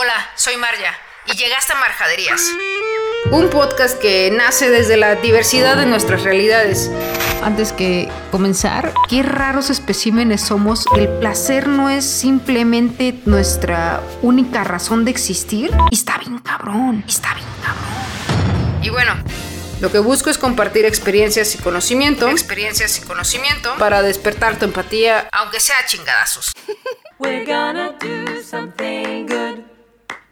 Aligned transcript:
Hola, 0.00 0.30
soy 0.36 0.56
Marja 0.56 0.96
y 1.26 1.32
llegaste 1.32 1.72
a 1.72 1.76
Marjaderías. 1.80 2.40
Un 3.32 3.50
podcast 3.50 3.98
que 3.98 4.30
nace 4.30 4.70
desde 4.70 4.96
la 4.96 5.16
diversidad 5.16 5.76
de 5.76 5.86
nuestras 5.86 6.22
realidades. 6.22 6.88
Antes 7.42 7.72
que 7.72 8.08
comenzar, 8.30 8.94
qué 9.08 9.24
raros 9.24 9.70
especímenes 9.70 10.40
somos. 10.40 10.84
El 10.94 11.08
placer 11.18 11.66
no 11.66 11.90
es 11.90 12.04
simplemente 12.04 13.12
nuestra 13.24 14.00
única 14.22 14.62
razón 14.62 15.04
de 15.04 15.10
existir. 15.10 15.72
Y 15.90 15.96
está 15.96 16.16
bien 16.18 16.38
cabrón, 16.38 17.02
está 17.08 17.34
bien 17.34 17.48
cabrón. 17.60 18.84
Y 18.84 18.90
bueno, 18.90 19.14
lo 19.80 19.90
que 19.90 19.98
busco 19.98 20.30
es 20.30 20.38
compartir 20.38 20.84
experiencias 20.84 21.56
y 21.56 21.58
conocimiento. 21.58 22.28
Experiencias 22.28 22.98
y 22.98 23.00
conocimiento 23.00 23.74
Para 23.78 24.02
despertar 24.02 24.60
tu 24.60 24.64
empatía. 24.64 25.28
aunque 25.32 25.58
sea 25.58 25.84
chingadazos. 25.86 26.52
We're 27.18 27.44
gonna 27.44 27.96
do 27.98 28.40
something 28.44 29.26
good. 29.26 29.77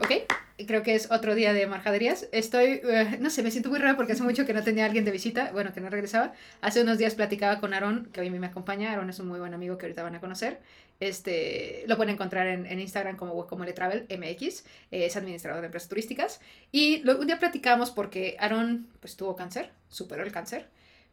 Ok, 0.06 0.66
creo 0.66 0.82
que 0.82 0.94
es 0.94 1.10
otro 1.10 1.34
día 1.34 1.52
de 1.52 1.66
marjaderías. 1.66 2.28
Estoy, 2.32 2.80
eh, 2.84 3.18
no 3.20 3.28
sé, 3.30 3.42
me 3.42 3.50
siento 3.50 3.70
muy 3.70 3.78
rara 3.80 3.96
porque 3.96 4.12
hace 4.12 4.22
mucho 4.22 4.46
que 4.46 4.54
no 4.54 4.62
tenía 4.62 4.84
a 4.84 4.86
alguien 4.86 5.04
de 5.04 5.10
visita, 5.10 5.50
bueno, 5.52 5.72
que 5.74 5.80
no 5.80 5.90
regresaba. 5.90 6.32
Hace 6.60 6.82
unos 6.82 6.98
días 6.98 7.14
platicaba 7.16 7.58
con 7.60 7.74
Aaron, 7.74 8.08
que 8.12 8.20
hoy 8.20 8.30
me 8.30 8.46
acompaña. 8.46 8.92
Aaron 8.92 9.10
es 9.10 9.18
un 9.18 9.26
muy 9.28 9.40
buen 9.40 9.52
amigo 9.54 9.76
que 9.78 9.86
ahorita 9.86 10.02
van 10.04 10.14
a 10.14 10.20
conocer. 10.20 10.60
Este, 11.00 11.84
lo 11.88 11.96
pueden 11.96 12.14
encontrar 12.14 12.46
en, 12.46 12.66
en 12.66 12.78
Instagram 12.80 13.16
como, 13.16 13.46
como 13.46 13.64
Travel 13.66 14.06
MX, 14.08 14.60
eh, 14.92 15.06
es 15.06 15.16
administrador 15.16 15.60
de 15.60 15.66
empresas 15.66 15.88
turísticas. 15.88 16.40
Y 16.72 16.98
lo- 16.98 17.18
un 17.18 17.26
día 17.26 17.38
platicamos 17.38 17.90
porque 17.90 18.36
Aaron 18.38 18.86
pues 19.00 19.16
tuvo 19.16 19.34
cáncer, 19.36 19.70
superó 19.88 20.22
el 20.22 20.32
cáncer. 20.32 20.68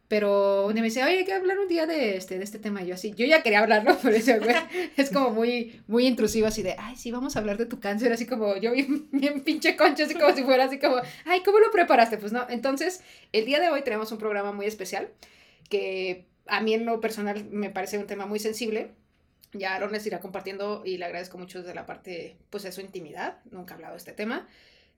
Pero 0.08 0.70
me 0.74 0.82
dice, 0.82 1.02
oye, 1.02 1.18
hay 1.18 1.24
que 1.24 1.32
hablar 1.32 1.58
un 1.58 1.66
día 1.66 1.86
de 1.86 2.16
este, 2.16 2.36
de 2.38 2.44
este 2.44 2.58
tema. 2.58 2.82
Y 2.82 2.88
yo 2.88 2.94
así, 2.94 3.14
yo 3.14 3.24
ya 3.26 3.42
quería 3.42 3.60
hablarlo, 3.60 3.96
ese 4.10 4.38
güey 4.38 4.54
es 4.96 5.10
como 5.10 5.30
muy, 5.30 5.82
muy 5.86 6.06
intrusivo, 6.06 6.46
así 6.46 6.62
de, 6.62 6.76
ay, 6.78 6.96
sí, 6.96 7.10
vamos 7.10 7.36
a 7.36 7.38
hablar 7.38 7.56
de 7.56 7.66
tu 7.66 7.80
cáncer, 7.80 8.12
así 8.12 8.26
como 8.26 8.56
yo 8.56 8.72
bien, 8.72 9.08
bien 9.12 9.40
pinche 9.42 9.76
concha, 9.76 10.04
así 10.04 10.14
como 10.14 10.34
si 10.34 10.42
fuera 10.42 10.64
así 10.64 10.78
como, 10.78 10.96
ay, 11.24 11.42
¿cómo 11.42 11.58
lo 11.58 11.70
preparaste? 11.70 12.18
Pues 12.18 12.32
no, 12.32 12.46
entonces, 12.48 13.02
el 13.32 13.46
día 13.46 13.60
de 13.60 13.70
hoy 13.70 13.82
tenemos 13.82 14.12
un 14.12 14.18
programa 14.18 14.52
muy 14.52 14.66
especial 14.66 15.08
que 15.68 16.26
a 16.46 16.60
mí 16.60 16.74
en 16.74 16.84
lo 16.84 17.00
personal 17.00 17.44
me 17.50 17.70
parece 17.70 17.98
un 17.98 18.06
tema 18.06 18.26
muy 18.26 18.38
sensible. 18.38 18.92
Ya 19.52 19.74
Aaron 19.74 19.92
les 19.92 20.06
irá 20.06 20.20
compartiendo 20.20 20.82
y 20.84 20.98
le 20.98 21.04
agradezco 21.04 21.38
mucho 21.38 21.60
desde 21.60 21.74
la 21.74 21.86
parte, 21.86 22.36
pues, 22.50 22.64
de 22.64 22.72
su 22.72 22.80
intimidad. 22.80 23.38
Nunca 23.50 23.72
he 23.72 23.76
hablado 23.76 23.94
de 23.94 23.98
este 23.98 24.12
tema. 24.12 24.48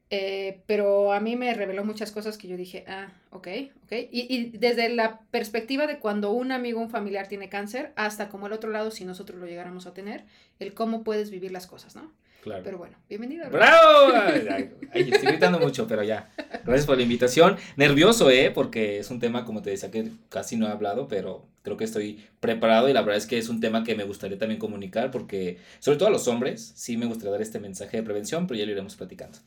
Eh, 0.09 0.61
pero 0.67 1.13
a 1.13 1.19
mí 1.19 1.35
me 1.35 1.53
reveló 1.53 1.85
muchas 1.85 2.13
cosas 2.13 2.39
que 2.39 2.47
yo 2.47 2.57
dije, 2.57 2.85
ah, 2.87 3.09
ok, 3.31 3.49
ok. 3.85 3.93
Y, 4.13 4.27
y 4.33 4.51
desde 4.57 4.89
la 4.89 5.21
perspectiva 5.31 5.87
de 5.87 5.99
cuando 5.99 6.31
un 6.31 6.53
amigo, 6.53 6.81
un 6.81 6.91
familiar 6.91 7.27
tiene 7.27 7.49
cáncer, 7.49 7.93
hasta 7.97 8.29
como 8.29 8.47
el 8.47 8.53
otro 8.53 8.71
lado, 8.71 8.91
si 8.91 9.05
nosotros 9.05 9.41
lo 9.41 9.47
llegáramos 9.47 9.87
a 9.87 9.95
tener, 9.95 10.25
el 10.61 10.75
cómo 10.75 11.03
puedes 11.03 11.31
vivir 11.31 11.51
las 11.51 11.67
cosas, 11.67 11.97
¿no? 11.97 12.13
Claro. 12.47 12.63
Pero 12.63 12.79
bueno, 12.79 12.97
bienvenido. 13.09 13.51
¡Bravo! 13.51 14.13
Ay, 14.15 14.71
ay, 14.93 15.11
estoy 15.11 15.31
gritando 15.31 15.59
mucho, 15.59 15.89
pero 15.89 16.05
ya. 16.05 16.31
Gracias 16.65 16.87
por 16.87 16.97
la 16.97 17.03
invitación. 17.03 17.57
Nervioso, 17.75 18.31
¿eh? 18.31 18.53
Porque 18.55 19.01
es 19.01 19.11
un 19.11 19.19
tema, 19.19 19.45
como 19.45 19.63
te 19.63 19.71
decía, 19.71 19.91
que 19.91 20.13
casi 20.29 20.57
no 20.57 20.69
he 20.69 20.71
hablado, 20.71 21.09
pero 21.09 21.45
creo 21.63 21.77
que 21.77 21.83
estoy 21.83 22.25
preparado 22.39 22.89
y 22.89 22.93
la 22.93 23.01
verdad 23.01 23.17
es 23.17 23.27
que 23.27 23.39
es 23.39 23.49
un 23.49 23.59
tema 23.59 23.83
que 23.83 23.97
me 23.97 24.05
gustaría 24.05 24.39
también 24.39 24.61
comunicar 24.61 25.11
porque, 25.11 25.59
sobre 25.81 25.99
todo 25.99 26.07
a 26.07 26.13
los 26.13 26.29
hombres, 26.29 26.73
sí 26.77 26.97
me 26.97 27.07
gustaría 27.07 27.33
dar 27.33 27.43
este 27.43 27.59
mensaje 27.59 27.97
de 27.97 28.05
prevención, 28.05 28.47
pero 28.47 28.61
ya 28.61 28.65
lo 28.65 28.71
iremos 28.71 28.95
platicando. 28.95 29.39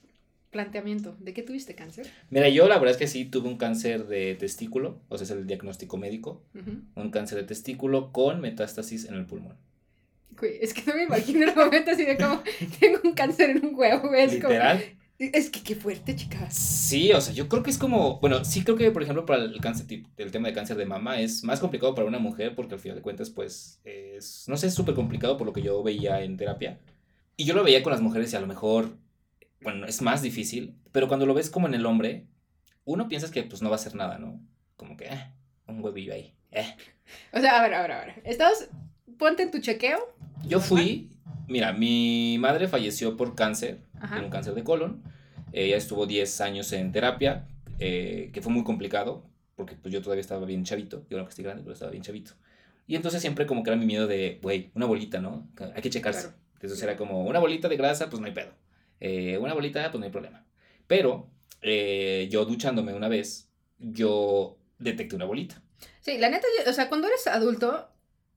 Planteamiento, 0.51 1.15
¿de 1.19 1.33
qué 1.33 1.43
tuviste 1.43 1.75
cáncer? 1.75 2.07
Mira, 2.31 2.49
yo 2.49 2.67
la 2.67 2.75
verdad 2.79 2.91
es 2.91 2.97
que 2.97 3.07
sí 3.07 3.25
tuve 3.25 3.47
un 3.49 3.57
cáncer 3.57 4.07
de 4.07 4.33
testículo, 4.35 4.99
o 5.07 5.17
sea, 5.17 5.25
es 5.25 5.31
el 5.31 5.45
diagnóstico 5.45 5.97
médico, 5.97 6.43
un 6.95 7.11
cáncer 7.11 7.37
de 7.37 7.43
testículo 7.43 8.11
con 8.11 8.41
metástasis 8.41 9.05
en 9.05 9.13
el 9.15 9.25
pulmón. 9.27 9.55
Es 10.41 10.73
que 10.73 10.83
no 10.87 10.95
me 10.95 11.03
imagino 11.03 11.43
el 11.49 11.55
momento 11.55 11.91
así 11.91 12.05
de 12.05 12.17
como 12.17 12.41
tengo 12.79 12.99
un 13.03 13.13
cáncer 13.13 13.49
en 13.51 13.65
un 13.65 13.75
huevo. 13.75 14.13
Es, 14.13 14.31
como- 14.37 14.53
Literal. 14.53 14.81
es 15.19 15.49
que 15.49 15.61
qué 15.61 15.75
fuerte, 15.75 16.15
chicas. 16.15 16.55
Sí, 16.55 17.11
o 17.11 17.19
sea, 17.21 17.33
yo 17.33 17.47
creo 17.49 17.61
que 17.61 17.69
es 17.69 17.77
como, 17.77 18.19
bueno, 18.21 18.43
sí 18.45 18.63
creo 18.63 18.77
que, 18.77 18.89
por 18.89 19.03
ejemplo, 19.03 19.25
para 19.25 19.43
el 19.43 19.59
cáncer, 19.59 19.85
el 20.17 20.31
tema 20.31 20.47
de 20.47 20.53
cáncer 20.53 20.77
de 20.77 20.85
mama 20.85 21.19
es 21.19 21.43
más 21.43 21.59
complicado 21.59 21.93
para 21.93 22.07
una 22.07 22.19
mujer 22.19 22.55
porque 22.55 22.73
al 22.75 22.79
final 22.79 22.95
de 22.95 23.01
cuentas, 23.03 23.29
pues, 23.29 23.81
es, 23.83 24.45
no 24.47 24.55
sé, 24.57 24.67
es 24.67 24.73
súper 24.73 24.95
complicado 24.95 25.35
por 25.37 25.45
lo 25.45 25.53
que 25.53 25.61
yo 25.61 25.83
veía 25.83 26.23
en 26.23 26.37
terapia. 26.37 26.79
Y 27.35 27.43
yo 27.43 27.53
lo 27.53 27.63
veía 27.63 27.83
con 27.83 27.91
las 27.91 28.01
mujeres 28.01 28.31
y 28.31 28.35
a 28.37 28.41
lo 28.41 28.47
mejor, 28.47 28.91
bueno, 29.61 29.85
es 29.85 30.01
más 30.01 30.21
difícil, 30.21 30.75
pero 30.91 31.07
cuando 31.07 31.25
lo 31.25 31.33
ves 31.33 31.49
como 31.49 31.67
en 31.67 31.73
el 31.73 31.85
hombre, 31.85 32.25
uno 32.85 33.07
piensa 33.07 33.31
que, 33.31 33.43
pues, 33.43 33.61
no 33.61 33.69
va 33.69 33.75
a 33.75 33.79
hacer 33.79 33.95
nada, 33.95 34.17
¿no? 34.17 34.39
Como 34.75 34.95
que, 34.97 35.05
eh, 35.05 35.31
un 35.67 35.83
huevillo 35.83 36.13
ahí, 36.13 36.33
eh. 36.51 36.75
O 37.33 37.39
sea, 37.39 37.59
a 37.59 37.61
ver, 37.61 37.73
a 37.73 37.81
ver, 37.81 37.91
a 37.91 38.05
ver. 38.05 38.21
Estás, 38.23 38.69
ponte 39.17 39.43
en 39.43 39.51
tu 39.51 39.59
chequeo. 39.59 39.99
Yo 40.45 40.59
fui, 40.59 41.09
mira, 41.47 41.73
mi 41.73 42.37
madre 42.39 42.67
falleció 42.67 43.17
por 43.17 43.35
cáncer, 43.35 43.79
Ajá. 43.99 44.21
un 44.21 44.29
cáncer 44.29 44.53
de 44.53 44.63
colon. 44.63 45.03
Ella 45.51 45.77
estuvo 45.77 46.05
10 46.05 46.41
años 46.41 46.71
en 46.73 46.91
terapia, 46.91 47.47
eh, 47.79 48.29
que 48.33 48.41
fue 48.41 48.51
muy 48.51 48.63
complicado, 48.63 49.25
porque 49.55 49.75
pues 49.75 49.93
yo 49.93 50.01
todavía 50.01 50.21
estaba 50.21 50.45
bien 50.45 50.63
chavito, 50.63 51.05
yo 51.09 51.17
no 51.17 51.25
que 51.25 51.29
estoy 51.29 51.43
grande, 51.43 51.63
pero 51.63 51.73
estaba 51.73 51.91
bien 51.91 52.03
chavito. 52.03 52.33
Y 52.87 52.95
entonces 52.95 53.21
siempre 53.21 53.45
como 53.45 53.63
que 53.63 53.69
era 53.69 53.77
mi 53.77 53.85
miedo 53.85 54.07
de, 54.07 54.39
güey, 54.41 54.71
una 54.73 54.85
bolita, 54.85 55.19
¿no? 55.19 55.47
Hay 55.75 55.81
que 55.81 55.89
checarse. 55.89 56.21
Claro. 56.21 56.35
Entonces 56.55 56.81
era 56.81 56.97
como, 56.97 57.23
una 57.25 57.39
bolita 57.39 57.67
de 57.69 57.77
grasa, 57.77 58.09
pues 58.09 58.19
no 58.19 58.27
hay 58.27 58.33
pedo. 58.33 58.51
Eh, 58.99 59.37
una 59.37 59.53
bolita, 59.53 59.89
pues 59.91 59.99
no 59.99 60.05
hay 60.05 60.11
problema. 60.11 60.45
Pero 60.87 61.29
eh, 61.61 62.27
yo 62.31 62.45
duchándome 62.45 62.93
una 62.93 63.07
vez, 63.07 63.49
yo 63.77 64.57
detecté 64.77 65.15
una 65.15 65.25
bolita. 65.25 65.61
Sí, 66.01 66.17
la 66.17 66.29
neta, 66.29 66.47
o 66.67 66.73
sea, 66.73 66.89
cuando 66.89 67.07
eres 67.07 67.27
adulto, 67.27 67.89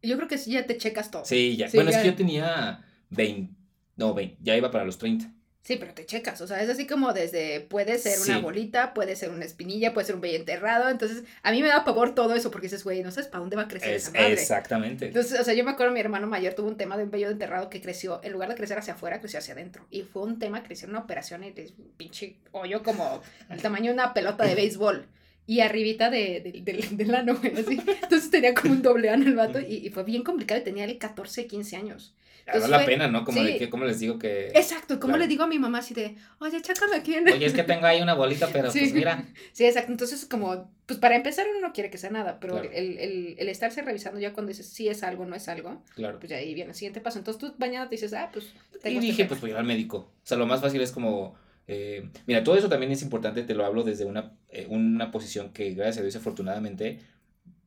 yo 0.02 0.16
creo 0.16 0.28
que 0.28 0.38
sí 0.38 0.52
ya 0.52 0.66
te 0.66 0.76
checas 0.76 1.10
todo. 1.10 1.24
Sí, 1.24 1.56
ya. 1.56 1.68
Sí, 1.68 1.76
bueno, 1.76 1.90
ya. 1.90 1.98
es 1.98 2.02
que 2.02 2.10
yo 2.10 2.16
tenía 2.16 2.84
20, 3.10 3.54
no, 3.96 4.14
20, 4.14 4.38
ya 4.40 4.56
iba 4.56 4.70
para 4.70 4.84
los 4.84 4.98
30. 4.98 5.32
Sí, 5.64 5.76
pero 5.76 5.94
te 5.94 6.04
checas, 6.04 6.40
o 6.40 6.46
sea, 6.48 6.60
es 6.60 6.68
así 6.68 6.88
como 6.88 7.12
desde, 7.12 7.60
puede 7.60 7.96
ser 7.96 8.18
una 8.18 8.36
Sí. 8.38 8.42
bolita, 8.42 8.92
puede 8.94 9.14
ser 9.14 9.30
una 9.30 9.44
espinilla, 9.44 9.94
puede 9.94 10.06
ser 10.08 10.16
un 10.16 10.20
vello 10.20 10.36
enterrado, 10.36 10.88
entonces 10.90 11.22
a 11.44 11.52
mí 11.52 11.62
me 11.62 11.68
da 11.68 11.84
pavor 11.84 12.16
todo 12.16 12.34
eso 12.34 12.50
porque 12.50 12.66
dices, 12.66 12.82
güey, 12.82 13.00
no 13.04 13.12
sabes 13.12 13.28
para 13.28 13.42
dónde 13.42 13.54
va 13.54 13.62
a 13.62 13.68
crecer 13.68 13.90
Es- 13.94 14.02
esa 14.08 14.10
madre. 14.10 14.32
exactamente. 14.32 15.06
Entonces, 15.06 15.38
o 15.38 15.44
sea, 15.44 15.54
yo 15.54 15.62
me 15.62 15.70
acuerdo 15.70 15.92
mi 15.92 16.00
hermano 16.00 16.26
mayor 16.26 16.54
tuvo 16.54 16.66
un 16.66 16.76
tema 16.76 16.96
de 16.96 17.04
un 17.04 17.12
vello 17.12 17.30
enterrado 17.30 17.70
que 17.70 17.80
creció, 17.80 18.20
en 18.24 18.32
lugar 18.32 18.48
de 18.48 18.56
crecer 18.56 18.76
hacia 18.76 18.94
afuera, 18.94 19.20
creció 19.20 19.38
hacia 19.38 19.54
adentro. 19.54 19.86
Y 19.88 20.02
fue 20.02 20.22
un 20.22 20.40
tema, 20.40 20.64
creció 20.64 20.86
en 20.86 20.90
una 20.90 20.98
operación 21.04 21.44
y 21.44 21.52
de 21.52 21.70
pinche 21.96 22.38
hoyo 22.50 22.82
como 22.82 23.22
el 23.48 23.62
tamaño 23.62 23.86
de 23.90 23.94
una 23.94 24.14
pelota 24.14 24.44
de 24.44 24.56
béisbol. 24.56 25.06
Y 25.46 25.60
arribita 25.60 26.10
de, 26.10 26.40
de, 26.40 26.60
del- 26.62 26.96
del 26.96 27.14
ano, 27.14 27.36
güey, 27.36 27.52
así. 27.60 27.80
Entonces 28.02 28.30
tenía 28.32 28.52
como 28.54 28.74
un 28.74 28.82
doble 28.82 29.10
ano 29.10 29.26
el 29.26 29.36
vato 29.36 29.60
y, 29.60 29.74
y 29.86 29.90
fue 29.90 30.02
bien 30.02 30.24
complicado 30.24 30.60
y 30.60 30.64
tenía 30.64 30.84
él 30.84 30.98
14, 30.98 31.46
15 31.46 31.76
años. 31.76 32.14
Entonces 32.46 32.70
la 32.70 32.78
fue- 32.80 32.86
pena, 32.86 33.08
¿no? 33.08 33.24
Como 33.24 33.38
sí. 33.40 33.44
de 33.52 33.58
que, 33.58 33.70
¿cómo 33.70 33.84
les 33.84 34.00
digo 34.00 34.18
que... 34.18 34.48
Exacto, 34.48 34.98
¿cómo 34.98 35.12
Claro. 35.14 35.22
le 35.22 35.28
digo 35.28 35.44
a 35.44 35.46
mi 35.46 35.58
mamá 35.58 35.78
así 35.78 35.94
de, 35.94 36.16
oye, 36.40 36.60
chácame 36.60 36.96
aquí 36.96 37.14
en 37.14 37.28
Oye, 37.28 37.46
es 37.46 37.52
que 37.52 37.62
tengo 37.62 37.86
ahí 37.86 38.02
una 38.02 38.14
bolita, 38.14 38.48
pero 38.52 38.70
Sí. 38.70 38.80
pues 38.80 38.92
mira. 38.94 39.24
Sí, 39.52 39.64
exacto. 39.64 39.92
Entonces, 39.92 40.24
como, 40.26 40.70
pues 40.86 40.98
para 40.98 41.14
empezar, 41.16 41.46
uno 41.50 41.66
no 41.66 41.72
quiere 41.72 41.88
que 41.90 41.98
sea 41.98 42.10
nada, 42.10 42.38
pero 42.40 42.54
Claro. 42.54 42.70
el, 42.72 42.98
el, 42.98 43.34
el 43.38 43.48
estarse 43.48 43.82
revisando 43.82 44.18
ya 44.20 44.32
cuando 44.32 44.48
dices 44.48 44.66
sí 44.68 44.88
es 44.88 45.02
algo, 45.02 45.24
no 45.24 45.36
es 45.36 45.48
algo, 45.48 45.82
Claro. 45.94 46.18
pues 46.18 46.30
ya 46.30 46.36
ahí 46.36 46.52
viene 46.54 46.70
el 46.70 46.76
siguiente 46.76 47.00
paso. 47.00 47.18
Entonces 47.18 47.40
tú 47.40 47.54
mañana 47.58 47.88
te 47.88 47.94
dices, 47.94 48.12
ah, 48.14 48.30
pues 48.32 48.46
Y 48.74 48.78
tengo 48.78 48.98
este 48.98 49.06
dije, 49.06 49.24
pues 49.26 49.40
voy 49.40 49.50
a 49.50 49.52
ir 49.54 49.58
al 49.58 49.64
médico. 49.64 49.96
O 49.98 50.12
sea, 50.26 50.36
lo 50.36 50.46
más 50.46 50.60
fácil 50.60 50.80
es 50.80 50.90
como... 50.90 51.34
eh, 51.68 52.08
mira, 52.26 52.42
todo 52.42 52.56
eso 52.56 52.68
también 52.68 52.90
es 52.90 53.02
importante, 53.02 53.44
te 53.44 53.54
lo 53.54 53.64
hablo 53.64 53.84
desde 53.84 54.04
una, 54.04 54.32
eh, 54.50 54.66
una 54.68 55.10
posición 55.12 55.52
que, 55.52 55.72
gracias 55.74 55.98
a 55.98 56.02
Dios, 56.02 56.16
afortunadamente, 56.16 56.98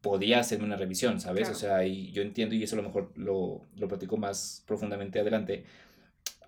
podía 0.05 0.39
hacerme 0.39 0.65
una 0.65 0.75
revisión, 0.75 1.19
¿sabes? 1.19 1.49
Claro. 1.49 1.55
O 1.55 1.59
sea, 1.59 1.83
y 1.83 2.11
yo 2.11 2.21
entiendo, 2.21 2.53
y 2.53 2.61
eso 2.61 2.75
a 2.75 2.77
lo 2.77 2.83
mejor 2.83 3.11
lo, 3.15 3.63
lo 3.75 3.87
platico 3.87 4.17
más 4.17 4.63
profundamente 4.67 5.19
adelante, 5.19 5.63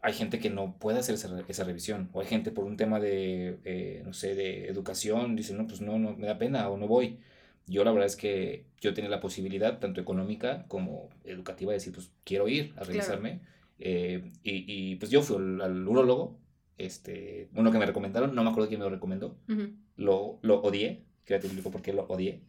hay 0.03 0.13
gente 0.13 0.38
que 0.38 0.51
no 0.51 0.78
puede 0.78 1.00
hacer 1.00 1.16
esa, 1.16 1.44
esa 1.47 1.63
revisión, 1.63 2.07
o 2.13 2.22
hay 2.22 2.28
gente 2.28 2.51
por 2.51 2.66
un 2.66 2.78
tema 2.78 3.00
de, 3.00 3.57
eh, 3.66 4.03
no 4.06 4.13
sé, 4.13 4.35
de 4.35 4.68
educación, 4.68 5.35
dice, 5.35 5.56
no, 5.56 5.66
pues 5.66 5.81
no, 5.81 5.97
no, 5.97 6.16
me 6.16 6.28
da 6.28 6.38
pena 6.38 6.69
o 6.69 6.78
no 6.78 6.88
voy. 6.88 7.18
Yo 7.66 7.84
la 7.84 7.91
verdad 7.91 8.06
es 8.06 8.16
que 8.16 8.66
yo 8.79 8.94
tenía 8.94 9.09
la 9.09 9.22
posibilidad, 9.22 9.79
tanto 9.79 10.01
económica 10.01 10.66
como 10.68 11.09
educativa, 11.24 11.72
de 11.72 11.78
decir, 11.79 11.94
pues 11.94 12.12
quiero 12.24 12.47
ir 12.47 12.75
a 12.78 12.84
revisarme. 12.84 13.41
Eh, 13.79 14.34
y, 14.44 14.66
y, 14.91 14.95
pues 14.97 15.09
yo 15.09 15.24
fui 15.24 15.38
al, 15.38 15.62
al 15.62 15.88
urólogo, 15.88 16.38
este, 16.77 17.50
uno 17.56 17.71
que 17.71 17.80
me 17.80 17.88
recomendaron, 17.88 18.36
no 18.36 18.44
me 18.44 18.51
acuerdo 18.51 18.68
quién 18.68 18.81
me 18.81 18.86
lo 18.86 18.92
recomendó, 18.92 19.36
Ujú. 19.50 19.71
lo, 19.95 20.38
lo 20.44 20.62
odié, 20.62 21.01
que 21.25 21.33
ya 21.33 21.39
te 21.39 21.48
explico 21.48 21.71
por 21.71 21.81
qué 21.81 21.92
lo 21.92 22.04
odié. 22.04 22.44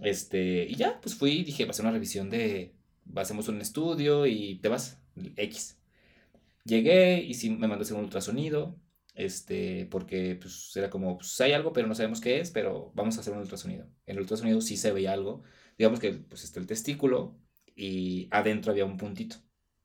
Este, 0.00 0.64
y 0.68 0.74
ya, 0.76 1.00
pues 1.00 1.14
fui 1.14 1.42
dije, 1.42 1.64
va 1.64 1.70
a 1.70 1.74
ser 1.74 1.84
una 1.84 1.92
revisión 1.92 2.28
de, 2.30 2.72
hacemos 3.14 3.48
un 3.48 3.60
estudio 3.60 4.26
y 4.26 4.56
te 4.56 4.68
vas, 4.68 4.98
X. 5.36 5.76
Llegué 6.64 7.22
y 7.22 7.34
sí 7.34 7.50
me 7.50 7.68
mandó 7.68 7.82
a 7.82 7.84
hacer 7.84 7.96
un 7.96 8.04
ultrasonido, 8.04 8.76
este, 9.14 9.86
porque 9.90 10.34
pues 10.40 10.72
era 10.76 10.90
como, 10.90 11.16
pues 11.16 11.40
hay 11.40 11.52
algo, 11.52 11.72
pero 11.72 11.86
no 11.86 11.94
sabemos 11.94 12.20
qué 12.20 12.40
es, 12.40 12.50
pero 12.50 12.92
vamos 12.94 13.16
a 13.16 13.20
hacer 13.20 13.32
un 13.32 13.38
ultrasonido. 13.40 13.86
En 14.06 14.16
el 14.16 14.20
ultrasonido 14.22 14.60
sí 14.60 14.76
se 14.76 14.92
veía 14.92 15.12
algo, 15.12 15.42
digamos 15.78 16.00
que 16.00 16.12
pues 16.12 16.44
está 16.44 16.58
el 16.60 16.66
testículo 16.66 17.36
y 17.74 18.26
adentro 18.30 18.72
había 18.72 18.84
un 18.84 18.96
puntito, 18.96 19.36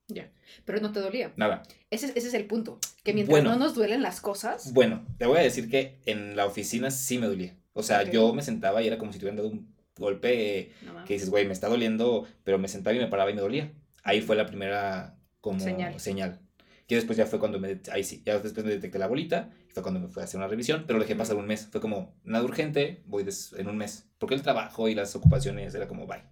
Ya. 0.07 0.29
Pero 0.65 0.81
no 0.81 0.91
te 0.91 0.99
dolía. 0.99 1.31
nada. 1.37 1.63
Ese, 1.89 2.07
es- 2.07 2.15
ese 2.17 2.27
es 2.29 2.33
el 2.33 2.45
punto. 2.45 2.79
Que 3.03 3.13
mientras 3.13 3.41
Bueno. 3.41 3.51
no 3.51 3.59
nos 3.63 3.75
duelen 3.75 4.01
las 4.01 4.19
cosas, 4.19 4.73
Bueno, 4.73 5.05
te 5.17 5.25
voy 5.25 5.37
a 5.37 5.41
decir 5.41 5.69
que 5.69 5.99
en 6.05 6.35
la 6.35 6.45
oficina 6.47 6.91
sí 6.91 7.17
me 7.17 7.27
dolía. 7.27 7.55
O 7.73 7.83
sea, 7.83 8.09
yo 8.09 8.33
me 8.33 8.41
sentaba 8.41 8.81
y 8.81 8.87
era 8.87 8.97
como 8.97 9.13
si 9.13 9.19
te 9.19 9.25
hubieran 9.25 9.37
dado 9.37 9.49
un 9.49 9.73
golpe 10.01 10.71
no 10.85 11.05
que 11.05 11.13
dices, 11.13 11.29
güey, 11.29 11.45
me 11.47 11.53
está 11.53 11.69
doliendo, 11.69 12.27
pero 12.43 12.57
me 12.59 12.67
sentaba 12.67 12.93
y 12.95 12.99
me 12.99 13.07
paraba 13.07 13.31
y 13.31 13.33
me 13.33 13.41
dolía. 13.41 13.71
Ahí 14.03 14.19
fue 14.21 14.35
la 14.35 14.45
primera 14.45 15.15
como 15.39 15.59
Señal. 15.61 15.97
señal. 15.99 16.39
Y 16.87 16.95
después 16.95 17.17
ya 17.17 17.25
fue 17.25 17.39
cuando 17.39 17.57
me, 17.57 17.79
ahí 17.93 18.03
sí, 18.03 18.21
ya 18.25 18.37
después 18.39 18.65
me 18.65 18.71
detecté 18.71 18.99
la 18.99 19.07
bolita, 19.07 19.49
y 19.69 19.71
fue 19.71 19.81
cuando 19.81 20.01
me 20.01 20.09
fui 20.09 20.21
a 20.21 20.25
hacer 20.25 20.37
una 20.39 20.47
revisión, 20.49 20.83
pero 20.85 20.99
lo 20.99 21.05
dejé 21.05 21.15
pasar 21.15 21.37
un 21.37 21.47
mes. 21.47 21.69
Fue 21.71 21.79
como, 21.79 22.13
nada 22.25 22.43
urgente, 22.43 23.01
voy 23.05 23.23
des- 23.23 23.53
en 23.57 23.67
un 23.69 23.77
mes. 23.77 24.09
Porque 24.17 24.35
el 24.35 24.41
trabajo 24.41 24.89
y 24.89 24.95
las 24.95 25.15
ocupaciones 25.15 25.73
era 25.73 25.87
como, 25.87 26.05
bye. 26.05 26.23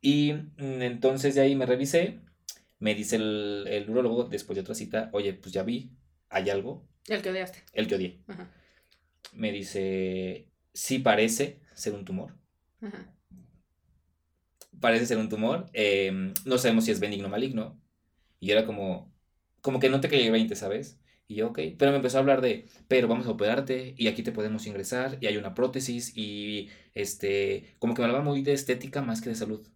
Y 0.00 0.34
mm, 0.34 0.82
entonces 0.82 1.34
de 1.34 1.40
ahí 1.40 1.56
me 1.56 1.66
revisé, 1.66 2.20
me 2.78 2.94
dice 2.94 3.16
el, 3.16 3.64
el 3.68 3.90
urólogo, 3.90 4.24
después 4.24 4.54
de 4.54 4.60
otra 4.60 4.74
cita, 4.76 5.08
oye, 5.12 5.32
pues 5.34 5.52
ya 5.52 5.64
vi, 5.64 5.90
hay 6.28 6.48
algo, 6.50 6.86
El 7.08 7.20
que 7.22 7.30
odiaste. 7.30 7.64
el 7.72 7.88
que 7.88 7.94
odié. 7.96 8.20
Me 9.32 9.50
dice, 9.50 10.46
sí 10.74 10.98
parece 11.00 11.58
ser 11.74 11.94
un 11.94 12.04
tumor. 12.04 12.34
Ajá. 12.82 13.06
Parece 14.80 15.06
ser 15.06 15.18
un 15.18 15.28
tumor. 15.28 15.70
eh, 15.74 16.32
no 16.44 16.58
sabemos 16.58 16.84
si 16.84 16.90
es 16.90 17.00
benigno 17.00 17.28
o 17.28 17.30
maligno. 17.30 17.80
Y 18.40 18.48
yo 18.48 18.54
era 18.54 18.66
como, 18.66 19.14
como 19.62 19.80
que 19.80 19.90
no 19.90 20.00
te 20.00 20.08
caí 20.08 20.22
el 20.22 20.32
20, 20.32 20.56
¿sabes? 20.56 21.00
Y 21.28 21.36
yo, 21.36 21.48
ok. 21.48 21.60
Pero 21.78 21.92
me 21.92 21.96
empezó 21.98 22.18
a 22.18 22.20
hablar 22.20 22.40
de, 22.42 22.68
pero 22.88 23.08
vamos 23.08 23.26
a 23.26 23.30
operarte 23.32 23.94
y 23.98 24.08
aquí 24.08 24.22
te 24.22 24.32
podemos 24.32 24.66
ingresar 24.66 25.18
y 25.20 25.26
hay 25.26 25.36
una 25.38 25.54
prótesis 25.54 26.12
y 26.16 26.70
este, 26.94 27.76
como 27.78 27.94
que 27.94 28.02
me 28.02 28.06
hablaba 28.08 28.24
muy 28.24 28.42
de 28.42 28.52
estética 28.54 29.02
más 29.02 29.20
que 29.22 29.30
de 29.30 29.36
salud. 29.36 29.66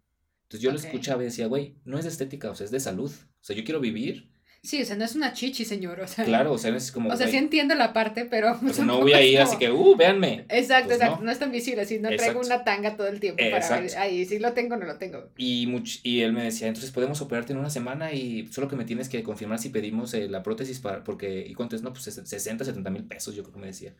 Entonces 0.43 0.61
yo 0.61 0.71
lo 0.71 0.77
escuchaba 0.77 1.21
y 1.23 1.25
decía, 1.27 1.47
güey, 1.47 1.77
no 1.85 1.97
es 1.99 2.05
de 2.05 2.11
estética, 2.11 2.51
o 2.51 2.55
sea, 2.55 2.65
es 2.65 2.71
de 2.71 2.79
salud. 2.79 3.11
O 3.11 3.43
sea, 3.43 3.55
yo 3.55 3.63
quiero 3.63 3.79
vivir. 3.81 4.31
Sí, 4.63 4.81
o 4.81 4.85
sea, 4.85 4.95
no 4.97 5.05
es 5.05 5.15
una 5.15 5.31
chichi, 5.33 5.63
señor. 5.63 5.99
O 6.01 6.07
sea, 6.07 6.25
Claro, 6.25 6.51
o 6.51 6.57
sea, 6.57 6.75
es 6.75 6.91
como, 6.91 7.09
O 7.09 7.15
sea, 7.15 7.27
sí 7.27 7.37
entiendo 7.37 7.73
la 7.75 7.93
parte, 7.93 8.25
pero. 8.25 8.59
sea, 8.73 8.83
no 8.85 8.99
voy 8.99 9.13
a 9.13 9.21
ir 9.23 9.37
como- 9.37 9.49
así 9.49 9.57
que, 9.57 9.71
uh, 9.71 9.95
véanme. 9.95 10.45
Exacto, 10.49 10.87
Pues 10.89 10.97
exacto. 10.99 11.17
no. 11.19 11.25
No. 11.25 11.31
es 11.31 11.39
tan 11.39 11.51
visible, 11.51 11.81
así 11.83 11.99
no 11.99 12.09
traigo 12.09 12.41
una 12.41 12.63
tanga 12.63 12.97
todo 12.97 13.07
el 13.07 13.19
tiempo 13.19 13.41
para 13.49 13.79
ver. 13.81 13.97
Ahí, 13.97 14.25
si 14.25 14.39
lo 14.39 14.53
tengo 14.53 14.75
o 14.75 14.77
no 14.77 14.85
lo 14.85 14.97
tengo. 14.97 15.29
Y, 15.37 15.67
much- 15.67 15.99
y 16.03 16.21
él 16.21 16.33
me 16.33 16.43
decía, 16.43 16.67
entonces 16.67 16.91
podemos 16.91 17.21
operarte 17.21 17.53
en 17.53 17.59
una 17.59 17.69
semana 17.69 18.11
y 18.13 18.47
solo 18.51 18.67
que 18.67 18.75
me 18.75 18.83
tienes 18.85 19.07
que 19.09 19.23
confirmar 19.23 19.59
si 19.59 19.69
pedimos 19.69 20.13
eh, 20.13 20.27
la 20.27 20.43
prótesis 20.43 20.79
para, 20.79 21.03
porque, 21.03 21.45
¿y 21.47 21.53
cuánto 21.53 21.75
es? 21.75 21.81
No, 21.83 21.93
pues 21.93 22.07
ses- 22.07 22.25
60, 22.25 22.65
70 22.65 22.89
mil 22.89 23.03
pesos, 23.05 23.35
yo 23.35 23.43
creo 23.43 23.53
que 23.53 23.59
me 23.61 23.67
decía. 23.67 23.93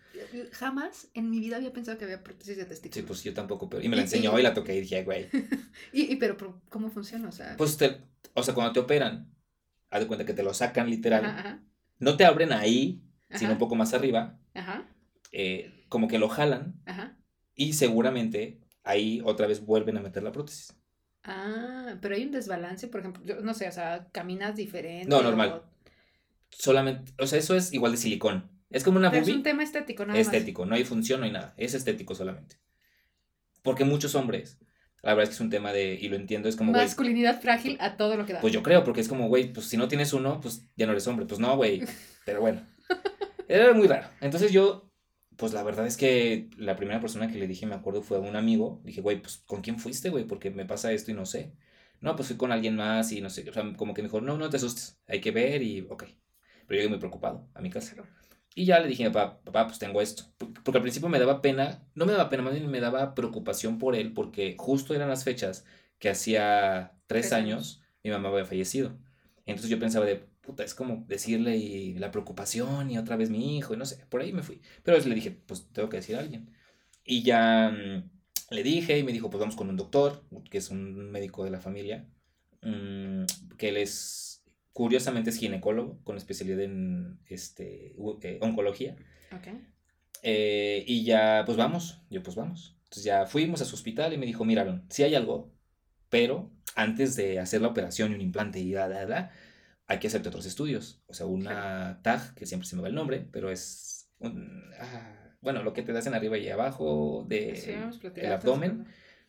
Jamás 0.52 1.08
en 1.14 1.30
mi 1.30 1.40
vida 1.40 1.58
había 1.58 1.72
pensado 1.72 1.98
que 1.98 2.06
había 2.06 2.24
prótesis 2.24 2.58
de 2.58 2.66
testículos. 2.66 2.96
Sí, 2.96 3.02
pues 3.08 3.24
yo 3.24 3.34
tampoco, 3.34 3.70
pero, 3.70 3.84
y 3.84 3.90
me 3.90 3.96
la 3.96 4.02
enseñó 4.04 4.36
y- 4.38 4.42
y 4.42 4.44
la 4.44 4.54
toqué 4.54 4.76
y 4.76 4.82
dije, 4.82 5.04
güey. 5.04 5.28
Y, 5.94 6.12
y 6.12 6.16
pero, 6.18 6.36
pero, 6.38 6.60
¿cómo 6.70 6.90
funciona? 6.90 7.30
O 7.30 7.32
sea. 7.32 7.56
Pues, 7.58 7.78
te- 7.78 7.98
o 8.34 8.44
sea, 8.44 8.54
cuando 8.54 8.74
te 8.74 8.80
operan, 8.80 9.28
haz 9.90 10.00
de 10.02 10.08
cuenta 10.08 10.26
que 10.26 10.34
te 10.34 10.44
lo 10.44 10.54
sacan 10.54 10.90
literal, 10.90 11.26
ajá, 11.26 11.40
ajá, 11.40 11.64
no 12.00 12.18
te 12.18 12.26
abren 12.26 12.52
ahí, 12.54 13.02
sino 13.34 13.54
un 13.54 13.58
poco 13.58 13.76
más 13.76 13.94
arriba, 13.94 14.40
ajá, 14.54 14.88
eh, 15.32 15.86
como 15.90 16.08
que 16.08 16.20
lo 16.20 16.30
jalan 16.30 16.76
y 17.56 17.74
seguramente 17.74 18.60
ahí 18.84 19.22
otra 19.24 19.48
vez 19.48 19.66
vuelven 19.66 19.98
a 19.98 20.02
meter 20.02 20.24
la 20.24 20.32
prótesis. 20.32 20.74
Ah, 21.24 21.98
pero 22.02 22.16
hay 22.16 22.24
un 22.24 22.32
desbalance, 22.32 22.88
por 22.88 23.02
ejemplo, 23.02 23.24
yo 23.26 23.42
no 23.42 23.54
sé, 23.54 23.68
o 23.68 23.72
sea, 23.72 24.08
caminas 24.14 24.56
diferente. 24.56 25.10
No, 25.10 25.22
normal. 25.22 25.50
o- 25.50 25.78
Solamente, 26.50 27.12
o 27.20 27.28
sea, 27.28 27.40
eso 27.40 27.56
es 27.56 27.74
igual 27.74 27.92
de 27.92 27.98
silicón. 27.98 28.50
Es 28.70 28.84
como 28.86 28.98
una 28.98 29.12
Pero 29.12 29.24
es 29.24 29.30
un 29.30 29.44
tema 29.44 29.64
estético, 29.64 30.06
nada 30.06 30.18
más. 30.18 30.28
estético, 30.28 30.66
no 30.66 30.76
hay 30.76 30.86
función, 30.86 31.20
no 31.20 31.26
hay 31.26 31.32
nada, 31.32 31.54
es 31.58 31.74
estético 31.74 32.16
solamente. 32.16 32.58
Porque 33.64 33.84
muchos 33.84 34.16
hombres, 34.16 34.58
la 35.04 35.14
verdad 35.14 35.24
es 35.24 35.30
que 35.30 35.36
es 35.36 35.42
un 35.42 35.50
tema 35.50 35.72
de, 35.72 35.94
y 35.94 36.10
lo 36.10 36.16
entiendo, 36.16 36.50
es 36.50 36.56
como, 36.56 36.72
Masculinidad 36.72 37.40
frágil 37.40 37.78
a 37.80 37.98
todo 37.98 38.18
lo 38.18 38.26
que 38.26 38.34
da. 38.34 38.42
pues 38.42 38.54
yo 38.54 38.64
creo, 38.64 38.84
porque 38.84 39.02
es 39.02 39.08
como, 39.08 39.28
güey, 39.28 39.54
pues 39.54 39.68
si 39.68 39.78
no 39.78 39.88
tienes 39.88 40.14
uno, 40.14 40.42
pues 40.42 40.64
ya 40.76 40.86
no 40.86 40.92
eres 40.92 41.08
hombre, 41.08 41.26
pues 41.26 41.40
no, 41.40 41.56
güey, 41.56 41.84
pero 42.26 42.42
bueno, 42.42 42.66
era 43.48 43.74
muy 43.74 43.88
raro. 43.88 44.08
Entonces 44.22 44.52
yo, 44.52 44.92
pues 45.38 45.54
la 45.54 45.64
verdad 45.64 45.86
es 45.86 45.98
que 45.98 46.50
la 46.58 46.76
primera 46.76 47.00
persona 47.00 47.28
que 47.28 47.38
le 47.38 47.48
dije, 47.48 47.66
me 47.66 47.76
acuerdo, 47.76 48.02
fue 48.02 48.18
a 48.18 48.22
un 48.22 48.36
amigo, 48.36 48.82
dije, 48.84 49.02
güey, 49.02 49.22
pues 49.22 49.44
¿con 49.46 49.62
quién 49.62 49.80
fuiste, 49.80 50.10
güey? 50.10 50.26
Porque 50.26 50.50
me 50.50 50.66
pasa 50.66 50.92
esto 50.92 51.12
y 51.12 51.14
no 51.14 51.26
sé. 51.26 51.54
No, 52.00 52.16
pues 52.16 52.28
fui 52.28 52.38
con 52.38 52.52
alguien 52.52 52.76
más 52.76 53.12
y 53.12 53.22
no 53.22 53.30
sé, 53.30 53.50
o 53.50 53.54
sea, 53.54 53.64
como 53.76 53.94
que 53.94 54.02
me 54.02 54.08
dijo, 54.08 54.22
no, 54.22 54.38
no 54.38 54.50
te 54.50 54.58
asustes, 54.58 55.00
hay 55.08 55.20
que 55.22 55.32
ver 55.32 55.62
y, 55.64 55.82
ok. 55.82 56.04
Pero 56.04 56.16
yo 56.70 56.76
llegué 56.76 56.90
muy 56.90 57.00
preocupado 57.00 57.48
a 57.54 57.62
mi 57.62 57.70
casa. 57.70 57.96
Y 58.58 58.66
ya 58.66 58.80
le 58.80 58.88
dije 58.88 59.12
papá, 59.12 59.40
papá, 59.44 59.68
pues 59.68 59.78
tengo 59.80 60.02
esto. 60.02 60.24
Por- 60.38 60.52
Porque 60.64 60.78
al 60.80 60.82
principio 60.82 61.10
me 61.10 61.20
daba 61.20 61.42
pena, 61.44 61.88
no 61.94 62.06
me 62.08 62.12
daba 62.14 62.30
pena, 62.30 62.42
más 62.44 62.54
bien 62.54 62.68
me 62.70 62.80
daba 62.80 63.14
preocupación 63.14 63.78
por 63.78 63.96
él, 63.96 64.14
porque 64.14 64.56
justo 64.58 64.96
eran 64.96 65.10
las 65.10 65.24
fechas 65.24 65.64
que 66.00 66.10
hacía 66.10 66.94
tres 67.08 67.34
años. 67.34 67.82
mi 68.04 68.10
mamá 68.12 68.30
había 68.30 68.46
fallecido. 68.46 68.98
Entonces 69.46 69.70
yo 69.70 69.80
pensaba 69.80 70.06
de, 70.06 70.16
puta, 70.42 70.64
es 70.64 70.74
como 70.74 71.06
decirle 71.08 71.58
y 71.58 71.94
la 71.96 72.10
preocupación 72.12 72.90
y 72.90 72.98
otra 72.98 73.16
vez 73.18 73.30
mi 73.30 73.58
hijo, 73.58 73.74
y 73.74 73.78
no 73.78 73.86
sé, 73.86 74.06
por 74.10 74.22
ahí 74.22 74.34
me 74.34 74.44
fui. 74.44 74.62
Pero 74.84 74.98
le 74.98 75.16
dije, 75.16 75.32
pues 75.32 75.68
tengo 75.74 75.90
que 75.90 75.98
decir 75.98 76.16
a 76.16 76.20
alguien. 76.20 76.50
Y 77.06 77.24
ya 77.24 77.72
mm, 77.72 78.10
le 78.56 78.64
dije 78.64 78.98
y 79.00 79.04
me 79.04 79.14
dijo, 79.14 79.30
pues 79.30 79.40
vamos 79.40 79.56
con 79.56 79.70
un 79.70 79.78
doctor, 79.78 80.24
que 80.50 80.58
es 80.60 80.70
un 80.72 81.12
médico 81.12 81.44
de 81.44 81.52
la 81.52 81.62
familia, 81.62 82.08
mm, 82.62 83.26
que 83.58 83.70
él 83.70 83.78
es, 83.78 84.37
curiosamente 84.78 85.32
es 85.32 85.40
ginecólogo, 85.40 86.00
con 86.04 86.18
especialidad 86.18 86.60
en 86.60 87.18
este, 87.26 87.96
eh, 88.22 88.38
oncología. 88.42 88.96
Ok. 89.36 89.48
Eh, 90.22 90.84
y 90.86 91.04
ya, 91.04 91.42
pues 91.48 91.58
vamos, 91.58 92.04
yo 92.12 92.22
pues 92.22 92.36
vamos. 92.36 92.78
Entonces 92.84 93.04
ya 93.04 93.26
fuimos 93.26 93.60
a 93.64 93.66
su 93.66 93.74
hospital 93.74 94.14
y 94.14 94.20
me 94.20 94.28
dijo, 94.28 94.46
miraron, 94.46 94.86
sí 94.90 95.02
hay 95.02 95.16
algo, 95.16 95.52
pero 96.10 96.52
antes 96.76 97.16
de 97.16 97.40
hacer 97.40 97.62
la 97.62 97.70
operación 97.70 98.12
y 98.12 98.16
un 98.16 98.22
implante 98.22 98.60
y 98.60 98.72
da, 98.72 98.88
da, 98.88 99.08
da, 99.08 99.32
hay 99.88 99.98
que 99.98 100.10
hacerte 100.10 100.30
otros 100.30 100.46
estudios. 100.46 101.02
O 101.08 101.16
sea, 101.16 101.26
una 101.26 102.00
TAG, 102.04 102.36
que 102.36 102.46
siempre 102.46 102.70
se 102.70 102.76
me 102.76 102.84
va 102.84 102.90
el 102.90 102.94
nombre, 102.94 103.28
pero 103.32 103.50
es, 103.50 104.12
un, 104.20 104.62
ah, 104.80 105.34
bueno, 105.42 105.64
lo 105.64 105.74
que 105.74 105.82
te 105.82 105.98
hacen 105.98 106.14
arriba 106.14 106.38
y 106.38 106.50
abajo 106.50 107.26
de 107.28 107.56
Sí, 107.56 107.72
el 108.16 108.32
abdomen, 108.32 108.86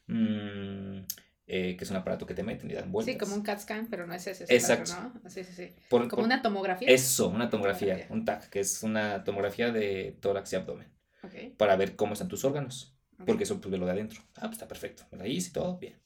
mm, 0.08 1.06
eh, 1.50 1.76
que 1.76 1.84
es 1.84 1.90
un 1.90 1.96
aparato 1.96 2.26
que 2.26 2.34
te 2.34 2.42
meten 2.42 2.70
y 2.70 2.74
dan 2.74 2.92
vueltas. 2.92 3.12
Sí, 3.14 3.18
como 3.18 3.34
un 3.34 3.42
CAT 3.42 3.60
scan, 3.60 3.88
pero 3.88 4.06
no 4.06 4.12
es 4.14 4.26
ese. 4.26 4.44
es 4.44 4.50
Exacto. 4.50 4.92
otro, 4.92 5.20
¿no? 5.24 5.30
Sí, 5.30 5.42
sí, 5.44 5.52
sí. 5.54 5.74
Por- 5.88 6.02
Como 6.02 6.16
por- 6.20 6.24
una 6.24 6.42
tomografía. 6.42 6.88
Eso, 6.88 7.28
una 7.28 7.48
tomografía, 7.50 7.94
Tomografía. 7.94 8.14
un 8.14 8.24
TAG, 8.24 8.50
que 8.50 8.60
es 8.60 8.82
una 8.82 9.24
tomografía 9.24 9.72
de 9.72 10.16
tórax 10.20 10.52
y 10.52 10.56
abdomen, 10.56 10.88
Ok. 11.22 11.56
para 11.56 11.74
ver 11.76 11.96
cómo 11.96 12.12
están 12.12 12.28
tus 12.28 12.44
órganos. 12.44 12.94
ok. 13.18 13.26
porque 13.26 13.42
eso 13.42 13.60
pues 13.60 13.76
lo 13.76 13.84
de 13.84 13.90
adentro. 13.90 14.20
Ah, 14.36 14.42
pues 14.42 14.52
está 14.52 14.68
perfecto. 14.68 15.02
Me 15.10 15.18
la 15.18 15.26
hice 15.26 15.50
todo, 15.52 15.76
bien. 15.78 15.96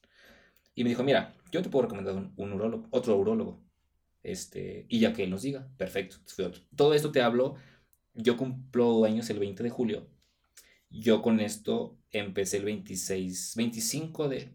Y 0.74 0.82
me 0.82 0.88
dijo, 0.88 1.02
mira, 1.02 1.34
yo 1.50 1.60
te 1.60 1.68
puedo 1.68 1.82
recomendar 1.82 2.14
un, 2.14 2.32
un 2.36 2.52
urólogo, 2.54 2.86
otro 2.90 3.14
urólogo. 3.18 3.62
Este, 4.22 4.86
y 4.88 4.98
ya 5.00 5.12
que 5.12 5.24
él 5.24 5.28
nos 5.30 5.42
diga, 5.42 5.68
perfecto. 5.76 6.16
Todo 6.74 6.94
esto 6.94 7.12
te 7.12 7.20
hablo, 7.20 7.56
yo 8.14 8.38
cumplo 8.38 9.04
años 9.04 9.28
el 9.28 9.38
20 9.40 9.62
de 9.62 9.68
julio. 9.68 10.08
Yo 10.88 11.20
con 11.20 11.38
esto 11.40 11.98
empecé 12.10 12.56
el 12.58 12.64
26, 12.64 13.54
25 13.56 14.28
de, 14.30 14.54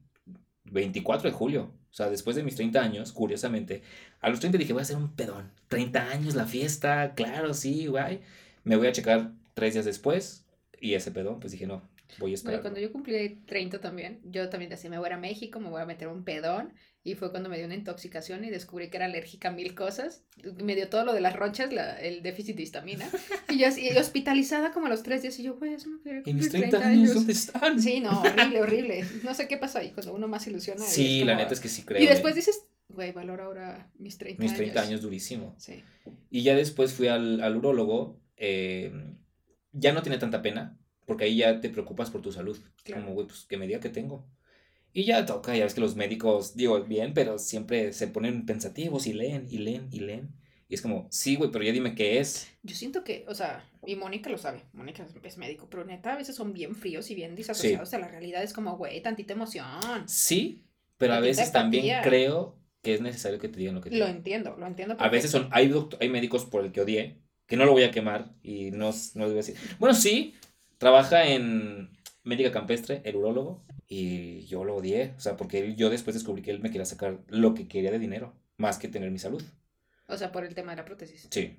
24 0.72 1.30
de 1.30 1.36
julio. 1.36 1.72
O 1.90 1.94
sea, 1.94 2.10
después 2.10 2.36
de 2.36 2.44
mis 2.44 2.56
30 2.56 2.82
años, 2.82 3.12
curiosamente, 3.12 3.82
a 4.22 4.30
los 4.30 4.40
30 4.40 4.58
dije, 4.58 4.74
voy 4.74 4.82
a 4.82 4.84
hacer 4.84 4.98
un 4.98 5.16
pedón. 5.16 5.52
30 5.68 6.10
años 6.12 6.36
la 6.36 6.46
fiesta, 6.46 7.14
claro, 7.16 7.54
sí, 7.54 7.88
guay. 7.88 8.22
Me 8.64 8.76
voy 8.76 8.88
a 8.88 8.92
checar 8.92 9.32
tres 9.54 9.74
días 9.74 9.86
después 9.86 10.46
y 10.80 10.94
ese 10.94 11.12
pedón, 11.12 11.40
pues 11.40 11.54
dije, 11.54 11.66
no, 11.66 11.82
voy 12.20 12.32
a 12.32 12.36
esperar. 12.36 12.62
Bueno, 12.62 12.64
cuando 12.64 12.80
yo 12.80 12.92
cumplí 12.92 13.42
30 13.46 13.80
también, 13.80 14.20
yo 14.26 14.50
también 14.50 14.70
decía, 14.70 14.90
me 14.90 15.00
voy 15.00 15.10
a 15.10 15.18
México, 15.18 15.60
me 15.60 15.70
voy 15.70 15.82
a 15.82 15.86
meter 15.86 16.08
un 16.08 16.24
pedón. 16.24 16.74
Y 17.08 17.16
fue 17.16 17.32
cuando 17.32 17.48
me 17.50 17.56
dio 17.58 17.66
una 17.66 17.76
intoxicación 17.76 18.44
y 18.44 18.50
descubrí 18.50 18.90
que 18.90 18.98
era 18.98 19.06
alérgica 19.06 19.48
a 19.48 19.52
mil 19.52 19.74
cosas. 19.76 20.24
Me 20.62 20.76
dio 20.76 20.90
todo 20.90 21.06
lo 21.06 21.14
de 21.14 21.22
las 21.22 21.36
ronchas, 21.36 21.72
la- 21.72 21.98
el 22.02 22.22
déficit 22.22 22.56
de 22.58 22.64
histamina. 22.64 23.10
Y 23.50 23.60
yo 23.60 23.68
así, 23.68 23.90
hospitalizada 23.98 24.72
como 24.74 24.88
a 24.88 24.90
los 24.90 25.04
tres 25.04 25.22
días. 25.22 25.40
Y 25.40 25.44
yo, 25.44 25.56
güey, 25.56 25.74
eso 25.74 25.90
no 25.90 26.02
quería 26.02 26.22
¿Y 26.26 26.34
mis 26.34 26.50
cumplir 26.50 26.70
30 26.70 26.86
años 26.88 27.14
dónde 27.14 27.32
están? 27.34 27.82
Sí, 27.82 28.00
no, 28.02 28.22
horrible, 28.22 28.62
horrible. 28.62 29.06
No 29.24 29.34
sé 29.34 29.48
qué 29.48 29.56
pasa 29.58 29.80
ahí 29.80 29.92
cuando 29.92 30.14
uno 30.14 30.28
más 30.28 30.46
ilusiona. 30.48 30.84
y 30.84 30.88
Sí, 30.90 31.20
es 31.22 31.26
la 31.26 31.34
como- 31.34 31.44
neta 31.44 31.54
es 31.54 31.60
que 31.62 31.70
sí 31.70 31.84
creo. 31.84 32.02
Y 32.02 32.08
después 32.08 32.34
¿eh? 32.34 32.38
dices, 32.38 32.66
güey, 32.90 33.14
valora 33.14 33.46
ahora 33.46 33.90
mis 33.98 34.18
30 34.18 34.42
Mis 34.44 34.52
años. 34.52 34.58
30 34.58 34.82
años 34.82 35.02
durísimo. 35.02 35.56
Sí. 35.58 35.82
Y 36.30 36.44
ya 36.44 36.56
después 36.56 36.92
fui 36.94 37.08
al, 37.08 37.42
al 37.42 37.56
urólogo. 37.56 38.20
eh, 38.36 38.92
ya 39.72 39.94
no 39.94 40.02
tiene 40.02 40.18
tanta 40.18 40.42
pena, 40.42 40.78
porque 41.06 41.24
ahí 41.26 41.38
ya 41.38 41.62
te 41.62 41.70
preocupas 41.70 42.10
por 42.10 42.22
tu 42.22 42.32
salud. 42.32 42.58
Claro. 42.84 43.02
Como, 43.04 43.14
güey, 43.16 43.28
pues 43.28 43.46
que 43.48 43.56
me 43.58 43.66
diga 43.68 43.80
que 43.80 43.90
tengo. 43.90 44.26
Y 44.98 45.04
ya 45.04 45.28
toca, 45.28 45.56
ya 45.56 45.64
ves 45.64 45.76
que 45.76 45.82
los 45.82 45.96
médicos, 45.96 46.56
digo, 46.56 46.82
bien, 46.84 47.14
pero 47.14 47.38
siempre 47.38 47.94
se 47.94 48.08
ponen 48.08 48.48
pensativos 48.48 49.06
y 49.06 49.14
leen, 49.14 49.46
y 49.48 49.60
leen, 49.60 49.90
y 49.92 50.00
leen. 50.00 50.30
Y 50.68 50.74
es 50.74 50.82
como, 50.82 51.08
sí, 51.12 51.36
güey, 51.36 51.52
pero 51.52 51.64
ya 51.64 51.72
dime 51.72 51.94
qué 51.94 52.18
es. 52.18 52.48
Yo 52.64 52.74
siento 52.76 53.04
que, 53.04 53.24
o 53.28 53.36
sea, 53.36 53.64
y 53.86 53.96
Mónica 53.96 54.32
lo 54.32 54.40
sabe, 54.40 54.64
Mónica 54.74 55.06
es- 55.24 55.38
médico, 55.38 55.68
pero 55.70 55.86
neta 55.86 56.14
a 56.14 56.18
veces 56.18 56.36
son 56.36 56.52
bien 56.52 56.74
fríos 56.74 57.12
y 57.12 57.14
bien 57.16 57.36
disasociados 57.36 57.94
a 57.94 58.00
la 58.00 58.08
realidad. 58.08 58.42
Es 58.42 58.54
como, 58.54 58.76
güey, 58.76 59.00
tantita 59.04 59.34
emoción. 59.34 59.68
Sí, 60.08 60.64
pero 60.98 61.14
a 61.14 61.20
veces 61.20 61.52
también 61.52 62.02
creo 62.02 62.58
que 62.82 62.96
es 62.96 63.02
necesario 63.02 63.38
que 63.38 63.50
te 63.50 63.60
digan 63.60 63.76
lo 63.76 63.82
que 63.82 63.92
te 63.92 63.98
Lo 63.98 64.06
digan. 64.06 64.18
entiendo, 64.18 64.56
lo 64.58 64.66
entiendo. 64.66 64.96
A 64.98 65.10
veces 65.10 65.30
son, 65.30 65.48
hay, 65.52 65.70
doct- 65.70 65.98
hay 66.02 66.10
médicos 66.10 66.46
por 66.46 66.66
el 66.66 66.72
que 66.72 66.82
odié, 66.82 67.20
que 67.46 67.56
no 67.56 67.66
lo 67.66 67.72
voy 67.74 67.84
a 67.84 67.92
quemar 67.92 68.34
y 68.42 68.72
no, 68.72 68.90
no 68.90 68.90
les 68.90 69.14
voy 69.14 69.32
a 69.32 69.36
decir. 69.36 69.56
Bueno, 69.78 69.94
sí, 69.94 70.34
trabaja 70.80 71.28
en 71.28 71.92
médica 72.24 72.52
campestre, 72.52 73.02
el 73.06 73.16
urólogo, 73.16 73.64
y 73.88 74.46
yo 74.46 74.64
lo 74.66 74.76
odié, 74.76 75.14
o 75.18 75.20
sea, 75.20 75.38
porque 75.38 75.60
él- 75.60 75.76
yo 75.76 75.90
después 75.90 76.14
descubrí 76.14 76.42
que 76.42 76.52
él 76.52 76.60
me 76.60 76.70
quería 76.70 76.86
sacar 76.86 77.20
lo 77.28 77.54
que 77.54 77.68
quería 77.68 77.92
de 77.92 78.00
dinero, 78.00 78.34
más 78.58 78.78
que 78.78 78.88
tener 78.88 79.12
mi 79.12 79.20
salud. 79.20 79.44
O 80.08 80.18
sea, 80.18 80.32
por 80.32 80.44
el 80.44 80.54
tema 80.56 80.72
de 80.72 80.78
la 80.78 80.86
prótesis. 80.86 81.28
Sí. 81.32 81.58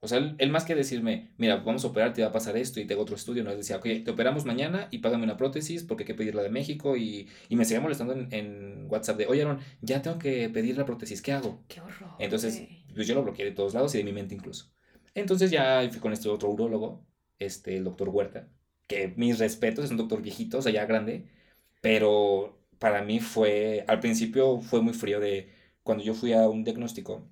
O 0.00 0.06
sea, 0.06 0.18
él, 0.18 0.36
él 0.38 0.50
más 0.50 0.64
que 0.64 0.76
decirme, 0.76 1.32
mira, 1.38 1.56
vamos 1.56 1.84
a 1.84 1.88
operar, 1.88 2.12
te 2.14 2.22
va 2.22 2.28
a 2.28 2.32
pasar 2.32 2.56
esto 2.56 2.78
y 2.78 2.84
tengo 2.84 3.02
otro 3.02 3.16
estudio, 3.16 3.42
no, 3.42 3.50
él 3.50 3.56
decía, 3.56 3.76
ok, 3.78 3.86
te 4.04 4.10
operamos 4.12 4.44
mañana 4.44 4.86
y 4.92 4.98
págame 4.98 5.24
una 5.24 5.36
prótesis 5.36 5.82
porque 5.82 6.04
hay 6.04 6.06
que 6.06 6.14
pedirla 6.14 6.42
de 6.42 6.50
México 6.50 6.96
y, 6.96 7.28
y 7.48 7.56
me 7.56 7.64
seguía 7.64 7.80
molestando 7.80 8.12
en, 8.12 8.28
en 8.32 8.86
WhatsApp 8.88 9.18
de, 9.18 9.26
oye, 9.26 9.42
Aaron, 9.42 9.58
ya 9.80 10.00
tengo 10.00 10.18
que 10.20 10.48
pedir 10.50 10.78
la 10.78 10.84
prótesis, 10.84 11.20
¿qué 11.20 11.32
hago? 11.32 11.64
Qué 11.66 11.80
horror. 11.80 12.10
Entonces, 12.20 12.62
pues 12.94 13.08
yo 13.08 13.16
lo 13.16 13.24
bloqueé 13.24 13.44
de 13.46 13.50
todos 13.50 13.74
lados 13.74 13.92
y 13.96 13.98
de 13.98 14.04
mi 14.04 14.12
mente 14.12 14.36
incluso. 14.36 14.70
Entonces 15.14 15.50
ya 15.50 15.84
fui 15.90 15.98
con 16.00 16.12
este 16.12 16.28
otro 16.28 16.48
urólogo, 16.48 17.04
este, 17.40 17.76
el 17.76 17.82
doctor 17.82 18.08
Huerta, 18.08 18.48
que 18.86 19.14
mis 19.16 19.40
respetos, 19.40 19.84
es 19.84 19.90
un 19.90 19.96
doctor 19.96 20.22
viejito, 20.22 20.58
o 20.58 20.62
sea, 20.62 20.70
ya 20.70 20.86
grande, 20.86 21.26
pero 21.80 22.58
para 22.78 23.02
mí 23.02 23.20
fue, 23.20 23.84
al 23.88 24.00
principio 24.00 24.60
fue 24.60 24.82
muy 24.82 24.94
frío 24.94 25.20
de, 25.20 25.52
cuando 25.82 26.04
yo 26.04 26.14
fui 26.14 26.32
a 26.32 26.48
un 26.48 26.64
diagnóstico, 26.64 27.28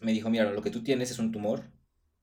me 0.00 0.12
dijo, 0.12 0.30
mira, 0.30 0.50
lo 0.50 0.62
que 0.62 0.70
tú 0.70 0.82
tienes 0.82 1.10
es 1.10 1.18
un 1.18 1.32
tumor, 1.32 1.70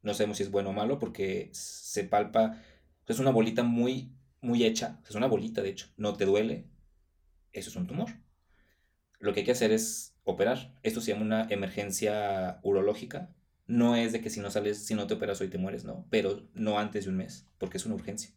no 0.02 0.14
sabemos 0.14 0.38
si 0.38 0.44
es 0.44 0.52
bueno 0.52 0.72
o 0.72 0.74
malo 0.74 1.00
porque 1.00 1.50
se 1.54 2.04
palpa, 2.04 2.62
es 3.08 3.20
una 3.20 3.32
bolita 3.32 3.64
muy, 3.64 4.14
muy 4.42 4.64
hecha, 4.66 5.00
es 5.08 5.16
una 5.16 5.28
bolita 5.28 5.62
de 5.62 5.70
hecho, 5.70 5.88
no 5.98 6.16
te 6.16 6.26
duele, 6.26 6.68
eso 7.52 7.70
es 7.70 7.76
un 7.76 7.88
tumor. 7.88 8.10
Lo 9.20 9.34
que 9.34 9.42
hay 9.42 9.46
que 9.46 9.54
hacer 9.54 9.72
es 9.72 10.16
operar, 10.24 10.78
esto 10.84 11.02
se 11.02 11.12
llama 11.12 11.24
una 11.24 11.48
emergencia 11.50 12.60
urológica, 12.64 13.34
no 13.66 13.96
es 13.96 14.12
de 14.12 14.22
que 14.22 14.30
si 14.30 14.42
no 14.42 14.52
sales, 14.52 14.86
si 14.86 14.94
no 14.94 15.08
te 15.08 15.14
operas 15.14 15.40
hoy 15.40 15.48
te 15.48 15.58
mueres, 15.58 15.86
no, 15.86 16.06
pero 16.10 16.50
no 16.54 16.80
antes 16.80 17.06
de 17.06 17.12
un 17.12 17.18
mes, 17.18 17.48
porque 17.58 17.78
es 17.78 17.86
una 17.86 17.96
urgencia. 17.96 18.32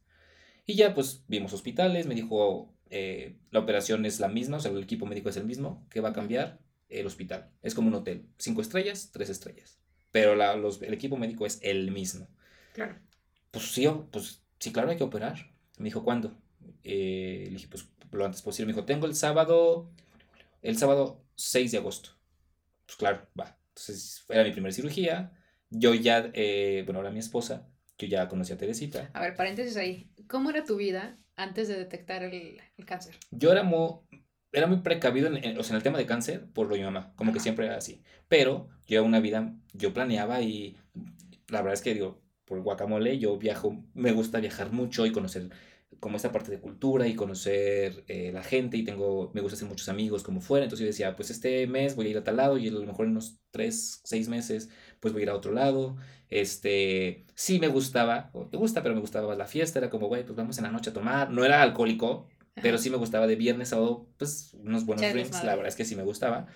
Y 0.64 0.74
ya 0.74 0.94
pues 0.94 1.24
vimos 1.28 1.52
hospitales, 1.52 2.06
me 2.06 2.14
dijo, 2.14 2.75
eh, 2.90 3.36
la 3.50 3.60
operación 3.60 4.04
es 4.04 4.20
la 4.20 4.28
misma, 4.28 4.58
o 4.58 4.60
sea, 4.60 4.70
el 4.70 4.82
equipo 4.82 5.06
médico 5.06 5.28
es 5.28 5.36
el 5.36 5.44
mismo, 5.44 5.86
¿qué 5.90 6.00
va 6.00 6.10
a 6.10 6.12
cambiar? 6.12 6.58
El 6.88 7.06
hospital. 7.06 7.50
Es 7.62 7.74
como 7.74 7.88
un 7.88 7.94
hotel, 7.94 8.26
cinco 8.38 8.60
estrellas, 8.60 9.10
tres 9.12 9.28
estrellas. 9.30 9.78
Pero 10.12 10.34
la- 10.36 10.56
los- 10.56 10.80
el 10.82 10.94
equipo 10.94 11.16
médico 11.16 11.44
es 11.46 11.58
el 11.62 11.90
mismo. 11.90 12.28
Claro. 12.72 12.96
Pues 13.50 13.72
sí, 13.72 13.88
pues 14.10 14.42
sí, 14.58 14.72
claro, 14.72 14.90
hay 14.90 14.96
que 14.96 15.04
operar. 15.04 15.50
Me 15.78 15.86
dijo, 15.86 16.04
¿cuándo? 16.04 16.36
Eh, 16.84 17.44
le 17.46 17.50
dije, 17.56 17.68
pues 17.68 17.88
lo 18.12 18.24
antes 18.24 18.40
posible. 18.42 18.66
Me 18.66 18.72
dijo, 18.72 18.86
tengo 18.86 19.06
el 19.06 19.14
sábado, 19.14 19.90
el 20.62 20.78
sábado 20.78 21.24
6 21.34 21.72
de 21.72 21.78
agosto. 21.78 22.10
Pues 22.86 22.96
claro, 22.96 23.26
va. 23.38 23.58
Entonces, 23.70 24.24
era 24.28 24.44
mi 24.44 24.52
primera 24.52 24.72
cirugía. 24.72 25.32
Yo 25.70 25.92
ya, 25.94 26.30
eh, 26.34 26.82
bueno, 26.86 27.00
ahora 27.00 27.10
mi 27.10 27.18
esposa, 27.18 27.68
yo 27.98 28.06
ya 28.06 28.28
conocí 28.28 28.52
a 28.52 28.56
Teresita. 28.56 29.10
A 29.12 29.20
ver, 29.22 29.34
paréntesis 29.34 29.76
ahí. 29.76 30.08
¿Cómo 30.28 30.50
era 30.50 30.64
tu 30.64 30.76
vida 30.76 31.18
antes 31.36 31.68
de 31.68 31.76
detectar 31.78 32.22
el, 32.24 32.60
el 32.76 32.86
cáncer? 32.86 33.16
Yo 33.30 33.52
era 33.52 33.62
muy, 33.62 33.90
era 34.52 34.66
muy 34.66 34.78
precavido 34.78 35.28
en, 35.28 35.36
en- 35.44 35.58
o 35.58 35.62
sea, 35.62 35.72
en 35.74 35.76
el 35.78 35.82
tema 35.82 35.98
de 35.98 36.06
cáncer 36.06 36.46
por 36.52 36.66
lo 36.68 36.74
de 36.74 36.80
mi 36.80 36.84
mamá, 36.86 37.12
como 37.16 37.32
que 37.32 37.40
Ajá. 37.40 37.44
siempre 37.44 37.66
era 37.66 37.76
así. 37.76 38.02
Pero 38.28 38.68
yo 38.86 39.04
una 39.04 39.20
vida, 39.20 39.54
yo 39.72 39.92
planeaba 39.92 40.40
y 40.42 40.76
la 41.48 41.60
verdad 41.62 41.74
es 41.74 41.82
que 41.82 41.94
digo, 41.94 42.22
por 42.44 42.60
guacamole 42.62 43.18
yo 43.18 43.38
viajo, 43.38 43.84
me 43.94 44.12
gusta 44.12 44.40
viajar 44.40 44.72
mucho 44.72 45.06
y 45.06 45.12
conocer 45.12 45.50
como 46.00 46.16
esta 46.16 46.32
parte 46.32 46.50
de 46.50 46.60
cultura 46.60 47.06
y 47.08 47.14
conocer 47.16 48.04
eh, 48.08 48.30
la 48.32 48.42
gente 48.42 48.76
y 48.76 48.84
tengo, 48.84 49.30
me 49.34 49.40
gusta 49.40 49.56
hacer 49.56 49.68
muchos 49.68 49.88
amigos 49.88 50.22
como 50.22 50.40
fuera. 50.40 50.64
Entonces 50.64 50.84
yo 50.84 50.88
decía, 50.88 51.16
pues 51.16 51.30
este 51.30 51.66
mes 51.66 51.96
voy 51.96 52.06
a 52.08 52.10
ir 52.10 52.18
a 52.18 52.24
tal 52.24 52.36
lado 52.36 52.58
y 52.58 52.68
a 52.68 52.72
lo 52.72 52.80
mejor 52.86 53.06
en 53.06 53.12
unos 53.12 53.40
tres, 53.50 54.00
seis 54.04 54.28
meses 54.28 54.68
pues 55.00 55.12
voy 55.12 55.22
a 55.22 55.24
ir 55.24 55.30
a 55.30 55.34
otro 55.34 55.52
lado. 55.52 55.96
Este, 56.28 57.24
sí 57.34 57.60
me 57.60 57.68
gustaba, 57.68 58.30
o 58.32 58.48
me 58.50 58.58
gusta, 58.58 58.82
pero 58.82 58.94
me 58.94 59.00
gustaba 59.00 59.28
más 59.28 59.38
la 59.38 59.46
fiesta, 59.46 59.78
era 59.78 59.90
como, 59.90 60.08
güey, 60.08 60.24
pues 60.24 60.36
vamos 60.36 60.58
en 60.58 60.64
la 60.64 60.72
noche 60.72 60.90
a 60.90 60.92
tomar. 60.92 61.30
No 61.30 61.44
era 61.44 61.62
alcohólico, 61.62 62.26
pero 62.54 62.78
sí 62.78 62.90
me 62.90 62.96
gustaba 62.96 63.26
de 63.26 63.36
viernes, 63.36 63.68
sábado, 63.68 64.06
pues 64.16 64.54
unos 64.54 64.84
buenos 64.84 65.04
Echar 65.04 65.14
drinks, 65.14 65.44
la 65.44 65.54
verdad 65.54 65.68
es 65.68 65.76
que 65.76 65.84
sí 65.84 65.94
me 65.94 66.02
gustaba. 66.02 66.46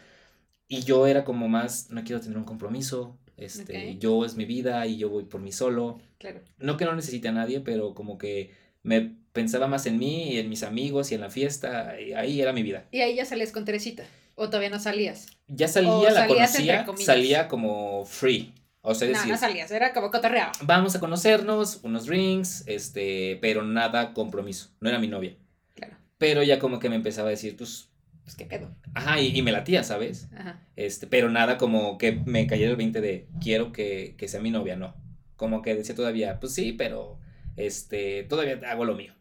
Y 0.66 0.82
yo 0.82 1.06
era 1.06 1.24
como 1.24 1.48
más, 1.48 1.90
no 1.90 2.02
quiero 2.04 2.20
tener 2.20 2.38
un 2.38 2.44
compromiso, 2.44 3.18
este, 3.36 3.96
yo 3.98 4.24
es 4.24 4.36
mi 4.36 4.44
vida 4.44 4.86
y 4.86 4.98
yo 4.98 5.08
voy 5.08 5.24
por 5.24 5.40
mí 5.40 5.52
solo. 5.52 5.98
Claro. 6.18 6.40
No 6.58 6.76
que 6.76 6.84
no 6.84 6.94
necesite 6.94 7.28
a 7.28 7.32
nadie, 7.32 7.60
pero 7.60 7.94
como 7.94 8.18
que 8.18 8.52
me 8.82 9.16
pensaba 9.32 9.66
más 9.66 9.86
en 9.86 9.98
mí 9.98 10.32
y 10.32 10.38
en 10.38 10.48
mis 10.48 10.62
amigos 10.62 11.10
y 11.10 11.14
en 11.14 11.20
la 11.20 11.30
fiesta, 11.30 12.00
y 12.00 12.12
ahí 12.12 12.40
era 12.40 12.52
mi 12.52 12.62
vida. 12.62 12.86
Y 12.90 13.00
ahí 13.00 13.16
ya 13.16 13.24
salías 13.24 13.52
con 13.52 13.64
Teresita. 13.64 14.04
¿O 14.40 14.46
todavía 14.48 14.70
no 14.70 14.80
salías? 14.80 15.26
Ya 15.48 15.68
salía, 15.68 15.90
O 15.92 16.10
la 16.10 16.26
conocía, 16.26 16.86
salía 17.04 17.46
como 17.48 18.04
free. 18.06 18.54
O 18.80 18.94
sea, 18.94 19.06
no, 19.08 19.12
decir, 19.14 19.30
no 19.32 19.36
salías. 19.38 19.70
Era 19.70 19.92
como 19.92 20.10
cotorreaba. 20.10 20.52
vamos 20.62 20.94
a 20.96 21.00
conocernos, 21.00 21.80
unos 21.82 22.06
drinks, 22.06 22.64
este, 22.66 23.38
pero 23.42 23.62
nada 23.62 24.14
compromiso. 24.14 24.70
No 24.80 24.88
era 24.88 24.98
mi 24.98 25.08
novia. 25.08 25.36
Claro. 25.74 25.94
Pero 26.16 26.42
ya 26.42 26.58
como 26.58 26.78
que 26.78 26.88
me 26.88 26.96
empezaba 26.96 27.28
a 27.28 27.32
decir, 27.32 27.54
pues, 27.58 27.90
Pues 28.24 28.34
qué 28.36 28.46
pedo. 28.46 28.74
ajá, 28.94 29.20
y, 29.20 29.36
y 29.36 29.42
me 29.42 29.52
latía, 29.52 29.84
¿sabes? 29.84 30.28
Ajá. 30.34 30.66
Este, 30.76 31.06
pero 31.06 31.28
nada 31.28 31.58
como 31.58 31.98
que 31.98 32.12
me 32.12 32.46
cayera 32.46 32.70
el 32.70 32.76
20 32.78 33.02
de 33.02 33.28
quiero 33.42 33.72
que, 33.72 34.14
que 34.16 34.26
sea 34.28 34.40
mi 34.40 34.50
novia, 34.50 34.76
no. 34.76 34.94
Como 35.36 35.60
que 35.60 35.74
decía 35.74 35.94
todavía, 35.94 36.40
pues 36.40 36.54
sí, 36.54 36.72
pero 36.72 37.18
este, 37.56 38.22
todavía 38.24 38.58
hago 38.70 38.86
lo 38.86 38.94
mío. 38.94 39.12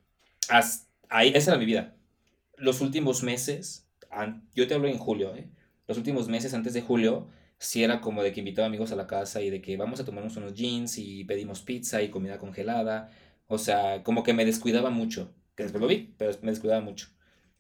Haz- 0.48 0.88
ahí, 1.10 1.34
esa 1.36 1.52
era 1.52 1.60
mi 1.60 1.66
vida. 1.66 1.96
Los 2.56 2.80
últimos 2.80 3.24
meses, 3.24 3.89
yo 4.56 4.68
te 4.68 4.74
hablo 4.74 4.88
en 4.88 4.98
julio, 4.98 5.36
¿eh? 5.36 5.50
Los 5.88 5.98
últimos 5.98 6.28
meses 6.30 6.54
antes 6.54 6.74
de 6.74 6.82
julio, 6.82 7.30
sí 7.58 7.84
era 7.84 8.02
como 8.02 8.24
de 8.24 8.32
que 8.32 8.40
invitaba 8.42 8.68
amigos 8.68 8.92
a 8.92 8.96
la 8.96 9.08
casa 9.08 9.42
y 9.42 9.50
de 9.50 9.62
que 9.62 9.78
vamos 9.78 10.00
a 10.00 10.06
tomarnos 10.06 10.38
unos 10.38 10.54
jeans 10.54 10.98
y 10.98 11.24
pedimos 11.26 11.62
pizza 11.62 12.02
y 12.02 12.10
comida 12.10 12.38
congelada. 12.38 13.12
O 13.48 13.58
sea, 13.58 14.04
como 14.04 14.24
que 14.24 14.34
me 14.34 14.46
descuidaba 14.46 14.90
mucho. 14.92 15.34
Que 15.56 15.64
después 15.64 15.82
lo 15.82 15.88
vi, 15.88 16.14
pero 16.18 16.32
me 16.42 16.52
descuidaba 16.52 16.82
mucho 16.82 17.10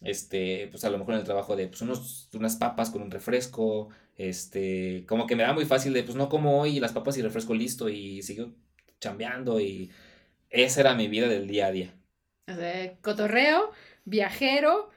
este, 0.01 0.67
pues 0.71 0.83
a 0.85 0.89
lo 0.89 0.97
mejor 0.97 1.13
en 1.15 1.19
el 1.21 1.25
trabajo 1.25 1.55
de 1.55 1.67
pues 1.67 1.81
unos, 1.81 2.29
unas 2.33 2.55
papas 2.55 2.89
con 2.89 3.01
un 3.01 3.11
refresco, 3.11 3.89
este, 4.15 5.05
como 5.07 5.27
que 5.27 5.35
me 5.35 5.43
da 5.43 5.53
muy 5.53 5.65
fácil 5.65 5.93
de 5.93 6.03
pues 6.03 6.15
no 6.15 6.29
como 6.29 6.59
hoy 6.61 6.79
las 6.79 6.93
papas 6.93 7.17
y 7.17 7.21
refresco 7.21 7.53
listo 7.53 7.89
y 7.89 8.21
sigo 8.21 8.51
chambeando 8.99 9.59
y 9.59 9.91
esa 10.49 10.81
era 10.81 10.95
mi 10.95 11.07
vida 11.07 11.27
del 11.27 11.47
día 11.47 11.67
a 11.67 11.71
día. 11.71 11.93
O 12.47 12.55
sea, 12.55 12.97
cotorreo, 13.01 13.71
viajero, 14.05 14.89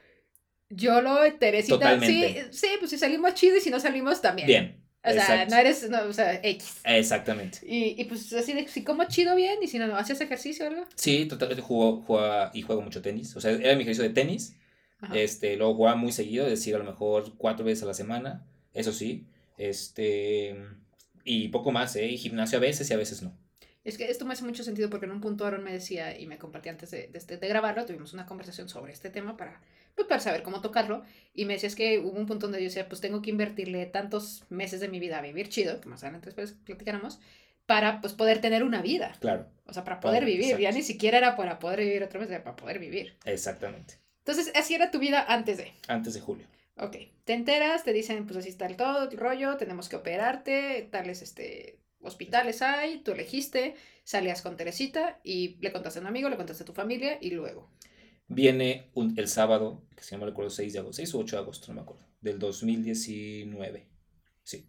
YOLO, 0.75 1.19
Teresita. 1.39 1.75
Totalmente. 1.75 2.49
Sí, 2.51 2.59
sí, 2.59 2.67
pues 2.79 2.91
si 2.91 2.99
salimos 2.99 3.35
chido 3.35 3.57
y 3.57 3.61
si 3.61 3.71
no 3.71 3.79
salimos 3.81 4.21
también. 4.21 4.47
Bien. 4.47 4.83
O 5.05 5.11
sea, 5.11 5.21
exacto. 5.21 5.55
no 5.55 5.61
eres, 5.61 5.91
no, 5.91 6.03
o 6.05 6.13
sea, 6.13 6.35
X. 6.45 6.81
Exactamente. 6.85 7.59
Y, 7.67 8.01
y 8.01 8.05
pues 8.05 8.33
así 8.35 8.53
de, 8.53 8.69
si 8.69 8.85
como 8.85 9.05
chido 9.05 9.35
bien 9.35 9.59
y 9.61 9.67
si 9.67 9.79
no, 9.79 9.89
no, 9.89 9.97
¿hacías 9.97 10.21
ejercicio 10.21 10.65
o 10.65 10.69
algo? 10.69 10.87
Sí, 10.95 11.27
totalmente 11.27 11.61
juego, 11.63 12.03
jugaba 12.03 12.51
y 12.55 12.63
juego 12.63 12.83
mucho 12.83 13.03
tenis. 13.03 13.35
O 13.35 13.41
sea, 13.41 13.51
era 13.51 13.75
mi 13.75 13.83
ejercicio 13.83 14.05
de 14.05 14.15
tenis. 14.15 14.57
Ajá. 15.01 15.19
Este, 15.19 15.57
luego 15.57 15.75
jugaba 15.75 15.97
muy 15.97 16.13
seguido, 16.13 16.45
es 16.45 16.51
decir, 16.51 16.77
a 16.77 16.79
lo 16.79 16.85
mejor 16.85 17.37
cuatro 17.37 17.65
veces 17.65 17.83
a 17.83 17.87
la 17.87 17.95
semana. 17.95 18.47
Eso 18.75 18.93
sí. 18.93 19.27
Este, 19.59 20.57
y 21.25 21.49
poco 21.49 21.73
más, 21.73 21.97
¿eh? 21.97 22.07
Y 22.07 22.17
gimnasio 22.19 22.59
a 22.59 22.61
veces 22.61 22.89
y 22.89 22.95
a 22.95 22.97
veces 22.97 23.23
no. 23.23 23.37
Es 23.85 23.99
que 23.99 24.09
esto 24.09 24.25
me 24.25 24.35
hace 24.35 24.45
mucho 24.45 24.63
sentido 24.63 24.89
porque 24.89 25.07
en 25.07 25.13
un 25.13 25.21
punto 25.21 25.45
Aaron 25.45 25.65
me 25.65 25.73
decía 25.73 26.17
y 26.17 26.27
me 26.27 26.39
compartía 26.39 26.71
antes 26.71 26.93
de, 26.93 27.09
de, 27.09 27.19
este- 27.19 27.37
de 27.37 27.49
grabarlo, 27.49 27.85
tuvimos 27.85 28.13
una 28.13 28.27
conversación 28.27 28.69
sobre 28.69 28.93
este 28.93 29.11
tema 29.11 29.37
para, 29.37 29.61
pues, 29.95 30.09
para 30.09 30.21
saber 30.21 30.43
cómo 30.43 30.61
tocarlo 30.61 31.03
y 31.35 31.45
me 31.45 31.55
decía 31.55 31.67
es 31.69 31.75
que 31.77 31.99
hubo 31.99 32.19
un 32.19 32.27
punto 32.27 32.47
donde 32.47 32.59
yo 32.61 32.65
decía, 32.65 32.89
pues 32.89 33.01
tengo 33.01 33.23
que 33.23 33.31
invertirle 33.31 33.87
tantos 33.87 34.45
meses 34.51 34.81
de 34.81 34.89
mi 34.89 34.99
vida 35.01 35.19
a 35.19 35.23
vivir 35.23 35.49
chido, 35.49 35.81
que 35.81 35.89
más 35.89 36.03
adelante 36.03 36.27
después 36.27 36.53
platicáramos, 36.65 37.21
para 37.67 38.01
pues 38.01 38.13
poder 38.13 38.41
tener 38.41 38.65
una 38.65 38.83
vida, 38.83 39.17
Claro, 39.21 39.47
o 39.67 39.73
sea, 39.73 39.85
para 39.85 40.01
poder 40.01 40.21
Para- 40.21 40.27
vivir, 40.27 40.59
ya 40.59 40.73
ni 40.73 40.83
siquiera 40.83 41.19
era 41.19 41.37
para 41.37 41.59
poder 41.59 41.81
vivir 41.81 42.03
otra 42.03 42.21
vez, 42.21 42.29
era 42.31 42.43
para 42.43 42.57
poder 42.57 42.79
vivir. 42.79 43.17
exactamente. 43.25 43.99
Entonces, 44.19 44.53
así 44.55 44.75
era 44.75 44.91
tu 44.93 44.99
vida 45.01 45.25
antes 45.29 45.57
de. 45.57 45.73
Antes 45.89 46.15
de 46.15 46.21
julio. 46.21 46.47
Ok, 46.77 46.97
te 47.25 47.33
enteras, 47.35 47.83
te 47.85 47.93
dicen, 47.93 48.25
pues 48.27 48.37
así 48.39 48.49
está 48.51 48.67
el 48.67 48.77
todo, 48.77 49.11
el 49.11 49.17
rollo, 49.17 49.57
tenemos 49.57 49.89
que 49.89 49.97
operarte, 49.97 50.89
tales 50.91 51.23
este, 51.23 51.79
hospitales 52.01 52.63
hay, 52.63 52.99
tú 53.01 53.13
elegiste, 53.13 53.75
salías 54.05 54.41
con 54.43 54.57
Teresita 54.57 55.19
y 55.23 55.57
le 55.61 55.73
contaste 55.73 55.99
a 55.99 56.03
un 56.03 56.09
amigo, 56.09 56.29
le 56.29 56.37
contaste 56.37 56.63
a 56.63 56.67
tu 56.67 56.73
familia 56.73 57.19
y 57.21 57.31
luego. 57.31 57.69
Viene 58.35 58.91
un- 58.95 59.19
el 59.19 59.29
sábado, 59.29 59.87
que 59.97 60.03
si 60.05 60.15
no 60.15 60.21
me 60.21 60.27
recuerdo, 60.27 60.51
6 60.51 60.73
de 60.73 60.79
agosto, 60.81 60.97
6 60.97 61.15
o 61.15 61.19
8 61.21 61.37
de 61.37 61.43
agosto, 61.43 61.69
no 61.69 61.75
me 61.75 61.81
acuerdo, 61.83 62.05
del 62.21 62.39
2019. 62.39 63.89
Sí. 64.43 64.69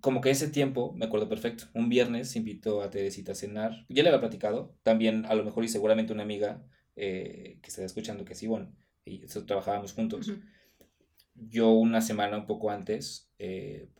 Como 0.00 0.20
que 0.20 0.30
ese 0.30 0.48
tiempo, 0.48 0.92
me 0.92 1.06
acuerdo 1.06 1.28
perfecto, 1.28 1.64
un 1.74 1.88
viernes 1.88 2.36
invito 2.36 2.82
a 2.82 2.90
Teresita 2.90 3.32
a 3.32 3.34
cenar. 3.34 3.86
Ya 3.88 4.02
le 4.02 4.10
había 4.10 4.20
platicado, 4.20 4.76
también 4.82 5.24
a 5.26 5.34
lo 5.34 5.44
mejor 5.44 5.64
y 5.64 5.68
seguramente 5.68 6.12
una 6.12 6.22
amiga 6.22 6.64
eh, 6.96 7.58
que 7.62 7.68
está 7.68 7.84
escuchando, 7.84 8.24
que 8.24 8.34
es 8.34 8.42
Ivonne, 8.42 8.72
y 9.04 9.24
eso 9.24 9.44
trabajábamos 9.46 9.92
juntos. 9.94 10.28
Ujú. 10.28 10.40
Yo 11.34 11.70
una 11.72 12.00
semana 12.00 12.36
un 12.38 12.46
poco 12.46 12.70
antes, 12.70 13.30
eh, 13.38 13.90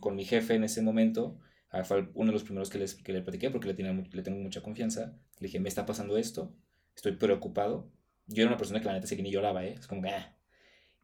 con 0.00 0.16
mi 0.16 0.24
jefe 0.24 0.54
en 0.54 0.64
ese 0.64 0.82
momento, 0.82 1.38
ah, 1.70 1.84
fue 1.84 2.10
uno 2.14 2.26
de 2.28 2.32
los 2.32 2.44
primeros 2.44 2.70
que, 2.70 2.78
les, 2.78 2.94
que 2.96 3.12
le 3.12 3.22
platiqué 3.22 3.50
porque 3.50 3.68
le, 3.68 3.74
tenía 3.74 3.92
le 3.92 4.22
tengo 4.22 4.38
mucha 4.40 4.62
confianza. 4.62 5.16
Le 5.38 5.46
dije, 5.46 5.60
me 5.60 5.68
está 5.68 5.86
pasando 5.86 6.16
esto, 6.16 6.54
estoy 6.96 7.12
preocupado. 7.12 7.90
Yo 8.26 8.42
era 8.42 8.48
una 8.50 8.58
persona 8.58 8.80
que 8.80 8.86
la 8.86 8.94
neta 8.94 9.06
sí 9.06 9.16
que 9.16 9.22
ni 9.22 9.30
lloraba, 9.32 9.64
¿eh? 9.64 9.74
Es 9.78 9.86
como 9.86 10.02
que... 10.02 10.10
"Ah". 10.10 10.36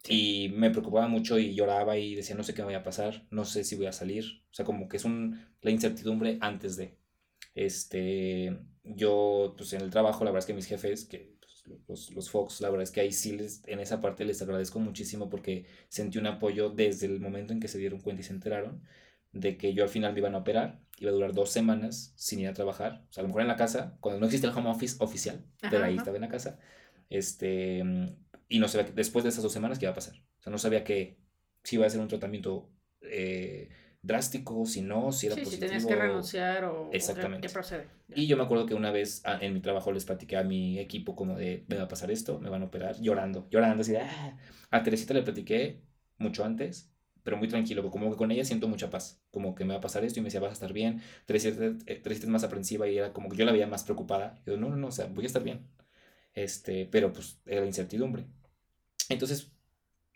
Y 0.09 0.49
me 0.55 0.69
preocupaba 0.71 1.07
mucho 1.07 1.37
y 1.39 1.53
lloraba 1.55 1.97
y 1.97 2.15
decía, 2.15 2.35
no 2.35 2.43
sé 2.43 2.53
qué 2.53 2.61
me 2.61 2.67
vaya 2.67 2.79
a 2.79 2.83
pasar, 2.83 3.25
no 3.31 3.45
sé 3.45 3.63
si 3.63 3.75
voy 3.75 3.87
a 3.87 3.91
salir. 3.91 4.43
O 4.51 4.53
sea, 4.53 4.65
como 4.65 4.87
que 4.87 4.97
es 4.97 5.05
un, 5.05 5.45
la 5.61 5.71
incertidumbre 5.71 6.37
antes 6.41 6.77
de. 6.77 6.97
Este, 7.55 8.57
yo, 8.83 9.55
pues 9.57 9.73
en 9.73 9.81
el 9.81 9.89
trabajo, 9.89 10.23
la 10.23 10.31
verdad 10.31 10.39
es 10.43 10.47
que 10.47 10.53
mis 10.53 10.67
jefes, 10.67 11.05
que 11.05 11.35
pues, 11.41 11.63
los, 11.87 12.11
los 12.11 12.29
Fox, 12.29 12.61
la 12.61 12.69
verdad 12.69 12.83
es 12.83 12.91
que 12.91 13.01
ahí 13.01 13.11
sí 13.11 13.35
les, 13.37 13.63
en 13.67 13.79
esa 13.79 13.99
parte 14.01 14.25
les 14.25 14.41
agradezco 14.41 14.79
muchísimo 14.79 15.29
porque 15.29 15.65
sentí 15.89 16.17
un 16.19 16.27
apoyo 16.27 16.69
desde 16.69 17.07
el 17.07 17.19
momento 17.19 17.53
en 17.53 17.59
que 17.59 17.67
se 17.67 17.79
dieron 17.79 17.99
cuenta 18.01 18.21
y 18.21 18.25
se 18.25 18.33
enteraron 18.33 18.83
de 19.31 19.57
que 19.57 19.73
yo 19.73 19.83
al 19.83 19.89
final 19.89 20.13
me 20.13 20.19
iban 20.19 20.35
a 20.35 20.39
operar, 20.39 20.81
iba 20.99 21.11
a 21.11 21.13
durar 21.13 21.33
dos 21.33 21.51
semanas 21.51 22.13
sin 22.15 22.39
ir 22.39 22.47
a 22.47 22.53
trabajar, 22.53 23.05
o 23.09 23.13
sea, 23.13 23.21
a 23.21 23.23
lo 23.23 23.27
mejor 23.29 23.41
en 23.43 23.47
la 23.49 23.55
casa, 23.55 23.97
cuando 24.01 24.19
no 24.19 24.25
existe 24.25 24.47
el 24.47 24.53
home 24.57 24.69
office 24.69 24.97
oficial, 24.99 25.45
pero 25.67 25.83
Ajá, 25.83 25.87
ahí 25.87 25.95
ajá. 25.95 25.97
estaba 25.97 26.17
en 26.17 26.21
la 26.21 26.29
casa, 26.29 26.59
este, 27.09 27.83
y 28.49 28.59
no 28.59 28.67
sabía 28.67 28.87
que- 28.87 28.93
después 28.93 29.23
de 29.23 29.29
esas 29.29 29.43
dos 29.43 29.53
semanas 29.53 29.79
qué 29.79 29.85
iba 29.85 29.91
a 29.91 29.95
pasar, 29.95 30.15
o 30.39 30.41
sea, 30.41 30.51
no 30.51 30.57
sabía 30.57 30.83
que 30.83 31.17
si 31.63 31.75
iba 31.75 31.85
a 31.85 31.87
hacer 31.87 31.99
un 32.01 32.07
tratamiento 32.07 32.69
eh, 33.01 33.69
drástico, 34.01 34.65
si 34.65 34.81
no, 34.81 35.11
si 35.11 35.27
era 35.27 35.35
Sí, 35.35 35.41
si 35.41 35.45
positivo. 35.45 35.67
tenías 35.67 35.85
que 35.85 35.95
renunciar 35.95 36.63
o, 36.65 36.71
o 36.89 36.91
qué- 36.91 36.95
Exactamente. 36.95 37.47
qué 37.47 37.53
procede. 37.53 37.87
Y 38.15 38.27
yo 38.27 38.37
me 38.37 38.43
acuerdo 38.43 38.65
que 38.65 38.73
una 38.73 38.91
vez 38.91 39.21
ah, 39.25 39.37
en 39.41 39.53
mi 39.53 39.59
trabajo 39.61 39.91
les 39.91 40.05
platiqué 40.05 40.37
a 40.37 40.43
mi 40.43 40.79
equipo 40.79 41.15
como 41.15 41.35
de, 41.35 41.65
me 41.67 41.75
va 41.77 41.83
a 41.83 41.87
pasar 41.87 42.09
esto, 42.11 42.39
me 42.39 42.49
van 42.49 42.61
a 42.63 42.65
operar, 42.65 42.99
llorando, 43.01 43.47
llorando, 43.51 43.81
así 43.81 43.91
de, 43.91 43.99
"Ah". 43.99 44.37
A 44.71 44.83
Teresita 44.83 45.13
le 45.13 45.23
platiqué 45.23 45.81
mucho 46.17 46.43
antes, 46.45 46.91
pero 47.27 47.35
muy 47.35 47.49
tranquilo, 47.49 47.91
como 47.91 48.09
que 48.09 48.15
con 48.15 48.31
ella 48.31 48.45
siento 48.45 48.69
mucha 48.69 48.89
paz, 48.89 49.19
como 49.31 49.53
que 49.53 49.65
me 49.65 49.73
va 49.73 49.79
a 49.79 49.81
pasar 49.81 50.05
esto 50.05 50.17
y 50.19 50.21
me 50.21 50.27
decía, 50.27 50.39
vas 50.39 50.51
a 50.51 50.53
estar 50.53 50.71
bien. 50.71 51.01
Teresita 51.25 51.75
es 52.07 52.25
más 52.27 52.45
aprensiva 52.45 52.87
y 52.87 52.97
era 52.97 53.11
como 53.11 53.27
que 53.27 53.35
yo 53.35 53.43
la 53.43 53.51
veía 53.51 53.67
más 53.67 53.83
preocupada. 53.83 54.39
Yo, 54.45 54.55
no, 54.55 54.69
no, 54.69 54.77
no, 54.77 54.87
o 54.87 54.91
sea, 54.93 55.07
voy 55.07 55.25
a 55.25 55.27
estar 55.27 55.43
bien. 55.43 55.67
Este, 56.33 56.85
pero 56.89 57.11
pues 57.11 57.37
era 57.45 57.59
la 57.59 57.67
incertidumbre. 57.67 58.23
Entonces, 59.09 59.51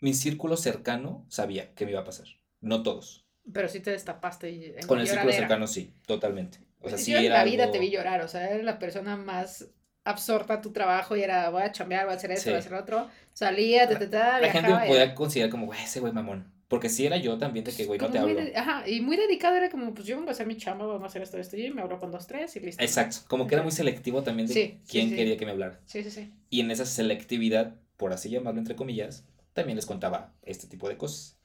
mi 0.00 0.14
círculo 0.14 0.56
cercano 0.56 1.26
sabía 1.28 1.74
que 1.74 1.84
me 1.84 1.90
iba 1.90 2.00
a 2.00 2.04
pasar, 2.04 2.28
no 2.62 2.82
todos. 2.82 3.26
Pero 3.52 3.68
sí 3.68 3.80
te 3.80 3.90
destapaste 3.90 4.50
y 4.50 4.64
en 4.74 4.86
Con 4.86 4.98
el 4.98 5.06
círculo 5.06 5.32
cercano 5.32 5.66
sí, 5.66 5.92
totalmente. 6.06 6.60
O 6.80 6.88
sea, 6.88 6.96
Yo 6.96 7.04
sí 7.04 7.14
en 7.14 7.24
era 7.26 7.34
la 7.38 7.44
vida 7.44 7.64
algo- 7.64 7.72
te 7.74 7.78
vi 7.78 7.90
llorar, 7.90 8.22
o 8.22 8.28
sea, 8.28 8.48
eres 8.48 8.64
la 8.64 8.78
persona 8.78 9.18
más 9.18 9.68
absorta 10.04 10.54
a 10.54 10.60
tu 10.62 10.72
trabajo 10.72 11.14
y 11.14 11.22
era 11.22 11.50
voy 11.50 11.62
a 11.62 11.72
chambear, 11.72 12.06
voy 12.06 12.14
a 12.14 12.16
hacer 12.16 12.30
esto, 12.32 12.44
Sí. 12.44 12.48
voy 12.50 12.56
a 12.56 12.60
hacer 12.60 12.74
otro. 12.74 13.08
Salía, 13.34 13.86
te, 13.86 13.96
te, 13.96 14.06
te, 14.06 14.16
La 14.16 14.38
gente 14.50 14.60
viajaba. 14.62 14.78
me 14.80 14.86
y- 14.86 14.88
podía 14.88 15.14
considerar 15.14 15.50
como, 15.50 15.66
güey, 15.66 15.80
ese 15.82 16.00
güey 16.00 16.12
mamón. 16.14 16.51
Porque 16.72 16.88
si 16.88 17.04
era 17.04 17.18
yo 17.18 17.36
también 17.36 17.66
de 17.66 17.72
que, 17.72 17.84
güey, 17.84 18.00
no 18.00 18.10
te 18.10 18.18
hablo. 18.18 18.40
ajá, 18.56 18.88
y 18.88 19.02
muy 19.02 19.18
dedicado 19.18 19.56
era 19.56 19.68
como, 19.68 19.92
pues 19.92 20.06
yo 20.06 20.16
vengo 20.16 20.30
a 20.30 20.32
hacer 20.32 20.46
mi 20.46 20.56
chamba, 20.56 20.86
vamos 20.86 21.02
a 21.02 21.06
hacer 21.08 21.20
esto, 21.20 21.36
esto, 21.36 21.54
y 21.58 21.70
me 21.70 21.82
hablo 21.82 22.00
con 22.00 22.10
dos, 22.10 22.26
tres 22.26 22.56
y 22.56 22.60
listo. 22.60 22.82
Exacto, 22.82 23.18
como 23.28 23.46
que 23.46 23.56
era 23.56 23.62
muy 23.62 23.72
selectivo 23.72 24.22
también 24.22 24.48
de 24.48 24.54
Sí, 24.54 24.60
sí, 24.60 24.80
quién 24.88 25.10
sí. 25.10 25.16
quería 25.16 25.36
que 25.36 25.44
me 25.44 25.50
hablara. 25.50 25.82
Sí, 25.84 26.02
sí, 26.02 26.10
sí. 26.10 26.32
Y 26.48 26.60
en 26.60 26.70
esa 26.70 26.86
selectividad, 26.86 27.76
por 27.98 28.14
así 28.14 28.30
llamarlo 28.30 28.58
entre 28.58 28.74
comillas, 28.74 29.26
también 29.52 29.76
les 29.76 29.84
contaba 29.84 30.32
este 30.40 30.66
tipo 30.66 30.88
de 30.88 30.96
cosas. 30.96 31.38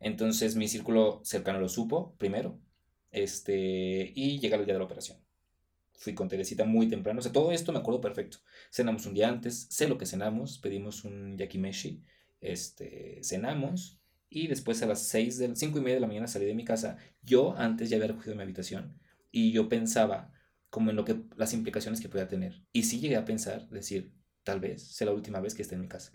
Entonces 0.00 0.54
mi 0.54 0.68
círculo 0.68 1.22
cercano 1.24 1.60
lo 1.60 1.70
supo 1.70 2.14
primero, 2.18 2.58
este, 3.10 4.12
y 4.14 4.38
llega 4.38 4.58
el 4.58 4.66
día 4.66 4.74
de 4.74 4.80
la 4.80 4.84
operación. 4.84 5.16
Fui 5.94 6.12
con 6.14 6.28
Teresita 6.28 6.66
muy 6.66 6.88
temprano, 6.88 7.20
o 7.20 7.22
sea, 7.22 7.32
todo 7.32 7.52
esto 7.52 7.72
me 7.72 7.78
acuerdo 7.78 8.02
perfecto. 8.02 8.36
Cenamos 8.70 9.06
un 9.06 9.14
día 9.14 9.30
antes, 9.30 9.66
sé 9.70 9.88
lo 9.88 9.96
que 9.96 10.04
cenamos, 10.04 10.58
pedimos 10.58 11.04
un 11.04 11.38
yakimeshi, 11.38 12.02
este, 12.42 13.20
cenamos, 13.24 13.98
y 14.30 14.46
después 14.46 14.82
a 14.82 14.86
las 14.86 15.02
6 15.08 15.38
del 15.38 15.56
5 15.56 15.78
y 15.78 15.80
media 15.80 15.94
de 15.94 16.00
la 16.00 16.06
mañana 16.06 16.26
salí 16.26 16.44
de 16.46 16.54
mi 16.54 16.64
casa. 16.64 16.98
Yo 17.22 17.56
antes 17.56 17.90
ya 17.90 17.96
había 17.96 18.08
recogido 18.08 18.36
mi 18.36 18.42
habitación, 18.42 18.98
y 19.30 19.52
yo 19.52 19.68
pensaba 19.68 20.32
como 20.70 20.90
en 20.90 20.96
lo 20.96 21.04
que, 21.04 21.22
las 21.36 21.54
implicaciones 21.54 22.00
que 22.00 22.08
podía 22.08 22.28
tener. 22.28 22.62
Y 22.72 22.84
sí 22.84 23.00
llegué 23.00 23.16
a 23.16 23.24
pensar, 23.24 23.68
decir, 23.70 24.12
tal 24.44 24.60
vez 24.60 24.82
sea 24.82 25.06
la 25.06 25.12
última 25.12 25.40
vez 25.40 25.54
que 25.54 25.62
esté 25.62 25.74
en 25.74 25.82
mi 25.82 25.88
casa. 25.88 26.12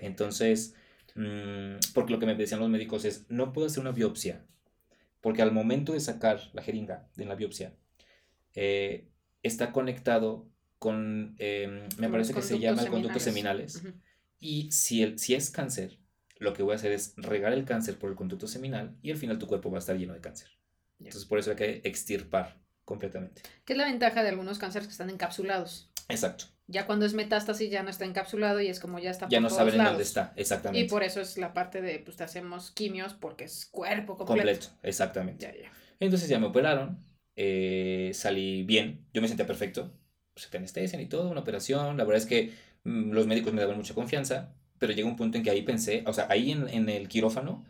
Entonces, 0.00 0.74
mm, 1.14 1.92
porque 1.94 2.12
lo 2.12 2.18
que 2.18 2.26
me 2.26 2.34
decían 2.34 2.60
los 2.60 2.68
médicos 2.68 3.04
es, 3.04 3.26
no 3.30 3.52
puedo 3.52 3.66
hacer 3.66 3.80
una 3.80 3.92
biopsia, 3.92 4.44
porque 5.20 5.42
al 5.42 5.52
momento 5.52 5.92
de 5.92 6.00
sacar 6.00 6.40
la 6.52 6.62
jeringa 6.62 7.08
de 7.16 7.24
la 7.24 7.34
biopsia, 7.34 7.74
eh, 8.54 9.08
está 9.42 9.72
conectado 9.72 10.48
con, 10.78 11.34
eh, 11.38 11.88
me 11.98 12.08
parece 12.08 12.34
que 12.34 12.42
se 12.42 12.58
llama 12.58 12.82
el 12.82 12.90
conductos 12.90 12.90
conducto 12.90 13.20
seminales. 13.20 13.76
Ujú. 13.76 13.92
Y 14.38 14.70
si, 14.70 15.02
el, 15.02 15.18
si 15.18 15.34
es 15.34 15.50
cáncer, 15.50 15.98
lo 16.38 16.52
que 16.52 16.62
voy 16.62 16.72
a 16.72 16.76
hacer 16.76 16.92
es 16.92 17.14
regar 17.16 17.52
el 17.52 17.64
cáncer 17.64 17.98
por 17.98 18.10
el 18.10 18.16
conducto 18.16 18.46
seminal 18.46 18.96
y 19.02 19.10
al 19.10 19.16
final 19.16 19.38
tu 19.38 19.46
cuerpo 19.46 19.70
va 19.70 19.78
a 19.78 19.80
estar 19.80 19.96
lleno 19.96 20.14
de 20.14 20.20
cáncer. 20.20 20.48
Ya. 20.98 21.08
Entonces 21.08 21.28
por 21.28 21.38
eso 21.38 21.50
hay 21.50 21.56
que 21.56 21.80
extirpar 21.84 22.60
completamente. 22.84 23.42
¿Qué 23.64 23.72
es 23.72 23.78
la 23.78 23.86
ventaja 23.86 24.22
de 24.22 24.30
algunos 24.30 24.58
cánceres 24.58 24.86
que 24.86 24.92
están 24.92 25.10
encapsulados? 25.10 25.90
Exacto. 26.08 26.46
Ya 26.68 26.86
cuando 26.86 27.06
es 27.06 27.14
metástasis 27.14 27.70
ya 27.70 27.82
no 27.82 27.90
está 27.90 28.04
encapsulado 28.04 28.60
y 28.60 28.68
es 28.68 28.80
como 28.80 28.98
ya 28.98 29.10
está 29.10 29.28
Ya 29.28 29.38
por 29.38 29.42
no 29.42 29.48
todos 29.48 29.58
saben 29.58 29.80
en 29.80 29.86
dónde 29.86 30.02
está. 30.02 30.32
Exactamente. 30.36 30.84
Y 30.84 30.88
por 30.88 31.02
eso 31.02 31.20
es 31.20 31.38
la 31.38 31.52
parte 31.52 31.80
de, 31.80 31.98
pues 32.00 32.16
te 32.16 32.24
hacemos 32.24 32.70
quimios 32.72 33.14
porque 33.14 33.44
es 33.44 33.66
cuerpo 33.66 34.16
completo. 34.16 34.42
completo. 34.42 34.66
Exactamente. 34.82 35.44
Ya, 35.44 35.54
ya. 35.54 35.72
Entonces 36.00 36.28
ya 36.28 36.38
me 36.38 36.46
operaron, 36.46 36.98
eh, 37.36 38.10
salí 38.14 38.64
bien, 38.64 39.06
yo 39.12 39.22
me 39.22 39.28
sentía 39.28 39.46
perfecto, 39.46 39.92
pues 40.34 40.48
te 40.50 40.56
anestesian 40.58 41.00
y 41.00 41.06
todo, 41.06 41.30
una 41.30 41.40
operación, 41.40 41.96
la 41.96 42.04
verdad 42.04 42.22
es 42.22 42.26
que 42.26 42.52
mm, 42.84 43.12
los 43.12 43.26
médicos 43.26 43.52
me 43.52 43.60
daban 43.60 43.76
mucha 43.76 43.94
confianza, 43.94 44.54
pero 44.78 44.92
llegó 44.92 45.08
un 45.08 45.16
punto 45.16 45.38
en 45.38 45.44
que 45.44 45.50
ahí 45.50 45.62
pensé, 45.62 46.04
o 46.06 46.12
sea, 46.12 46.26
ahí 46.30 46.52
en, 46.52 46.68
en 46.68 46.88
el 46.88 47.08
quirófano, 47.08 47.64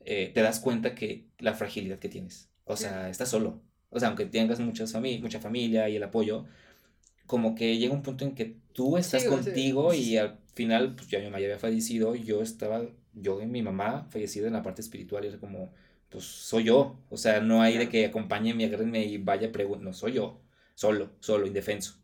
eh, 0.00 0.32
te 0.34 0.42
das 0.42 0.60
cuenta 0.60 0.94
que 0.94 1.28
la 1.38 1.54
fragilidad 1.54 1.98
que 2.00 2.08
tienes, 2.10 2.50
o 2.64 2.76
sea, 2.76 3.08
estás 3.10 3.30
solo, 3.30 3.62
o 3.90 3.98
sea, 4.00 4.08
aunque 4.08 4.26
tengas 4.26 4.60
muchas 4.60 4.92
fami 4.92 5.18
mucha 5.20 5.40
familia 5.40 5.88
y 5.88 5.96
el 5.96 6.02
apoyo, 6.04 6.46
como 7.26 7.54
que 7.54 7.78
llega 7.78 7.94
un 7.94 8.02
punto 8.02 8.24
en 8.24 8.34
que 8.34 8.56
tú 8.72 8.96
estás 8.98 9.24
Sí, 9.24 9.26
contigo 9.26 9.94
y 9.94 10.16
al 10.18 10.38
final, 10.54 10.94
pues 10.96 11.08
ya 11.08 11.18
mi 11.18 11.26
mamá 11.26 11.40
ya 11.40 11.46
había 11.46 11.58
fallecido, 11.58 12.14
yo 12.14 12.42
estaba, 12.42 12.82
yo 13.14 13.40
y 13.40 13.46
mi 13.46 13.62
mamá 13.62 14.06
fallecida 14.10 14.46
en 14.48 14.52
la 14.54 14.62
parte 14.62 14.82
espiritual, 14.82 15.24
y 15.24 15.28
era 15.28 15.38
como, 15.38 15.72
pues 16.08 16.24
soy 16.24 16.64
yo. 16.64 16.98
O 17.10 17.16
sea, 17.16 17.40
no 17.40 17.62
hay 17.62 17.78
de 17.78 17.88
que 17.88 18.06
acompáñenme, 18.06 18.64
agárrenme 18.66 19.04
y 19.04 19.18
vaya. 19.18 19.50
No, 19.80 19.92
soy 19.92 20.12
yo. 20.14 20.40
Solo, 20.74 21.10
solo, 21.20 21.46
indefenso. 21.46 21.94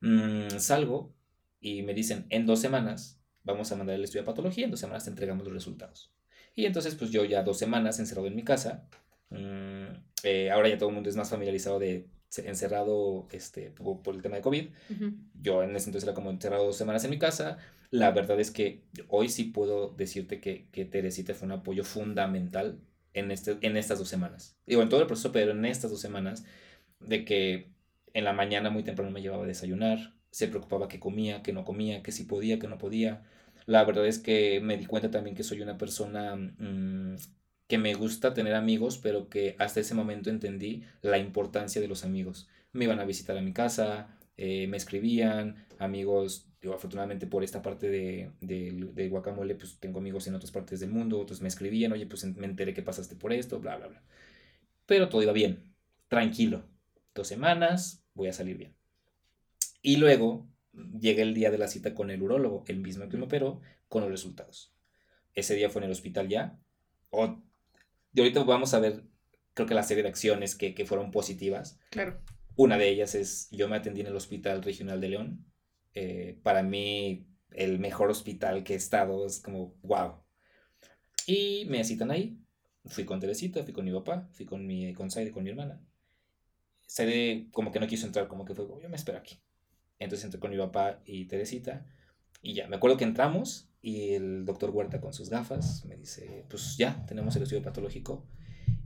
Mm, 0.00 0.58
salgo 0.58 1.14
y 1.60 1.82
me 1.82 1.94
dicen, 1.94 2.26
en 2.30 2.46
dos 2.46 2.60
semanas 2.60 3.20
vamos 3.44 3.70
a 3.70 3.76
mandar 3.76 3.96
el 3.96 4.04
estudio 4.04 4.22
de 4.22 4.26
patología, 4.26 4.64
en 4.64 4.70
dos 4.70 4.80
semanas 4.80 5.04
te 5.04 5.10
entregamos 5.10 5.44
los 5.44 5.54
resultados. 5.54 6.12
Y 6.56 6.66
entonces, 6.66 6.94
pues 6.94 7.10
yo 7.10 7.24
ya 7.24 7.42
dos 7.42 7.58
semanas 7.58 7.98
encerrado 7.98 8.26
en 8.26 8.36
mi 8.36 8.42
casa. 8.42 8.88
mm, 9.30 9.84
eh, 10.22 10.50
ahora 10.50 10.68
ya 10.68 10.78
todo 10.78 10.88
el 10.88 10.94
mundo 10.94 11.10
es 11.10 11.16
más 11.16 11.30
familiarizado 11.30 11.78
de 11.78 12.08
encerrado 12.38 13.28
este, 13.30 13.70
por, 13.70 14.02
por 14.02 14.14
el 14.14 14.22
tema 14.22 14.36
de 14.36 14.42
COVID. 14.42 14.68
Ujú. 14.90 15.12
Yo 15.40 15.62
en 15.62 15.76
ese 15.76 15.88
entonces 15.88 16.08
era 16.08 16.14
como 16.14 16.30
encerrado 16.30 16.64
dos 16.64 16.76
semanas 16.76 17.04
en 17.04 17.10
mi 17.10 17.18
casa. 17.18 17.58
La 17.90 18.10
verdad 18.10 18.40
es 18.40 18.50
que 18.50 18.82
hoy 19.08 19.28
sí 19.28 19.44
puedo 19.44 19.90
decirte 19.90 20.40
que, 20.40 20.68
que 20.72 20.84
Teresita 20.84 21.34
fue 21.34 21.46
un 21.46 21.52
apoyo 21.52 21.84
fundamental 21.84 22.80
en, 23.12 23.30
este, 23.30 23.58
en 23.60 23.76
estas 23.76 23.98
dos 23.98 24.08
semanas. 24.08 24.56
Digo, 24.66 24.82
en 24.82 24.88
todo 24.88 25.00
el 25.00 25.06
proceso, 25.06 25.32
pero 25.32 25.52
en 25.52 25.64
estas 25.64 25.90
dos 25.90 26.00
semanas, 26.00 26.44
de 27.00 27.24
que 27.24 27.70
en 28.12 28.24
la 28.24 28.32
mañana 28.32 28.70
muy 28.70 28.82
temprano 28.82 29.10
me 29.10 29.22
llevaba 29.22 29.44
a 29.44 29.46
desayunar, 29.46 30.14
se 30.30 30.48
preocupaba 30.48 30.88
que 30.88 30.98
comía, 30.98 31.42
que 31.42 31.52
no 31.52 31.64
comía, 31.64 32.02
que 32.02 32.10
si 32.10 32.24
podía, 32.24 32.58
que 32.58 32.66
no 32.66 32.78
podía. 32.78 33.22
La 33.66 33.84
verdad 33.84 34.06
es 34.06 34.18
que 34.18 34.60
me 34.60 34.76
di 34.76 34.86
cuenta 34.86 35.10
también 35.10 35.36
que 35.36 35.42
soy 35.44 35.60
una 35.62 35.78
persona 35.78 36.36
mm, 36.36 37.16
que 37.66 37.78
me 37.78 37.94
gusta 37.94 38.34
tener 38.34 38.54
amigos, 38.54 38.98
pero 38.98 39.28
que 39.28 39.56
hasta 39.58 39.80
ese 39.80 39.94
momento 39.94 40.30
entendí 40.30 40.84
la 41.02 41.18
importancia 41.18 41.80
de 41.80 41.88
los 41.88 42.04
amigos. 42.04 42.48
Me 42.72 42.84
iban 42.84 43.00
a 43.00 43.04
visitar 43.04 43.36
a 43.38 43.42
mi 43.42 43.52
casa, 43.52 44.18
eh, 44.36 44.66
me 44.68 44.76
escribían, 44.76 45.66
amigos, 45.78 46.48
yo 46.60 46.74
afortunadamente 46.74 47.26
por 47.26 47.42
esta 47.44 47.62
parte 47.62 47.88
de, 47.88 48.32
de, 48.40 48.90
de 48.94 49.08
Guacamole, 49.08 49.54
pues 49.54 49.78
tengo 49.80 49.98
amigos 49.98 50.26
en 50.26 50.34
otras 50.34 50.50
partes 50.52 50.80
del 50.80 50.90
mundo, 50.90 51.18
otros 51.20 51.40
me 51.40 51.48
escribían, 51.48 51.92
oye, 51.92 52.06
pues 52.06 52.24
me 52.24 52.46
enteré 52.46 52.74
que 52.74 52.82
pasaste 52.82 53.16
por 53.16 53.32
esto, 53.32 53.60
bla, 53.60 53.76
bla, 53.76 53.88
bla. 53.88 54.02
Pero 54.86 55.08
todo 55.08 55.22
iba 55.22 55.32
bien, 55.32 55.74
tranquilo. 56.08 56.64
Dos 57.14 57.28
semanas, 57.28 58.04
voy 58.14 58.28
a 58.28 58.32
salir 58.32 58.56
bien. 58.58 58.74
Y 59.82 59.96
luego 59.98 60.48
llega 60.98 61.22
el 61.22 61.34
día 61.34 61.50
de 61.50 61.58
la 61.58 61.68
cita 61.68 61.94
con 61.94 62.10
el 62.10 62.22
urólogo, 62.22 62.64
el 62.66 62.78
mismo 62.78 63.08
que 63.08 63.16
me 63.16 63.24
operó, 63.24 63.60
con 63.88 64.02
los 64.02 64.10
resultados. 64.10 64.74
Ese 65.34 65.54
día 65.54 65.70
fue 65.70 65.80
en 65.80 65.86
el 65.86 65.92
hospital 65.92 66.28
ya. 66.28 66.58
O, 67.10 67.42
de 68.12 68.22
ahorita 68.22 68.44
vamos 68.44 68.74
a 68.74 68.80
ver, 68.80 69.04
creo 69.54 69.66
que 69.66 69.74
la 69.74 69.82
serie 69.82 70.02
de 70.02 70.08
acciones 70.08 70.54
que, 70.54 70.74
que 70.74 70.86
fueron 70.86 71.10
positivas. 71.10 71.78
Claro. 71.90 72.20
Una 72.56 72.78
de 72.78 72.88
ellas 72.88 73.14
es, 73.14 73.48
yo 73.50 73.68
me 73.68 73.76
atendí 73.76 74.00
en 74.00 74.06
el 74.06 74.16
Hospital 74.16 74.62
Regional 74.62 75.00
de 75.00 75.08
León. 75.08 75.44
Eh, 75.94 76.38
para 76.42 76.62
mí, 76.62 77.26
el 77.50 77.78
mejor 77.78 78.10
hospital 78.10 78.62
que 78.62 78.74
he 78.74 78.76
estado 78.76 79.26
es 79.26 79.40
como, 79.40 79.74
wow. 79.82 80.22
Y 81.26 81.66
me 81.68 81.82
citan 81.84 82.10
ahí. 82.10 82.38
Fui 82.86 83.04
con 83.04 83.18
Teresita, 83.18 83.64
fui 83.64 83.72
con 83.72 83.84
mi 83.84 83.92
papá, 83.92 84.28
fui 84.32 84.44
con, 84.44 84.66
mi, 84.66 84.92
con 84.92 85.10
Saide, 85.10 85.32
con 85.32 85.42
mi 85.42 85.50
hermana. 85.50 85.80
Saide 86.86 87.48
como 87.50 87.72
que 87.72 87.80
no 87.80 87.86
quiso 87.86 88.06
entrar, 88.06 88.28
como 88.28 88.44
que 88.44 88.54
fue, 88.54 88.66
yo 88.80 88.88
me 88.88 88.96
espero 88.96 89.18
aquí. 89.18 89.40
Entonces 89.98 90.24
entré 90.24 90.40
con 90.40 90.50
mi 90.50 90.58
papá 90.58 91.00
y 91.04 91.26
Teresita. 91.26 91.86
Y 92.42 92.54
ya, 92.54 92.68
me 92.68 92.76
acuerdo 92.76 92.96
que 92.96 93.04
entramos 93.04 93.68
y 93.80 94.14
el 94.14 94.44
doctor 94.44 94.70
Huerta 94.70 95.00
con 95.00 95.12
sus 95.14 95.30
gafas 95.30 95.84
me 95.86 95.96
dice, 95.96 96.44
pues 96.48 96.76
ya, 96.76 97.04
tenemos 97.06 97.34
el 97.36 97.42
estudio 97.44 97.62
patológico. 97.62 98.26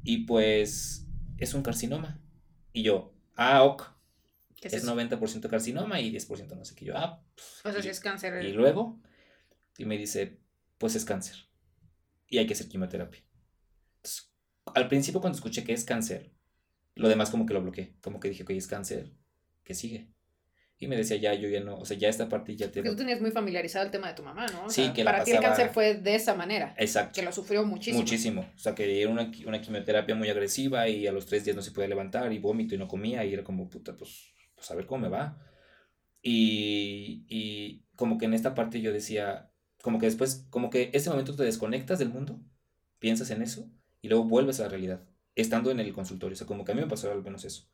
Y 0.05 0.25
pues 0.27 1.07
es 1.39 1.55
un 1.55 1.63
carcinoma. 1.63 2.21
Y 2.73 2.83
yo, 2.83 3.15
ah, 3.37 3.65
ok. 3.65 3.83
¿Qué 4.57 4.69
Es, 4.69 4.75
es 4.75 4.83
eso? 4.85 4.95
90% 4.95 5.49
carcinoma 5.49 6.01
y 6.01 6.11
10% 6.11 6.57
no 6.57 6.65
sé 6.65 6.75
qué. 6.75 6.85
Yo, 6.87 6.97
ah, 6.97 7.23
pues, 7.35 7.61
O 7.65 7.71
sea, 7.71 7.81
y- 7.81 7.83
si 7.83 7.89
es 7.91 8.01
cáncer. 8.01 8.45
y 8.45 8.53
luego, 8.53 9.01
y 9.77 9.85
me 9.85 9.97
dice, 9.99 10.41
pues 10.79 10.95
es 10.97 11.05
cáncer. 11.05 11.37
Y 12.29 12.39
hay 12.39 12.47
que 12.47 12.55
hacer 12.55 12.69
quimioterapia. 12.69 13.23
Entonces, 13.97 14.33
al 14.75 14.89
principio 14.89 15.21
cuando 15.21 15.37
escuché 15.37 15.65
que 15.65 15.73
es 15.73 15.85
cáncer, 15.85 16.33
lo 16.95 17.09
demás 17.09 17.31
como 17.31 17.47
que 17.47 17.55
lo 17.55 17.63
bloqueé. 17.63 17.97
Como 18.03 18.21
que 18.21 18.29
dije, 18.31 18.43
ok, 18.43 18.51
es 18.51 18.67
cáncer, 18.67 19.13
¿qué 19.65 19.75
sigue? 19.75 20.13
Y 20.81 20.87
me 20.87 20.97
decía, 20.97 21.17
ya, 21.17 21.35
yo 21.35 21.49
ya 21.49 21.61
no, 21.61 21.77
o 21.77 21.85
sea, 21.85 21.97
ya 21.99 22.09
esta 22.09 22.29
parte 22.29 22.55
ya 22.55 22.69
te... 22.71 22.75
Porque 22.75 22.91
tú 22.91 22.97
tenías 22.97 23.21
muy 23.21 23.33
familiarizado 23.33 23.85
el 23.85 23.91
tema 23.91 24.07
de 24.09 24.15
tu 24.15 24.23
mamá, 24.23 24.47
¿no? 24.47 24.67
O 24.67 24.71
Sí, 24.71 24.85
sea, 24.85 24.93
que 24.93 25.03
la 25.03 25.11
para 25.11 25.25
ti 25.25 25.33
el 25.33 25.39
pasaba- 25.39 25.57
cáncer 25.57 25.75
fue 25.75 25.95
de 25.95 26.15
esa 26.15 26.35
manera. 26.35 26.73
Exacto. 26.79 27.15
Que 27.19 27.23
lo 27.25 27.33
sufrió 27.33 27.65
muchísimo. 27.65 27.99
Muchísimo. 27.99 28.43
O 28.55 28.59
sea, 28.59 28.77
que 28.77 29.03
era 29.03 29.11
una, 29.11 29.29
una 29.45 29.61
quimioterapia 29.61 30.15
muy 30.15 30.29
agresiva 30.29 30.89
y 30.89 31.09
a 31.09 31.13
los 31.13 31.27
tres 31.27 31.45
días 31.45 31.57
no 31.57 31.63
se 31.63 31.73
podía 31.73 31.89
levantar 31.89 32.33
y 32.33 32.39
vómito 32.39 32.77
y 32.77 32.79
no 32.79 32.87
comía 32.87 33.25
y 33.25 33.35
era 33.35 33.43
como, 33.43 33.69
puta, 33.69 33.97
pues, 33.97 34.33
pues 34.55 34.71
a 34.71 34.77
ver 34.77 34.87
cómo 34.87 35.03
me 35.03 35.09
va. 35.09 35.37
Y, 36.23 37.25
y 37.29 37.85
como 37.97 38.19
que 38.19 38.27
en 38.27 38.35
esta 38.35 38.55
parte 38.55 38.81
yo 38.81 38.93
decía, 38.93 39.51
como 39.83 39.99
que 39.99 40.07
después, 40.07 40.47
como 40.51 40.71
que 40.71 40.91
ese 40.93 41.11
momento 41.11 41.35
te 41.35 41.43
desconectas 41.45 41.99
del 41.99 42.09
mundo, 42.11 42.41
piensas 42.99 43.31
en 43.31 43.43
eso 43.43 43.71
y 44.01 44.09
luego 44.09 44.25
vuelves 44.25 44.61
a 44.61 44.65
la 44.65 44.69
realidad, 44.69 45.03
estando 45.35 45.71
en 45.71 45.81
el 45.81 45.93
consultorio. 45.93 46.35
O 46.35 46.37
sea, 46.37 46.47
como 46.47 46.65
que 46.65 46.73
a 46.73 46.75
mí 46.75 46.81
me 46.81 46.87
pasó 46.87 47.11
al 47.11 47.23
menos 47.23 47.45
eso. 47.45 47.69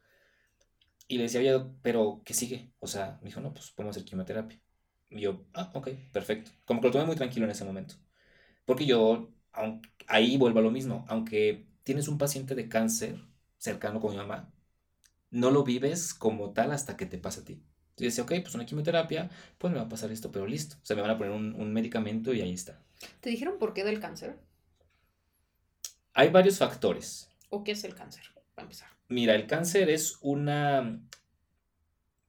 Y 1.09 1.19
le 1.19 1.25
decía, 1.25 1.41
oye, 1.41 1.67
pero 1.83 2.23
¿qué 2.25 2.35
sigue? 2.35 2.73
O 2.81 2.87
sea, 2.87 3.19
me 3.23 3.29
dijo, 3.29 3.41
no, 3.41 3.53
pues 3.53 3.71
podemos 3.73 3.97
hacer 3.97 4.07
quimioterapia. 4.09 4.61
Y 5.11 5.21
yo, 5.21 5.47
ah, 5.55 5.71
ok, 5.75 5.91
perfecto. 6.13 6.51
Como 6.65 6.81
que 6.81 6.89
lo 6.89 6.93
tomé 6.93 7.05
muy 7.07 7.17
tranquilo 7.17 7.45
en 7.47 7.53
ese 7.53 7.65
momento. 7.65 7.97
Porque 8.67 8.87
yo, 8.87 9.31
aun- 9.53 9.83
ahí 10.09 10.37
vuelvo 10.39 10.61
a 10.61 10.63
lo 10.63 10.71
mismo, 10.73 11.05
aunque 11.09 11.67
tienes 11.85 12.09
un 12.09 12.19
paciente 12.19 12.55
de 12.55 12.69
cáncer 12.69 13.19
cercano 13.59 14.01
con 14.01 14.13
mi 14.13 14.19
mamá, 14.19 14.53
no 15.31 15.51
lo 15.51 15.65
vives 15.65 16.15
como 16.15 16.53
tal 16.53 16.73
hasta 16.73 16.97
que 16.97 17.07
te 17.07 17.19
pasa 17.19 17.43
a 17.43 17.45
ti. 17.45 17.63
Y 17.99 18.05
decía, 18.05 18.25
ok, 18.25 18.33
pues 18.43 18.55
una 18.55 18.67
quimioterapia, 18.67 19.31
pues 19.59 19.73
me 19.73 19.79
va 19.81 19.87
a 19.87 19.89
pasar 19.89 20.11
esto, 20.13 20.33
pero 20.33 20.47
listo. 20.47 20.77
O 20.83 20.87
sea, 20.87 20.97
me 20.97 21.03
van 21.03 21.13
a 21.13 21.19
poner 21.19 21.33
un, 21.35 21.55
un 21.55 21.73
medicamento 21.73 22.35
y 22.35 22.41
ahí 22.43 22.53
está. 22.55 22.83
¿Te 23.21 23.29
dijeron 23.31 23.59
por 23.59 23.75
qué 23.75 23.83
del 23.83 23.99
cáncer? 23.99 24.39
Hay 26.15 26.31
varios 26.31 26.57
factores. 26.59 27.29
¿O 27.49 27.65
qué 27.65 27.73
es 27.73 27.85
el 27.85 27.95
cáncer? 27.95 28.25
Para 28.55 28.65
empezar. 28.67 28.91
Mira, 29.09 29.35
el 29.35 29.47
cáncer 29.47 29.91
es 29.91 30.19
una 30.21 31.01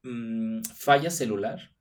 mm, 0.03 0.61
falla 0.63 1.09
celular, 1.09 1.71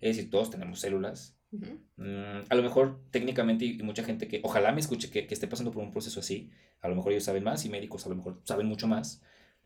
es 0.00 0.16
decir, 0.16 0.30
todos 0.30 0.50
tenemos 0.50 0.80
células. 0.80 1.36
Mm, 1.50 2.40
a 2.48 2.54
lo 2.54 2.62
mejor 2.62 3.02
técnicamente 3.10 3.66
y 3.66 3.82
mucha 3.82 4.02
gente 4.02 4.26
que 4.26 4.40
ojalá 4.42 4.72
me 4.72 4.80
escuche 4.80 5.10
que, 5.10 5.26
que 5.26 5.34
esté 5.34 5.46
pasando 5.46 5.70
por 5.70 5.82
un 5.82 5.92
proceso 5.92 6.20
así, 6.20 6.50
a 6.80 6.88
lo 6.88 6.96
mejor 6.96 7.12
ellos 7.12 7.24
saben 7.24 7.44
más 7.44 7.66
y 7.66 7.68
médicos 7.68 8.06
a 8.06 8.08
lo 8.08 8.16
mejor 8.16 8.40
saben 8.44 8.66
mucho 8.66 8.88
más, 8.88 9.22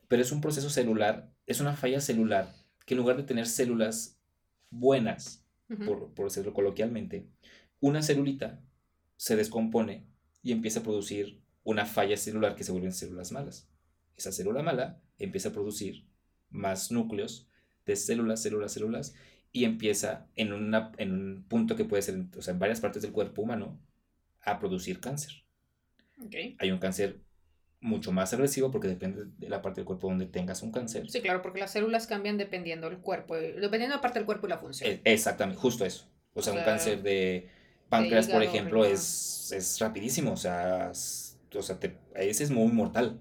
pero 0.08 0.22
es 0.22 0.32
un 0.32 0.40
proceso 0.40 0.68
celular, 0.68 1.30
es 1.46 1.60
una 1.60 1.74
falla 1.74 2.00
celular 2.00 2.52
que 2.84 2.94
en 2.94 2.98
lugar 2.98 3.16
de 3.16 3.22
tener 3.22 3.46
células 3.46 4.18
buenas, 4.70 5.44
por, 5.84 6.12
por 6.14 6.26
decirlo 6.26 6.54
coloquialmente, 6.54 7.28
una 7.80 8.02
celulita 8.02 8.60
se 9.16 9.36
descompone 9.36 10.06
y 10.42 10.52
empieza 10.52 10.80
a 10.80 10.82
producir 10.82 11.40
una 11.64 11.86
falla 11.86 12.16
celular 12.16 12.54
que 12.54 12.64
se 12.64 12.72
vuelven 12.72 12.92
células 12.92 13.32
malas. 13.32 13.68
Esa 14.16 14.32
célula 14.32 14.62
mala 14.62 15.00
empieza 15.18 15.50
a 15.50 15.52
producir 15.52 16.06
más 16.50 16.90
núcleos 16.92 17.48
de 17.86 17.96
células, 17.96 18.42
células, 18.42 18.72
células 18.72 19.14
y 19.52 19.64
empieza 19.64 20.26
en, 20.36 20.52
una, 20.52 20.92
en 20.98 21.12
un 21.12 21.44
punto 21.48 21.76
que 21.76 21.84
puede 21.84 22.02
ser 22.02 22.24
o 22.36 22.42
sea, 22.42 22.52
en 22.52 22.58
varias 22.60 22.80
partes 22.80 23.02
del 23.02 23.12
cuerpo 23.12 23.42
humano 23.42 23.78
a 24.42 24.58
producir 24.58 25.00
cáncer. 25.00 25.32
Hay 26.58 26.70
un 26.70 26.78
cáncer 26.78 27.20
mucho 27.80 28.10
más 28.10 28.32
agresivo 28.32 28.70
porque 28.70 28.88
depende 28.88 29.26
de 29.38 29.48
la 29.48 29.62
parte 29.62 29.80
del 29.80 29.86
cuerpo 29.86 30.08
donde 30.08 30.26
tengas 30.26 30.62
un 30.62 30.72
cáncer. 30.72 31.08
Sí, 31.08 31.20
claro, 31.20 31.42
porque 31.42 31.60
las 31.60 31.70
células 31.70 32.06
cambian 32.06 32.38
dependiendo 32.38 32.88
del 32.88 32.98
cuerpo, 32.98 33.36
eh, 33.36 33.52
dependiendo 33.52 33.88
de 33.94 33.96
la 33.96 34.00
parte 34.00 34.18
del 34.18 34.26
cuerpo 34.26 34.46
y 34.46 34.50
la 34.50 34.58
función. 34.58 34.90
Eh, 34.90 35.00
Exactamente, 35.04 35.60
justo 35.60 35.84
eso. 35.84 36.06
O 36.34 36.42
sea, 36.42 36.52
O 36.52 36.56
un 36.56 36.64
cáncer 36.64 37.02
de 37.02 37.48
páncreas, 37.88 38.26
por 38.26 38.42
hígado, 38.42 38.56
ejemplo, 38.56 38.84
es, 38.84 39.52
es 39.52 39.78
rapidísimo. 39.78 40.32
O 40.32 40.36
sea, 40.36 40.90
es- 40.90 41.38
o 41.54 41.62
sea 41.62 41.78
te- 41.78 41.96
ese 42.14 42.44
es 42.44 42.50
muy 42.50 42.70
mortal. 42.72 43.18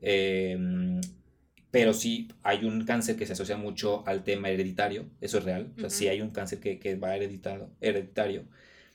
Em, 0.00 1.00
pero 1.70 1.92
sí 1.92 2.28
hay 2.42 2.64
un 2.64 2.84
cáncer 2.84 3.16
que 3.16 3.26
se 3.26 3.32
asocia 3.34 3.56
mucho 3.56 4.06
al 4.06 4.24
tema 4.24 4.50
hereditario. 4.50 5.06
Eso 5.20 5.38
es 5.38 5.44
real. 5.44 5.72
O 5.76 5.80
sea, 5.80 5.90
sí 5.90 6.06
Ujú. 6.06 6.12
hay 6.12 6.20
un 6.20 6.30
cáncer 6.30 6.60
que, 6.60 6.78
que 6.78 6.96
va 6.96 7.16
hereditado, 7.16 7.70
hereditario. 7.80 8.44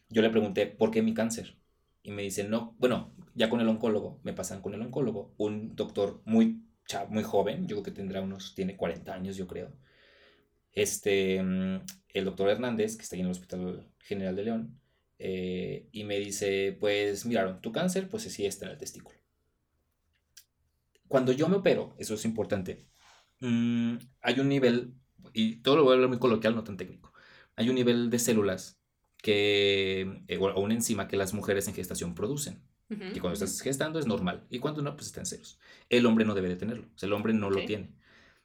Yo 0.09 0.21
le 0.21 0.29
pregunté, 0.29 0.67
¿por 0.67 0.91
qué 0.91 1.01
mi 1.01 1.13
cáncer? 1.13 1.57
Y 2.03 2.11
me 2.11 2.23
dice, 2.23 2.43
no, 2.45 2.75
bueno, 2.79 3.13
ya 3.35 3.49
con 3.49 3.61
el 3.61 3.67
oncólogo, 3.69 4.19
me 4.23 4.33
pasan 4.33 4.61
con 4.61 4.73
el 4.75 4.81
oncólogo, 4.81 5.33
un 5.37 5.75
doctor 5.75 6.21
muy, 6.25 6.63
muy 7.09 7.23
joven, 7.23 7.63
yo 7.67 7.77
creo 7.77 7.83
que 7.83 7.91
tendrá 7.91 8.21
unos, 8.21 8.55
tiene 8.55 8.77
40 8.77 9.13
años, 9.13 9.37
yo 9.37 9.47
creo. 9.47 9.71
Este, 10.73 11.41
mm, 11.43 11.85
el 12.13 12.25
doctor 12.25 12.49
Hernández, 12.49 12.95
que 12.97 13.03
está 13.03 13.15
ahí 13.15 13.21
en 13.21 13.27
el 13.27 13.31
Hospital 13.31 13.87
General 13.99 14.35
de 14.35 14.43
León, 14.43 14.81
eh, 15.19 15.87
y 15.91 16.03
me 16.03 16.17
dice, 16.19 16.75
pues 16.79 17.25
miraron, 17.25 17.61
tu 17.61 17.71
cáncer, 17.71 18.09
pues 18.09 18.23
sí 18.23 18.45
está 18.45 18.65
en 18.65 18.71
el 18.73 18.77
testículo. 18.77 19.17
Cuando 21.11 21.31
yo 21.33 21.47
me 21.49 21.57
opero, 21.57 21.93
eso 21.97 22.13
es 22.13 22.23
importante, 22.25 22.85
mm, 23.41 23.95
hay 24.21 24.39
un 24.39 24.47
nivel, 24.47 24.93
y 25.33 25.57
todo 25.57 25.75
lo 25.75 25.83
voy 25.83 25.91
a 25.91 25.95
hablar 25.95 26.09
muy 26.09 26.19
coloquial, 26.19 26.55
no 26.55 26.63
tan 26.63 26.77
técnico, 26.77 27.11
hay 27.57 27.67
un 27.69 27.75
nivel 27.75 28.09
de 28.09 28.17
células 28.17 28.79
que, 29.21 30.23
eh, 30.27 30.37
o 30.37 30.45
o 30.45 30.61
una 30.61 30.73
enzima 30.73 31.07
que 31.07 31.17
las 31.17 31.33
mujeres 31.33 31.67
en 31.67 31.73
gestación 31.75 32.15
producen. 32.15 32.63
Y 33.15 33.19
cuando 33.19 33.33
estás 33.35 33.61
gestando 33.61 33.99
es 33.99 34.05
normal. 34.05 34.45
Y 34.49 34.59
cuando 34.59 34.81
no, 34.81 34.95
pues 34.97 35.07
está 35.07 35.21
en 35.21 35.25
ceros. 35.25 35.59
El 35.89 36.05
hombre 36.05 36.25
no 36.25 36.33
debe 36.33 36.49
de 36.49 36.57
tenerlo. 36.57 36.87
O 36.93 36.97
sea, 36.97 37.07
el 37.07 37.13
hombre 37.13 37.33
no 37.33 37.49
lo 37.49 37.55
tiene. 37.67 37.93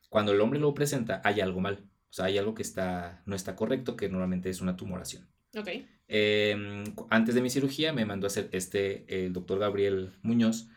Cuando 0.09 0.31
el 0.33 0.41
hombre 0.41 0.61
lo 0.61 0.73
presenta, 0.73 1.21
hay 1.25 1.41
algo 1.41 1.61
mal. 1.61 1.85
O 2.11 2.13
sea, 2.13 2.27
hay 2.27 2.39
algo 2.39 2.55
que 2.55 2.63
está, 2.63 3.23
no 3.27 3.35
está 3.35 3.57
correcto, 3.57 3.97
que 3.97 4.09
normalmente 4.09 4.49
es 4.49 4.61
una 4.61 4.77
tumoración. 4.77 5.27
Ok. 5.59 5.69
Eh, 6.09 6.85
cu- 6.95 7.09
antes 7.11 7.35
de 7.35 7.41
mi 7.43 7.51
cirugía 7.51 7.93
me 7.93 8.05
mandó 8.07 8.27
a 8.27 8.29
hacer 8.29 8.49
este, 8.53 9.05
el 9.27 9.33
doctor 9.33 9.59
Gabriel 9.59 10.13
Muñoz, 10.23 10.69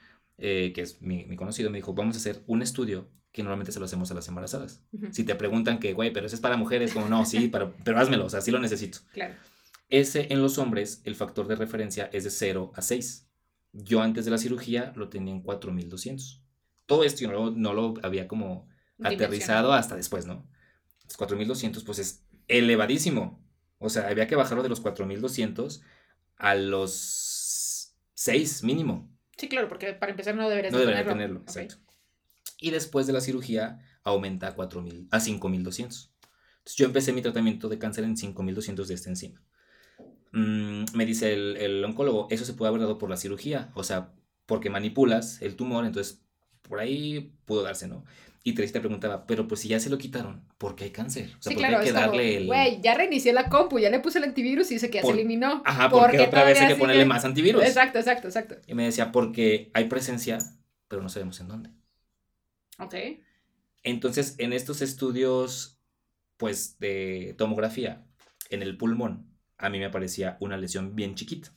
eh, 0.41 0.71
que 0.73 0.81
es 0.81 1.01
mi, 1.01 1.25
mi 1.25 1.35
conocido, 1.35 1.69
me 1.69 1.77
dijo, 1.77 1.93
vamos 1.93 2.15
a 2.15 2.19
hacer 2.19 2.43
un 2.47 2.61
estudio 2.61 3.09
que 3.31 3.43
normalmente 3.43 3.71
se 3.71 3.79
lo 3.79 3.85
hacemos 3.85 4.09
a 4.11 4.13
las 4.15 4.27
embarazadas. 4.27 4.81
Si 5.11 5.23
te 5.23 5.35
preguntan 5.35 5.79
que, 5.79 5.93
güey, 5.93 6.11
pero 6.11 6.25
ese 6.25 6.35
es 6.35 6.41
para 6.41 6.57
mujeres, 6.57 6.93
como 6.93 7.07
no, 7.09 7.25
sí, 7.25 7.47
pero, 7.49 7.73
pero 7.83 7.99
házmelo, 7.99 8.25
o 8.25 8.29
sea, 8.29 8.41
sí 8.41 8.49
lo 8.51 8.59
necesito. 8.59 8.99
Claro. 9.13 9.35
Ese 9.89 10.27
en 10.33 10.41
los 10.41 10.57
hombres, 10.57 11.01
el 11.05 11.15
factor 11.15 11.47
de 11.47 11.55
referencia 11.55 12.09
es 12.13 12.23
de 12.23 12.29
0 12.31 12.71
a 12.75 12.81
6. 12.81 13.27
Yo 13.73 14.01
antes 14.01 14.25
de 14.25 14.31
la 14.31 14.37
cirugía 14.39 14.93
lo 14.95 15.09
tenía 15.09 15.33
en 15.33 15.41
4200. 15.41 16.43
Todo 16.87 17.03
esto 17.03 17.21
yo 17.21 17.27
no, 17.31 17.33
lo- 17.33 17.51
no 17.51 17.73
lo 17.73 17.93
había 18.03 18.27
como 18.27 18.67
aterrizado 19.25 19.73
hasta 19.73 19.95
después, 19.95 20.25
¿no? 20.25 20.47
Los 21.05 21.17
4200 21.17 21.83
pues 21.83 21.99
es 21.99 22.23
elevadísimo. 22.47 23.43
O 23.77 23.89
sea, 23.89 24.07
había 24.09 24.27
que 24.27 24.35
bajarlo 24.35 24.63
de 24.63 24.69
los 24.69 24.79
4200 24.81 25.81
a 26.35 26.55
los 26.55 27.93
6 28.15 28.63
mínimo. 28.63 29.09
Sí, 29.39 29.47
claro, 29.47 29.67
porque 29.69 29.93
para 29.93 30.11
empezar 30.11 30.35
no 30.35 30.47
deberías 30.49 30.73
No 30.73 30.79
debería 30.79 31.05
tenerlo. 31.05 31.39
exacto. 31.39 31.75
Y 32.59 32.71
después 32.71 33.07
de 33.07 33.13
la 33.13 33.21
cirugía 33.21 33.79
aumenta 34.03 34.47
a 34.49 34.53
4000 34.53 35.07
a 35.11 35.19
5200. 35.19 36.11
Entonces 36.57 36.75
yo 36.75 36.85
empecé 36.85 37.13
mi 37.13 37.21
tratamiento 37.21 37.69
de 37.69 37.79
cáncer 37.79 38.03
en 38.03 38.17
5200 38.17 38.87
de 38.87 38.93
esta 38.93 39.09
enzima. 39.09 39.41
Mm, 40.33 40.83
me 40.93 41.05
dice 41.05 41.33
el, 41.33 41.57
el 41.57 41.83
oncólogo, 41.85 42.27
eso 42.29 42.45
se 42.45 42.53
puede 42.53 42.69
haber 42.69 42.81
dado 42.81 42.97
por 42.97 43.09
la 43.09 43.17
cirugía, 43.17 43.71
o 43.73 43.83
sea, 43.83 44.11
porque 44.45 44.69
manipulas 44.69 45.41
el 45.41 45.55
tumor, 45.55 45.85
entonces 45.85 46.21
por 46.61 46.79
ahí 46.79 47.33
pudo 47.45 47.63
darse, 47.63 47.87
¿no? 47.87 48.05
Y 48.43 48.53
Tracy 48.53 48.71
te 48.71 48.79
preguntaba, 48.79 49.27
pero 49.27 49.47
pues 49.47 49.61
si 49.61 49.67
ya 49.67 49.79
se 49.79 49.89
lo 49.89 49.97
quitaron, 49.97 50.45
¿por 50.57 50.75
qué 50.75 50.85
hay 50.85 50.91
cáncer? 50.91 51.25
O 51.37 51.41
sea, 51.41 51.49
Sí, 51.51 51.55
¿por 51.55 51.55
qué 51.55 51.59
claro, 51.59 51.77
hay 51.79 51.85
que 51.85 51.91
como, 51.93 52.05
darle 52.05 52.37
el... 52.37 52.47
güey, 52.47 52.81
ya 52.81 52.95
reinicié 52.95 53.33
la 53.33 53.49
compu, 53.49 53.79
ya 53.79 53.89
le 53.89 53.99
puse 53.99 54.17
el 54.19 54.23
antivirus 54.23 54.71
y 54.71 54.75
dice 54.75 54.89
que 54.89 54.95
ya 54.99 55.01
Por- 55.01 55.13
se 55.13 55.19
eliminó. 55.19 55.61
Ajá, 55.65 55.89
porque 55.89 56.19
otra 56.21 56.43
vez 56.45 56.59
hay 56.61 56.69
que 56.69 56.75
ponerle 56.75 57.05
más 57.05 57.25
antivirus. 57.25 57.63
Exacto, 57.63 57.99
exacto, 57.99 58.27
exacto. 58.27 58.55
Y 58.65 58.73
me 58.75 58.85
decía, 58.85 59.11
porque 59.11 59.69
hay 59.73 59.85
presencia, 59.85 60.37
pero 60.87 61.01
no 61.01 61.09
sabemos 61.09 61.39
en 61.41 61.47
dónde. 61.49 61.69
Ok. 62.79 62.95
Entonces, 63.83 64.35
en 64.37 64.53
estos 64.53 64.81
estudios, 64.81 65.79
pues, 66.37 66.79
de 66.79 67.35
tomografía 67.37 68.05
en 68.49 68.61
el 68.61 68.77
pulmón, 68.77 69.29
a 69.57 69.69
mí 69.69 69.79
me 69.79 69.85
aparecía 69.85 70.37
una 70.39 70.57
lesión 70.57 70.95
bien 70.95 71.15
chiquita, 71.15 71.53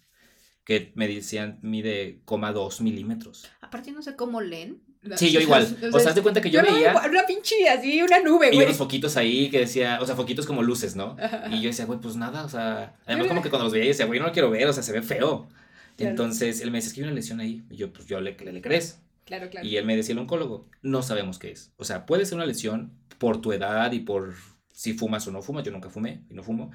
que 0.65 0.93
me 0.97 1.09
decían 1.09 1.59
mide 1.63 2.23
2 2.27 2.81
milímetros. 2.81 3.49
Aparte 3.61 3.93
no 3.93 4.03
sé 4.03 4.17
cómo 4.17 4.41
leen. 4.41 4.83
Las- 5.03 5.21
Sí, 5.21 5.31
yo 5.31 5.41
igual. 5.47 5.77
las- 5.81 5.95
O 5.95 5.99
sea, 6.01 6.11
haz 6.11 6.15
de 6.17 6.23
cuenta 6.23 6.41
que 6.41 6.51
yo, 6.51 6.63
veo 6.63 6.73
veía 6.75 6.95
una 6.95 7.27
pinche 7.27 7.69
así, 7.69 8.03
una 8.03 8.21
nube, 8.21 8.49
y 8.51 8.55
güey. 8.57 8.67
unos 8.67 8.79
foquitos 8.79 9.17
ahí 9.17 9.51
que 9.51 9.61
decía, 9.61 9.99
o 10.01 10.07
sea, 10.07 10.15
foquitos 10.17 10.47
como 10.47 10.63
luces, 10.63 10.97
¿no? 10.97 11.17
Ajá. 11.21 11.45
Y 11.51 11.61
yo 11.61 11.69
decía, 11.69 11.85
güey, 11.87 12.01
pues 12.01 12.17
nada, 12.17 12.45
o 12.45 12.49
sea, 12.49 12.97
además 13.07 13.27
como 13.29 13.43
que 13.43 13.51
cuando 13.51 13.65
los 13.65 13.73
veía, 13.73 13.85
yo 13.85 13.91
decía, 13.91 14.07
güey, 14.07 14.21
no 14.21 14.27
lo 14.27 14.33
quiero 14.33 14.51
ver, 14.51 14.67
o 14.69 14.73
sea, 14.73 14.83
se 14.83 14.93
ve 14.93 15.03
feo. 15.03 15.49
Claro. 15.97 16.11
Entonces, 16.11 16.61
él 16.63 16.71
me 16.71 16.79
decía, 16.79 16.89
es 16.89 16.95
que 16.95 17.01
hay 17.01 17.05
una 17.07 17.15
lesión 17.15 17.41
ahí. 17.41 17.63
Y 17.71 17.77
yo, 17.77 17.93
pues, 17.93 18.07
yo 18.07 18.21
le, 18.21 18.35
le, 18.37 18.53
le 18.53 18.63
crees. 18.63 18.99
Claro, 19.25 19.51
claro. 19.51 19.67
Y 19.67 19.77
él 19.77 19.85
me 19.85 19.95
decía 19.97 20.15
el 20.15 20.19
oncólogo, 20.19 20.69
no 20.81 21.03
sabemos 21.03 21.39
qué 21.39 21.51
es. 21.53 21.73
O 21.77 21.85
sea, 21.85 22.07
puede 22.07 22.25
ser 22.27 22.37
una 22.37 22.47
lesión 22.47 22.93
por 23.19 23.41
tu 23.41 23.53
edad 23.53 23.93
y 23.93 24.01
por 24.01 24.35
si 24.73 24.95
fumas 24.95 25.27
o 25.29 25.31
no 25.33 25.43
fumas. 25.43 25.65
Yo 25.65 25.71
nunca 25.71 25.91
fumé 25.91 26.25
y 26.31 26.35
no 26.35 26.43
fumo. 26.43 26.71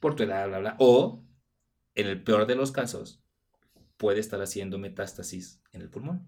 Por 0.00 0.16
tu 0.16 0.22
edad, 0.22 0.48
bla, 0.48 0.58
bla. 0.60 0.76
O, 0.78 1.22
en 1.94 2.06
el 2.08 2.22
peor 2.22 2.46
de 2.46 2.56
los 2.56 2.72
casos, 2.72 3.20
puede 3.98 4.18
estar 4.18 4.40
haciendo 4.42 4.78
metástasis 4.78 5.60
en 5.72 5.82
el 5.82 5.88
pulmón. 5.90 6.26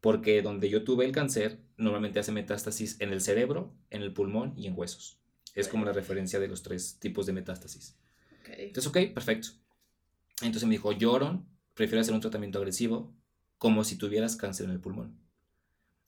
Porque 0.00 0.42
donde 0.42 0.68
yo 0.68 0.84
tuve 0.84 1.04
el 1.04 1.12
cáncer, 1.12 1.60
normalmente 1.76 2.20
hace 2.20 2.32
metástasis 2.32 3.00
en 3.00 3.12
el 3.12 3.20
cerebro, 3.20 3.74
en 3.90 4.02
el 4.02 4.12
pulmón 4.12 4.54
y 4.56 4.66
en 4.66 4.78
huesos. 4.78 5.18
Es 5.54 5.68
como 5.68 5.84
la 5.84 5.92
referencia 5.92 6.38
de 6.38 6.48
los 6.48 6.62
tres 6.62 6.98
tipos 7.00 7.26
de 7.26 7.32
metástasis. 7.32 7.96
Ok. 8.40 8.48
Entonces, 8.58 8.88
ok, 8.88 9.14
perfecto. 9.14 9.48
Entonces 10.42 10.64
me 10.64 10.74
dijo, 10.74 10.92
lloron, 10.92 11.48
prefiero 11.74 12.00
hacer 12.00 12.14
un 12.14 12.20
tratamiento 12.20 12.58
agresivo, 12.58 13.12
como 13.58 13.82
si 13.82 13.96
tuvieras 13.96 14.36
cáncer 14.36 14.66
en 14.66 14.72
el 14.72 14.80
pulmón. 14.80 15.18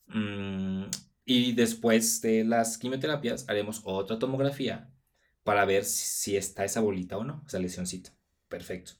Mm, 0.06 0.84
y 1.24 1.52
después 1.52 2.20
de 2.20 2.44
las 2.44 2.78
quimioterapias, 2.78 3.48
haremos 3.48 3.80
otra 3.84 4.18
tomografía 4.18 4.88
para 5.42 5.64
ver 5.64 5.84
si, 5.84 6.04
si 6.04 6.36
está 6.36 6.64
esa 6.64 6.80
bolita 6.80 7.16
o 7.16 7.24
no, 7.24 7.42
esa 7.46 7.58
lesioncita. 7.58 8.12
Perfecto. 8.48 8.92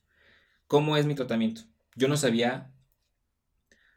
¿Cómo 0.67 0.97
es 0.97 1.07
mi 1.07 1.15
tratamiento? 1.15 1.63
Yo 1.97 2.09
no 2.09 2.17
sabía 2.17 2.73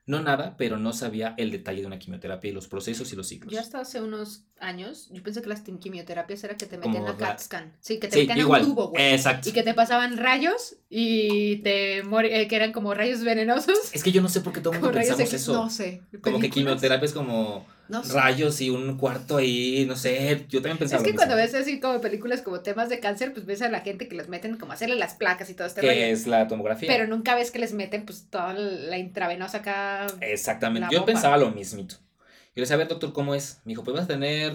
No 0.05 0.21
nada, 0.21 0.55
pero 0.57 0.77
no 0.77 0.91
sabía 0.91 1.33
el 1.37 1.49
detalle 1.49 1.79
de 1.79 1.87
una 1.87 1.97
quimioterapia 1.97 2.49
y 2.49 2.53
los 2.53 2.67
procesos 2.67 3.13
y 3.13 3.15
los 3.15 3.27
ciclos. 3.27 3.53
Yo 3.53 3.59
hasta 3.61 3.79
hace 3.79 4.01
unos 4.01 4.43
años, 4.59 5.07
yo 5.11 5.23
pensé 5.23 5.41
que 5.41 5.47
las 5.47 5.61
quimioterapias 5.61 6.43
era 6.43 6.57
que 6.57 6.65
te 6.65 6.77
metían 6.77 7.07
a 7.07 7.15
CAT 7.15 7.39
scan. 7.39 7.73
Sí, 7.79 7.99
que 7.99 8.09
te 8.09 8.15
Sí, 8.19 8.27
metían 8.27 8.51
a 8.51 8.57
un 8.59 8.65
tubo, 8.65 8.89
güey. 8.89 9.13
Exacto. 9.13 9.47
Y 9.47 9.53
que 9.53 9.63
te 9.63 9.73
pasaban 9.73 10.17
rayos 10.17 10.75
y 10.89 11.57
te 11.57 11.99
eh, 11.99 12.47
que 12.49 12.55
eran 12.55 12.73
como 12.73 12.93
rayos 12.93 13.23
venenosos. 13.23 13.77
Es 13.93 14.03
que 14.03 14.11
yo 14.11 14.21
no 14.21 14.27
sé 14.27 14.41
por 14.41 14.51
qué 14.51 14.59
todo 14.59 14.73
el 14.73 14.81
mundo 14.81 14.93
pensamos 14.93 15.21
X, 15.21 15.33
eso. 15.33 15.53
no 15.53 15.69
sé. 15.69 16.01
como 16.21 16.39
que 16.39 16.49
quimioterapia 16.49 17.05
es 17.05 17.13
como 17.13 17.65
No 17.93 18.03
sé. 18.03 18.13
rayos 18.13 18.59
y 18.59 18.71
un 18.71 18.97
cuarto 18.97 19.37
ahí, 19.37 19.85
no 19.87 19.95
sé. 19.95 20.45
Yo 20.49 20.61
también 20.61 20.79
pensaba 20.79 21.01
Es 21.01 21.07
que 21.07 21.15
cuando 21.15 21.35
ves 21.35 21.53
así 21.53 21.79
como 21.79 22.01
películas 22.01 22.41
como 22.41 22.61
temas 22.61 22.89
de 22.89 22.99
cáncer, 22.99 23.33
pues 23.33 23.45
ves 23.45 23.61
a 23.61 23.69
la 23.69 23.81
gente 23.81 24.07
que 24.07 24.15
les 24.15 24.27
meten 24.27 24.57
como 24.57 24.73
hacerle 24.73 24.95
las 24.95 25.13
placas 25.13 25.49
y 25.51 25.53
todo 25.53 25.67
este 25.67 25.81
que 25.81 26.11
es 26.11 26.25
la 26.25 26.47
tomografía. 26.47 26.89
Pero 26.89 27.07
nunca 27.07 27.35
ves 27.35 27.51
que 27.51 27.59
les 27.59 27.73
meten 27.73 28.05
pues 28.05 28.27
toda 28.31 28.53
la 28.53 28.97
intravenosa 28.97 29.59
acá. 29.59 30.07
Exactamente. 30.21 30.89
Yo 30.91 31.01
bomba. 31.01 31.13
pensaba 31.13 31.37
lo 31.37 31.51
mismito. 31.51 31.95
Yo 31.95 32.59
le 32.59 32.61
decía, 32.63 32.75
a 32.75 32.79
ver, 32.79 32.87
doctor, 32.87 33.13
¿cómo 33.13 33.35
es? 33.35 33.61
Me 33.63 33.71
dijo, 33.71 33.83
pues 33.83 33.95
vas 33.95 34.05
a 34.05 34.07
tener, 34.07 34.53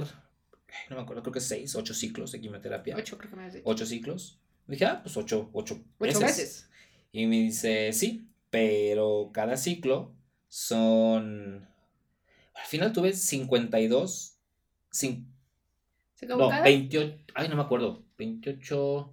no 0.91 0.97
me 0.97 1.03
acuerdo, 1.03 1.23
creo 1.23 1.33
que 1.33 1.41
seis, 1.41 1.75
ocho 1.77 1.95
ciclos 1.95 2.33
de 2.33 2.41
quimioterapia. 2.41 2.97
Ocho 2.97 3.19
creo 3.19 3.31
que 3.31 3.37
me 3.37 3.45
has 3.45 3.53
dicho. 3.53 3.69
Ocho 3.69 3.87
ciclos. 3.87 4.41
dije, 4.67 4.85
ah, 4.85 5.01
pues 5.03 5.17
ocho, 5.17 5.49
ocho, 5.53 5.81
Ocho 5.99 6.21
veces. 6.21 6.69
Y 7.13 7.27
me 7.27 7.37
dice, 7.37 7.93
sí, 7.93 8.29
pero 8.51 9.31
cada 9.33 9.57
ciclo 9.57 10.15
son... 10.49 11.69
Al 12.61 12.67
final 12.67 12.93
tuve 12.93 13.13
52, 13.13 14.37
cin- 14.93 15.27
como 16.21 16.37
no, 16.45 16.49
cada- 16.51 16.63
28, 16.65 17.17
ay, 17.35 17.49
no 17.49 17.57
me 17.57 17.63
acuerdo, 17.63 18.05
28, 18.19 19.13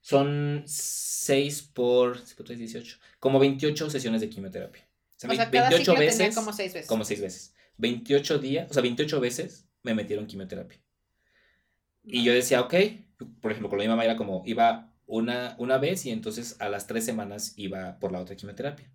son 0.00 0.62
6 0.66 1.62
por 1.74 2.18
5 2.18 2.36
por 2.36 2.46
3, 2.46 2.58
18, 2.58 2.98
como 3.18 3.38
28 3.38 3.90
sesiones 3.90 4.20
de 4.20 4.28
quimioterapia. 4.30 4.82
O 4.82 5.20
sea, 5.20 5.30
O 5.30 5.34
sea, 5.34 5.50
cada 5.50 5.68
28 5.70 5.78
ciclo 5.92 5.98
veces, 5.98 6.18
tenía 6.18 6.34
como 6.34 6.52
seis 6.52 6.72
veces. 6.74 6.88
como 6.88 7.04
6 7.04 7.20
veces. 7.20 7.54
28 7.78 8.38
días, 8.38 8.70
o 8.70 8.74
sea, 8.74 8.82
28 8.82 9.20
veces 9.20 9.66
me 9.82 9.94
metieron 9.94 10.26
quimioterapia. 10.26 10.78
Y 12.04 12.24
yo 12.24 12.32
decía, 12.32 12.60
ok, 12.60 12.74
por 13.40 13.50
ejemplo, 13.50 13.68
con 13.68 13.78
mi 13.78 13.88
mamá 13.88 14.04
era 14.04 14.16
como, 14.16 14.42
iba 14.46 14.92
una, 15.06 15.56
una 15.58 15.78
vez 15.78 16.06
y 16.06 16.10
entonces 16.10 16.56
a 16.60 16.68
las 16.68 16.86
tres 16.86 17.04
semanas 17.04 17.54
iba 17.56 17.98
por 17.98 18.12
la 18.12 18.20
otra 18.20 18.36
quimioterapia. 18.36 18.90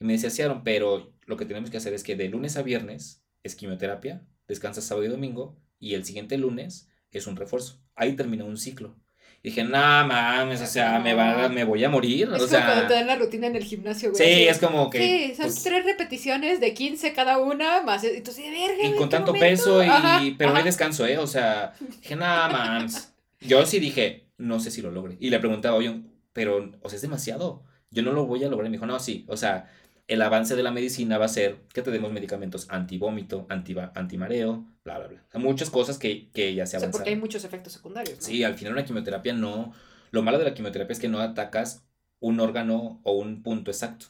Y 0.00 0.04
me 0.04 0.14
decía, 0.14 0.30
sí, 0.30 0.42
Aaron, 0.42 0.64
pero 0.64 1.12
lo 1.26 1.36
que 1.36 1.44
tenemos 1.44 1.70
que 1.70 1.76
hacer 1.76 1.92
es 1.92 2.02
que 2.02 2.16
de 2.16 2.28
lunes 2.28 2.56
a 2.56 2.62
viernes 2.62 3.22
es 3.42 3.54
quimioterapia, 3.54 4.22
descansas 4.48 4.84
sábado 4.84 5.06
y 5.06 5.10
domingo, 5.10 5.56
y 5.78 5.94
el 5.94 6.04
siguiente 6.04 6.38
lunes 6.38 6.88
es 7.10 7.26
un 7.26 7.36
refuerzo. 7.36 7.80
Ahí 7.94 8.14
terminó 8.14 8.46
un 8.46 8.56
ciclo. 8.56 8.96
Y 9.42 9.48
dije, 9.48 9.64
no 9.64 9.70
mames, 9.70 10.60
o 10.60 10.66
sea, 10.66 10.98
me, 10.98 11.14
va, 11.14 11.48
me 11.48 11.64
voy 11.64 11.82
a 11.82 11.88
morir. 11.88 12.28
Es 12.28 12.28
o 12.28 12.36
como 12.36 12.48
sea, 12.48 12.66
cuando 12.66 12.86
te 12.86 12.94
dan 12.94 13.06
la 13.06 13.16
rutina 13.16 13.46
en 13.46 13.56
el 13.56 13.64
gimnasio, 13.64 14.10
güey. 14.12 14.22
sí, 14.22 14.48
es 14.48 14.58
como 14.58 14.90
que... 14.90 14.98
Sí, 14.98 15.34
son 15.34 15.46
pues, 15.46 15.62
tres 15.62 15.84
repeticiones 15.84 16.60
de 16.60 16.74
15 16.74 17.14
cada 17.14 17.38
una, 17.38 17.82
más. 17.82 18.04
Y 18.04 18.20
tú 18.20 18.32
sí, 18.32 18.42
de 18.42 18.50
verga. 18.50 18.82
y 18.82 18.86
¿en 18.88 18.96
con 18.96 19.08
tanto 19.08 19.32
momento? 19.32 19.50
peso, 19.50 19.82
y, 19.82 19.86
Ajá, 19.86 20.20
pero 20.36 20.50
no 20.50 20.56
hay 20.56 20.60
ajá. 20.60 20.66
descanso, 20.66 21.06
¿eh? 21.06 21.16
O 21.16 21.26
sea, 21.26 21.72
dije, 21.80 22.16
nada 22.16 22.48
más. 22.50 23.14
Yo 23.40 23.64
sí 23.64 23.78
dije, 23.80 24.26
no 24.36 24.60
sé 24.60 24.70
si 24.70 24.82
lo 24.82 24.90
logre. 24.90 25.16
Y 25.20 25.30
le 25.30 25.38
preguntaba, 25.38 25.76
oye, 25.76 26.02
pero, 26.34 26.72
o 26.82 26.88
sea, 26.90 26.96
es 26.96 27.02
demasiado. 27.02 27.64
Yo 27.90 28.02
no 28.02 28.12
lo 28.12 28.26
voy 28.26 28.44
a 28.44 28.48
lograr. 28.48 28.66
Y 28.66 28.70
me 28.70 28.76
dijo, 28.76 28.86
no, 28.86 29.00
sí. 29.00 29.24
O 29.26 29.38
sea, 29.38 29.70
el 30.10 30.22
avance 30.22 30.56
de 30.56 30.62
la 30.64 30.72
medicina 30.72 31.18
va 31.18 31.26
a 31.26 31.28
ser 31.28 31.60
que 31.72 31.82
te 31.82 31.90
demos 31.92 32.12
medicamentos 32.12 32.66
antivómito, 32.68 33.46
antiva, 33.48 33.92
antimareo, 33.94 34.66
bla, 34.84 34.98
bla, 34.98 35.06
bla. 35.06 35.24
O 35.28 35.30
sea, 35.30 35.40
muchas 35.40 35.70
cosas 35.70 35.98
que, 35.98 36.30
que 36.32 36.52
ya 36.52 36.66
se 36.66 36.76
O 36.76 36.80
sea, 36.80 36.86
avanzaron. 36.86 36.92
porque 36.92 37.10
hay 37.10 37.16
muchos 37.16 37.44
efectos 37.44 37.72
secundarios. 37.72 38.18
¿no? 38.18 38.24
Sí, 38.24 38.42
al 38.42 38.54
final 38.54 38.72
una 38.72 38.84
quimioterapia 38.84 39.32
no... 39.32 39.72
Lo 40.10 40.22
malo 40.22 40.38
de 40.38 40.44
la 40.44 40.54
quimioterapia 40.54 40.92
es 40.92 40.98
que 40.98 41.08
no 41.08 41.20
atacas 41.20 41.86
un 42.18 42.40
órgano 42.40 43.00
o 43.04 43.12
un 43.12 43.44
punto 43.44 43.70
exacto. 43.70 44.06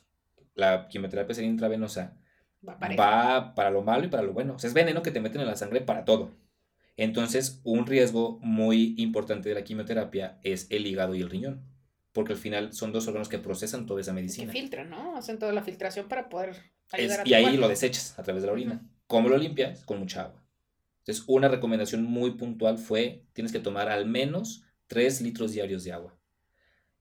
La 0.54 0.88
quimioterapia 0.88 1.34
sería 1.34 1.50
intravenosa 1.50 2.16
va 2.66 3.54
para 3.54 3.70
lo 3.70 3.82
malo 3.82 4.04
y 4.04 4.08
para 4.08 4.22
lo 4.22 4.32
bueno. 4.32 4.54
O 4.54 4.58
sea, 4.58 4.68
es 4.68 4.74
veneno 4.74 5.02
que 5.02 5.10
te 5.10 5.20
meten 5.20 5.42
en 5.42 5.46
la 5.46 5.56
sangre 5.56 5.82
para 5.82 6.04
todo. 6.04 6.30
Entonces, 6.96 7.60
un 7.64 7.86
riesgo 7.86 8.38
muy 8.42 8.94
importante 8.98 9.48
de 9.48 9.54
la 9.54 9.64
quimioterapia 9.64 10.38
es 10.42 10.66
el 10.70 10.86
hígado 10.86 11.14
y 11.14 11.20
el 11.20 11.30
riñón. 11.30 11.62
Porque 12.12 12.32
al 12.32 12.38
final 12.38 12.72
son 12.72 12.92
dos 12.92 13.06
órganos 13.06 13.28
que 13.28 13.38
procesan 13.38 13.86
toda 13.86 14.00
esa 14.00 14.10
Que 14.10 14.16
medicina. 14.16 14.52
filtran, 14.52 14.90
¿no? 14.90 15.16
Hacen 15.16 15.38
toda 15.38 15.52
la 15.52 15.62
filtración 15.62 16.08
para 16.08 16.28
poder 16.28 16.50
Es- 16.50 16.60
ayudar 16.92 17.20
a 17.20 17.24
tu 17.24 17.30
y 17.30 17.34
ahí 17.34 17.42
cuerpo. 17.44 17.60
lo 17.60 17.68
desechas 17.68 18.18
a 18.18 18.22
través 18.22 18.42
de 18.42 18.46
la 18.48 18.52
orina. 18.52 18.74
Ujú. 18.74 18.84
¿Cómo 19.06 19.28
lo 19.28 19.36
limpias? 19.36 19.84
Con 19.84 19.98
mucha 20.00 20.22
agua. 20.24 20.44
Entonces, 21.00 21.24
una 21.28 21.48
recomendación 21.48 22.02
muy 22.04 22.32
puntual 22.32 22.78
fue, 22.78 23.24
tienes 23.32 23.52
que 23.52 23.58
tomar 23.60 23.88
al 23.88 24.06
menos 24.06 24.64
3 24.86 25.20
litros 25.20 25.52
diarios 25.52 25.84
de 25.84 25.92
agua. 25.92 26.16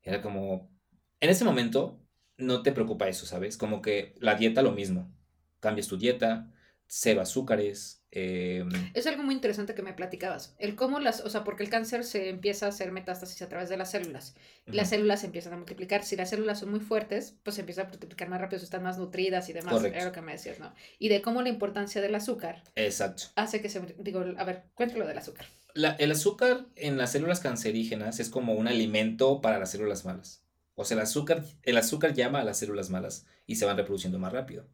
Era 0.02 0.22
como, 0.22 0.72
en 1.20 1.30
ese 1.30 1.44
momento, 1.44 2.00
no 2.38 2.62
te 2.64 2.72
preocupa 2.72 3.08
eso, 3.10 3.26
¿sabes? 3.26 3.58
Como 3.58 3.82
que 3.82 4.16
la 4.20 4.36
dieta 4.36 4.62
lo 4.62 4.72
mismo. 4.72 5.12
Cambias 5.60 5.88
tu 5.88 5.98
dieta, 5.98 6.52
cero 6.88 7.22
azúcares. 7.22 7.99
Eh, 8.12 8.66
Es 8.94 9.06
algo 9.08 9.24
muy 9.24 9.36
interesante 9.36 9.76
que 9.76 9.82
me 9.82 9.94
platicabas. 9.94 10.56
El 10.58 10.76
cómo 10.76 11.00
las, 11.00 11.22
o 11.22 11.30
sea, 11.30 11.44
porque 11.44 11.64
el 11.64 11.70
cáncer 11.70 12.04
se 12.04 12.30
empieza 12.30 12.66
a 12.66 12.70
hacer 12.70 12.92
metástasis 12.92 13.42
a 13.42 13.50
través 13.50 13.70
de 13.70 13.78
las 13.78 13.92
células. 13.92 14.36
Las 14.66 14.90
células 14.90 15.22
se 15.22 15.28
empiezan 15.28 15.54
a 15.54 15.58
multiplicar. 15.58 16.04
Si 16.04 16.16
las 16.16 16.30
células 16.30 16.60
son 16.60 16.72
muy 16.72 16.80
fuertes, 16.80 17.36
pues 17.44 17.56
se 17.56 17.62
empiezan 17.62 17.86
a 17.88 17.90
multiplicar 17.90 18.30
más 18.30 18.42
rápido, 18.42 18.62
están 18.64 18.84
más 18.84 18.98
nutridas 18.98 19.50
y 19.50 19.54
demás. 19.54 19.74
Correcto. 19.74 19.96
Era 19.98 20.06
lo 20.08 20.12
que 20.12 20.22
me 20.22 20.32
decías, 20.34 20.60
¿no? 20.60 20.74
Y 20.98 21.10
de 21.10 21.22
cómo 21.22 21.42
la 21.42 21.50
importancia 21.50 22.02
del 22.02 22.16
azúcar 22.16 22.64
Exacto. 22.76 23.24
hace 23.36 23.62
que 23.62 23.70
se... 23.70 23.82
Digo, 24.00 24.24
a 24.38 24.44
ver, 24.44 24.64
cuéntalo 24.76 25.06
del 25.08 25.18
azúcar. 25.18 25.46
La- 25.76 25.92
el 25.94 26.12
azúcar 26.12 26.66
en 26.76 26.98
las 26.98 27.12
células 27.12 27.40
cancerígenas 27.42 28.20
es 28.20 28.30
como 28.30 28.54
un 28.54 28.68
alimento 28.68 29.40
para 29.42 29.60
las 29.60 29.72
células 29.72 30.04
malas. 30.06 30.44
O 30.76 30.86
sea, 30.86 30.96
el 30.96 31.04
azúcar, 31.04 31.44
el 31.64 31.78
azúcar 31.78 32.14
llama 32.14 32.40
a 32.40 32.44
las 32.44 32.58
células 32.58 32.90
malas 32.90 33.26
y 33.46 33.56
se 33.58 33.66
van 33.66 33.78
reproduciendo 33.78 34.18
más 34.18 34.32
rápido. 34.34 34.66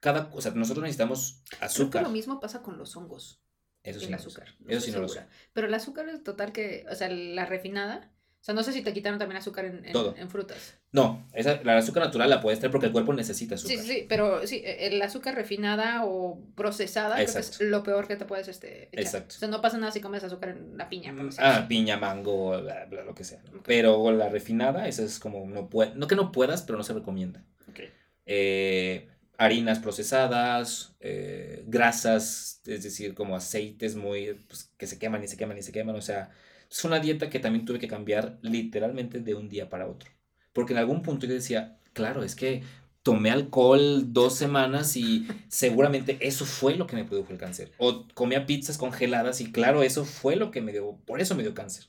Cada, 0.00 0.30
o 0.32 0.40
sea, 0.40 0.52
nosotros 0.52 0.82
necesitamos 0.82 1.42
Creo 1.48 1.60
que 1.60 1.64
azúcar. 1.66 2.02
lo 2.02 2.10
mismo 2.10 2.40
pasa 2.40 2.62
con 2.62 2.78
los 2.78 2.96
hongos. 2.96 3.42
Eso 3.82 3.98
sí 4.00 4.06
el 4.06 4.10
no 4.12 4.16
lo 4.18 4.22
sé. 4.22 4.28
azúcar. 4.28 4.48
No 4.60 4.70
Eso 4.70 4.80
sí 4.80 4.90
no 4.92 4.98
lo 5.00 5.08
sé. 5.08 5.22
Pero 5.52 5.66
el 5.66 5.74
azúcar 5.74 6.08
es 6.08 6.22
total 6.22 6.52
que, 6.52 6.84
o 6.90 6.94
sea, 6.94 7.08
la 7.08 7.46
refinada, 7.46 8.10
o 8.40 8.42
sea, 8.42 8.54
no 8.54 8.62
sé 8.62 8.72
si 8.72 8.80
te 8.82 8.92
quitaron 8.94 9.18
también 9.18 9.36
azúcar 9.38 9.66
en, 9.66 9.84
en- 9.84 9.92
Todo. 9.92 10.14
en 10.16 10.30
frutas. 10.30 10.74
No, 10.92 11.26
esa, 11.34 11.62
la 11.62 11.76
azúcar 11.76 12.04
natural 12.04 12.28
la 12.30 12.40
puedes 12.40 12.58
traer 12.58 12.70
porque 12.72 12.86
el 12.86 12.92
cuerpo 12.92 13.12
necesita 13.12 13.54
azúcar. 13.54 13.76
sí, 13.78 13.82
sí, 13.86 14.06
pero 14.08 14.46
sí, 14.46 14.62
e, 14.64 14.86
el 14.88 15.00
azúcar 15.02 15.34
refinada 15.34 16.04
o 16.06 16.42
procesada 16.56 17.14
creo 17.16 17.26
que 17.32 17.38
es 17.38 17.60
lo 17.60 17.82
peor 17.82 18.08
que 18.08 18.16
te 18.16 18.24
puedes 18.24 18.48
este, 18.48 18.88
echar. 18.88 19.00
Exacto. 19.00 19.34
O 19.36 19.38
sea, 19.38 19.48
no 19.48 19.60
pasa 19.60 19.76
nada 19.78 19.92
si 19.92 20.00
comes 20.00 20.24
azúcar 20.24 20.48
en 20.50 20.76
la 20.78 20.88
piña. 20.88 21.14
por 21.14 21.24
Mm, 21.26 21.30
Ah, 21.38 21.56
así. 21.58 21.66
piña, 21.68 21.96
mango, 21.98 22.60
bla, 22.60 22.86
bla, 22.86 23.04
lo 23.04 23.14
que 23.14 23.24
sea. 23.24 23.42
Pero 23.64 24.10
la 24.12 24.28
refinada, 24.30 24.88
esa 24.88 25.02
es 25.02 25.18
como, 25.18 25.46
no, 25.46 25.68
puede, 25.68 25.94
no 25.94 26.06
que 26.06 26.16
no 26.16 26.32
puedas, 26.32 26.62
pero 26.62 26.78
no 26.78 26.84
se 26.84 26.94
recomienda. 26.94 27.44
Ok. 27.68 27.80
eh, 28.26 29.08
harinas 29.40 29.78
procesadas, 29.78 30.94
eh, 31.00 31.64
grasas, 31.66 32.60
es 32.66 32.82
decir, 32.82 33.14
como 33.14 33.34
aceites 33.34 33.96
muy, 33.96 34.34
pues, 34.46 34.70
que 34.76 34.86
se 34.86 34.98
queman 34.98 35.24
y 35.24 35.28
se 35.28 35.38
queman 35.38 35.56
y 35.56 35.62
se 35.62 35.72
queman. 35.72 35.96
O 35.96 36.02
sea, 36.02 36.30
es 36.70 36.84
una 36.84 37.00
dieta 37.00 37.30
que 37.30 37.38
también 37.40 37.64
tuve 37.64 37.78
que 37.78 37.88
cambiar 37.88 38.38
literalmente 38.42 39.20
de 39.20 39.34
un 39.34 39.48
día 39.48 39.70
para 39.70 39.88
otro. 39.88 40.10
Porque 40.52 40.74
en 40.74 40.78
algún 40.80 41.00
punto 41.02 41.26
yo 41.26 41.32
decía, 41.32 41.78
claro, 41.94 42.22
es 42.22 42.34
que 42.36 42.62
tomé 43.02 43.30
alcohol 43.30 44.12
dos 44.12 44.36
semanas 44.36 44.94
y 44.96 45.26
seguramente 45.48 46.18
eso 46.20 46.44
fue 46.44 46.76
lo 46.76 46.86
que 46.86 46.96
me 46.96 47.04
produjo 47.06 47.32
el 47.32 47.38
cáncer. 47.38 47.72
O 47.78 48.06
comía 48.12 48.44
pizzas 48.44 48.76
congeladas 48.76 49.40
y 49.40 49.52
claro, 49.52 49.82
eso 49.82 50.04
fue 50.04 50.36
lo 50.36 50.50
que 50.50 50.60
me 50.60 50.72
dio, 50.72 50.98
por 51.06 51.20
eso 51.22 51.34
me 51.34 51.42
dio 51.42 51.54
cáncer. 51.54 51.86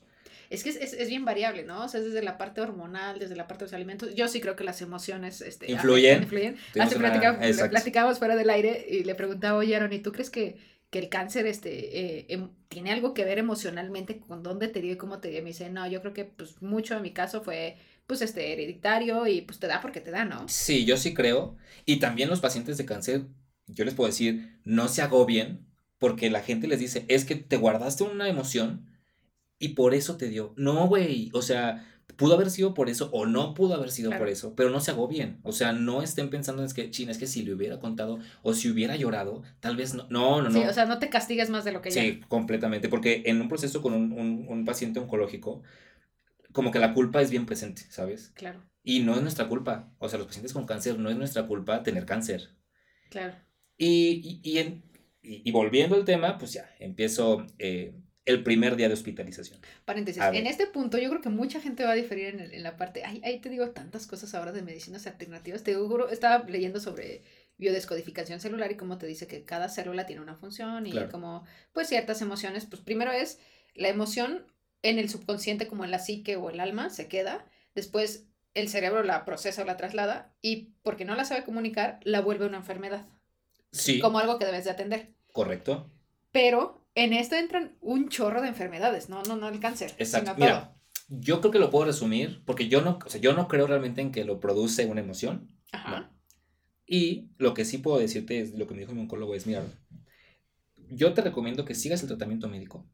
Es 0.52 0.64
que 0.66 0.70
es, 0.70 0.76
es, 0.76 0.92
es 0.92 1.08
bien 1.08 1.24
variable, 1.24 1.64
¿no? 1.64 1.86
O 1.86 1.88
sea, 1.88 2.02
es 2.02 2.08
desde 2.08 2.22
la 2.22 2.38
parte 2.38 2.60
hormonal, 2.60 3.18
desde 3.20 3.38
la 3.38 3.48
parte 3.48 3.64
de 3.64 3.68
los 3.70 3.74
alimentos. 3.74 4.14
Yo 4.14 4.28
sí 4.28 4.42
creo 4.42 4.58
que 4.58 4.66
las 4.66 4.82
emociones 4.82 5.40
este, 5.40 5.72
Influyen. 5.72 6.24
influyen. 6.24 6.58
Hace 6.78 6.98
platicamos, 6.98 7.42
exacto. 7.42 7.72
platicábamos 7.72 8.20
fuera 8.20 8.36
del 8.36 8.50
aire 8.50 8.86
y 8.90 9.06
le 9.06 9.16
preguntaba, 9.16 9.58
oye, 9.58 9.74
Aaron, 9.78 9.94
¿y 9.94 10.00
tú 10.00 10.12
crees 10.12 10.30
que, 10.30 10.58
que 10.90 11.00
el 11.00 11.08
cáncer 11.08 11.48
este, 11.48 11.98
eh, 11.98 12.26
em- 12.28 12.50
tiene 12.68 12.92
algo 12.92 13.14
que 13.14 13.24
ver 13.24 13.38
emocionalmente 13.38 14.20
con 14.20 14.44
dónde 14.44 14.68
te 14.68 14.82
dio 14.82 14.92
y 14.92 14.98
cómo 14.98 15.20
te 15.20 15.30
dio? 15.30 15.40
Y 15.40 15.42
me 15.42 15.52
dice, 15.52 15.70
no, 15.70 15.88
yo 15.88 16.02
creo 16.02 16.14
que 16.14 16.26
pues 16.26 16.62
mucho 16.62 16.96
en 16.98 17.02
mi 17.02 17.12
caso 17.14 17.42
fue 17.42 17.78
pues 18.06 18.22
este 18.22 18.52
hereditario 18.52 19.28
y 19.28 19.40
pues 19.44 19.58
te 19.58 19.68
da 19.68 19.80
porque 19.80 20.02
te 20.02 20.12
da, 20.12 20.26
¿no? 20.26 20.50
Sí, 20.50 20.84
yo 20.84 20.98
sí 20.98 21.14
creo. 21.14 21.56
Y 21.86 22.00
también 22.00 22.30
los 22.30 22.42
pacientes 22.42 22.78
de 22.78 22.86
cáncer, 22.86 23.22
yo 23.68 23.86
les 23.86 23.94
puedo 23.94 24.10
decir, 24.10 24.60
no 24.66 24.90
se 24.90 25.02
agobien 25.02 25.66
porque 25.98 26.30
la 26.30 26.42
gente 26.42 26.68
les 26.68 26.80
dice, 26.82 27.06
es 27.08 27.24
que 27.24 27.36
te 27.36 27.56
guardaste 27.56 28.04
una 28.04 28.28
emoción 28.28 28.90
y 29.62 29.69
por 29.69 29.93
eso 29.93 30.17
te 30.17 30.28
dio. 30.28 30.54
No, 30.58 30.88
güey, 30.88 31.30
o 31.34 31.41
sea, 31.41 31.88
pudo 32.17 32.34
haber 32.34 32.50
sido 32.52 32.74
por 32.74 32.89
eso 32.89 33.10
o 33.13 33.26
no 33.26 33.54
pudo 33.54 33.74
haber 33.76 33.89
sido 33.91 34.10
Claro. 34.10 34.24
por 34.24 34.30
eso, 34.30 34.54
pero 34.56 34.69
no 34.69 34.80
se 34.82 34.91
agobien. 34.91 35.39
O 35.43 35.54
sea, 35.54 35.71
no 35.71 36.02
estén 36.02 36.30
pensando 36.30 36.62
en 36.62 36.65
es 36.67 36.74
que, 36.74 36.91
chin, 36.91 37.10
es 37.10 37.17
que 37.17 37.26
si 37.28 37.41
le 37.43 37.54
hubiera 37.54 37.80
contado 37.80 38.19
o 38.43 38.54
si 38.54 38.69
hubiera 38.69 38.95
llorado, 38.97 39.43
tal 39.62 39.78
vez 39.78 39.93
no. 39.93 40.06
No, 40.10 40.41
no, 40.41 40.50
no. 40.50 40.60
Sí, 40.62 40.67
o 40.67 40.74
sea, 40.74 40.86
no 40.86 41.00
te 41.00 41.10
castigues 41.10 41.50
más 41.50 41.63
de 41.63 41.71
lo 41.71 41.82
que 41.82 41.89
ya. 41.91 42.02
Sí, 42.02 42.19
completamente, 42.28 42.89
porque 42.89 43.24
en 43.26 43.39
un 43.41 43.47
proceso 43.47 43.82
con 43.82 43.93
un, 43.93 44.12
un- 44.12 44.45
un 44.50 44.65
paciente 44.65 45.00
oncológico, 45.00 45.62
como 46.52 46.71
que 46.71 46.80
la 46.80 46.93
culpa 46.93 47.21
es 47.21 47.32
bien 47.32 47.45
presente, 47.45 47.84
¿sabes? 47.89 48.32
Claro, 48.36 48.62
Y 48.84 49.00
no 49.00 49.15
es 49.15 49.21
nuestra 49.21 49.47
culpa. 49.47 49.93
O 50.00 50.10
sea, 50.10 50.17
los 50.17 50.28
pacientes 50.28 50.54
con 50.54 50.65
cáncer 50.65 51.00
no 51.00 51.10
es 51.10 51.15
nuestra 51.17 51.47
culpa 51.47 51.82
tener 51.84 52.06
cáncer. 52.06 52.50
claro. 53.10 53.36
Y, 53.78 54.39
y, 54.43 54.52
y 54.52 54.58
en- 54.60 54.84
y- 55.24 55.41
y 55.47 55.52
volviendo 55.52 55.95
al 55.95 56.04
tema, 56.06 56.38
pues 56.38 56.54
ya, 56.54 56.69
empiezo, 56.80 57.45
eh, 57.58 57.93
el 58.25 58.43
primer 58.43 58.75
día 58.75 58.88
de 58.88 58.93
hospitalización. 58.93 59.60
Paréntesis, 59.86 60.21
en 60.31 60.45
este 60.47 60.67
punto 60.67 60.97
yo 60.97 61.10
creo 61.10 61.21
que 61.21 61.29
mucha 61.29 61.60
gente 61.60 61.84
va 61.84 61.91
a 61.91 61.95
diferir 61.95 62.27
en, 62.27 62.39
el- 62.39 62.53
en 62.53 62.63
la 62.63 62.77
parte, 62.77 63.03
ay, 63.03 63.21
ahí 63.23 63.39
te 63.39 63.49
digo 63.49 63.69
tantas 63.71 64.05
cosas 64.07 64.34
ahora 64.36 64.51
de 64.51 64.62
medicinas 64.62 65.07
alternativas, 65.07 65.63
te 65.63 65.73
juro, 65.75 66.10
estaba 66.10 66.43
leyendo 66.47 66.79
sobre 66.79 67.23
biodescodificación 67.57 68.39
celular 68.39 68.71
y 68.71 68.75
cómo 68.77 68.97
te 68.97 69.05
dice 69.07 69.27
que 69.27 69.43
cada 69.43 69.69
célula 69.69 70.05
tiene 70.05 70.21
una 70.21 70.36
función 70.36 70.86
y 70.88 70.91
Claro. 70.91 71.10
como 71.12 71.45
pues 71.73 71.88
ciertas 71.89 72.21
emociones, 72.21 72.65
pues 72.65 72.81
primero 72.81 73.12
es 73.12 73.39
la 73.75 73.89
emoción 73.89 74.45
en 74.84 74.97
el 74.99 75.10
subconsciente 75.10 75.67
como 75.67 75.84
en 75.86 75.91
la 75.91 75.99
psique 75.99 76.36
o 76.36 76.49
el 76.49 76.60
alma 76.60 76.89
se 76.89 77.07
queda, 77.07 77.45
después 77.75 78.25
el 78.53 78.67
cerebro 78.67 79.03
la 79.03 79.25
procesa 79.25 79.62
o 79.62 79.65
la 79.65 79.77
traslada 79.77 80.34
y 80.41 80.73
porque 80.84 81.05
no 81.05 81.15
la 81.15 81.23
sabe 81.25 81.43
comunicar 81.43 81.99
la 82.03 82.21
vuelve 82.21 82.45
una 82.45 82.57
enfermedad, 82.57 83.07
Sí, 83.71 83.99
como 83.99 84.19
algo 84.19 84.38
que 84.38 84.45
debes 84.45 84.65
de 84.65 84.71
atender. 84.71 85.10
correcto. 85.31 85.89
Pero 86.32 86.86
en 86.96 87.13
esto 87.13 87.36
entran 87.36 87.78
un 87.82 88.10
chorro 88.10 88.41
de 88.41 88.50
enfermedades, 88.50 89.10
no, 89.10 89.24
no, 89.24 89.36
no 89.36 89.50
el 89.50 89.60
cáncer. 89.60 89.94
Exacto. 89.98 90.34
sino 90.34 90.46
Mira, 90.46 90.76
yo 91.10 91.39
creo 91.41 91.52
que 91.52 91.60
lo 91.60 91.70
puedo 91.70 91.86
resumir 91.86 92.44
porque 92.46 92.67
yo 92.67 92.82
no, 92.82 93.00
o 93.06 93.10
sea, 93.10 93.22
yo 93.22 93.34
no 93.34 93.48
creo 93.48 93.67
realmente 93.67 94.02
en 94.02 94.12
que 94.12 94.26
lo 94.26 94.39
produce 94.39 94.86
una 94.86 95.02
emoción. 95.02 95.50
Ajá. 95.72 96.12
Y 96.86 97.30
lo 97.38 97.54
que 97.54 97.65
sí 97.65 97.78
puedo 97.78 98.00
decirte 98.00 98.39
es 98.39 98.54
lo 98.54 98.67
que 98.67 98.74
me 98.74 98.82
dijo 98.82 98.94
mi 98.94 99.02
oncólogo 99.02 99.36
es, 99.36 99.48
mira, 99.48 99.63
yo 100.89 101.13
te 101.13 101.22
recomiendo 101.22 101.63
que 101.63 101.76
sigas 101.76 102.02
el 102.02 102.10
tratamiento 102.10 102.50
médico. 102.50 102.86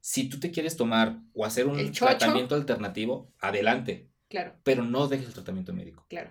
Si 0.00 0.28
tú 0.28 0.40
te 0.40 0.50
quieres 0.50 0.76
tomar 0.76 1.20
o 1.34 1.44
hacer 1.44 1.66
un 1.66 1.92
tratamiento 1.92 2.54
alternativo, 2.54 3.34
adelante, 3.38 4.08
Claro, 4.30 4.54
pero 4.62 4.84
no 4.84 5.08
dejes 5.08 5.26
el 5.26 5.34
tratamiento 5.34 5.72
médico. 5.74 6.06
claro. 6.08 6.30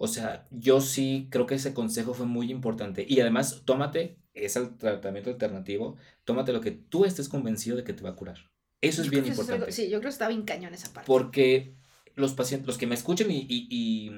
O 0.00 0.06
sea, 0.08 0.46
yo 0.50 0.80
sí 0.80 1.28
creo 1.30 1.46
que 1.46 1.56
ese 1.56 1.74
consejo 1.74 2.14
fue 2.14 2.26
muy 2.26 2.50
importante. 2.50 3.04
Y 3.08 3.20
además, 3.20 3.62
tómate 3.64 4.16
ese 4.32 4.64
tratamiento 4.78 5.30
alternativo, 5.30 5.96
tómate 6.24 6.52
lo 6.52 6.60
que 6.60 6.70
tú 6.70 7.04
estés 7.04 7.28
convencido 7.28 7.76
de 7.76 7.84
que 7.84 7.92
te 7.92 8.02
va 8.04 8.10
a 8.10 8.14
curar. 8.16 8.38
Eso 8.80 9.02
es 9.02 9.10
bien 9.10 9.24
es 9.24 9.30
algo- 9.30 9.42
importante. 9.42 9.72
sí, 9.72 9.84
yo 9.90 9.98
creo 9.98 10.02
que 10.10 10.12
está 10.12 10.28
bien 10.28 10.42
cañón 10.42 10.72
esa 10.72 10.92
parte. 10.92 11.06
Porque 11.08 11.74
los 12.14 12.32
pacientes, 12.34 12.66
los 12.68 12.78
que 12.78 12.86
me 12.86 12.94
escuchen 12.94 13.28
y, 13.30 13.38
y, 13.48 13.66
y, 13.70 14.10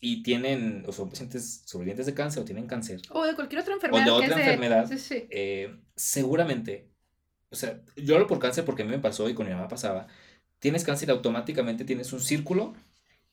y 0.00 0.22
tienen, 0.22 0.84
o 0.86 0.92
son 0.92 1.10
pacientes 1.10 1.62
sobrevivientes 1.66 2.06
de 2.06 2.14
cáncer 2.14 2.42
o 2.42 2.46
tienen 2.46 2.66
cáncer, 2.66 3.02
O 3.10 3.24
de 3.24 3.34
cualquier 3.34 3.60
otra 3.60 3.74
enfermedad. 3.74 4.04
de 4.04 4.10
que 4.10 4.16
otra 4.16 4.26
es 4.40 4.46
enfermedad. 4.46 4.88
Sí, 4.88 4.98
sí. 4.98 5.26
eh, 5.30 5.76
seguramente, 5.94 6.88
o 7.50 7.56
sea, 7.56 7.82
yo 7.96 8.14
hablo 8.14 8.26
por 8.26 8.38
cáncer 8.38 8.64
porque 8.64 8.82
a 8.82 8.84
mí 8.86 8.90
me 8.92 8.98
pasó 8.98 9.28
y 9.28 9.34
con 9.34 9.46
mi 9.46 9.52
mamá 9.52 9.68
pasaba, 9.68 10.06
tienes 10.58 10.84
cáncer 10.84 11.08
y 11.08 11.12
automáticamente 11.12 11.84
tienes 11.84 12.12
un 12.14 12.20
círculo 12.20 12.74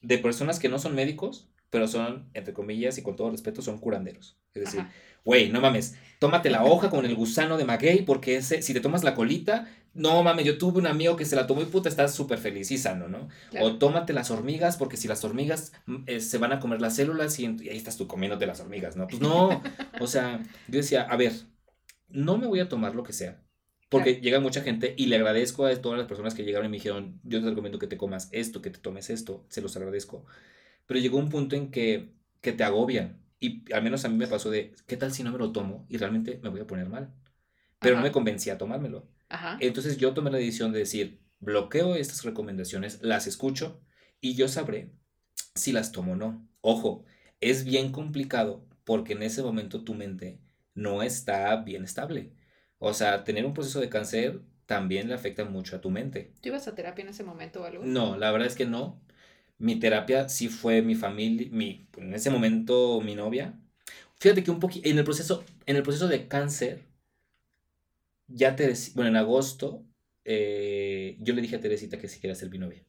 de 0.02 0.18
personas 0.18 0.58
que 0.58 0.68
no 0.68 0.78
son 0.78 0.94
médicos, 0.94 1.48
pero 1.76 1.88
son, 1.88 2.30
entre 2.32 2.54
comillas 2.54 2.96
y 2.96 3.02
con 3.02 3.16
todo 3.16 3.30
respeto, 3.30 3.60
son 3.60 3.76
curanderos. 3.76 4.38
Es 4.54 4.62
decir, 4.64 4.86
güey, 5.26 5.50
no 5.50 5.60
mames, 5.60 5.94
tómate 6.18 6.48
la 6.48 6.64
hoja 6.64 6.88
con 6.88 7.04
el 7.04 7.14
gusano 7.14 7.58
de 7.58 7.66
maguey 7.66 8.00
porque 8.06 8.36
ese, 8.36 8.62
si 8.62 8.72
te 8.72 8.80
tomas 8.80 9.04
la 9.04 9.14
colita, 9.14 9.68
no 9.92 10.22
mames, 10.22 10.46
yo 10.46 10.56
tuve 10.56 10.78
un 10.78 10.86
amigo 10.86 11.16
que 11.16 11.26
se 11.26 11.36
la 11.36 11.46
tomó 11.46 11.60
y 11.60 11.66
puta, 11.66 11.90
estás 11.90 12.14
súper 12.14 12.38
feliz 12.38 12.70
y 12.70 12.78
sano, 12.78 13.08
¿no? 13.08 13.28
Claro. 13.50 13.66
O 13.66 13.76
tómate 13.78 14.14
las 14.14 14.30
hormigas 14.30 14.78
porque 14.78 14.96
si 14.96 15.06
las 15.06 15.22
hormigas 15.22 15.72
mm, 15.84 15.96
eh, 16.06 16.20
se 16.20 16.38
van 16.38 16.52
a 16.54 16.60
comer 16.60 16.80
las 16.80 16.96
células 16.96 17.38
y, 17.38 17.44
y 17.44 17.68
ahí 17.68 17.76
estás 17.76 17.98
tú 17.98 18.06
comiéndote 18.06 18.46
las 18.46 18.60
hormigas, 18.60 18.96
¿no? 18.96 19.06
Pues 19.06 19.20
no, 19.20 19.60
o 20.00 20.06
sea, 20.06 20.40
yo 20.68 20.78
decía, 20.78 21.02
a 21.02 21.16
ver, 21.18 21.32
no 22.08 22.38
me 22.38 22.46
voy 22.46 22.60
a 22.60 22.68
tomar 22.70 22.94
lo 22.94 23.02
que 23.02 23.12
sea. 23.12 23.42
Porque 23.88 24.14
Claro. 24.14 24.22
llega 24.22 24.40
mucha 24.40 24.62
gente 24.62 24.94
y 24.96 25.06
le 25.06 25.16
agradezco 25.16 25.66
a 25.66 25.76
todas 25.80 25.98
las 25.98 26.08
personas 26.08 26.34
que 26.34 26.42
llegaron 26.44 26.66
y 26.66 26.70
me 26.70 26.76
dijeron, 26.78 27.20
yo 27.22 27.40
te 27.40 27.48
recomiendo 27.48 27.78
que 27.78 27.86
te 27.86 27.96
comas 27.96 28.28
esto, 28.32 28.60
que 28.62 28.70
te 28.70 28.80
tomes 28.80 29.10
esto, 29.10 29.44
se 29.48 29.60
los 29.62 29.76
agradezco. 29.76 30.24
Pero 30.86 31.00
llegó 31.00 31.18
un 31.18 31.28
punto 31.28 31.56
en 31.56 31.70
que, 31.70 32.14
que 32.40 32.52
te 32.52 32.64
agobian. 32.64 33.22
Y 33.38 33.70
al 33.72 33.82
menos 33.82 34.04
a 34.04 34.08
mí 34.08 34.16
me 34.16 34.26
pasó 34.26 34.50
de, 34.50 34.74
¿qué 34.86 34.96
tal 34.96 35.12
si 35.12 35.22
no 35.22 35.32
me 35.32 35.38
lo 35.38 35.52
tomo 35.52 35.86
y 35.88 35.98
realmente 35.98 36.40
me 36.42 36.48
voy 36.48 36.60
a 36.60 36.66
poner 36.66 36.88
mal? 36.88 37.14
Pero 37.78 37.96
no 37.96 38.02
me 38.02 38.12
convencía 38.12 38.54
a 38.54 38.58
tomármelo. 38.58 39.08
Ajá. 39.28 39.58
Entonces 39.60 39.98
yo 39.98 40.14
tomé 40.14 40.30
la 40.30 40.38
decisión 40.38 40.72
de 40.72 40.78
decir, 40.78 41.20
bloqueo 41.40 41.96
estas 41.96 42.24
recomendaciones, 42.24 43.02
las 43.02 43.26
escucho 43.26 43.82
y 44.20 44.34
yo 44.34 44.48
sabré 44.48 44.92
si 45.54 45.72
las 45.72 45.92
tomo 45.92 46.12
o 46.12 46.16
no. 46.16 46.48
Ojo, 46.60 47.04
es 47.40 47.64
bien 47.64 47.92
complicado 47.92 48.66
porque 48.84 49.12
en 49.12 49.22
ese 49.22 49.42
momento 49.42 49.84
tu 49.84 49.94
mente 49.94 50.40
no 50.74 51.02
está 51.02 51.56
bien 51.56 51.84
estable. 51.84 52.32
O 52.78 52.94
sea, 52.94 53.24
tener 53.24 53.44
un 53.44 53.54
proceso 53.54 53.80
de 53.80 53.88
cáncer 53.88 54.40
también 54.66 55.08
le 55.08 55.14
afecta 55.14 55.44
mucho 55.44 55.76
a 55.76 55.80
tu 55.80 55.90
mente. 55.90 56.32
¿Tú 56.40 56.48
ibas 56.48 56.68
a 56.68 56.74
terapia 56.74 57.02
en 57.02 57.08
ese 57.08 57.24
momento 57.24 57.62
o 57.62 57.64
algo? 57.64 57.84
No, 57.84 58.16
la 58.16 58.30
verdad 58.30 58.48
es 58.48 58.54
que 58.54 58.66
no. 58.66 59.00
Mi 59.58 59.76
terapia 59.76 60.28
sí 60.28 60.48
fue 60.48 60.82
mi 60.82 60.94
familia, 60.94 61.48
mi, 61.50 61.86
en 61.96 62.14
ese 62.14 62.30
momento 62.30 63.00
mi 63.00 63.14
novia. 63.14 63.58
Fíjate 64.18 64.42
que 64.44 64.50
un 64.50 64.60
poquito, 64.60 64.88
en 64.88 64.98
el 64.98 65.04
proceso, 65.04 65.44
en 65.66 65.76
el 65.76 65.82
proceso 65.82 66.08
de 66.08 66.28
cáncer, 66.28 66.82
ya 68.28 68.56
te 68.56 68.70
dec- 68.70 68.92
bueno, 68.94 69.10
en 69.10 69.16
agosto, 69.16 69.84
eh, 70.24 71.16
yo 71.20 71.34
le 71.34 71.42
dije 71.42 71.56
a 71.56 71.60
Teresita 71.60 71.98
que 71.98 72.08
si 72.08 72.20
quería 72.20 72.34
ser 72.34 72.50
mi 72.50 72.58
novia. 72.58 72.84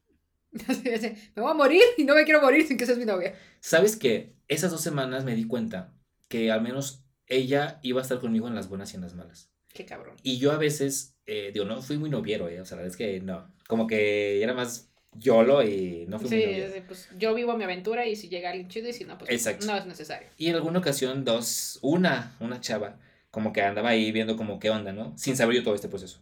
Me 0.52 1.42
voy 1.42 1.50
a 1.50 1.54
morir 1.54 1.82
y 1.96 2.04
no 2.04 2.14
me 2.14 2.24
quiero 2.24 2.40
morir 2.40 2.66
sin 2.66 2.76
que 2.78 2.86
seas 2.86 2.98
mi 2.98 3.04
novia. 3.04 3.34
¿Sabes 3.60 3.96
qué? 3.96 4.34
Esas 4.48 4.70
dos 4.70 4.80
semanas 4.80 5.24
me 5.24 5.34
di 5.34 5.44
cuenta 5.44 5.92
que 6.28 6.50
al 6.50 6.62
menos 6.62 7.04
ella 7.26 7.78
iba 7.82 8.00
a 8.00 8.02
estar 8.02 8.18
conmigo 8.18 8.48
en 8.48 8.54
las 8.54 8.68
buenas 8.68 8.92
y 8.92 8.96
en 8.96 9.02
las 9.02 9.14
malas. 9.14 9.50
Qué 9.72 9.84
cabrón. 9.84 10.16
Y 10.22 10.38
yo 10.38 10.52
a 10.52 10.56
veces, 10.56 11.14
eh, 11.26 11.50
digo, 11.52 11.66
no 11.66 11.82
fui 11.82 11.98
muy 11.98 12.08
noviero, 12.08 12.48
eh, 12.48 12.60
o 12.60 12.64
sea, 12.64 12.76
la 12.76 12.82
verdad 12.82 12.94
es 12.94 12.96
que 12.96 13.20
no. 13.20 13.52
Como 13.68 13.86
que 13.86 14.42
era 14.42 14.54
más 14.54 14.87
YOLO 15.12 15.62
y 15.62 16.06
no 16.08 16.18
fui 16.18 16.28
Sí, 16.28 16.36
muy 16.36 16.44
noviero. 16.46 16.72
sí, 16.74 16.80
pues 16.86 17.08
yo 17.18 17.34
vivo 17.34 17.56
mi 17.56 17.64
aventura 17.64 18.06
y 18.06 18.16
si 18.16 18.28
llega 18.28 18.50
alguien 18.50 18.68
chido 18.68 18.88
y 18.88 18.92
si 18.92 19.04
no, 19.04 19.18
pues 19.18 19.30
Exacto. 19.30 19.66
no 19.66 19.76
es 19.76 19.86
necesario. 19.86 20.28
Y 20.36 20.48
en 20.48 20.56
alguna 20.56 20.78
ocasión, 20.78 21.24
dos, 21.24 21.78
una, 21.82 22.36
una 22.40 22.60
chava, 22.60 22.98
como 23.30 23.52
que 23.52 23.62
andaba 23.62 23.90
ahí 23.90 24.12
viendo 24.12 24.36
como 24.36 24.58
qué 24.58 24.70
onda, 24.70 24.92
¿no? 24.92 25.16
Sin 25.18 25.36
saber 25.36 25.56
yo 25.56 25.62
todo 25.64 25.74
este 25.74 25.88
proceso. 25.88 26.20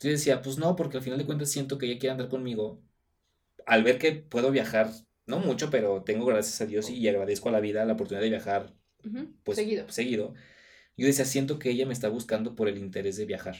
Yo 0.00 0.10
decía, 0.10 0.42
pues 0.42 0.58
no, 0.58 0.76
porque 0.76 0.98
al 0.98 1.02
final 1.02 1.18
de 1.18 1.26
cuentas 1.26 1.50
siento 1.50 1.78
que 1.78 1.86
ella 1.86 1.98
quiere 1.98 2.12
andar 2.12 2.28
conmigo. 2.28 2.80
Al 3.66 3.84
ver 3.84 3.98
que 3.98 4.12
puedo 4.12 4.50
viajar, 4.50 4.90
no 5.26 5.38
mucho, 5.40 5.70
pero 5.70 6.02
tengo 6.04 6.26
gracias 6.26 6.60
a 6.60 6.66
Dios 6.66 6.90
y 6.90 7.08
agradezco 7.08 7.48
a 7.48 7.52
la 7.52 7.60
vida 7.60 7.84
la 7.84 7.94
oportunidad 7.94 8.22
de 8.22 8.30
viajar, 8.30 8.74
pues 9.44 9.56
Seguido. 9.56 9.86
seguido. 9.88 10.34
Yo 10.96 11.06
decía, 11.06 11.24
siento 11.26 11.58
que 11.58 11.70
ella 11.70 11.86
me 11.86 11.94
está 11.94 12.08
buscando 12.08 12.54
por 12.56 12.68
el 12.68 12.78
interés 12.78 13.16
de 13.16 13.26
viajar. 13.26 13.56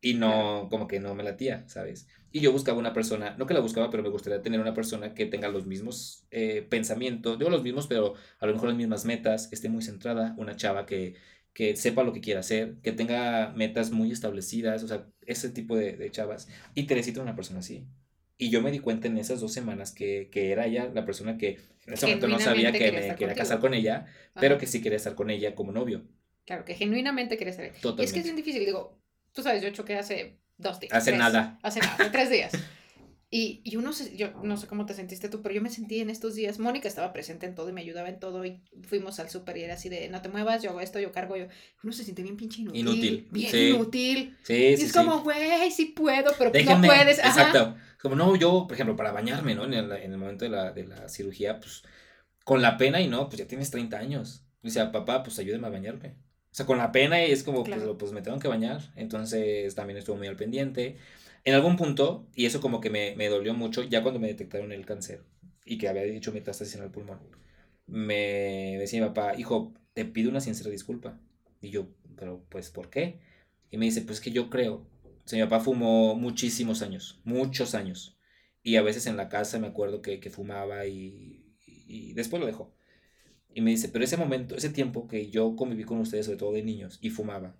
Y 0.00 0.14
no, 0.14 0.68
como 0.70 0.88
que 0.88 1.00
no 1.00 1.14
me 1.14 1.22
latía, 1.22 1.64
¿sabes? 1.68 2.08
Y 2.32 2.40
yo 2.40 2.50
buscaba 2.52 2.78
una 2.78 2.94
persona, 2.94 3.36
no 3.38 3.46
que 3.46 3.52
la 3.54 3.60
buscaba, 3.60 3.90
pero 3.90 4.02
me 4.02 4.08
gustaría 4.08 4.40
tener 4.42 4.58
una 4.60 4.72
persona 4.74 5.12
que 5.14 5.26
tenga 5.26 5.48
los 5.48 5.66
mismos 5.66 6.26
eh, 6.30 6.62
pensamientos, 6.68 7.38
digo 7.38 7.50
los 7.50 7.62
mismos, 7.62 7.86
pero 7.86 8.14
a 8.40 8.46
lo 8.46 8.52
mejor 8.54 8.68
las 8.70 8.78
mismas 8.78 9.04
metas, 9.04 9.48
que 9.48 9.54
esté 9.54 9.68
muy 9.68 9.82
centrada, 9.82 10.34
una 10.38 10.56
chava 10.56 10.86
que, 10.86 11.14
que 11.52 11.76
sepa 11.76 12.02
lo 12.04 12.12
que 12.14 12.22
quiere 12.22 12.40
hacer, 12.40 12.76
que 12.82 12.92
tenga 12.92 13.52
metas 13.54 13.90
muy 13.90 14.10
establecidas, 14.12 14.82
o 14.82 14.88
sea, 14.88 15.06
ese 15.26 15.50
tipo 15.50 15.76
de, 15.76 15.96
de 15.96 16.10
chavas. 16.10 16.48
Y 16.74 16.84
Teresita 16.86 17.18
era 17.20 17.24
una 17.24 17.36
persona 17.36 17.60
así. 17.60 17.86
Y 18.38 18.50
yo 18.50 18.62
me 18.62 18.70
di 18.72 18.78
cuenta 18.80 19.08
en 19.08 19.18
esas 19.18 19.40
dos 19.40 19.52
semanas 19.52 19.92
que, 19.92 20.28
que 20.32 20.50
era 20.52 20.66
ella 20.66 20.90
la 20.92 21.04
persona 21.04 21.36
que 21.38 21.60
en 21.86 21.92
ese 21.94 22.06
momento 22.06 22.28
no 22.28 22.38
sabía 22.40 22.72
que 22.72 22.84
quería 22.84 22.92
me 22.92 23.14
quería 23.16 23.34
contigo. 23.34 23.36
casar 23.36 23.60
con 23.60 23.74
ella, 23.74 24.06
pero 24.38 24.56
Ajá. 24.56 24.58
que 24.58 24.66
sí 24.66 24.80
quería 24.82 24.96
estar 24.96 25.14
con 25.14 25.30
ella 25.30 25.54
como 25.54 25.70
novio. 25.72 26.02
Claro, 26.44 26.64
que 26.64 26.74
genuinamente 26.74 27.36
quieres 27.36 27.56
ser. 27.56 27.74
Y 27.96 28.04
es 28.04 28.12
que 28.12 28.20
es 28.20 28.24
Totalmente. 28.24 28.24
bien 28.24 28.36
difícil, 28.36 28.64
digo, 28.64 29.00
tú 29.32 29.42
sabes, 29.42 29.62
yo 29.62 29.70
choqué 29.70 29.96
hace 29.96 30.38
dos 30.62 30.80
días. 30.80 30.92
Hace 30.92 31.10
tres, 31.10 31.18
nada. 31.18 31.58
Hace 31.62 31.80
nada, 31.80 32.10
tres 32.12 32.30
días. 32.30 32.52
Y, 33.34 33.62
y 33.64 33.76
uno, 33.76 33.94
se- 33.94 34.14
yo 34.14 34.30
no 34.42 34.58
sé 34.58 34.66
cómo 34.66 34.84
te 34.84 34.92
sentiste 34.92 35.30
tú, 35.30 35.40
pero 35.40 35.54
yo 35.54 35.62
me 35.62 35.70
sentí 35.70 36.00
en 36.00 36.10
estos 36.10 36.34
días, 36.34 36.58
Mónica 36.58 36.86
estaba 36.86 37.14
presente 37.14 37.46
en 37.46 37.54
todo 37.54 37.70
y 37.70 37.72
me 37.72 37.80
ayudaba 37.80 38.10
en 38.10 38.20
todo 38.20 38.44
y 38.44 38.60
fuimos 38.82 39.18
al 39.20 39.30
súper 39.30 39.56
y 39.56 39.62
era 39.64 39.72
así 39.74 39.88
de, 39.88 40.10
no 40.10 40.20
te 40.20 40.28
muevas, 40.28 40.62
yo 40.62 40.68
hago 40.68 40.82
esto, 40.82 41.00
yo 41.00 41.12
cargo, 41.12 41.38
yo, 41.38 41.46
uno 41.82 41.92
se 41.94 42.04
siente 42.04 42.22
bien 42.22 42.36
pinche 42.36 42.60
inútil. 42.60 42.80
Inútil, 42.80 43.28
Bien 43.30 43.50
sí. 43.50 43.68
inútil. 43.70 44.36
Sí, 44.42 44.52
Y 44.54 44.76
sí, 44.76 44.82
es 44.84 44.92
sí. 44.92 44.98
como, 44.98 45.22
güey, 45.22 45.70
sí 45.70 45.86
puedo, 45.96 46.30
pero 46.36 46.50
Déjenme, 46.50 46.88
no 46.88 46.92
puedes. 46.94 47.18
Ajá. 47.20 47.28
exacto. 47.28 47.74
Como 48.02 48.16
no, 48.16 48.36
yo, 48.36 48.66
por 48.66 48.74
ejemplo, 48.74 48.96
para 48.96 49.12
bañarme, 49.12 49.54
¿no? 49.54 49.64
En 49.64 49.72
el, 49.72 49.90
en 49.92 50.12
el 50.12 50.18
momento 50.18 50.44
de 50.44 50.50
la, 50.50 50.72
de 50.72 50.84
la 50.84 51.08
cirugía, 51.08 51.58
pues, 51.58 51.84
con 52.44 52.60
la 52.60 52.76
pena 52.76 53.00
y 53.00 53.08
no, 53.08 53.28
pues 53.30 53.38
ya 53.38 53.46
tienes 53.46 53.70
30 53.70 53.96
años. 53.98 54.44
Y 54.62 54.66
decía, 54.66 54.92
papá, 54.92 55.22
pues 55.22 55.38
ayúdame 55.38 55.68
a 55.68 55.70
bañarme. 55.70 56.16
O 56.52 56.54
sea, 56.54 56.66
con 56.66 56.76
la 56.78 56.92
pena 56.92 57.24
y 57.24 57.32
es 57.32 57.42
como, 57.44 57.64
pues, 57.64 57.82
pues 57.98 58.12
me 58.12 58.20
tengo 58.22 58.38
que 58.38 58.48
bañar. 58.48 58.82
Entonces 58.96 59.74
también 59.74 59.98
estuvo 59.98 60.16
muy 60.16 60.28
al 60.28 60.36
pendiente. 60.36 60.98
En 61.44 61.54
algún 61.54 61.76
punto, 61.76 62.26
y 62.34 62.46
eso 62.46 62.60
como 62.60 62.80
que 62.80 62.90
me, 62.90 63.16
me 63.16 63.28
dolió 63.28 63.54
mucho, 63.54 63.82
ya 63.82 64.02
cuando 64.02 64.20
me 64.20 64.28
detectaron 64.28 64.70
el 64.72 64.84
cáncer 64.86 65.22
y 65.64 65.78
que 65.78 65.88
había 65.88 66.02
dicho 66.04 66.32
metástasis 66.32 66.76
en 66.76 66.82
el 66.84 66.90
pulmón, 66.90 67.20
me 67.86 68.76
decía 68.78 69.00
mi 69.00 69.08
papá, 69.08 69.34
hijo, 69.38 69.72
te 69.94 70.04
pido 70.04 70.30
una 70.30 70.40
sincera 70.40 70.70
disculpa. 70.70 71.18
Y 71.62 71.70
yo, 71.70 71.88
pero 72.16 72.44
pues, 72.50 72.70
¿por 72.70 72.90
qué? 72.90 73.20
Y 73.70 73.78
me 73.78 73.86
dice, 73.86 74.02
pues 74.02 74.20
que 74.20 74.30
yo 74.30 74.50
creo. 74.50 74.86
O 75.24 75.28
sea, 75.28 75.38
mi 75.38 75.48
papá 75.48 75.64
fumó 75.64 76.14
muchísimos 76.16 76.82
años, 76.82 77.20
muchos 77.24 77.74
años. 77.74 78.18
Y 78.62 78.76
a 78.76 78.82
veces 78.82 79.06
en 79.06 79.16
la 79.16 79.28
casa 79.28 79.58
me 79.58 79.68
acuerdo 79.68 80.02
que, 80.02 80.20
que 80.20 80.30
fumaba 80.30 80.86
y, 80.86 81.44
y 81.66 82.12
después 82.14 82.40
lo 82.40 82.46
dejó. 82.46 82.74
Y 83.54 83.60
me 83.60 83.70
dice, 83.70 83.88
pero 83.88 84.04
ese 84.04 84.16
momento, 84.16 84.56
ese 84.56 84.70
tiempo 84.70 85.06
que 85.08 85.30
yo 85.30 85.54
conviví 85.56 85.84
con 85.84 85.98
ustedes, 85.98 86.26
sobre 86.26 86.38
todo 86.38 86.52
de 86.52 86.62
niños, 86.62 86.98
y 87.02 87.10
fumaba, 87.10 87.54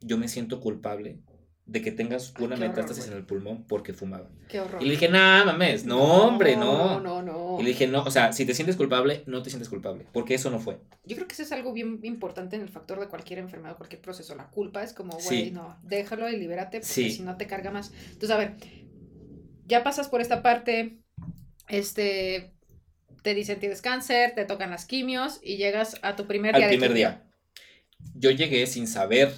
yo 0.00 0.18
me 0.18 0.28
siento 0.28 0.60
culpable 0.60 1.20
de 1.66 1.82
que 1.82 1.92
tengas 1.92 2.32
una 2.38 2.54
horror, 2.54 2.60
metástasis 2.60 3.04
güey. 3.04 3.12
en 3.12 3.18
el 3.18 3.26
pulmón 3.26 3.64
porque 3.66 3.92
fumaba. 3.92 4.30
Qué 4.48 4.58
horror. 4.58 4.82
Y 4.82 4.86
le 4.86 4.92
dije, 4.92 5.08
no, 5.10 5.18
mames, 5.44 5.84
no, 5.84 6.00
hombre, 6.26 6.56
no. 6.56 6.98
No, 6.98 7.00
no, 7.00 7.22
no. 7.22 7.56
Y 7.60 7.62
le 7.62 7.68
dije, 7.70 7.86
no, 7.86 8.02
o 8.04 8.10
sea, 8.10 8.32
si 8.32 8.46
te 8.46 8.54
sientes 8.54 8.74
culpable, 8.76 9.22
no 9.26 9.42
te 9.42 9.50
sientes 9.50 9.68
culpable, 9.68 10.06
porque 10.12 10.34
eso 10.34 10.50
no 10.50 10.60
fue. 10.60 10.80
Yo 11.04 11.14
creo 11.16 11.28
que 11.28 11.34
eso 11.34 11.42
es 11.42 11.52
algo 11.52 11.72
bien 11.74 12.00
importante 12.04 12.56
en 12.56 12.62
el 12.62 12.68
factor 12.70 12.98
de 13.00 13.08
cualquier 13.08 13.38
enfermedad, 13.40 13.76
cualquier 13.76 14.00
proceso. 14.00 14.34
La 14.34 14.48
culpa 14.50 14.82
es 14.82 14.94
como, 14.94 15.12
güey, 15.12 15.44
Sí. 15.46 15.50
no, 15.50 15.76
déjalo 15.82 16.28
y 16.30 16.36
libérate, 16.38 16.78
porque 16.78 16.92
Sí. 16.92 17.10
si 17.10 17.22
no 17.22 17.36
te 17.36 17.46
carga 17.46 17.70
más. 17.70 17.92
Entonces, 18.06 18.30
a 18.30 18.38
ver, 18.38 18.56
ya 19.66 19.84
pasas 19.84 20.08
por 20.08 20.22
esta 20.22 20.42
parte, 20.42 21.00
este, 21.68 22.54
te 23.28 23.34
dicen 23.34 23.60
tienes 23.60 23.82
cáncer, 23.82 24.34
te 24.34 24.46
tocan 24.46 24.70
las 24.70 24.86
quimios 24.86 25.38
y 25.42 25.58
llegas 25.58 25.96
a 26.00 26.16
tu 26.16 26.26
primer 26.26 26.54
Al 26.54 26.62
día 26.62 26.68
de 26.68 26.78
primer 26.78 26.94
día. 26.94 27.24
Yo 28.14 28.30
llegué 28.30 28.66
sin 28.66 28.86
saber, 28.86 29.30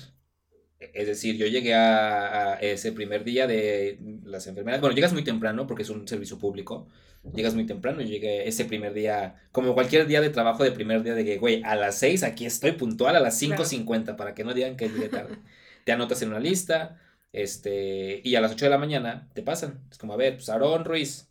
es 0.78 1.08
decir, 1.08 1.36
yo 1.36 1.48
llegué 1.48 1.74
a, 1.74 2.52
a 2.52 2.60
ese 2.60 2.92
primer 2.92 3.24
día 3.24 3.48
de 3.48 3.98
las 4.22 4.46
enfermeras. 4.46 4.80
Bueno, 4.80 4.94
llegas 4.94 5.12
muy 5.12 5.24
temprano 5.24 5.66
porque 5.66 5.82
es 5.82 5.90
un 5.90 6.06
servicio 6.06 6.38
público. 6.38 6.86
Llegas 7.34 7.56
muy 7.56 7.66
temprano. 7.66 8.00
Yo 8.00 8.06
llegué 8.06 8.46
ese 8.46 8.64
primer 8.64 8.94
día, 8.94 9.34
como 9.50 9.74
cualquier 9.74 10.06
día 10.06 10.20
de 10.20 10.30
trabajo 10.30 10.62
de 10.62 10.70
primer 10.70 11.02
día, 11.02 11.14
de 11.14 11.24
que, 11.24 11.38
güey, 11.38 11.60
a 11.64 11.74
las 11.74 11.96
6 11.96 12.22
aquí 12.22 12.46
estoy 12.46 12.72
puntual, 12.72 13.16
a 13.16 13.20
las 13.20 13.42
5.50, 13.42 14.14
para 14.14 14.36
que 14.36 14.44
no 14.44 14.54
digan 14.54 14.76
que 14.76 14.88
llegué 14.88 15.08
tarde. 15.08 15.36
te 15.84 15.90
anotas 15.90 16.22
en 16.22 16.28
una 16.28 16.38
lista, 16.38 17.00
este, 17.32 18.20
y 18.22 18.36
a 18.36 18.40
las 18.40 18.52
8 18.52 18.66
de 18.66 18.70
la 18.70 18.78
mañana 18.78 19.28
te 19.34 19.42
pasan. 19.42 19.80
Es 19.90 19.98
como, 19.98 20.12
a 20.12 20.16
ver, 20.16 20.34
pues 20.34 20.48
Aarón 20.48 20.84
Ruiz, 20.84 21.28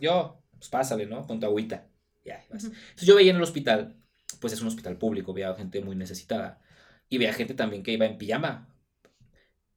yo, 0.00 0.42
pues 0.58 0.68
pásale, 0.68 1.06
¿no? 1.06 1.24
Con 1.28 1.38
tu 1.38 1.46
agüita. 1.46 1.86
Ya, 2.24 2.44
vas. 2.50 2.64
Entonces 2.64 3.06
yo 3.06 3.16
veía 3.16 3.30
en 3.30 3.36
el 3.36 3.42
hospital, 3.42 3.96
pues 4.40 4.52
es 4.52 4.60
un 4.60 4.68
hospital 4.68 4.96
público, 4.96 5.32
veía 5.32 5.54
gente 5.54 5.80
muy 5.80 5.96
necesitada. 5.96 6.60
Y 7.08 7.18
veía 7.18 7.32
gente 7.32 7.54
también 7.54 7.82
que 7.82 7.92
iba 7.92 8.06
en 8.06 8.18
pijama. 8.18 8.68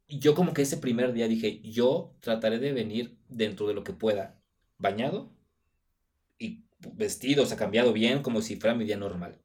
Y 0.08 0.20
yo 0.20 0.36
como 0.36 0.54
que 0.54 0.62
ese 0.62 0.78
primer 0.78 1.14
día 1.14 1.28
dije, 1.28 1.62
yo 1.62 2.16
trataré 2.20 2.60
de 2.60 2.74
venir 2.74 3.18
dentro 3.28 3.68
de 3.68 3.74
lo 3.74 3.84
que 3.84 3.94
pueda, 3.94 4.40
bañado 4.78 5.32
y 6.38 6.64
vestido, 6.94 7.44
o 7.44 7.46
sea, 7.46 7.58
cambiado 7.58 7.92
bien, 7.92 8.22
como 8.22 8.42
si 8.42 8.56
fuera 8.56 8.76
mi 8.76 8.86
día 8.86 8.98
normal. 8.98 9.42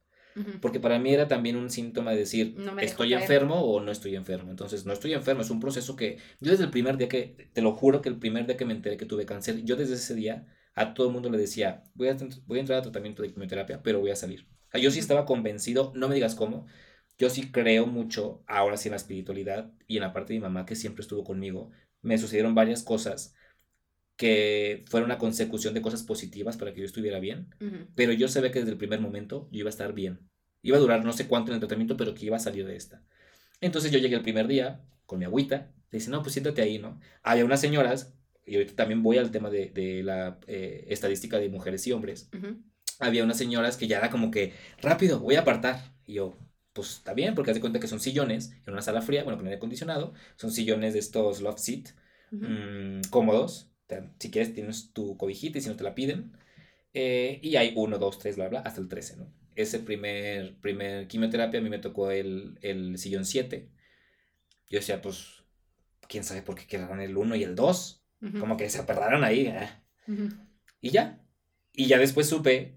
Porque 0.60 0.80
para 0.80 0.98
mí 0.98 1.12
era 1.12 1.28
también 1.28 1.56
un 1.56 1.70
síntoma 1.70 2.12
de 2.12 2.18
decir, 2.18 2.54
No 2.56 2.78
estoy 2.78 3.10
caer. 3.10 3.22
enfermo 3.22 3.60
o 3.60 3.80
no 3.80 3.90
estoy 3.90 4.14
enfermo. 4.14 4.50
Entonces, 4.50 4.86
no 4.86 4.92
estoy 4.92 5.12
enfermo, 5.12 5.42
es 5.42 5.50
un 5.50 5.60
proceso 5.60 5.96
que 5.96 6.18
yo 6.40 6.52
desde 6.52 6.64
el 6.64 6.70
primer 6.70 6.96
día 6.96 7.08
que, 7.08 7.50
te 7.52 7.62
lo 7.62 7.72
juro 7.72 8.00
que 8.00 8.08
el 8.08 8.16
primer 8.16 8.46
día 8.46 8.56
que 8.56 8.64
me 8.64 8.72
enteré 8.72 8.96
que 8.96 9.06
tuve 9.06 9.26
cáncer, 9.26 9.64
yo 9.64 9.76
desde 9.76 9.94
ese 9.94 10.14
día 10.14 10.46
a 10.74 10.94
todo 10.94 11.08
el 11.08 11.12
mundo 11.12 11.30
le 11.30 11.38
decía, 11.38 11.84
voy 11.94 12.08
a, 12.08 12.16
voy 12.46 12.58
a 12.58 12.60
entrar 12.60 12.78
a 12.78 12.82
tratamiento 12.82 13.22
de 13.22 13.32
quimioterapia, 13.32 13.82
pero 13.82 14.00
voy 14.00 14.10
a 14.10 14.16
salir. 14.16 14.46
O 14.68 14.70
sea, 14.70 14.80
yo 14.80 14.90
sí 14.90 14.98
estaba 14.98 15.26
convencido, 15.26 15.92
no 15.94 16.08
me 16.08 16.14
digas 16.14 16.34
cómo, 16.34 16.66
yo 17.18 17.30
sí 17.30 17.50
creo 17.50 17.86
mucho, 17.86 18.42
ahora 18.46 18.76
sí 18.76 18.88
en 18.88 18.92
la 18.92 18.96
espiritualidad 18.96 19.72
y 19.86 19.96
en 19.96 20.02
la 20.02 20.12
parte 20.12 20.32
de 20.32 20.38
mi 20.38 20.42
mamá 20.42 20.66
que 20.66 20.76
siempre 20.76 21.02
estuvo 21.02 21.24
conmigo. 21.24 21.70
Me 22.02 22.18
sucedieron 22.18 22.54
varias 22.54 22.82
cosas 22.82 23.34
que 24.16 24.84
fueron 24.88 25.08
una 25.08 25.18
consecución 25.18 25.74
de 25.74 25.82
cosas 25.82 26.02
positivas 26.02 26.56
para 26.56 26.72
que 26.72 26.80
yo 26.80 26.86
estuviera 26.86 27.20
bien 27.20 27.48
pero 27.94 28.12
yo 28.12 28.28
sabía 28.28 28.50
que 28.50 28.60
desde 28.60 28.72
el 28.72 28.78
primer 28.78 29.00
momento 29.00 29.48
yo 29.50 29.60
iba 29.60 29.68
a 29.68 29.70
estar 29.70 29.92
bien. 29.92 30.30
Iba 30.62 30.76
a 30.76 30.80
durar 30.80 31.04
no 31.04 31.12
sé 31.12 31.26
cuánto 31.26 31.50
en 31.50 31.54
el 31.54 31.60
tratamiento, 31.60 31.96
pero 31.96 32.14
que 32.14 32.26
iba 32.26 32.36
a 32.36 32.40
salir 32.40 32.66
de 32.66 32.76
esta. 32.76 33.02
Entonces 33.60 33.90
yo 33.90 33.98
llegué 33.98 34.16
el 34.16 34.22
primer 34.22 34.46
día 34.46 34.82
con 35.06 35.18
mi 35.18 35.24
agüita. 35.24 35.72
Le 35.90 35.98
dice, 35.98 36.10
no, 36.10 36.22
pues 36.22 36.34
siéntate 36.34 36.62
ahí, 36.62 36.78
¿no? 36.78 37.00
Había 37.22 37.44
unas 37.44 37.60
señoras, 37.60 38.14
y 38.50 38.56
ahorita 38.56 38.76
también 38.76 39.02
voy 39.02 39.18
al 39.18 39.30
tema 39.30 39.50
de, 39.50 39.70
de 39.70 40.02
la 40.02 40.38
eh, 40.46 40.86
estadística 40.88 41.38
de 41.38 41.48
mujeres 41.48 41.86
y 41.86 41.92
hombres. 41.92 42.30
Ujú. 42.32 42.56
Había 42.98 43.24
unas 43.24 43.38
señoras 43.38 43.76
que 43.76 43.86
ya 43.88 43.98
era 43.98 44.10
como 44.10 44.30
que, 44.30 44.52
rápido, 44.82 45.20
voy 45.20 45.36
a 45.36 45.40
apartar. 45.40 45.94
Y 46.06 46.14
yo, 46.14 46.36
pues 46.72 46.90
está 46.96 47.14
bien, 47.14 47.34
porque 47.34 47.50
haz 47.50 47.56
de 47.56 47.60
cuenta 47.60 47.80
que 47.80 47.88
son 47.88 48.00
sillones 48.00 48.52
en 48.66 48.72
una 48.72 48.82
sala 48.82 49.02
fría, 49.02 49.24
bueno, 49.24 49.38
con 49.38 49.46
aire 49.46 49.56
acondicionado. 49.56 50.12
Son 50.36 50.50
sillones 50.52 50.92
de 50.92 50.98
estos 51.00 51.40
love 51.40 51.58
seat, 51.58 51.90
Ujú. 52.32 52.46
mm, 52.46 53.00
cómodos. 53.10 53.70
Te- 53.86 54.10
Si 54.18 54.30
quieres 54.30 54.54
tienes 54.54 54.92
tu 54.92 55.16
cobijita 55.16 55.58
y 55.58 55.62
si 55.62 55.68
no 55.68 55.76
te 55.76 55.84
la 55.84 55.94
piden. 55.94 56.32
Eh, 56.94 57.40
y 57.42 57.56
hay 57.56 57.72
1, 57.76 57.98
2, 57.98 58.18
3, 58.18 58.36
bla, 58.36 58.48
bla, 58.48 58.60
hasta 58.60 58.80
el 58.80 58.88
13, 58.88 59.16
¿no? 59.16 59.32
Ese 59.56 59.80
primer, 59.80 60.56
primer 60.60 61.08
quimioterapia 61.08 61.60
a 61.60 61.62
mí 61.62 61.70
me 61.70 61.78
tocó 61.78 62.10
el, 62.10 62.58
el 62.62 62.98
sillón 62.98 63.24
7. 63.24 63.68
Yo 64.70 64.78
decía, 64.78 65.02
pues, 65.02 65.42
quién 66.08 66.24
sabe 66.24 66.42
por 66.42 66.54
qué 66.56 66.66
quedaron 66.66 67.00
el 67.00 67.16
1 67.16 67.36
y 67.36 67.44
el 67.44 67.54
2. 67.54 67.99
Como 68.38 68.56
que 68.56 68.68
se 68.68 68.78
aperraron 68.78 69.24
ahí. 69.24 69.46
eh. 69.46 69.68
Y 70.80 70.90
ya. 70.90 71.20
Y 71.72 71.86
ya 71.86 71.98
después 71.98 72.28
supe, 72.28 72.76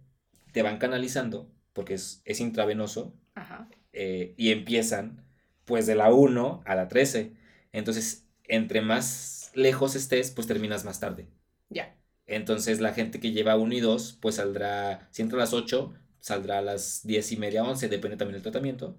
te 0.52 0.62
van 0.62 0.78
canalizando, 0.78 1.52
porque 1.74 1.96
es, 1.96 2.22
es 2.26 2.40
intravenoso, 2.40 3.14
Ajá. 3.36 3.68
eh, 3.92 4.34
y 4.38 4.52
empiezan 4.52 5.26
pues 5.66 5.86
de 5.86 5.96
la 5.96 6.12
1 6.14 6.62
a 6.66 6.76
la 6.76 6.88
13. 6.88 7.34
Entonces, 7.72 8.26
entre 8.46 8.82
más 8.82 9.52
lejos 9.56 9.96
estés, 9.96 10.32
pues 10.32 10.48
terminas 10.48 10.86
más 10.86 11.00
tarde. 11.00 11.28
Ya. 11.70 11.96
Entonces, 12.26 12.80
la 12.80 12.94
gente 12.94 13.20
que 13.20 13.32
lleva 13.32 13.58
1 13.58 13.74
y 13.74 13.80
2, 13.80 14.18
pues 14.22 14.36
saldrá, 14.36 15.08
si 15.12 15.22
entra 15.22 15.38
a 15.38 15.42
las 15.42 15.54
8, 15.54 15.94
saldrá 16.20 16.60
a 16.60 16.62
las 16.62 17.06
10 17.06 17.32
y 17.34 17.38
media, 17.38 17.64
11, 17.64 17.90
depende 17.90 18.16
también 18.18 18.34
del 18.36 18.44
tratamiento. 18.44 18.98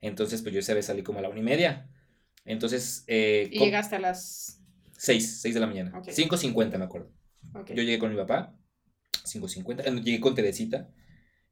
Entonces, 0.00 0.42
pues 0.42 0.52
yo 0.54 0.60
esa 0.60 0.74
vez 0.74 0.86
salí 0.86 1.02
como 1.02 1.18
a 1.18 1.22
la 1.22 1.28
1 1.28 1.38
y 1.40 1.42
media. 1.42 1.88
Entonces, 2.44 3.04
eh, 3.06 3.48
Y 3.50 3.58
llegaste 3.58 3.96
a 3.96 4.00
las. 4.00 4.60
6, 5.04 5.40
6 5.42 5.54
de 5.54 5.60
la 5.60 5.66
mañana. 5.66 5.98
Ok. 5.98 6.08
5.50 6.08 6.78
me 6.78 6.84
acuerdo. 6.84 7.12
Yo 7.68 7.82
llegué 7.82 7.98
con 7.98 8.10
mi 8.10 8.16
papá, 8.16 8.56
5.50, 9.24 9.82
eh, 9.84 10.02
llegué 10.02 10.18
con 10.18 10.34
Teresita, 10.34 10.88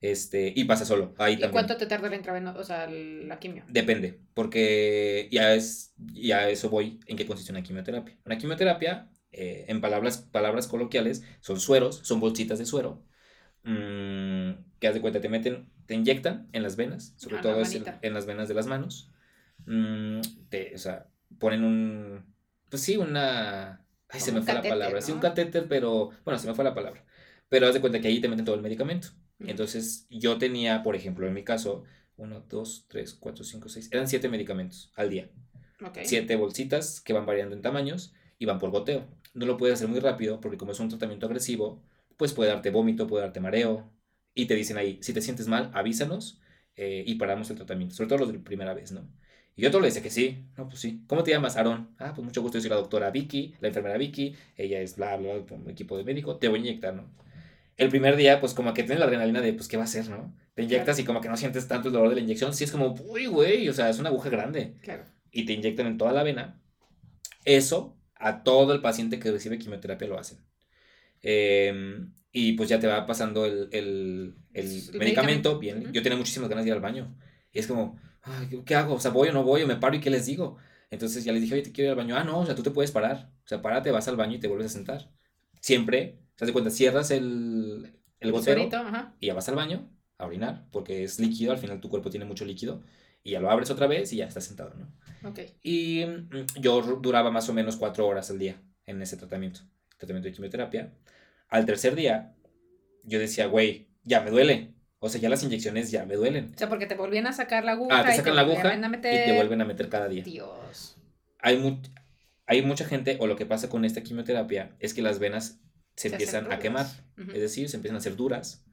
este, 0.01 0.53
y 0.57 0.65
pasa 0.65 0.85
solo, 0.85 1.15
ahí 1.19 1.35
¿Y 1.35 1.37
también. 1.37 1.53
cuánto 1.53 1.77
te 1.77 1.87
tarda 1.87 2.09
el 2.09 2.15
intravenoso, 2.15 2.59
o 2.59 2.65
sea, 2.65 2.89
la 2.89 3.39
quimio? 3.39 3.65
Depende, 3.69 4.21
porque 4.35 5.29
ya 5.31 5.55
es, 5.55 5.95
ya 5.99 6.49
eso 6.49 6.71
voy, 6.71 6.99
en 7.07 7.17
qué 7.17 7.27
consiste 7.27 7.53
una 7.53 7.63
quimioterapia. 7.63 8.19
Una 8.25 8.37
quimioterapia, 8.37 9.11
eh, 9.31 9.67
en 9.69 9.81
palabras, 9.81 10.19
palabras 10.19 10.67
coloquiales, 10.67 11.23
son 11.41 11.61
sueros, 11.61 12.01
son 12.03 12.19
bolsitas 12.21 12.59
de 12.59 12.67
suero, 12.67 13.05
mm, 13.65 14.51
que 14.81 14.89
haz 14.89 14.95
de 14.95 15.01
cuenta, 15.01 15.21
te 15.21 15.29
meten, 15.29 15.71
te 15.87 15.95
inyectan 15.95 16.49
en 16.53 16.63
las 16.63 16.77
venas, 16.77 17.15
sobre 17.17 17.37
la 17.37 17.43
todo 17.43 17.63
en 18.03 18.15
las 18.15 18.27
venas 18.27 18.49
de 18.49 18.55
las 18.55 18.67
manos, 18.67 19.13
mm, 19.67 20.21
te, 20.49 20.75
o 20.75 20.79
sea, 20.79 21.07
ponen 21.39 21.63
un, 21.63 22.33
pues 22.73 22.85
sí, 22.85 22.97
una, 22.97 23.85
ay, 24.09 24.21
se 24.21 24.33
me 24.33 24.41
fue 24.41 24.55
catéter, 24.55 24.71
la 24.71 24.77
palabra, 24.79 25.03
sí, 25.03 25.13
un 25.13 25.19
catéter, 25.19 25.67
pero, 25.69 26.09
bueno, 26.25 26.39
se 26.39 26.47
me 26.49 26.55
fue 26.55 26.65
la 26.65 26.73
palabra, 26.73 27.05
pero 27.51 27.67
haz 27.67 27.75
de 27.75 27.83
cuenta 27.83 28.01
que 28.01 28.09
ahí 28.09 28.19
te 28.19 28.29
meten 28.29 28.47
todo 28.47 28.55
el 28.55 28.63
medicamento. 28.63 29.09
Entonces, 29.41 30.07
yo 30.09 30.39
tenía, 30.39 30.83
por 30.83 30.97
ejemplo, 30.97 31.27
en 31.27 31.35
mi 31.35 31.45
caso, 31.45 31.85
1, 32.17 32.47
2, 32.49 32.87
3, 32.89 33.13
4, 33.13 33.45
5, 33.45 33.69
6, 33.69 33.89
eran 33.93 34.09
7 34.09 34.27
medicamentos 34.31 34.91
al 34.97 35.11
día. 35.11 35.29
Ok. 35.85 35.99
7 36.03 36.35
bolsitas 36.37 37.03
que 37.03 37.13
van 37.13 37.27
variando 37.27 37.55
en 37.55 37.61
tamaños 37.61 38.15
y 38.39 38.47
van 38.47 38.59
por 38.59 38.71
goteo. 38.71 39.07
No 39.35 39.45
lo 39.45 39.59
puedes 39.59 39.75
hacer 39.75 39.89
muy 39.89 40.01
rápido 40.01 40.41
porque 40.41 40.57
como 40.57 40.73
es 40.73 40.81
un 40.81 40.89
tratamiento 40.89 41.27
agresivo, 41.27 41.83
pues 42.17 42.33
puede 42.33 42.49
darte 42.49 42.71
vómito, 42.71 43.07
puede 43.07 43.25
darte 43.25 43.41
mareo. 43.41 43.93
Y 44.33 44.47
te 44.47 44.55
dicen 44.55 44.79
ahí, 44.79 44.99
si 45.03 45.13
te 45.13 45.21
sientes 45.21 45.47
mal, 45.47 45.71
avísanos 45.75 46.41
eh, 46.77 47.05
y 47.07 47.17
paramos 47.17 47.51
el 47.51 47.57
tratamiento. 47.57 47.95
Sobre 47.95 48.09
todo 48.09 48.21
los 48.21 48.33
de 48.33 48.39
primera 48.39 48.73
vez, 48.73 48.93
¿no? 48.93 49.07
Y 49.55 49.63
yo 49.63 49.71
todo 49.71 49.81
le 49.83 49.89
decía 49.89 50.03
que 50.03 50.11
sí. 50.11 50.47
No, 50.57 50.69
pues 50.69 50.81
sí. 50.81 51.03
¿Cómo 51.07 51.23
te 51.23 51.31
llamas, 51.31 51.57
Aarón? 51.57 51.95
Ah, 51.99 52.13
pues 52.15 52.25
mucho 52.25 52.41
gusto. 52.43 52.59
Yo 52.59 52.63
soy 52.63 52.71
la 52.71 52.77
doctora 52.77 53.11
Vicky, 53.11 53.55
la 53.61 53.69
enfermera 53.69 53.99
Vicky. 53.99 54.35
Ella 54.57 54.81
es 54.81 54.97
bla, 54.97 55.17
bla, 55.17 55.35
bla, 55.39 55.57
un 55.57 55.69
equipo 55.71 55.97
de 55.99 56.05
médico. 56.05 56.37
Te 56.39 56.49
voy 56.49 56.59
a 56.59 56.63
inyectar, 56.63 56.95
¿no? 56.95 57.11
El 57.77 57.89
primer 57.89 58.17
día, 58.17 58.41
pues 58.41 58.55
como 58.55 58.73
que 58.75 58.83
tienes 58.83 58.99
la 58.99 59.07
adrenalina 59.07 59.41
de, 59.41 59.53
pues, 59.53 59.69
¿qué 59.69 59.77
va 59.77 59.83
a 59.83 59.87
hacer, 59.87 60.09
no? 60.09 60.35
Te 60.55 60.63
inyectas 60.63 60.99
y 60.99 61.05
como 61.05 61.21
que 61.21 61.29
no 61.29 61.37
sientes 61.37 61.67
tanto 61.69 61.89
el 61.89 61.95
dolor 61.95 62.09
de 62.11 62.15
la 62.17 62.21
inyección. 62.23 62.55
Sí 62.55 62.65
es 62.65 62.71
como, 62.71 62.95
uy, 63.09 63.27
güey, 63.27 63.69
o 63.69 63.73
sea, 63.73 63.89
es 63.91 63.99
una 63.99 64.09
aguja 64.11 64.29
grande 64.31 64.75
Claro. 64.83 65.05
y 65.31 65.45
te 65.47 65.53
inyectan 65.55 65.87
en 65.87 65.99
toda 65.99 66.13
la 66.13 66.23
vena. 66.23 66.61
Eso 67.45 67.99
a 68.15 68.43
todo 68.45 68.73
el 68.73 68.81
paciente 68.81 69.19
que 69.19 69.31
recibe 69.33 69.59
quimioterapia 69.59 70.07
lo 70.09 70.19
hacen. 70.19 70.39
Em, 71.23 72.13
y 72.33 72.53
pues 72.53 72.69
ya 72.69 72.79
te 72.81 72.87
va 72.87 73.07
pasando 73.07 73.47
el, 73.47 73.69
el- 73.73 74.35
el 74.55 74.65
medicamento. 74.67 74.99
medicamento. 74.99 75.59
Bien, 75.59 75.79
Ujú. 75.83 75.93
yo 75.93 76.03
tenía 76.03 76.19
muchísimas 76.19 76.49
ganas 76.49 76.65
de 76.65 76.71
ir 76.71 76.75
al 76.75 76.81
baño. 76.81 77.17
Y 77.53 77.59
es 77.59 77.67
como, 77.67 77.99
"Ay, 78.23 78.49
¿qué- 78.49 78.65
¿qué 78.65 78.75
hago? 78.75 78.95
O 78.95 79.01
sea, 79.01 79.11
voy 79.11 79.29
o 79.29 79.33
no 79.33 79.43
voy, 79.45 79.63
o 79.63 79.67
me 79.67 79.77
paro 79.77 79.97
y 79.97 80.01
qué 80.01 80.11
les 80.11 80.27
digo. 80.27 80.57
Entonces 80.91 81.25
ya 81.25 81.33
les 81.33 81.43
dije, 81.43 81.55
oye, 81.55 81.63
te 81.63 81.73
quiero 81.73 81.89
ir 81.89 81.99
al 81.99 82.05
baño. 82.05 82.17
Ah, 82.17 82.25
no, 82.25 82.41
o 82.41 82.47
sea, 82.47 82.55
tú 82.55 82.63
te 82.63 82.71
puedes 82.71 82.91
parar. 82.93 83.31
O 83.45 83.49
sea, 83.49 83.63
párate, 83.63 83.91
vas 83.91 84.09
al 84.09 84.17
baño 84.17 84.37
y 84.37 84.41
te 84.41 84.49
vuelves 84.49 84.67
a 84.67 84.75
sentar. 84.75 85.11
Siempre, 85.61 86.19
te 86.37 86.45
das 86.45 86.53
cuenta, 86.53 86.71
cierras 86.71 87.11
el, 87.11 87.99
el 88.21 88.35
ajá. 88.75 89.15
y 89.21 89.27
ya 89.27 89.35
vas 89.35 89.49
al 89.49 89.55
baño 89.57 89.91
a 90.19 90.27
orinar, 90.27 90.67
porque 90.71 91.05
es 91.05 91.19
líquido, 91.19 91.53
al 91.53 91.59
final 91.59 91.81
tu 91.81 91.89
cuerpo 91.89 92.11
tiene 92.11 92.25
mucho 92.27 92.45
líquido, 92.45 92.83
y 93.23 93.33
ya 93.33 93.41
lo 93.41 93.51
abres 93.51 93.71
otra 93.71 93.87
vez 93.87 94.13
y 94.13 94.17
ya 94.17 94.27
estás 94.27 94.45
sentado, 94.45 94.75
¿no? 94.75 94.93
Ok. 95.25 95.41
Y 95.63 96.05
mm, 96.07 96.61
yo 96.61 96.83
duraba 96.83 97.31
más 97.31 97.49
o 97.49 97.55
menos 97.55 97.77
cuatro 97.77 98.07
horas 98.07 98.31
al 98.31 98.39
día 98.39 98.61
en 98.87 99.01
ese 99.03 99.17
tratamiento, 99.17 99.61
tratamiento 99.99 100.29
de 100.29 100.33
quimioterapia. 100.35 100.93
Al 101.49 101.67
tercer 101.67 101.95
día, 101.95 102.35
yo 103.05 103.19
decía, 103.19 103.47
güey, 103.47 103.89
ya 104.05 104.21
me 104.21 104.31
duele. 104.31 104.75
O 105.05 105.09
sea, 105.09 105.21
ya 105.21 105.29
las 105.29 105.43
inyecciones 105.43 105.91
ya 105.91 106.07
me 106.07 106.15
duelen. 106.15 106.53
O 106.55 106.59
sea, 106.59 106.69
porque 106.69 106.87
te 106.87 106.95
volvían 106.95 107.27
a 107.27 107.33
sacar 107.33 107.65
la 107.65 107.73
aguja. 107.73 107.99
Ah, 108.01 108.05
te 108.05 108.13
y 108.13 108.17
sacan 108.17 108.37
la 108.37 108.43
aguja 108.43 108.73
y 108.73 109.01
te 109.03 109.33
vuelven 109.35 109.61
a 109.61 109.65
meter 109.65 109.89
cada 109.89 110.07
día. 110.07 110.23
Dios. 110.23 110.97
Hay, 111.41 111.57
mu- 111.59 111.83
hay 112.47 112.63
mucha 112.63 112.85
gente, 112.85 113.17
o 113.21 113.27
lo 113.27 113.35
que 113.35 113.45
pasa 113.45 113.69
con 113.69 113.85
esta 113.85 114.03
quimioterapia, 114.03 114.77
es 114.79 114.95
que 114.95 115.03
las 115.03 115.19
venas 115.19 115.61
se, 115.97 116.09
Se 116.09 116.15
empiezan 116.15 116.53
a 116.53 116.61
quemar. 116.61 116.87
Es 117.35 117.41
decir, 117.41 117.69
se 117.69 117.77
empiezan 117.77 117.97
a 117.97 117.99
hacer 117.99 118.15
duras. 118.15 118.65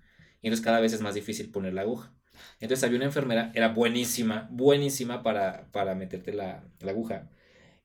Y 0.44 0.48
entonces 0.48 0.64
cada 0.64 0.80
vez 0.80 0.94
es 0.94 1.02
más 1.02 1.16
difícil 1.16 1.50
poner 1.50 1.74
la 1.74 1.82
aguja. 1.82 2.14
Entonces 2.60 2.84
había 2.84 2.98
una 2.98 3.06
enfermera, 3.06 3.52
era 3.56 3.70
buenísima, 3.70 4.48
buenísima 4.52 5.24
para, 5.24 5.72
para 5.72 5.96
meterte 5.96 6.32
la, 6.32 6.64
la 6.80 6.92
aguja. 6.92 7.28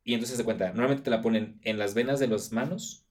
Y 0.04 0.12
entonces 0.12 0.36
se 0.36 0.44
cuenta, 0.44 0.66
normalmente 0.68 1.04
te 1.04 1.10
la 1.10 1.22
ponen 1.22 1.58
en 1.62 1.78
las 1.78 1.94
venas 1.94 2.20
de 2.20 2.28
las 2.28 2.52
manos, 2.52 3.06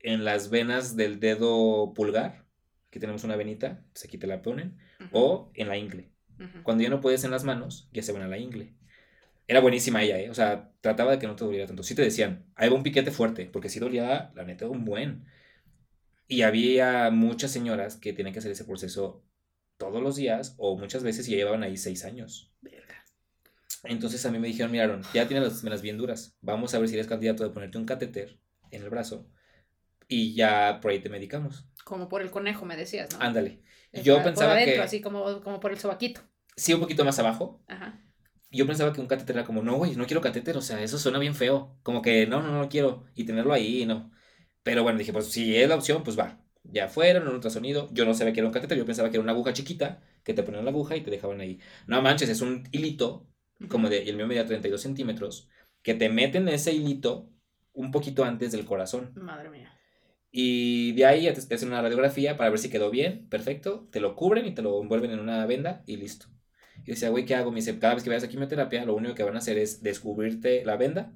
en 0.00 0.24
las 0.24 0.50
venas 0.50 0.96
del 0.96 1.18
dedo 1.18 1.94
pulgar, 1.94 2.44
aquí 2.90 2.98
tenemos 2.98 3.22
una 3.22 3.36
venita, 3.36 3.84
pues 3.92 4.04
aquí 4.04 4.18
te 4.18 4.26
la 4.26 4.42
ponen, 4.42 4.76
o 5.12 5.50
en 5.54 5.68
la 5.68 5.78
ingle. 5.78 6.10
Cuando 6.62 6.82
ya 6.82 6.90
no 6.90 7.00
puedes 7.00 7.22
en 7.24 7.30
las 7.30 7.44
manos, 7.44 7.88
ya 7.92 8.02
se 8.02 8.12
van 8.12 8.22
a 8.22 8.28
la 8.28 8.38
ingle. 8.38 8.74
Era 9.46 9.60
buenísima 9.60 10.02
ella, 10.02 10.18
¿eh? 10.18 10.30
O 10.30 10.34
sea, 10.34 10.72
trataba 10.80 11.12
de 11.12 11.18
que 11.18 11.26
no 11.26 11.36
te 11.36 11.44
doliera 11.44 11.66
tanto. 11.66 11.82
Sí 11.82 11.94
te 11.94 12.02
decían, 12.02 12.46
ahí 12.54 12.68
va 12.68 12.76
un 12.76 12.82
piquete 12.82 13.10
fuerte, 13.10 13.46
porque 13.52 13.68
sí 13.68 13.78
dolía, 13.78 14.32
la 14.34 14.44
neta, 14.44 14.66
un 14.66 14.84
buen. 14.84 15.26
Y 16.26 16.42
había 16.42 17.10
muchas 17.10 17.50
señoras 17.50 17.96
que 17.96 18.12
tenían 18.12 18.32
que 18.32 18.38
hacer 18.38 18.52
ese 18.52 18.64
proceso 18.64 19.22
todos 19.76 20.02
los 20.02 20.16
días, 20.16 20.54
o 20.56 20.78
muchas 20.78 21.02
veces 21.02 21.26
ya 21.26 21.36
llevaban 21.36 21.62
ahí 21.62 21.76
seis 21.76 22.04
años. 22.04 22.52
Verga. 22.60 23.04
Entonces 23.84 24.24
a 24.26 24.32
mí 24.32 24.38
me 24.38 24.48
dijeron, 24.48 24.72
miraron, 24.72 25.02
ya 25.14 25.28
tienes 25.28 25.46
las 25.46 25.62
venas 25.62 25.82
bien 25.82 25.98
duras, 25.98 26.36
vamos 26.40 26.74
a 26.74 26.78
ver 26.78 26.88
si 26.88 26.94
eres 26.94 27.06
candidato 27.06 27.44
de 27.44 27.50
ponerte 27.50 27.78
un 27.78 27.86
catéter 27.86 28.38
en 28.70 28.82
el 28.82 28.90
brazo 28.90 29.30
y 30.10 30.34
ya 30.34 30.80
por 30.82 30.90
ahí 30.90 30.98
te 30.98 31.08
medicamos. 31.08 31.66
Como 31.84 32.08
por 32.08 32.22
el 32.22 32.30
conejo, 32.30 32.64
me 32.64 32.76
decías, 32.76 33.12
¿no? 33.12 33.20
Ándale. 33.20 33.62
Yo 33.92 34.16
por 34.16 34.24
pensaba 34.24 34.52
adentro, 34.52 34.76
que 34.76 34.82
así 34.82 35.00
como, 35.00 35.40
como 35.42 35.60
por 35.60 35.72
el 35.72 35.78
sobaquito. 35.78 36.20
sí, 36.56 36.72
un 36.74 36.80
poquito 36.80 37.04
más 37.04 37.18
abajo. 37.18 37.62
Ajá. 37.66 38.00
Yo 38.52 38.66
pensaba 38.66 38.92
que 38.92 39.00
un 39.00 39.06
catéter 39.06 39.36
era 39.36 39.46
como, 39.46 39.62
no, 39.62 39.76
güey, 39.76 39.94
no 39.94 40.06
quiero 40.06 40.20
catéter, 40.20 40.56
o 40.56 40.60
sea, 40.60 40.82
eso 40.82 40.98
suena 40.98 41.18
bien 41.18 41.34
feo. 41.34 41.78
Como 41.82 42.02
que, 42.02 42.26
no, 42.26 42.42
no, 42.42 42.52
no 42.52 42.68
quiero. 42.68 43.04
Y 43.14 43.24
tenerlo 43.24 43.52
ahí, 43.52 43.86
no. 43.86 44.10
Pero 44.62 44.82
bueno, 44.82 44.98
dije, 44.98 45.12
pues 45.12 45.26
si 45.30 45.56
es 45.56 45.68
la 45.68 45.76
opción, 45.76 46.02
pues 46.02 46.18
va. 46.18 46.40
Ya 46.64 46.88
fueron, 46.88 47.28
un 47.28 47.34
ultrasonido. 47.34 47.88
Yo 47.92 48.04
no 48.04 48.14
sabía 48.14 48.32
que 48.32 48.40
era 48.40 48.46
un 48.48 48.52
catéter, 48.52 48.76
yo 48.76 48.84
pensaba 48.84 49.10
que 49.10 49.16
era 49.16 49.22
una 49.22 49.32
aguja 49.32 49.52
chiquita, 49.52 50.02
que 50.24 50.34
te 50.34 50.42
ponían 50.42 50.64
la 50.64 50.70
aguja 50.70 50.96
y 50.96 51.02
te 51.02 51.10
dejaban 51.10 51.40
ahí. 51.40 51.60
No 51.86 52.02
manches, 52.02 52.28
es 52.28 52.40
un 52.40 52.68
hilito, 52.72 53.28
como 53.68 53.88
de, 53.88 54.02
y 54.04 54.08
el 54.08 54.16
mío 54.16 54.26
medía 54.26 54.46
32 54.46 54.80
centímetros, 54.80 55.48
que 55.82 55.94
te 55.94 56.08
meten 56.08 56.48
ese 56.48 56.72
hilito 56.72 57.30
un 57.72 57.90
poquito 57.90 58.24
antes 58.24 58.52
del 58.52 58.64
corazón. 58.64 59.12
Madre 59.14 59.50
mía. 59.50 59.79
Y 60.32 60.92
de 60.92 61.06
ahí 61.06 61.22
ya 61.24 61.34
te 61.34 61.54
hacen 61.54 61.68
una 61.68 61.82
radiografía 61.82 62.36
para 62.36 62.50
ver 62.50 62.58
si 62.58 62.70
quedó 62.70 62.90
bien, 62.90 63.28
perfecto. 63.28 63.88
Te 63.90 64.00
lo 64.00 64.14
cubren 64.16 64.46
y 64.46 64.54
te 64.54 64.62
lo 64.62 64.80
envuelven 64.80 65.10
en 65.10 65.20
una 65.20 65.44
venda 65.46 65.82
y 65.86 65.96
listo. 65.96 66.26
Y 66.84 66.92
decía, 66.92 67.10
güey, 67.10 67.24
¿qué 67.26 67.34
hago? 67.34 67.50
Me 67.50 67.56
dice, 67.56 67.78
cada 67.78 67.94
vez 67.94 68.04
que 68.04 68.10
vayas 68.10 68.24
a 68.24 68.28
quimioterapia, 68.28 68.84
lo 68.84 68.94
único 68.94 69.14
que 69.14 69.22
van 69.24 69.34
a 69.34 69.38
hacer 69.38 69.58
es 69.58 69.82
descubrirte 69.82 70.64
la 70.64 70.76
venda, 70.76 71.12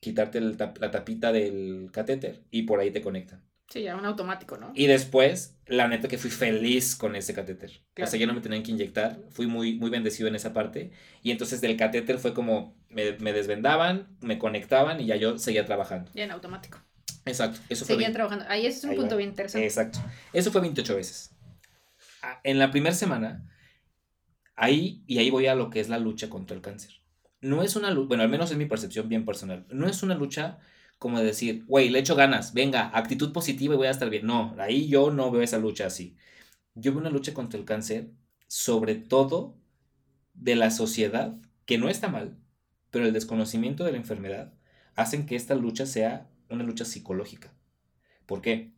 quitarte 0.00 0.38
el 0.38 0.56
la 0.58 0.90
tapita 0.90 1.32
del 1.32 1.90
catéter 1.92 2.44
y 2.50 2.62
por 2.62 2.80
ahí 2.80 2.90
te 2.90 3.00
conectan. 3.00 3.42
Sí, 3.68 3.82
ya 3.82 3.96
un 3.96 4.04
automático, 4.06 4.56
¿no? 4.56 4.72
Y 4.74 4.86
después, 4.86 5.58
la 5.66 5.88
neta 5.88 6.08
que 6.08 6.16
fui 6.16 6.30
feliz 6.30 6.96
con 6.96 7.16
ese 7.16 7.34
catéter. 7.34 7.70
O 7.70 7.94
Claro. 7.94 8.10
sea, 8.10 8.18
ya 8.20 8.26
no 8.26 8.32
me 8.32 8.40
tenían 8.40 8.62
que 8.62 8.70
inyectar. 8.70 9.18
Fui 9.30 9.46
muy, 9.46 9.74
muy 9.78 9.90
bendecido 9.90 10.28
en 10.28 10.36
esa 10.36 10.52
parte. 10.54 10.92
Y 11.22 11.32
entonces 11.32 11.60
del 11.60 11.76
catéter 11.76 12.18
fue 12.18 12.32
como, 12.32 12.76
me, 12.88 13.12
me 13.18 13.32
desvendaban, 13.34 14.16
me 14.22 14.38
conectaban 14.38 15.00
y 15.00 15.06
ya 15.06 15.16
yo 15.16 15.36
seguía 15.38 15.66
trabajando. 15.66 16.10
Ya 16.14 16.24
en 16.24 16.30
automático. 16.30 16.78
Exacto. 17.28 17.60
Eso 17.68 17.84
fue 17.84 17.94
Seguían 17.94 18.10
bien- 18.10 18.12
trabajando. 18.14 18.44
Ahí 18.48 18.66
es 18.66 18.82
un 18.84 18.90
Ahí 18.90 18.96
punto 18.96 19.12
va. 19.12 19.18
bien 19.18 19.30
interesante. 19.30 19.66
Exacto. 19.66 19.98
Eso 20.32 20.50
fue 20.52 20.60
28 20.60 20.96
veces. 20.96 21.30
Ah, 22.22 22.40
En 22.44 22.58
la 22.58 22.70
primera 22.70 22.94
semana, 22.94 23.48
ahí 24.56 25.02
y 25.06 25.18
ahí 25.18 25.30
voy 25.30 25.46
a 25.46 25.54
lo 25.54 25.70
que 25.70 25.80
es 25.80 25.88
la 25.88 25.98
lucha 25.98 26.28
contra 26.28 26.56
el 26.56 26.62
cáncer. 26.62 26.92
No 27.40 27.62
es 27.62 27.76
una 27.76 27.90
lucha, 27.90 28.08
bueno, 28.08 28.22
al 28.24 28.28
menos 28.28 28.50
es 28.50 28.56
mi 28.56 28.66
percepción 28.66 29.08
bien 29.08 29.24
personal. 29.24 29.66
No 29.70 29.86
es 29.88 30.02
una 30.02 30.14
lucha 30.14 30.58
como 30.98 31.20
de 31.20 31.26
decir, 31.26 31.64
güey, 31.66 31.90
le 31.90 32.00
echo 32.00 32.16
ganas, 32.16 32.52
venga, 32.54 32.90
actitud 32.92 33.32
positiva 33.32 33.74
y 33.74 33.76
voy 33.76 33.86
a 33.86 33.90
estar 33.92 34.10
bien. 34.10 34.26
No, 34.26 34.56
ahí 34.58 34.88
yo 34.88 35.12
no 35.12 35.30
veo 35.30 35.42
esa 35.42 35.58
lucha 35.58 35.86
así. 35.86 36.16
Yo 36.74 36.90
veo 36.92 37.00
una 37.00 37.10
lucha 37.10 37.32
contra 37.34 37.58
el 37.58 37.64
cáncer, 37.64 38.10
sobre 38.48 38.96
todo 38.96 39.56
de 40.34 40.56
la 40.56 40.72
sociedad, 40.72 41.36
que 41.66 41.78
no 41.78 41.88
está 41.88 42.08
mal, 42.08 42.36
pero 42.90 43.04
el 43.06 43.12
desconocimiento 43.12 43.84
de 43.84 43.92
la 43.92 43.98
enfermedad 43.98 44.52
hacen 44.96 45.26
que 45.26 45.36
esta 45.36 45.54
lucha 45.54 45.86
sea 45.86 46.28
una 46.50 46.64
lucha 46.64 46.84
psicológica. 46.84 47.52
¿Por 48.26 48.40
qué? 48.40 48.72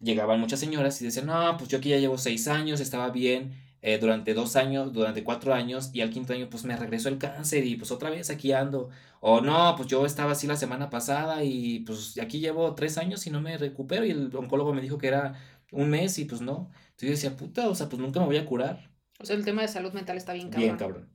Llegaban 0.00 0.40
muchas 0.40 0.60
señoras 0.60 1.00
y 1.00 1.04
decían, 1.04 1.26
no, 1.26 1.56
pues 1.56 1.68
yo 1.68 1.78
aquí 1.78 1.90
ya 1.90 1.98
llevo 1.98 2.18
seis 2.18 2.48
años, 2.48 2.80
estaba 2.80 3.10
bien, 3.10 3.52
eh, 3.82 3.98
durante 3.98 4.34
dos 4.34 4.56
años, 4.56 4.92
durante 4.92 5.24
cuatro 5.24 5.54
años, 5.54 5.90
y 5.92 6.00
al 6.00 6.10
quinto 6.10 6.32
año 6.32 6.48
pues 6.50 6.64
me 6.64 6.76
regresó 6.76 7.08
el 7.08 7.18
cáncer 7.18 7.64
y 7.66 7.76
pues 7.76 7.90
otra 7.90 8.10
vez 8.10 8.30
aquí 8.30 8.52
ando. 8.52 8.90
O 9.20 9.40
no, 9.40 9.74
pues 9.76 9.88
yo 9.88 10.06
estaba 10.06 10.32
así 10.32 10.46
la 10.46 10.56
semana 10.56 10.90
pasada 10.90 11.44
y 11.44 11.80
pues 11.80 12.18
aquí 12.20 12.40
llevo 12.40 12.74
tres 12.74 12.98
años 12.98 13.26
y 13.26 13.30
no 13.30 13.40
me 13.40 13.58
recupero 13.58 14.04
y 14.04 14.10
el 14.10 14.34
oncólogo 14.34 14.72
me 14.72 14.82
dijo 14.82 14.98
que 14.98 15.08
era 15.08 15.34
un 15.70 15.90
mes 15.90 16.18
y 16.18 16.24
pues 16.24 16.40
no. 16.40 16.70
Entonces 16.90 17.02
yo 17.02 17.10
decía, 17.10 17.36
puta, 17.36 17.68
o 17.68 17.74
sea, 17.74 17.88
pues 17.88 18.00
nunca 18.00 18.20
me 18.20 18.26
voy 18.26 18.36
a 18.36 18.46
curar. 18.46 18.90
O 19.20 19.24
sea, 19.24 19.36
el 19.36 19.44
tema 19.44 19.62
de 19.62 19.68
salud 19.68 19.92
mental 19.92 20.16
está 20.16 20.32
bien 20.32 20.50
cabrón. 20.50 20.62
Bien, 20.64 20.76
cabrón. 20.76 21.08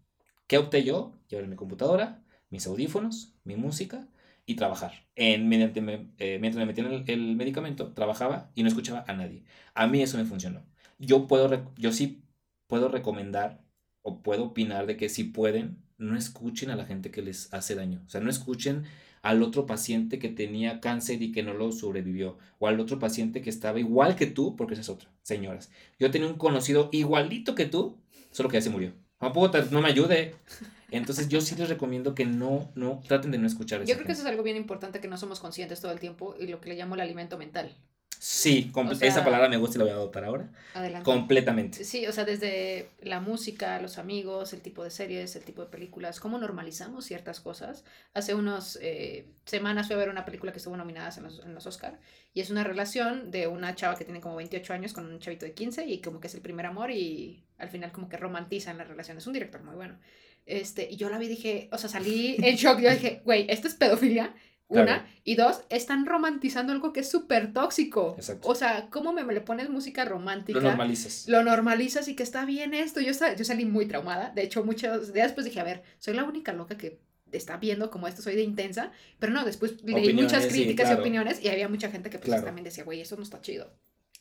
¿Qué 0.47 0.57
opté 0.57 0.83
yo? 0.83 1.13
Llevar 1.27 1.47
mi 1.47 1.55
computadora, 1.55 2.23
mis 2.49 2.67
audífonos, 2.67 3.33
mi 3.43 3.55
música 3.55 4.07
y 4.47 4.55
trabajar. 4.55 4.93
En, 5.15 5.53
eh, 5.53 6.39
mientras 6.39 6.55
me 6.55 6.65
metían 6.65 7.03
el, 7.05 7.35
medicamento, 7.35 7.93
trabajaba 7.93 8.49
y 8.55 8.63
no 8.63 8.69
escuchaba 8.69 9.03
a 9.07 9.13
nadie. 9.13 9.43
A 9.75 9.85
mí 9.87 10.01
eso 10.01 10.17
me 10.17 10.25
funcionó. 10.25 10.65
Yo, 10.97 11.27
puedo, 11.27 11.73
yo 11.77 11.91
sí 11.91 12.23
puedo 12.65 12.87
recomendar 12.87 13.61
o 14.01 14.23
puedo 14.23 14.45
opinar 14.45 14.87
de 14.87 14.97
que 14.97 15.09
si 15.09 15.25
pueden, 15.25 15.83
no 15.97 16.17
escuchen 16.17 16.69
a 16.71 16.77
la 16.77 16.85
gente 16.85 17.11
que 17.11 17.21
les 17.21 17.53
hace 17.53 17.75
daño. 17.75 18.01
O 18.07 18.09
sea, 18.09 18.21
no 18.21 18.29
escuchen 18.29 18.85
al 19.21 19.43
otro 19.43 19.65
paciente 19.65 20.17
que 20.17 20.29
tenía 20.29 20.79
cáncer 20.79 21.21
y 21.21 21.33
que 21.33 21.43
no 21.43 21.53
lo 21.53 21.73
sobrevivió. 21.73 22.37
O 22.59 22.67
al 22.67 22.79
otro 22.79 22.99
paciente 22.99 23.41
que 23.41 23.49
estaba 23.49 23.79
igual 23.79 24.15
que 24.15 24.27
tú, 24.27 24.55
porque 24.55 24.75
esa 24.75 24.81
es 24.81 24.89
otra, 24.89 25.11
señoras. 25.23 25.71
Yo 25.99 26.09
tenía 26.09 26.29
un 26.29 26.37
conocido 26.37 26.89
igualito 26.93 27.53
que 27.53 27.65
tú, 27.65 27.97
solo 28.31 28.47
que 28.47 28.57
ya 28.57 28.61
se 28.61 28.69
murió. 28.69 28.93
No, 29.19 29.33
puta, 29.33 29.65
no 29.71 29.81
me 29.81 29.89
ayude. 29.89 30.35
Entonces 30.91 31.27
yo 31.27 31.41
sí 31.41 31.55
les 31.55 31.69
recomiendo 31.69 32.15
que 32.15 32.25
no, 32.25 32.69
no, 32.75 33.01
traten 33.07 33.31
de 33.31 33.37
no 33.37 33.47
escuchar 33.47 33.81
a 33.81 33.83
esa 33.83 33.91
Yo 33.91 33.95
creo 33.95 34.05
que 34.05 34.13
eso 34.13 34.21
es 34.21 34.27
algo 34.27 34.43
bien 34.43 34.55
importante 34.55 35.01
que 35.01 35.07
no 35.07 35.17
somos 35.17 35.39
conscientes 35.39 35.81
todo 35.81 35.91
el 35.91 35.99
tiempo 35.99 36.35
y 36.39 36.47
lo 36.47 36.61
que 36.61 36.69
le 36.69 36.75
llamo 36.75 36.95
el 36.95 37.01
alimento 37.01 37.37
mental. 37.37 37.75
Sí, 38.19 38.71
comple- 38.73 38.93
O 38.93 38.95
sea- 38.95 39.07
esa 39.07 39.23
palabra 39.23 39.47
me 39.49 39.57
gusta 39.57 39.77
y 39.77 39.79
la 39.79 39.83
voy 39.85 39.91
a 39.93 39.95
adoptar 39.95 40.25
ahora. 40.25 40.49
Adelante. 40.73 41.05
Completamente. 41.05 41.83
Sí, 41.83 42.05
o 42.07 42.11
sea, 42.11 42.25
desde 42.25 42.89
la 43.01 43.19
música, 43.19 43.79
los 43.81 43.97
amigos, 43.97 44.53
el 44.53 44.61
tipo 44.61 44.83
de 44.83 44.89
series, 44.91 45.35
el 45.35 45.43
tipo 45.43 45.61
de 45.63 45.69
películas, 45.69 46.19
cómo 46.19 46.37
normalizamos 46.39 47.05
ciertas 47.05 47.39
cosas. 47.39 47.83
Hace 48.13 48.33
unas 48.33 48.77
semanas 49.45 49.87
fui 49.87 49.95
a 49.95 49.99
ver 49.99 50.09
una 50.09 50.25
película 50.25 50.51
que 50.51 50.57
estuvo 50.57 50.75
nominada 50.77 51.11
en 51.17 51.23
los, 51.23 51.39
en 51.45 51.53
los 51.53 51.65
Oscar 51.67 51.99
y 52.33 52.41
es 52.41 52.49
una 52.49 52.63
relación 52.63 53.31
de 53.31 53.47
una 53.47 53.75
chava 53.75 53.95
que 53.95 54.03
tiene 54.05 54.19
como 54.21 54.35
28 54.35 54.73
años 54.73 54.93
con 54.93 55.05
un 55.05 55.19
chavito 55.19 55.45
de 55.45 55.53
15 55.53 55.85
y 55.85 56.01
como 56.01 56.19
que 56.19 56.27
es 56.27 56.35
el 56.35 56.41
primer 56.41 56.65
amor 56.65 56.91
y 56.91 57.43
al 57.57 57.69
final 57.69 57.91
como 57.91 58.09
que 58.09 58.17
romantizan 58.17 58.77
la 58.77 58.83
relación. 58.83 59.17
Es 59.17 59.27
un 59.27 59.33
director 59.33 59.63
muy 59.63 59.75
bueno. 59.75 59.97
Este, 60.45 60.87
y 60.89 60.95
yo 60.95 61.09
la 61.09 61.17
vi 61.17 61.25
y 61.25 61.29
dije, 61.29 61.67
o 61.73 61.77
sea, 61.77 61.89
salí 61.89 62.37
en 62.39 62.55
shock. 62.55 62.79
Yo 62.79 62.89
dije, 62.89 63.21
güey, 63.25 63.45
esto 63.49 63.67
es 63.67 63.73
pedofilia. 63.75 64.33
Una. 64.69 64.83
Claro. 64.83 65.03
Y 65.23 65.35
dos, 65.35 65.61
están 65.69 66.05
romantizando 66.05 66.73
algo 66.73 66.91
que 66.91 66.99
es 66.99 67.09
súper 67.09 67.53
tóxico. 67.53 68.15
Exacto. 68.17 68.49
O 68.49 68.55
sea, 68.55 68.89
¿cómo 68.89 69.13
me, 69.13 69.23
le 69.23 69.41
pones 69.41 69.69
música 69.69 70.03
romántica? 70.03 70.59
Lo 70.59 70.67
normalizas. 70.67 71.25
lo 71.27 71.43
normalizas 71.43 72.07
y 72.09 72.15
que 72.15 72.23
está 72.23 72.43
bien 72.45 72.73
esto. 72.73 72.99
Yo, 72.99 73.11
yo 73.11 73.45
salí 73.45 73.65
muy 73.65 73.85
traumada. 73.85 74.31
De 74.35 74.43
hecho, 74.43 74.63
muchos 74.65 75.13
días 75.13 75.27
después 75.27 75.45
dije, 75.45 75.59
a 75.59 75.63
ver, 75.63 75.83
soy 75.99 76.15
la 76.15 76.25
única 76.25 76.51
loca 76.53 76.77
que 76.77 76.99
está 77.31 77.57
viendo 77.57 77.89
como 77.89 78.07
esto, 78.07 78.21
soy 78.21 78.35
de 78.35 78.43
intensa. 78.43 78.91
Pero 79.19 79.31
no, 79.33 79.45
después 79.45 79.81
leí 79.83 80.13
muchas 80.13 80.43
sí, 80.43 80.49
críticas 80.49 80.87
claro. 80.87 80.99
y 80.99 81.01
opiniones 81.01 81.41
y 81.43 81.47
había 81.47 81.69
mucha 81.69 81.89
gente 81.89 82.09
que 82.09 82.17
pues 82.19 82.27
Claro. 82.29 82.43
también 82.43 82.65
decía, 82.65 82.83
güey, 82.83 82.99
eso 83.01 83.15
no 83.15 83.23
está 83.23 83.41
chido. 83.41 83.71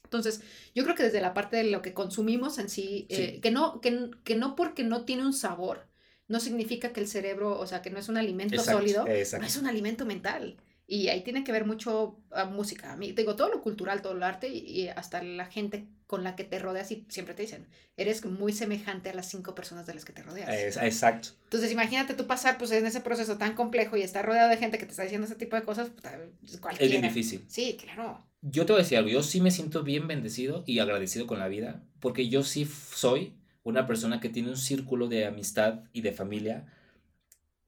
Entonces, 0.04 0.40
yo 0.74 0.84
creo 0.84 0.94
que 0.94 1.02
desde 1.02 1.20
la 1.20 1.34
parte 1.34 1.56
de 1.56 1.64
lo 1.64 1.82
que 1.82 1.92
consumimos 1.92 2.58
en 2.58 2.68
sí, 2.68 3.06
eh, 3.08 3.32
Sí. 3.34 3.40
que, 3.40 3.50
no, 3.50 3.80
que, 3.80 4.10
que 4.22 4.36
no 4.36 4.54
porque 4.54 4.84
no 4.84 5.04
tiene 5.04 5.24
un 5.26 5.32
sabor, 5.32 5.88
no 6.28 6.40
significa 6.40 6.92
que 6.92 7.00
el 7.00 7.08
cerebro, 7.08 7.58
o 7.58 7.66
sea, 7.66 7.82
que 7.82 7.90
no 7.90 7.98
es 7.98 8.08
un 8.08 8.16
alimento 8.16 8.54
Exacto, 8.56 8.80
sólido, 8.80 9.06
exacto. 9.06 9.42
no 9.42 9.46
es 9.46 9.56
un 9.56 9.66
alimento 9.66 10.04
mental. 10.04 10.56
Y 10.88 11.08
ahí 11.08 11.22
tiene 11.24 11.42
que 11.42 11.50
ver 11.50 11.64
mucho 11.64 12.20
a 12.30 12.44
música. 12.44 12.92
A 12.92 12.96
mí, 12.96 13.12
te 13.12 13.22
digo, 13.22 13.34
todo 13.34 13.48
lo 13.48 13.60
cultural, 13.60 14.02
todo 14.02 14.12
el 14.12 14.22
arte 14.22 14.48
y, 14.48 14.86
hasta 14.88 15.20
la 15.22 15.46
gente 15.46 15.88
con 16.06 16.22
la 16.22 16.36
que 16.36 16.44
te 16.44 16.60
rodeas 16.60 16.92
y 16.92 17.04
siempre 17.08 17.34
te 17.34 17.42
dicen, 17.42 17.66
eres 17.96 18.24
muy 18.24 18.52
semejante 18.52 19.10
a 19.10 19.14
las 19.14 19.28
cinco 19.28 19.56
personas 19.56 19.86
de 19.86 19.94
las 19.94 20.04
que 20.04 20.12
te 20.12 20.22
rodeas. 20.22 20.76
Exacto. 20.76 21.30
Entonces 21.42 21.72
imagínate 21.72 22.14
tú 22.14 22.28
pasar 22.28 22.56
pues 22.56 22.70
en 22.70 22.86
ese 22.86 23.00
proceso 23.00 23.36
tan 23.36 23.54
complejo 23.56 23.96
y 23.96 24.02
estar 24.02 24.24
rodeado 24.24 24.48
de 24.48 24.58
gente 24.58 24.78
que 24.78 24.84
te 24.84 24.92
está 24.92 25.02
diciendo 25.02 25.26
ese 25.26 25.34
tipo 25.34 25.56
de 25.56 25.62
cosas, 25.62 25.90
puta, 25.90 26.16
Es 26.44 26.60
cualquiera. 26.60 26.88
bien 26.88 27.02
difícil. 27.02 27.44
Sí, 27.48 27.76
claro. 27.82 28.24
Yo 28.42 28.64
te 28.64 28.72
voy 28.72 28.80
a 28.80 28.84
decir 28.84 28.98
algo, 28.98 29.10
yo 29.10 29.24
sí 29.24 29.40
me 29.40 29.50
siento 29.50 29.82
bien 29.82 30.06
bendecido 30.06 30.62
y 30.66 30.78
agradecido 30.78 31.26
con 31.26 31.40
la 31.40 31.48
vida, 31.48 31.82
porque 31.98 32.28
yo 32.28 32.44
sí 32.44 32.64
soy 32.64 33.34
una 33.66 33.86
persona 33.86 34.20
que 34.20 34.28
tiene 34.28 34.50
un 34.50 34.56
círculo 34.56 35.08
de 35.08 35.26
amistad 35.26 35.84
y 35.92 36.02
de 36.02 36.12
familia 36.12 36.66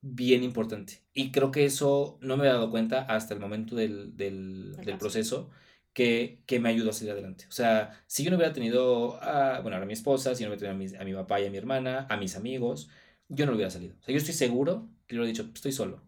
bien 0.01 0.45
importante. 0.45 1.03
Y 1.13 1.33
creo 1.33 1.51
que 1.51 1.65
eso 1.65 2.19
no 2.23 2.37
me 2.37 2.45
he 2.45 2.49
dado 2.49 2.71
cuenta 2.71 3.03
hasta 3.03 3.35
el 3.35 3.41
momento 3.41 3.75
del, 3.75 4.17
del, 4.17 4.77
proceso 4.99 5.51
que, 5.93 6.45
que 6.47 6.61
me 6.61 6.69
ayudó 6.69 6.91
a 6.91 6.93
salir 6.93 7.13
adelante. 7.13 7.47
O 7.49 7.53
sea, 7.53 8.01
si 8.07 8.23
yo 8.23 8.31
no 8.31 8.37
hubiera 8.37 8.53
tenido, 8.53 9.21
a, 9.23 9.61
bueno, 9.61 9.77
a 9.77 9.85
mi 9.85 9.93
esposa, 9.93 10.37
si 10.37 10.45
yo 10.45 10.49
no 10.49 10.55
hubiera 10.55 10.73
tenido 10.73 10.99
a 10.99 11.01
mi, 11.01 11.03
a 11.03 11.05
mi 11.05 11.15
papá 11.21 11.41
y 11.41 11.47
a 11.47 11.51
mi 11.51 11.59
hermana, 11.59 12.07
a 12.09 12.17
mis 12.17 12.37
amigos, 12.37 12.89
yo 13.29 13.47
no 13.47 13.53
hubiera 13.55 13.71
salido. 13.71 13.97
O 14.01 14.03
sea, 14.05 14.13
yo 14.13 14.19
estoy 14.19 14.35
seguro 14.35 14.89
que 15.09 15.17
yo 15.17 15.23
hubiera 15.23 15.37
dicho, 15.37 15.51
estoy 15.53 15.73
solo. 15.73 16.03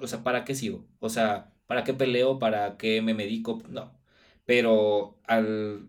O 0.00 0.06
sea, 0.06 0.22
¿para 0.22 0.44
qué 0.44 0.54
sigo? 0.54 0.86
O 1.00 1.08
sea, 1.08 1.54
¿para 1.66 1.84
qué 1.84 1.94
peleo? 1.94 2.38
¿Para 2.38 2.76
qué 2.76 3.00
me 3.02 3.14
medico? 3.14 3.62
No. 3.70 3.98
Pero 4.44 5.18
al 5.24 5.88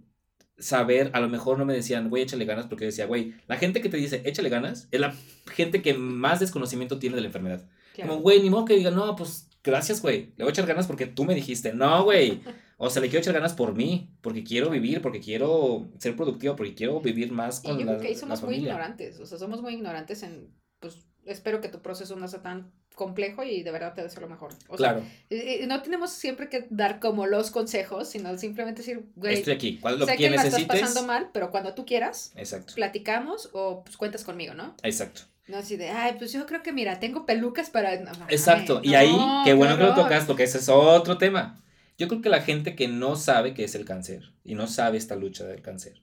saber, 0.63 1.11
a 1.13 1.19
lo 1.19 1.29
mejor 1.29 1.57
no 1.57 1.65
me 1.65 1.73
decían, 1.73 2.09
güey, 2.09 2.23
échale 2.23 2.45
ganas, 2.45 2.67
porque 2.67 2.85
yo 2.85 2.87
decía, 2.87 3.05
güey, 3.05 3.33
la 3.47 3.57
gente 3.57 3.81
que 3.81 3.89
te 3.89 3.97
dice, 3.97 4.21
échale 4.25 4.49
ganas, 4.49 4.87
es 4.91 4.99
la 4.99 5.13
gente 5.51 5.81
que 5.81 5.93
más 5.93 6.39
desconocimiento 6.39 6.99
tiene 6.99 7.15
de 7.15 7.21
la 7.21 7.27
enfermedad. 7.27 7.67
Claro. 7.93 8.11
Como, 8.11 8.21
güey, 8.21 8.41
ni 8.41 8.49
modo 8.49 8.65
que 8.65 8.75
diga, 8.75 8.91
no, 8.91 9.15
pues 9.15 9.49
gracias, 9.63 10.01
güey, 10.01 10.33
le 10.37 10.43
voy 10.43 10.47
a 10.47 10.49
echar 10.51 10.65
ganas 10.65 10.87
porque 10.87 11.05
tú 11.05 11.25
me 11.25 11.35
dijiste, 11.35 11.73
no, 11.73 12.03
güey. 12.03 12.41
O 12.77 12.89
sea, 12.89 13.01
le 13.01 13.07
quiero 13.07 13.21
echar 13.21 13.33
ganas 13.33 13.53
por 13.53 13.75
mí, 13.75 14.09
porque 14.21 14.43
quiero 14.43 14.69
vivir, 14.69 15.01
porque 15.01 15.19
quiero 15.19 15.89
ser 15.99 16.15
productivo, 16.15 16.55
porque 16.55 16.75
quiero 16.75 16.99
vivir 16.99 17.31
más 17.31 17.63
Y 17.63 17.67
con 17.67 17.79
yo 17.79 17.85
la, 17.85 17.91
creo 17.93 18.01
que 18.01 18.07
ahí 18.07 18.13
la 18.13 18.19
somos 18.19 18.43
muy 18.43 18.55
ignorantes, 18.55 19.19
o 19.19 19.25
sea, 19.25 19.37
somos 19.37 19.61
muy 19.61 19.73
ignorantes 19.75 20.23
en, 20.23 20.53
pues, 20.79 21.05
espero 21.25 21.61
que 21.61 21.69
tu 21.69 21.81
proceso 21.81 22.15
no 22.15 22.27
sea 22.27 22.41
tan 22.41 22.73
complejo 22.95 23.43
y 23.43 23.63
de 23.63 23.71
verdad 23.71 23.93
te 23.93 24.01
deseo 24.01 24.21
lo 24.21 24.29
mejor. 24.29 24.53
O 24.67 24.75
Claro, 24.75 24.99
eh, 25.29 25.59
eh, 25.61 25.67
no 25.67 25.81
tenemos 25.81 26.11
siempre 26.11 26.49
que 26.49 26.67
dar 26.69 26.99
como 26.99 27.25
los 27.25 27.51
consejos, 27.51 28.09
sino 28.09 28.37
simplemente 28.37 28.81
decir, 28.81 29.05
güey, 29.15 29.35
estoy 29.35 29.53
aquí. 29.53 29.77
¿Cuál 29.79 29.95
es 29.95 29.99
lo 30.01 30.05
sé 30.05 30.15
que 30.15 30.23
que 30.23 30.29
la 30.29 30.43
estás 30.43 30.63
pasando 30.63 31.03
mal, 31.03 31.29
pero 31.33 31.51
cuando 31.51 31.73
tú 31.73 31.85
quieras, 31.85 32.33
Exacto, 32.35 32.73
platicamos 32.75 33.49
o 33.53 33.83
pues 33.83 33.97
cuentas 33.97 34.23
conmigo, 34.23 34.53
¿no? 34.53 34.75
exacto. 34.83 35.21
No 35.45 35.57
así 35.57 35.75
de, 35.75 35.89
ay, 35.89 36.15
pues 36.17 36.31
yo 36.31 36.45
creo 36.45 36.63
que 36.63 36.71
mira, 36.71 37.01
tengo 37.01 37.25
pelucas 37.25 37.69
para... 37.69 37.99
no, 37.99 38.11
ay, 38.11 38.27
Exacto, 38.29 38.79
y 38.81 38.91
no, 38.91 38.97
ahí, 38.97 39.17
qué 39.43 39.53
bueno 39.53 39.77
que 39.77 39.83
lo 39.83 39.93
tocas, 39.93 40.23
porque 40.23 40.43
ese 40.43 40.57
es 40.59 40.69
otro 40.69 41.17
tema. 41.17 41.61
Yo 41.97 42.07
creo 42.07 42.21
que 42.21 42.29
la 42.29 42.41
gente 42.41 42.75
que 42.77 42.87
no 42.87 43.17
sabe 43.17 43.53
qué 43.53 43.65
es 43.65 43.75
el 43.75 43.83
cáncer 43.83 44.31
y 44.45 44.55
no 44.55 44.67
sabe 44.67 44.97
esta 44.97 45.17
lucha 45.17 45.43
del 45.45 45.61
cáncer, 45.61 46.01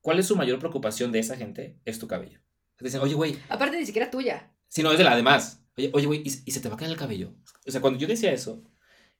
¿cuál 0.00 0.18
es 0.18 0.26
su 0.26 0.34
mayor 0.34 0.58
preocupación 0.58 1.12
de 1.12 1.20
esa 1.20 1.36
gente? 1.36 1.78
Es 1.84 2.00
tu 2.00 2.08
cabello. 2.08 2.40
Dicen, 2.80 3.00
oye, 3.00 3.14
güey, 3.14 3.38
Aparte 3.48 3.78
ni 3.78 3.86
siquiera 3.86 4.10
tuya. 4.10 4.50
si 4.68 4.82
no 4.82 4.90
es 4.90 4.98
de 4.98 5.04
la 5.04 5.16
demás. 5.16 5.60
Oye, 5.76 5.90
oye, 5.92 6.06
güey, 6.06 6.20
¿y, 6.20 6.28
y 6.44 6.50
se 6.50 6.60
te 6.60 6.68
va 6.68 6.74
a 6.74 6.78
caer 6.78 6.90
el 6.90 6.96
cabello? 6.96 7.34
O 7.66 7.70
sea, 7.70 7.80
cuando 7.80 7.98
yo 7.98 8.06
decía 8.06 8.32
eso, 8.32 8.62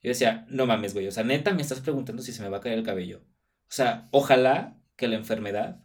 yo 0.03 0.09
decía, 0.11 0.47
no 0.51 0.67
mames, 0.67 0.93
güey, 0.93 1.09
o 1.09 1.13
sea, 1.13 1.25
neta 1.25 1.55
me 1.55 1.63
estás 1.63 1.81
preguntando 1.81 2.23
si 2.23 2.33
se 2.33 2.43
me 2.43 2.49
va 2.49 2.59
a 2.59 2.61
caer 2.61 2.79
el 2.79 2.85
cabello. 2.85 3.23
O 3.69 3.73
sea, 3.73 4.09
ojalá 4.13 4.79
que 4.97 5.09
la 5.09 5.17
enfermedad 5.17 5.83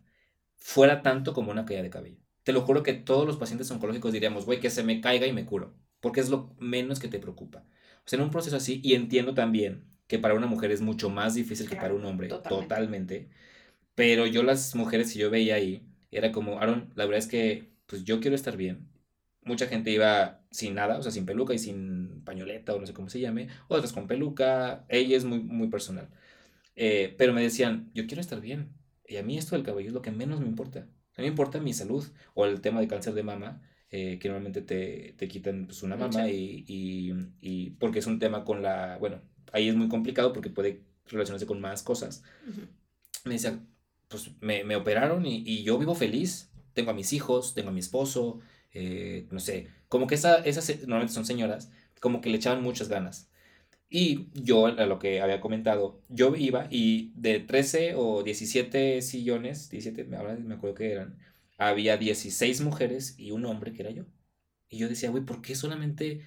fuera 0.58 1.02
tanto 1.02 1.34
como 1.34 1.52
una 1.52 1.66
caída 1.66 1.84
de 1.84 1.90
cabello. 1.90 2.20
Te 2.44 2.54
lo 2.54 2.62
juro 2.62 2.84
que 2.84 2.94
todos 2.94 3.26
los 3.26 3.38
pacientes 3.38 3.72
oncológicos 3.72 4.12
diríamos, 4.12 4.46
güey, 4.46 4.60
que 4.60 4.70
se 4.70 4.84
me 4.84 5.02
caiga 5.02 5.26
y 5.26 5.34
me 5.34 5.46
curo, 5.46 5.74
porque 6.02 6.20
es 6.20 6.30
lo 6.30 6.56
menos 6.60 7.00
que 7.00 7.08
te 7.08 7.20
preocupa. 7.20 7.64
O 8.06 8.10
sea, 8.10 8.18
en 8.18 8.24
un 8.24 8.32
proceso 8.32 8.58
así, 8.58 8.82
y 8.84 8.94
entiendo 8.94 9.34
también 9.34 9.86
que 10.08 10.20
para 10.20 10.34
una 10.34 10.48
mujer 10.48 10.72
es 10.72 10.82
mucho 10.82 11.10
más 11.10 11.36
difícil 11.36 11.70
que 11.70 11.76
para 11.76 11.94
un 11.94 12.06
hombre, 12.06 12.28
totalmente. 12.28 12.68
totalmente. 12.68 13.30
Pero 13.96 14.26
yo 14.26 14.44
las 14.44 14.76
mujeres 14.76 15.14
que 15.14 15.20
yo 15.20 15.30
veía 15.30 15.56
ahí, 15.56 15.88
era 16.12 16.32
como, 16.32 16.60
Aaron, 16.60 16.92
la 16.96 17.06
verdad 17.06 17.20
es 17.20 17.28
que, 17.28 17.72
pues 17.86 18.04
yo 18.04 18.20
quiero 18.20 18.36
estar 18.36 18.58
bien. 18.58 18.90
Mucha 19.44 19.68
gente 19.68 19.92
iba 19.92 20.42
sin 20.52 20.76
nada, 20.76 20.98
o 20.98 21.04
sea, 21.04 21.12
sin 21.12 21.26
peluca 21.26 21.54
y 21.54 21.60
sin 21.60 22.22
pañoleta 22.24 22.74
o 22.76 22.80
no 22.80 22.86
sé 22.86 22.94
cómo 22.94 23.10
se 23.10 23.20
llame, 23.20 23.48
otras 23.68 23.94
con 23.94 24.08
peluca, 24.08 24.86
ella 24.90 25.18
es 25.18 25.26
muy, 25.26 25.40
muy 25.40 25.70
personal. 25.70 26.10
Eh, 26.76 27.16
pero 27.18 27.34
me 27.34 27.42
decían, 27.42 27.92
yo 27.94 28.06
quiero 28.08 28.22
estar 28.22 28.42
bien. 28.42 28.74
Y 29.08 29.18
a 29.18 29.24
mí 29.24 29.38
esto 29.38 29.56
del 29.56 29.66
cabello 29.66 29.90
es 29.90 29.94
lo 29.94 30.02
que 30.02 30.12
menos 30.12 30.40
me 30.40 30.48
importa. 30.48 30.82
A 31.16 31.22
mí 31.22 31.24
me 31.24 31.28
importa 31.28 31.60
mi 31.60 31.74
salud 31.74 32.06
o 32.34 32.46
el 32.46 32.62
tema 32.62 32.80
de 32.80 32.88
cáncer 32.88 33.14
de 33.14 33.24
mama, 33.24 33.62
eh, 33.90 34.20
que 34.20 34.30
normalmente 34.30 34.62
te, 34.62 35.16
te 35.18 35.28
quitan 35.28 35.66
pues, 35.66 35.84
una 35.84 35.96
mama 35.96 36.30
y, 36.30 36.64
y, 36.68 37.14
y 37.42 37.72
porque 37.72 38.00
es 38.00 38.08
un 38.08 38.20
tema 38.20 38.46
con 38.46 38.62
la, 38.62 38.98
bueno, 39.00 39.22
ahí 39.52 39.68
es 39.68 39.76
muy 39.76 39.90
complicado 39.90 40.32
porque 40.32 40.50
puede 40.50 40.84
relacionarse 41.08 41.48
con 41.48 41.60
más 41.60 41.84
cosas. 41.84 42.24
Me 43.26 43.34
decía, 43.34 43.60
pues 44.08 44.32
me, 44.42 44.64
me 44.64 44.76
operaron 44.76 45.26
y, 45.26 45.44
y 45.46 45.64
yo 45.64 45.78
vivo 45.78 45.96
feliz. 45.96 46.52
Tengo 46.74 46.92
a 46.92 46.94
mis 46.94 47.14
hijos, 47.14 47.54
tengo 47.56 47.70
a 47.70 47.74
mi 47.74 47.80
esposo, 47.80 48.40
eh, 48.74 49.28
no 49.32 49.40
sé, 49.40 49.68
como 49.88 50.08
que 50.08 50.16
esa, 50.16 50.38
esas 50.46 50.66
se- 50.66 50.78
normalmente 50.80 51.14
son 51.14 51.26
señoras, 51.26 51.72
como 52.00 52.22
que 52.22 52.30
le 52.30 52.38
echaban 52.38 52.64
muchas 52.64 52.88
ganas. 52.90 53.30
Y 53.90 54.28
yo, 54.34 54.68
a 54.68 54.86
lo 54.86 55.00
que 55.00 55.22
había 55.22 55.42
comentado, 55.42 56.02
yo 56.10 56.36
iba 56.36 56.68
y 56.70 57.12
de 57.16 57.40
13 57.40 57.96
o 57.96 58.22
17 58.24 59.02
sillones, 59.02 59.70
17, 59.72 60.08
ahora 60.16 60.36
me 60.36 60.56
acuerdo 60.56 60.76
que 60.76 60.92
eran, 60.92 61.18
había 61.58 61.98
16 61.98 62.62
mujeres 62.62 63.16
y 63.18 63.32
un 63.32 63.46
hombre 63.46 63.74
que 63.74 63.82
era 63.82 63.92
yo. 63.92 64.06
Y 64.70 64.78
yo 64.78 64.88
decía, 64.90 65.10
güey, 65.10 65.24
¿por 65.26 65.42
qué 65.42 65.56
solamente 65.56 66.22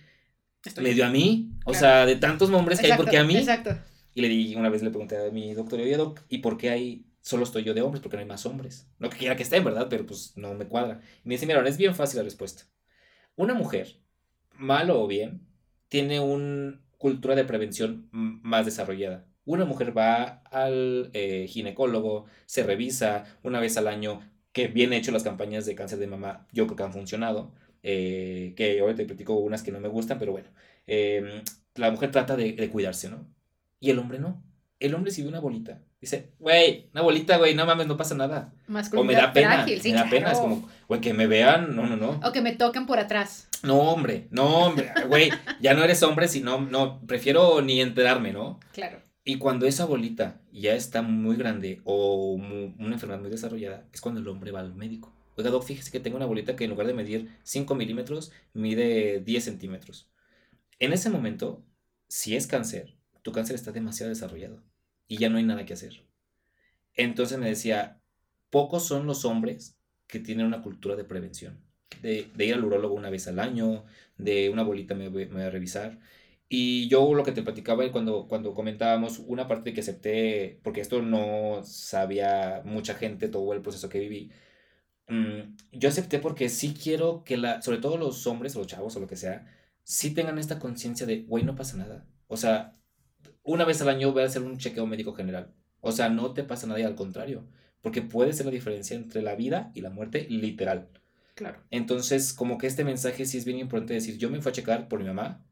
Estoy- 0.65 0.85
me 0.85 0.95
dio 0.95 1.07
a 1.07 1.11
mí? 1.11 1.53
O 1.65 1.71
Claro. 1.73 1.79
sea, 1.81 2.07
de 2.07 2.17
tantos 2.17 2.51
hombres 2.51 2.81
que 2.81 2.87
hay, 2.93 2.97
¿por 2.97 3.09
qué 3.09 3.19
a 3.19 3.25
mí? 3.25 3.37
Exacto. 3.37 3.77
Y 4.15 4.21
le 4.23 4.29
di, 4.29 4.55
una 4.57 4.69
vez 4.69 4.83
le 4.83 4.91
pregunté 4.91 5.17
a 5.17 5.31
mi 5.31 5.55
doctor, 5.55 5.81
oye, 5.81 5.97
doc, 5.97 6.21
¿y 6.29 6.39
por 6.39 6.59
qué 6.59 6.71
hay, 6.71 7.07
solo 7.23 7.45
estoy 7.45 7.65
yo 7.65 7.75
de 7.75 7.83
hombres? 7.83 8.03
Porque 8.03 8.17
no 8.17 8.23
hay 8.23 8.29
más 8.29 8.47
hombres. 8.47 8.89
No 8.99 9.11
que 9.11 9.19
quiera 9.19 9.37
que 9.37 9.43
estén, 9.45 9.65
¿verdad? 9.65 9.89
Pero 9.91 10.07
pues 10.07 10.37
no 10.37 10.55
me 10.55 10.67
cuadra. 10.69 11.01
Y 11.25 11.29
me 11.29 11.35
dice, 11.37 11.47
mira, 11.47 11.67
es 11.69 11.79
bien 11.79 11.95
fácil 11.95 12.19
la 12.19 12.25
respuesta. 12.25 12.65
Una 13.37 13.55
mujer, 13.55 14.01
malo 14.55 15.03
o 15.03 15.07
bien, 15.07 15.47
tiene 15.89 16.21
una 16.21 16.81
cultura 16.99 17.35
de 17.35 17.45
prevención 17.45 18.09
más 18.13 18.67
desarrollada. 18.67 19.27
Una 19.45 19.65
mujer 19.65 19.97
va 19.97 20.43
al 20.51 21.11
eh, 21.15 21.47
ginecólogo, 21.49 22.27
se 22.47 22.63
revisa 22.63 23.25
una 23.43 23.61
vez 23.61 23.77
al 23.77 23.89
año, 23.89 24.21
que 24.53 24.69
bien 24.69 24.93
hecho 24.93 25.13
las 25.13 25.25
campañas 25.25 25.67
de 25.67 25.75
cáncer 25.75 25.99
de 25.99 26.07
mama, 26.07 26.47
yo 26.53 26.67
creo 26.67 26.77
que 26.77 26.83
han 26.85 26.93
funcionado. 26.93 27.53
eh, 27.85 28.55
que 28.57 28.81
ahorita 28.81 28.99
te 28.99 29.07
platico 29.07 29.35
unas 29.35 29.63
que 29.63 29.73
no 29.73 29.81
me 29.81 29.89
gustan, 29.89 30.19
pero 30.19 30.33
bueno. 30.33 30.49
eh, 30.87 31.43
la 31.75 31.91
mujer 31.91 32.11
trata 32.11 32.37
de, 32.37 32.69
cuidarse, 32.71 33.09
¿no? 33.11 33.27
Y 33.81 33.91
el 33.91 33.99
hombre 33.99 34.19
no. 34.19 34.43
El 34.79 34.95
hombre 34.95 35.11
si 35.11 35.23
una 35.23 35.41
bolita. 35.41 35.83
Dice, 36.03 36.33
güey, 36.41 36.89
una 36.93 37.03
bolita, 37.03 37.39
güey, 37.39 37.55
no 37.55 37.65
mames, 37.65 37.87
no 37.87 37.97
pasa 37.97 38.17
nada. 38.17 38.53
O 38.93 39.05
me 39.05 39.15
da 39.15 39.33
pena. 39.33 39.55
frágil, 39.55 39.81
sí, 39.81 39.93
me 39.93 39.99
da 39.99 40.11
pena. 40.11 40.33
Es 40.33 40.39
como, 40.41 40.69
güey, 40.89 41.01
que 41.01 41.15
me 41.15 41.29
vean. 41.29 41.77
No, 41.77 41.87
no, 41.87 41.97
no. 41.97 42.21
O 42.25 42.33
que 42.33 42.43
me 42.43 42.57
toquen 42.57 42.87
por 42.87 42.99
atrás. 42.99 43.47
No, 43.63 43.79
hombre, 43.79 44.27
no, 44.33 44.67
hombre. 44.67 44.93
Güey, 45.07 45.31
ya 45.61 45.75
no 45.75 45.85
eres 45.85 46.03
hombre, 46.03 46.27
sino, 46.27 46.61
no, 46.61 47.01
prefiero 47.07 47.63
ni 47.63 47.81
enterarme, 47.81 48.33
¿no? 48.33 48.59
Claro. 48.73 49.01
Y 49.23 49.39
cuando 49.39 49.65
esa 49.65 49.85
bolita 49.85 50.41
ya 50.51 50.75
está 50.75 51.03
muy 51.03 51.37
grande 51.37 51.81
o 51.85 52.33
una 52.33 52.95
enfermedad 52.95 53.21
muy 53.21 53.31
desarrollada, 53.31 53.87
es 53.93 54.01
cuando 54.01 54.21
el 54.21 54.27
hombre 54.27 54.51
va 54.51 54.59
al 54.59 54.75
médico. 54.75 55.15
Oiga, 55.37 55.51
doc, 55.51 55.63
fíjese 55.63 55.93
que 55.93 56.01
tengo 56.01 56.17
una 56.17 56.27
bolita 56.27 56.57
que 56.57 56.65
en 56.65 56.71
lugar 56.71 56.89
de 56.89 56.95
medir 56.95 57.31
5 57.45 57.77
milímetros, 57.77 58.33
mide 58.55 59.21
10 59.21 59.45
centímetros. 59.45 60.11
En 60.81 60.93
ese 60.93 61.11
momento, 61.11 61.63
si 62.09 62.35
es 62.35 62.49
cáncer, 62.49 62.97
tu 63.23 63.31
cáncer 63.31 63.55
está 63.55 63.71
demasiado 63.71 64.11
desarrollado 64.11 64.65
y 65.09 65.19
ya 65.19 65.29
no 65.29 65.39
hay 65.39 65.45
nada 65.45 65.65
que 65.65 65.75
hacer. 65.75 66.05
Entonces 66.95 67.39
me 67.39 67.49
decía, 67.49 68.01
pocos 68.51 68.87
son 68.87 69.07
los 69.07 69.25
hombres 69.25 69.79
que 70.07 70.21
tienen 70.21 70.47
una 70.47 70.63
cultura 70.63 70.97
de 70.97 71.05
prevención, 71.05 71.59
de, 72.03 72.31
ir 72.39 72.55
al 72.55 72.65
urólogo 72.65 72.95
una 72.95 73.11
vez 73.11 73.29
al 73.29 73.39
año, 73.39 73.85
de 74.19 74.51
una 74.51 74.63
bolita 74.63 74.95
me, 74.95 75.11
me 75.11 75.27
voy 75.27 75.43
a 75.43 75.51
revisar. 75.51 75.99
Y 76.49 76.87
yo 76.89 77.15
lo 77.15 77.25
que 77.25 77.33
te 77.33 77.43
platicaba 77.43 77.91
cuando, 77.91 78.29
cuando 78.29 78.55
comentábamos, 78.55 79.19
una 79.21 79.49
parte 79.49 79.73
que 79.73 79.81
acepté, 79.81 80.61
porque 80.63 80.83
esto 80.83 81.01
no 81.01 81.63
sabía 81.65 82.61
mucha 82.65 82.95
gente, 82.95 83.29
todo 83.29 83.55
el 83.55 83.63
proceso 83.63 83.89
que 83.89 84.01
viví, 84.01 84.31
mm, 85.09 85.57
yo 85.73 85.89
acepté 85.89 86.19
porque 86.19 86.49
sí 86.49 86.75
quiero 86.75 87.25
que 87.25 87.37
la, 87.39 87.63
sobre 87.63 87.79
todo 87.79 87.97
los 87.97 88.27
hombres 88.27 88.55
o 88.57 88.61
los 88.61 88.69
chavos 88.69 88.97
o 88.97 89.01
lo 89.01 89.07
que 89.07 89.17
sea, 89.17 89.47
sí 89.85 90.13
tengan 90.15 90.39
esta 90.39 90.59
conciencia 90.59 91.07
de, 91.07 91.23
güey, 91.23 91.45
no 91.45 91.57
pasa 91.57 91.77
nada. 91.79 92.07
O 92.29 92.37
sea, 92.37 92.77
una 93.43 93.65
vez 93.65 93.81
al 93.83 93.89
año 93.89 94.13
voy 94.13 94.23
a 94.23 94.27
hacer 94.27 94.43
un 94.43 94.59
chequeo 94.59 94.87
médico 94.87 95.15
general. 95.15 95.53
O 95.81 95.93
sea, 95.93 96.09
no 96.09 96.33
te 96.33 96.45
pasa 96.45 96.67
nada 96.67 96.81
y 96.81 96.85
al 96.85 96.95
contrario, 96.95 97.45
porque 97.81 98.03
puede 98.03 98.33
ser 98.33 98.47
la 98.47 98.53
diferencia 98.53 98.97
entre 98.97 99.23
la 99.23 99.35
vida 99.35 99.73
y 99.75 99.81
la 99.81 99.91
muerte 99.91 100.27
literal. 100.31 100.89
Claro. 101.35 101.59
Entonces, 101.71 102.33
como 102.33 102.59
que 102.59 102.67
este 102.67 102.85
mensaje 102.85 103.25
sí 103.25 103.39
es 103.39 103.45
bien 103.45 103.59
importante 103.59 103.95
decir, 103.95 104.19
yo 104.19 104.31
me 104.31 104.41
fui 104.41 104.51
a 104.51 104.53
checar 104.53 104.89
por 104.89 105.01
mi 105.01 105.07
mamá 105.07 105.45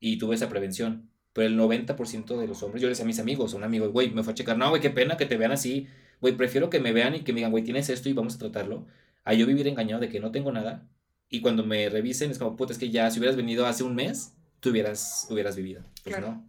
y 0.00 0.18
tuve 0.18 0.34
esa 0.34 0.48
prevención, 0.48 1.08
pero 1.32 1.46
el 1.46 1.58
90% 1.58 2.38
de 2.38 2.46
los 2.46 2.62
hombres, 2.62 2.82
yo 2.82 2.88
les 2.88 2.96
decía 2.96 3.04
a 3.04 3.06
mis 3.06 3.20
amigos, 3.20 3.52
a 3.54 3.56
un 3.58 3.64
amigo, 3.64 3.88
güey, 3.90 4.10
me 4.10 4.22
fue 4.22 4.32
a 4.32 4.36
checar, 4.36 4.56
no, 4.56 4.70
güey, 4.70 4.80
qué 4.80 4.90
pena 4.90 5.16
que 5.16 5.26
te 5.26 5.36
vean 5.36 5.52
así, 5.52 5.86
güey, 6.20 6.36
prefiero 6.36 6.70
que 6.70 6.80
me 6.80 6.92
vean 6.92 7.14
y 7.14 7.20
que 7.20 7.32
me 7.32 7.40
digan, 7.40 7.52
güey, 7.52 7.62
tienes 7.62 7.88
esto 7.90 8.08
y 8.08 8.14
vamos 8.14 8.36
a 8.36 8.38
tratarlo, 8.38 8.86
a 9.24 9.34
yo 9.34 9.46
vivir 9.46 9.68
engañado 9.68 10.00
de 10.00 10.08
que 10.08 10.18
no 10.18 10.30
tengo 10.32 10.50
nada 10.50 10.88
y 11.28 11.40
cuando 11.40 11.64
me 11.64 11.88
revisen 11.88 12.30
es 12.30 12.38
como, 12.38 12.56
puta, 12.56 12.72
es 12.72 12.78
que 12.78 12.90
ya 12.90 13.10
si 13.10 13.18
hubieras 13.18 13.36
venido 13.36 13.66
hace 13.66 13.82
un 13.84 13.94
mes, 13.94 14.32
tú 14.60 14.70
hubieras, 14.70 15.26
hubieras 15.30 15.56
vivido. 15.56 15.82
Pues 16.02 16.16
Claro. 16.16 16.32
no. 16.32 16.48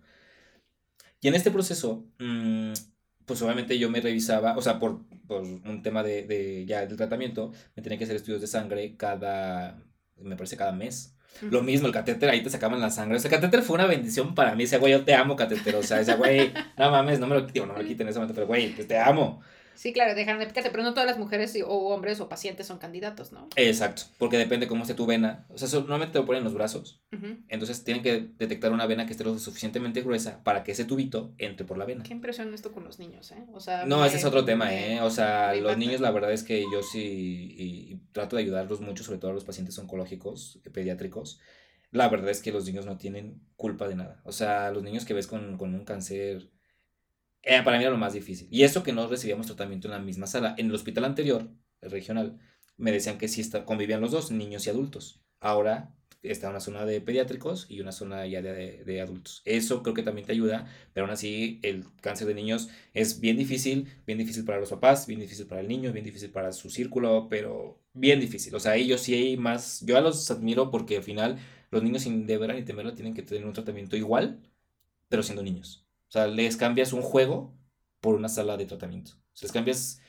Y 1.21 1.27
en 1.27 1.35
este 1.35 1.51
proceso, 1.51 2.05
mm, 2.19 2.73
pues 3.25 3.41
obviamente 3.41 3.77
yo 3.77 3.89
me 3.89 4.01
revisaba, 4.01 4.55
o 4.57 4.61
sea, 4.61 4.79
por, 4.79 5.01
por 5.27 5.41
un 5.41 5.81
tema 5.83 6.03
de, 6.03 6.23
de 6.25 6.65
ya 6.65 6.85
del 6.85 6.97
tratamiento, 6.97 7.51
me 7.75 7.83
tenía 7.83 7.97
que 7.97 8.05
hacer 8.05 8.15
estudios 8.15 8.41
de 8.41 8.47
sangre 8.47 8.95
cada, 8.97 9.83
me 10.17 10.35
parece 10.35 10.57
cada 10.57 10.71
mes. 10.71 11.13
Lo 11.41 11.61
mismo, 11.61 11.87
el 11.87 11.93
catéter, 11.93 12.29
ahí 12.29 12.41
te 12.41 12.49
sacaban 12.49 12.79
la 12.81 12.89
sangre. 12.89 13.17
O 13.17 13.19
sea, 13.19 13.29
el 13.29 13.35
catéter 13.35 13.61
fue 13.61 13.75
una 13.75 13.85
bendición 13.85 14.33
para 14.33 14.55
mí. 14.55 14.63
Decía, 14.63 14.79
güey, 14.79 14.93
yo 14.93 15.03
te 15.05 15.13
amo, 15.13 15.35
catéter. 15.35 15.75
O 15.75 15.83
sea, 15.83 15.97
decía, 15.97 16.15
güey, 16.15 16.51
no 16.77 16.89
mames, 16.89 17.19
no 17.19 17.27
me 17.27 17.35
lo 17.35 17.41
digo, 17.41 17.65
no 17.65 17.73
me 17.73 17.83
lo 17.83 17.87
quiten 17.87 18.07
en 18.07 18.09
ese 18.09 18.19
momento, 18.19 18.33
pero 18.33 18.47
güey, 18.47 18.73
pues 18.73 18.87
te 18.87 18.97
amo. 18.97 19.41
Sí, 19.77 19.93
claro, 19.93 20.15
dejaron 20.15 20.39
de 20.39 20.47
picarte, 20.47 20.71
pero 20.71 20.81
no 20.81 20.93
todas 20.93 21.05
las 21.05 21.19
mujeres 21.19 21.55
o 21.63 21.69
hombres 21.93 22.19
o 22.19 22.27
pacientes 22.27 22.65
son 22.65 22.79
candidatos, 22.79 23.31
¿no? 23.31 23.47
Exacto, 23.55 24.01
porque 24.17 24.37
depende 24.37 24.67
cómo 24.67 24.81
esté 24.81 24.95
tu 24.95 25.05
vena. 25.05 25.45
O 25.49 25.57
sea, 25.59 25.67
normalmente 25.79 26.13
te 26.13 26.19
lo 26.19 26.25
ponen 26.25 26.39
en 26.39 26.45
los 26.45 26.55
brazos. 26.55 27.03
Ujú. 27.13 27.37
Entonces 27.47 27.83
tienen 27.83 28.01
que 28.01 28.27
detectar 28.39 28.71
una 28.71 28.87
vena 28.87 29.05
que 29.05 29.11
esté 29.11 29.23
lo 29.23 29.37
suficientemente 29.37 30.01
gruesa 30.01 30.43
para 30.43 30.63
que 30.63 30.71
ese 30.71 30.83
tubito 30.83 31.35
entre 31.37 31.65
por 31.65 31.77
la 31.77 31.85
vena. 31.85 32.03
Qué 32.03 32.13
impresión 32.13 32.51
esto 32.55 32.71
con 32.71 32.83
los 32.85 32.97
niños, 32.97 33.31
¿eh? 33.31 33.45
O 33.53 33.59
sea, 33.59 33.85
No, 33.85 34.01
me- 34.01 34.07
ese 34.07 34.17
es 34.17 34.25
otro 34.25 34.43
tema, 34.43 34.65
me- 34.65 34.95
¿eh? 34.95 35.01
O 35.01 35.11
sea, 35.11 35.49
los 35.49 35.57
impacta. 35.59 35.77
niños, 35.79 36.01
la 36.01 36.09
verdad 36.11 36.31
es 36.33 36.41
que 36.43 36.63
yo 36.73 36.81
sí 36.81 37.53
y- 37.55 37.93
y 37.93 38.01
trato 38.13 38.35
de 38.35 38.41
ayudarlos 38.41 38.81
mucho, 38.81 39.03
sobre 39.03 39.19
todo 39.19 39.29
a 39.31 39.33
los 39.35 39.43
pacientes 39.45 39.77
oncológicos, 39.77 40.59
eh, 40.65 40.71
pediátricos. 40.71 41.39
La 41.91 42.09
verdad 42.09 42.31
es 42.31 42.41
que 42.41 42.51
los 42.51 42.65
niños 42.65 42.85
no 42.85 42.97
tienen 42.97 43.41
culpa 43.55 43.87
de 43.87 43.95
nada. 43.95 44.21
O 44.25 44.31
sea, 44.31 44.71
los 44.71 44.83
niños 44.83 45.05
que 45.05 45.13
ves 45.13 45.27
con, 45.27 45.57
con 45.57 45.73
un 45.73 45.85
cáncer, 45.85 46.49
Para 47.43 47.77
mí 47.77 47.83
era 47.83 47.91
lo 47.91 47.97
más 47.97 48.13
difícil. 48.13 48.47
Y 48.51 48.63
eso 48.63 48.83
que 48.83 48.93
no 48.93 49.07
recibíamos 49.07 49.47
tratamiento 49.47 49.87
en 49.87 49.93
la 49.93 49.99
misma 49.99 50.27
sala. 50.27 50.55
En 50.57 50.67
el 50.67 50.75
hospital 50.75 51.05
anterior, 51.05 51.49
el 51.81 51.91
regional, 51.91 52.39
me 52.77 52.91
decían 52.91 53.17
que 53.17 53.27
sí 53.27 53.41
está, 53.41 53.65
convivían 53.65 54.01
los 54.01 54.11
dos, 54.11 54.31
niños 54.31 54.67
y 54.67 54.69
adultos. 54.69 55.21
Ahora 55.39 55.93
está 56.23 56.49
una 56.49 56.59
zona 56.59 56.85
de 56.85 57.01
pediátricos 57.01 57.67
y 57.69 57.79
una 57.81 57.91
zona 57.91 58.25
ya 58.27 58.41
de, 58.41 59.01
adultos. 59.01 59.41
Eso 59.45 59.83
creo 59.83 59.93
que 59.93 60.03
también 60.03 60.25
te 60.27 60.33
ayuda, 60.33 60.67
pero 60.93 61.05
aún 61.05 61.13
así 61.13 61.59
el 61.63 61.85
cáncer 62.01 62.27
de 62.27 62.33
niños 62.33 62.69
es 62.93 63.19
bien 63.19 63.37
difícil, 63.37 63.87
bien 64.05 64.17
difícil 64.17 64.43
para 64.45 64.59
los 64.59 64.69
papás, 64.69 65.07
bien 65.07 65.19
difícil 65.19 65.47
para 65.47 65.61
el 65.61 65.67
niño, 65.67 65.93
bien 65.93 66.05
difícil 66.05 66.31
para 66.31 66.51
su 66.51 66.69
círculo, 66.69 67.27
pero 67.29 67.81
bien 67.93 68.19
difícil. 68.19 68.53
O 68.55 68.59
sea, 68.59 68.75
ellos 68.75 69.01
sí 69.01 69.13
hay 69.13 69.37
más, 69.37 69.81
yo 69.85 69.97
a 69.97 70.01
los 70.01 70.29
admiro 70.31 70.71
porque 70.71 70.97
al 70.97 71.03
final 71.03 71.37
los 71.71 71.83
niños 71.83 72.03
sin 72.03 72.25
deber 72.27 72.53
ni 72.55 72.63
temerlo 72.63 72.93
tienen 72.93 73.13
que 73.13 73.23
tener 73.23 73.45
un 73.45 73.53
tratamiento 73.53 73.95
igual, 73.95 74.41
pero 75.09 75.23
siendo 75.23 75.43
niños. 75.43 75.86
O 76.09 76.11
sea, 76.11 76.27
les 76.27 76.57
cambias 76.57 76.93
un 76.93 77.01
juego 77.01 77.53
por 78.01 78.15
una 78.15 78.29
sala 78.29 78.57
de 78.57 78.65
tratamiento. 78.65 79.11
O 79.13 79.35
sea, 79.35 79.47
les 79.47 79.51
cambias 79.53 80.01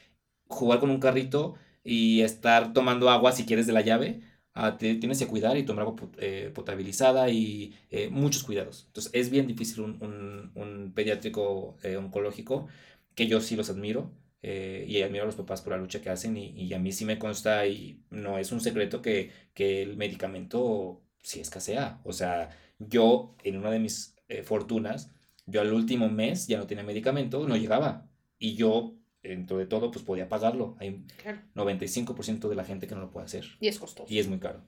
jugar 0.49 0.81
con 0.81 0.91
un 0.91 1.01
carrito 1.01 1.55
y 1.85 2.23
estar 2.23 2.73
tomando 2.73 3.11
agua 3.11 3.33
si 3.33 3.47
quieres 3.47 3.67
de 3.67 3.73
la 3.73 3.83
llave. 3.83 4.21
a 4.55 4.77
te 4.77 4.95
tienes 4.97 5.19
que 5.21 5.27
cuidar 5.29 5.57
y 5.57 5.65
tomar 5.65 5.83
agua 5.85 5.95
pot- 5.97 6.17
eh, 6.19 6.51
potabilizada 6.55 7.31
y 7.31 7.75
eh, 7.91 8.09
muchos 8.11 8.43
cuidados. 8.43 8.85
Entonces 8.89 9.13
es 9.15 9.31
bien 9.31 9.47
difícil 9.47 9.81
un, 9.83 10.03
un, 10.03 10.51
un 10.57 10.93
pediátrico 10.95 11.77
eh, 11.85 11.97
oncológico 11.97 12.67
que 13.15 13.27
yo 13.29 13.41
sí 13.41 13.55
los 13.57 13.71
admiro 13.71 14.11
eh, 14.43 14.85
y 14.89 15.03
admiro 15.03 15.25
a 15.25 15.27
los 15.27 15.37
papás 15.37 15.63
por 15.63 15.73
la 15.73 15.79
lucha 15.79 16.01
que 16.01 16.11
hacen 16.11 16.37
y, 16.37 16.51
y 16.51 16.73
a 16.75 16.79
mí 16.79 16.93
sí 16.93 17.05
me 17.05 17.19
consta 17.19 17.67
y 17.67 18.03
no 18.11 18.39
es 18.39 18.51
un 18.53 18.61
secreto 18.61 19.01
que, 19.03 19.31
que 19.55 19.83
el 19.83 19.97
medicamento 19.97 21.03
sí 21.23 21.41
escasea. 21.41 22.01
O 22.05 22.13
sea, 22.13 22.51
yo 22.79 23.37
en 23.45 23.59
una 23.59 23.71
de 23.71 23.79
mis 23.81 24.17
eh, 24.29 24.43
fortunas, 24.43 25.11
yo 25.49 25.61
al 25.61 25.73
último 25.73 26.09
mes 26.09 26.47
ya 26.47 26.59
no 26.59 26.67
tenía 26.67 26.85
medicamento, 26.85 27.47
no 27.49 27.57
llegaba. 27.57 28.07
Y 28.39 28.55
yo, 28.55 28.95
dentro 29.23 29.59
de 29.59 29.67
todo, 29.67 29.91
pues 29.91 30.05
podía 30.05 30.29
pagarlo. 30.29 30.77
Hay 30.79 31.05
Claro. 31.23 31.41
95% 31.55 32.49
de 32.49 32.55
la 32.57 32.65
gente 32.65 32.87
que 32.87 32.95
no 32.95 33.01
lo 33.01 33.11
puede 33.11 33.27
hacer. 33.27 33.45
Y 33.61 33.69
es 33.69 33.79
costoso. 33.79 34.13
Y 34.13 34.19
es 34.19 34.29
muy 34.29 34.39
caro. 34.39 34.63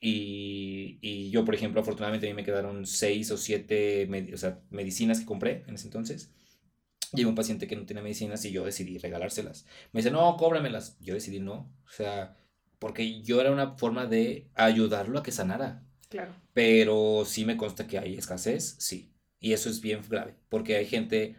Y, 0.00 0.98
y 1.02 1.30
yo, 1.30 1.44
por 1.44 1.54
ejemplo, 1.54 1.80
afortunadamente 1.80 2.26
a 2.26 2.30
mí 2.30 2.34
me 2.34 2.44
quedaron 2.44 2.86
seis 2.86 3.30
o 3.32 3.36
siete 3.36 4.06
med- 4.08 4.32
o 4.32 4.38
sea, 4.38 4.60
medicinas 4.70 5.18
que 5.18 5.26
compré 5.26 5.64
en 5.66 5.74
ese 5.74 5.86
entonces. 5.86 6.30
Llegó 7.14 7.30
un 7.30 7.34
paciente 7.34 7.66
que 7.66 7.74
no 7.74 7.86
tenía 7.86 8.02
medicinas 8.02 8.44
y 8.44 8.52
yo 8.52 8.64
decidí 8.64 8.98
regalárselas. 8.98 9.66
Me 9.92 10.00
dice, 10.00 10.10
no, 10.10 10.36
cóbramelas. 10.36 10.98
Yo 11.00 11.14
decidí 11.14 11.40
no. 11.40 11.72
O 11.86 11.90
sea, 11.90 12.36
porque 12.78 13.22
yo 13.22 13.40
era 13.40 13.50
una 13.50 13.72
forma 13.76 14.06
de 14.06 14.46
ayudarlo 14.54 15.18
a 15.18 15.22
que 15.22 15.32
sanara. 15.32 15.82
Claro. 16.10 16.32
Pero 16.52 17.24
sí 17.26 17.44
me 17.44 17.56
consta 17.56 17.86
que 17.86 17.98
hay 17.98 18.14
escasez, 18.14 18.76
sí. 18.78 19.10
Y 19.40 19.52
eso 19.52 19.70
es 19.70 19.80
bien 19.80 20.00
grave, 20.08 20.34
porque 20.48 20.76
hay 20.76 20.86
gente, 20.86 21.36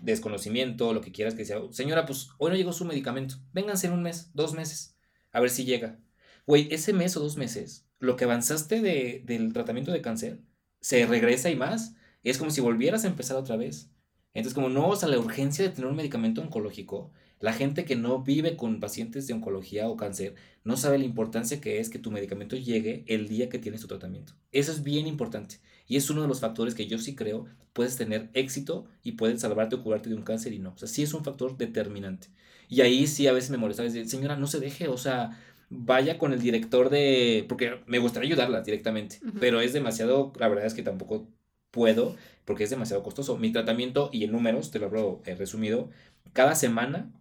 desconocimiento, 0.00 0.92
lo 0.92 1.00
que 1.00 1.12
quieras 1.12 1.34
que 1.34 1.44
sea. 1.44 1.60
Señora, 1.70 2.06
pues 2.06 2.28
hoy 2.38 2.50
no 2.50 2.56
llegó 2.56 2.72
su 2.72 2.84
medicamento. 2.84 3.36
Vénganse 3.52 3.86
en 3.86 3.92
un 3.92 4.02
mes, 4.02 4.30
dos 4.34 4.54
meses, 4.54 4.96
a 5.32 5.40
ver 5.40 5.50
si 5.50 5.64
llega. 5.64 6.00
Güey, 6.46 6.68
ese 6.70 6.92
mes 6.92 7.16
o 7.16 7.20
dos 7.20 7.36
meses, 7.36 7.86
lo 7.98 8.16
que 8.16 8.24
avanzaste 8.24 8.80
de, 8.80 9.22
del 9.24 9.52
tratamiento 9.52 9.92
de 9.92 10.02
cáncer, 10.02 10.40
se 10.80 11.06
regresa 11.06 11.50
y 11.50 11.56
más. 11.56 11.94
Es 12.22 12.38
como 12.38 12.50
si 12.50 12.60
volvieras 12.60 13.04
a 13.04 13.08
empezar 13.08 13.36
otra 13.36 13.56
vez. 13.56 13.90
Entonces, 14.34 14.54
como 14.54 14.68
no, 14.68 14.88
o 14.88 14.96
sea, 14.96 15.08
la 15.08 15.18
urgencia 15.18 15.64
de 15.64 15.70
tener 15.70 15.88
un 15.88 15.96
medicamento 15.96 16.42
oncológico, 16.42 17.12
la 17.40 17.52
gente 17.52 17.84
que 17.84 17.94
no 17.94 18.22
vive 18.22 18.56
con 18.56 18.80
pacientes 18.80 19.26
de 19.26 19.34
oncología 19.34 19.88
o 19.88 19.96
cáncer 19.96 20.34
no 20.64 20.76
sabe 20.76 20.98
la 20.98 21.04
importancia 21.04 21.60
que 21.60 21.78
es 21.78 21.88
que 21.88 21.98
tu 21.98 22.10
medicamento 22.10 22.56
llegue 22.56 23.04
el 23.06 23.28
día 23.28 23.48
que 23.48 23.58
tienes 23.58 23.80
tu 23.80 23.86
tratamiento. 23.86 24.34
Eso 24.50 24.72
es 24.72 24.82
bien 24.82 25.06
importante. 25.06 25.60
Y 25.86 25.96
es 25.96 26.08
uno 26.10 26.22
de 26.22 26.28
los 26.28 26.40
factores 26.40 26.74
que 26.74 26.86
yo 26.86 26.98
sí 26.98 27.14
creo 27.14 27.46
puedes 27.72 27.96
tener 27.96 28.30
éxito 28.32 28.86
y 29.02 29.12
puedes 29.12 29.40
salvarte 29.42 29.76
o 29.76 29.82
curarte 29.82 30.08
de 30.08 30.14
un 30.14 30.22
cáncer 30.22 30.52
y 30.52 30.58
no. 30.58 30.72
O 30.74 30.78
sea, 30.78 30.88
sí 30.88 31.02
es 31.02 31.12
un 31.12 31.24
factor 31.24 31.58
determinante. 31.58 32.28
Y 32.68 32.80
ahí 32.80 33.06
sí 33.06 33.26
a 33.26 33.32
veces 33.32 33.50
me 33.50 33.58
molesta 33.58 33.82
decir, 33.82 34.08
señora, 34.08 34.36
no 34.36 34.46
se 34.46 34.60
deje, 34.60 34.88
o 34.88 34.96
sea, 34.96 35.38
vaya 35.68 36.16
con 36.18 36.32
el 36.32 36.40
director 36.40 36.88
de... 36.88 37.44
Porque 37.48 37.80
me 37.86 37.98
gustaría 37.98 38.28
ayudarla 38.28 38.62
directamente, 38.62 39.18
pero 39.40 39.60
es 39.60 39.72
demasiado, 39.72 40.32
la 40.38 40.48
verdad 40.48 40.66
es 40.66 40.74
que 40.74 40.82
tampoco 40.82 41.28
puedo 41.70 42.16
porque 42.44 42.64
es 42.64 42.70
demasiado 42.70 43.02
costoso. 43.02 43.36
Mi 43.36 43.52
tratamiento, 43.52 44.08
y 44.12 44.24
en 44.24 44.32
números, 44.32 44.70
te 44.70 44.78
lo 44.78 44.86
hablo 44.86 45.22
eh, 45.26 45.34
resumido, 45.34 45.90
cada 46.32 46.54
semana 46.54 47.12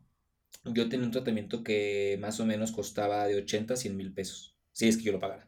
yo 0.65 0.87
tenía 0.89 1.05
un 1.05 1.11
tratamiento 1.11 1.63
que 1.63 2.17
más 2.21 2.39
o 2.39 2.45
menos 2.45 2.71
costaba 2.71 3.25
de 3.27 3.35
80 3.35 3.73
a 3.73 3.77
100 3.77 3.97
mil 3.97 4.13
pesos, 4.13 4.55
si 4.71 4.87
es 4.87 4.97
que 4.97 5.03
yo 5.03 5.11
lo 5.11 5.19
pagara. 5.19 5.47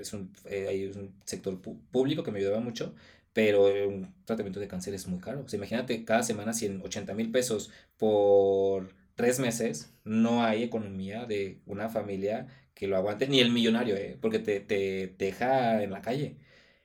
Es 0.00 0.12
un, 0.12 0.32
eh, 0.46 0.88
es 0.90 0.96
un 0.96 1.14
sector 1.24 1.60
público 1.60 2.22
que 2.22 2.30
me 2.30 2.38
ayudaba 2.38 2.60
mucho, 2.60 2.94
pero 3.32 3.66
un 3.88 4.14
tratamiento 4.24 4.60
de 4.60 4.68
cáncer 4.68 4.94
es 4.94 5.06
muy 5.06 5.20
caro. 5.20 5.42
O 5.44 5.48
sea, 5.48 5.56
imagínate, 5.58 6.04
cada 6.04 6.22
semana 6.22 6.52
100, 6.52 6.82
80 6.82 7.14
mil 7.14 7.30
pesos 7.30 7.70
por 7.96 8.94
tres 9.14 9.38
meses, 9.40 9.92
no 10.04 10.42
hay 10.44 10.62
economía 10.62 11.24
de 11.26 11.60
una 11.66 11.88
familia 11.88 12.46
que 12.74 12.86
lo 12.86 12.96
aguante, 12.96 13.26
ni 13.28 13.40
el 13.40 13.50
millonario, 13.50 13.96
eh, 13.96 14.16
porque 14.20 14.38
te, 14.38 14.60
te 14.60 15.14
deja 15.18 15.82
en 15.82 15.90
la 15.90 16.00
calle. 16.02 16.36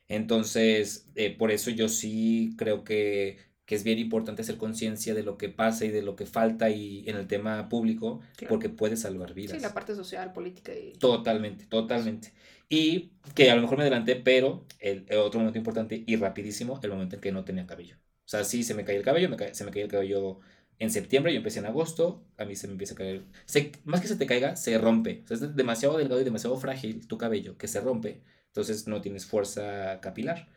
Entonces, 0.08 1.08
eh, 1.16 1.36
por 1.36 1.52
eso 1.52 1.70
yo 1.72 1.88
sí 1.90 2.54
creo 2.58 2.84
que, 2.84 3.38
que 3.66 3.76
es 3.76 3.84
bien 3.84 4.00
importante 4.00 4.42
hacer 4.42 4.58
conciencia 4.58 5.14
de 5.14 5.24
lo 5.24 5.38
que 5.38 5.50
pasa 5.50 5.86
y 5.86 5.90
de 5.90 6.02
lo 6.02 6.16
que 6.16 6.26
falta 6.26 6.70
y 6.70 7.08
en 7.08 7.16
el 7.16 7.28
tema 7.28 7.70
público, 7.70 8.20
Claro. 8.36 8.50
porque 8.50 8.70
puede 8.70 8.98
salvar 8.98 9.34
vidas. 9.34 9.58
Sí, 9.58 9.62
la 9.62 9.74
parte 9.74 9.96
social, 9.96 10.34
política 10.34 10.74
y... 10.76 10.94
Totalmente, 10.94 11.66
totalmente. 11.66 12.34
Y 12.74 13.12
que 13.36 13.52
a 13.52 13.56
lo 13.56 13.62
mejor 13.62 13.78
me 13.78 13.84
adelanté, 13.84 14.16
pero 14.16 14.66
el, 14.80 15.06
el 15.10 15.18
otro 15.20 15.40
momento 15.40 15.58
importante 15.60 16.04
y 16.06 16.16
rapidísimo, 16.16 16.80
el 16.84 16.90
momento 16.92 17.16
en 17.16 17.22
que 17.22 17.32
no 17.32 17.44
tenía 17.46 17.68
cabello. 17.68 17.98
O 17.98 18.28
sea, 18.30 18.44
sí, 18.44 18.64
se 18.64 18.74
me 18.74 18.84
caía 18.86 18.98
el 19.00 19.06
cabello, 19.06 19.30
me 19.30 19.38
ca- 19.38 19.54
se 19.54 19.64
me 19.66 19.72
caía 19.72 19.86
el 19.86 19.92
cabello 19.92 20.40
en 20.80 20.90
septiembre, 20.90 21.32
yo 21.34 21.38
empecé 21.38 21.60
en 21.60 21.66
agosto, 21.68 22.26
a 22.38 22.46
mí 22.46 22.56
se 22.56 22.68
me 22.68 22.74
empieza 22.74 22.94
a 22.96 22.98
caer. 22.98 23.24
se- 23.46 23.72
más 23.86 24.02
que 24.02 24.08
se 24.08 24.16
te 24.16 24.26
caiga, 24.26 24.56
se 24.56 24.78
rompe. 24.78 25.24
O 25.26 25.28
sea, 25.36 25.48
es 25.48 25.56
demasiado 25.56 25.98
delgado 25.98 26.22
y 26.22 26.24
demasiado 26.24 26.58
frágil 26.58 27.08
tu 27.08 27.18
cabello 27.18 27.58
que 27.58 27.68
se 27.68 27.80
rompe, 27.82 28.22
entonces 28.48 28.88
no 28.88 29.02
tienes 29.02 29.26
fuerza 29.26 30.00
capilar. 30.02 30.50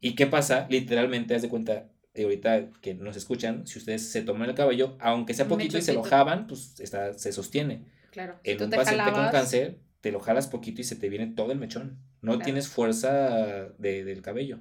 ¿Y 0.00 0.14
qué 0.14 0.26
pasa? 0.26 0.66
Literalmente, 0.70 1.34
haz 1.34 1.42
de 1.42 1.48
cuenta, 1.48 1.90
y 2.14 2.22
ahorita 2.22 2.70
que 2.80 2.94
nos 2.94 3.16
escuchan, 3.16 3.66
si 3.66 3.78
ustedes 3.78 4.10
se 4.10 4.22
toman 4.22 4.48
el 4.48 4.54
cabello, 4.54 4.96
aunque 5.00 5.34
sea 5.34 5.48
poquito 5.48 5.78
y 5.78 5.82
se 5.82 5.92
lo 5.92 6.02
jaban, 6.02 6.46
pues 6.46 6.78
está, 6.80 7.12
se 7.18 7.32
sostiene 7.32 7.84
Claro. 8.10 8.38
Si 8.44 8.50
en 8.52 8.58
tú 8.58 8.64
un 8.64 8.70
te 8.70 8.76
paciente 8.76 9.12
con 9.12 9.12
jalabas, 9.12 9.32
cáncer, 9.32 9.78
te 10.00 10.12
lo 10.12 10.20
jalas 10.20 10.46
poquito 10.46 10.80
y 10.80 10.84
se 10.84 10.96
te 10.96 11.08
viene 11.08 11.26
todo 11.28 11.52
el 11.52 11.58
mechón. 11.58 11.98
No 12.20 12.32
Claro. 12.32 12.44
tienes 12.44 12.68
fuerza 12.68 13.68
de- 13.78 14.04
del 14.04 14.22
cabello. 14.22 14.60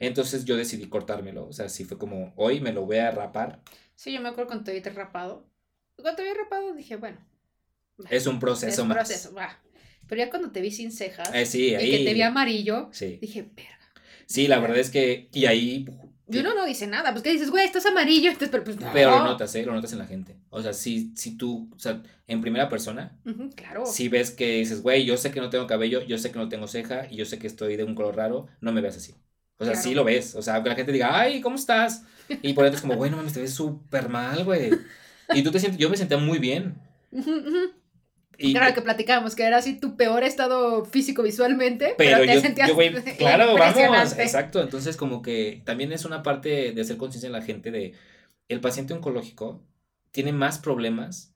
Entonces 0.00 0.44
yo 0.44 0.56
decidí 0.56 0.88
cortármelo. 0.88 1.46
O 1.48 1.52
sea, 1.52 1.68
sí 1.68 1.84
fue 1.84 1.98
como, 1.98 2.32
hoy 2.36 2.60
me 2.60 2.72
lo 2.72 2.86
voy 2.86 2.98
a 2.98 3.10
rapar. 3.10 3.60
Sí, 3.96 4.12
yo 4.12 4.20
me 4.20 4.28
acuerdo 4.28 4.48
cuando 4.48 4.64
te 4.64 4.72
vi 4.72 4.80
rapado. 4.80 5.48
Cuando 5.96 6.16
te 6.16 6.22
vi 6.22 6.32
rapado 6.36 6.72
dije, 6.74 6.96
bueno, 6.96 7.18
Es 8.08 8.26
un 8.28 8.38
proceso 8.38 8.72
es 8.72 8.78
un 8.78 8.88
más. 8.88 8.96
proceso, 8.98 9.34
va. 9.34 9.60
Pero 10.06 10.20
ya 10.20 10.30
cuando 10.30 10.52
te 10.52 10.60
vi 10.60 10.70
sin 10.70 10.92
cejas 10.92 11.34
Eh, 11.34 11.44
sí, 11.44 11.70
y 11.70 11.74
ahí. 11.74 11.90
que 11.90 12.04
te 12.04 12.14
vi 12.14 12.22
amarillo, 12.22 12.88
Sí. 12.92 13.18
dije, 13.20 13.42
verga. 13.42 13.78
Sí, 14.26 14.46
la 14.46 14.60
verdad 14.60 14.78
es 14.78 14.90
que. 14.90 15.28
Y 15.32 15.46
ahí. 15.46 15.86
Y 16.30 16.38
uno 16.38 16.54
no 16.54 16.66
dice 16.66 16.86
nada, 16.86 17.12
pues 17.12 17.22
que 17.22 17.32
dices, 17.32 17.50
güey, 17.50 17.64
estás 17.64 17.86
amarillo, 17.86 18.28
entonces, 18.28 18.50
pero 18.50 18.64
pues 18.64 18.78
no. 18.78 18.90
Pero 18.92 19.10
lo 19.10 19.24
notas, 19.24 19.54
¿eh? 19.54 19.64
Lo 19.64 19.72
notas 19.72 19.92
en 19.92 19.98
la 19.98 20.06
gente. 20.06 20.36
O 20.50 20.60
sea, 20.62 20.72
si, 20.72 21.12
si 21.16 21.36
tú, 21.36 21.70
o 21.74 21.78
sea, 21.78 22.02
en 22.26 22.40
primera 22.40 22.68
persona, 22.68 23.16
claro. 23.56 23.86
si 23.86 24.08
ves 24.08 24.30
que 24.30 24.58
dices, 24.58 24.82
güey, 24.82 25.04
yo 25.04 25.16
sé 25.16 25.30
que 25.30 25.40
no 25.40 25.48
tengo 25.50 25.66
cabello, 25.66 26.02
yo 26.02 26.18
sé 26.18 26.30
que 26.30 26.38
no 26.38 26.48
tengo 26.48 26.66
ceja 26.68 27.06
y 27.10 27.16
yo 27.16 27.24
sé 27.24 27.38
que 27.38 27.46
estoy 27.46 27.76
de 27.76 27.84
un 27.84 27.94
color 27.94 28.16
raro, 28.16 28.46
no 28.60 28.72
me 28.72 28.80
veas 28.82 28.96
así. 28.96 29.14
O 29.56 29.64
sea, 29.64 29.72
Claro. 29.72 29.88
sí 29.88 29.94
lo 29.94 30.04
ves. 30.04 30.34
O 30.34 30.42
sea, 30.42 30.54
aunque 30.56 30.70
la 30.70 30.76
gente 30.76 30.92
diga, 30.92 31.18
ay, 31.18 31.40
¿cómo 31.40 31.56
estás? 31.56 32.02
Y 32.42 32.52
por 32.52 32.64
dentro 32.64 32.76
es 32.76 32.82
como, 32.82 32.94
güey, 32.96 33.10
no 33.10 33.16
mames, 33.16 33.32
te 33.32 33.40
ves 33.40 33.54
súper 33.54 34.08
mal, 34.08 34.44
güey. 34.44 34.70
Y 35.32 35.42
tú 35.42 35.50
te 35.50 35.58
sientes, 35.60 35.78
yo 35.80 35.88
me 35.90 35.96
sentía 35.96 36.18
muy 36.18 36.38
bien. 36.38 36.74
Ujú, 37.10 37.30
ujú. 37.30 37.58
Y, 38.40 38.52
Claro 38.52 38.72
que 38.72 38.82
platicábamos 38.82 39.34
que 39.34 39.42
era 39.42 39.56
así 39.58 39.80
tu 39.80 39.96
peor 39.96 40.22
estado 40.22 40.84
físico 40.84 41.24
visualmente, 41.24 41.94
pero, 41.98 42.18
pero 42.18 42.26
te 42.30 42.34
yo, 42.34 42.40
sentías 42.40 42.68
yo, 42.68 42.74
güey, 42.76 42.94
claro, 43.18 43.56
vamos, 43.56 44.16
exacto. 44.16 44.62
Entonces, 44.62 44.96
como 44.96 45.22
que 45.22 45.62
también 45.64 45.90
es 45.90 46.04
una 46.04 46.22
parte 46.22 46.72
de 46.72 46.80
hacer 46.80 46.96
conciencia 46.96 47.26
en 47.26 47.32
la 47.32 47.42
gente 47.42 47.72
de 47.72 47.94
el 48.46 48.60
paciente 48.60 48.94
oncológico 48.94 49.66
tiene 50.12 50.32
más 50.32 50.58
problemas 50.58 51.34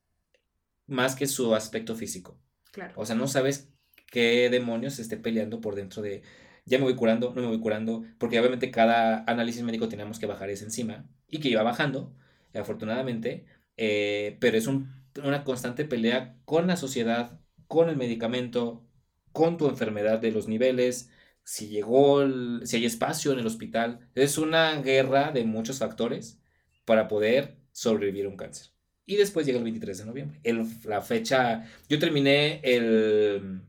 más 0.87 1.17
que 1.17 1.27
su 1.27 1.55
aspecto 1.57 1.97
físico. 1.97 2.39
Claro. 2.71 2.95
O 2.97 3.05
sea, 3.05 3.17
no 3.17 3.27
sabes 3.27 3.69
qué 4.07 4.49
demonios 4.49 4.95
se 4.95 5.03
esté 5.03 5.17
peleando 5.17 5.61
por 5.61 5.75
dentro 5.75 6.03
de 6.03 6.23
ya 6.65 6.79
me 6.79 6.85
voy 6.85 6.95
curando, 6.95 7.33
no 7.35 7.43
me 7.43 7.49
voy 7.49 7.61
curando, 7.61 8.05
porque 8.19 8.39
obviamente 8.39 8.71
cada 8.71 9.25
análisis 9.27 9.63
médico 9.63 9.89
teníamos 9.89 10.21
que 10.21 10.27
bajar 10.27 10.51
esa 10.51 10.65
enzima 10.65 11.05
y 11.29 11.41
que 11.41 11.49
iba 11.49 11.63
bajando, 11.65 12.15
afortunadamente, 12.55 13.45
eh, 13.77 14.37
pero 14.39 14.57
es 14.57 14.69
un- 14.69 15.02
una 15.23 15.45
constante 15.45 15.85
pelea 15.85 16.39
con 16.45 16.67
la 16.67 16.77
sociedad, 16.77 17.41
con 17.67 17.89
el 17.89 17.97
medicamento, 17.97 18.87
con 19.33 19.57
tu 19.57 19.69
enfermedad 19.69 20.19
de 20.21 20.33
los 20.33 20.49
niveles, 20.49 21.11
si 21.45 21.69
llegó, 21.69 22.23
el- 22.23 22.61
si 22.65 22.77
hay 22.77 22.85
espacio 22.87 23.33
en 23.33 23.39
el 23.41 23.47
hospital. 23.47 24.11
Es 24.15 24.39
una 24.39 24.81
guerra 24.83 25.33
de 25.33 25.45
muchos 25.45 25.79
factores 25.79 26.41
para 26.85 27.09
poder 27.09 27.59
sobrevivir 27.73 28.27
a 28.27 28.29
un 28.29 28.37
cáncer. 28.37 28.69
Y 29.07 29.17
después 29.17 29.47
llega 29.47 29.59
el 29.59 29.65
23 29.65 29.99
de 29.99 30.05
noviembre. 30.07 30.41
El- 30.45 30.67
la 30.85 31.01
fecha, 31.03 31.65
yo 31.89 31.99
terminé 31.99 32.61
el 32.63 33.63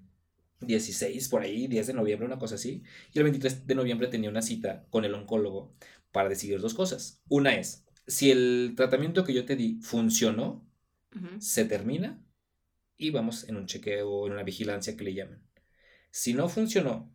16 0.60 1.28
por 1.30 1.42
ahí, 1.42 1.68
10 1.68 1.88
de 1.88 1.94
noviembre, 1.94 2.26
una 2.28 2.40
cosa 2.40 2.56
así. 2.56 2.84
Y 3.14 3.18
el 3.20 3.24
23 3.24 3.66
de 3.68 3.76
noviembre 3.76 4.08
tenía 4.08 4.30
una 4.30 4.42
cita 4.42 4.86
con 4.90 5.06
el 5.06 5.14
oncólogo 5.14 5.74
para 6.12 6.30
decidir 6.30 6.60
dos 6.62 6.74
cosas. 6.74 7.22
Una 7.30 7.56
es, 7.56 7.86
si 8.08 8.32
el 8.32 8.74
tratamiento 8.76 9.24
que 9.24 9.34
yo 9.34 9.46
te 9.46 9.56
di 9.56 9.80
funcionó, 9.82 10.66
Se 11.40 11.66
termina 11.66 12.22
y 12.98 13.12
vamos 13.12 13.48
en 13.50 13.58
un 13.58 13.66
chequeo, 13.66 14.28
en 14.28 14.34
una 14.34 14.44
vigilancia 14.44 14.96
que 14.96 15.04
le 15.04 15.14
llaman. 15.14 15.44
Si 16.12 16.34
no 16.34 16.48
funcionó, 16.50 17.14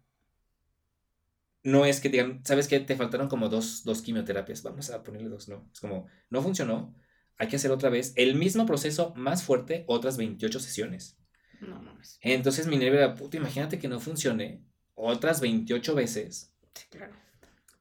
no 1.63 1.85
es 1.85 2.01
que 2.01 2.09
digan, 2.09 2.45
¿sabes 2.45 2.69
qué? 2.69 2.81
Te 2.81 2.97
faltaron 2.97 3.29
como 3.29 3.49
dos, 3.49 3.85
dos 3.85 4.03
quimioterapias, 4.03 4.63
vamos 4.63 4.91
a 4.91 5.03
ponerle 5.03 5.29
dos, 5.29 5.49
no. 5.49 5.69
Es 5.73 5.81
como, 5.81 6.07
no 6.31 6.43
funcionó, 6.43 6.95
hay 7.37 7.49
que 7.49 7.57
hacer 7.57 7.71
otra 7.71 7.91
vez 7.91 8.13
el 8.17 8.35
mismo 8.35 8.67
proceso 8.67 9.13
más 9.17 9.43
fuerte, 9.43 9.85
otras 9.87 10.17
28 10.17 10.61
sesiones. 10.61 11.19
No 11.61 11.81
mames. 11.81 12.19
Entonces 12.23 12.67
mi 12.67 12.77
nervio 12.77 12.99
era, 12.99 13.15
puta, 13.15 13.37
imagínate 13.37 13.79
que 13.79 13.89
no 13.89 14.01
funcione 14.01 14.65
otras 14.95 15.41
28 15.41 15.95
veces. 15.95 16.55
Sí, 16.75 16.87
claro. 16.91 17.15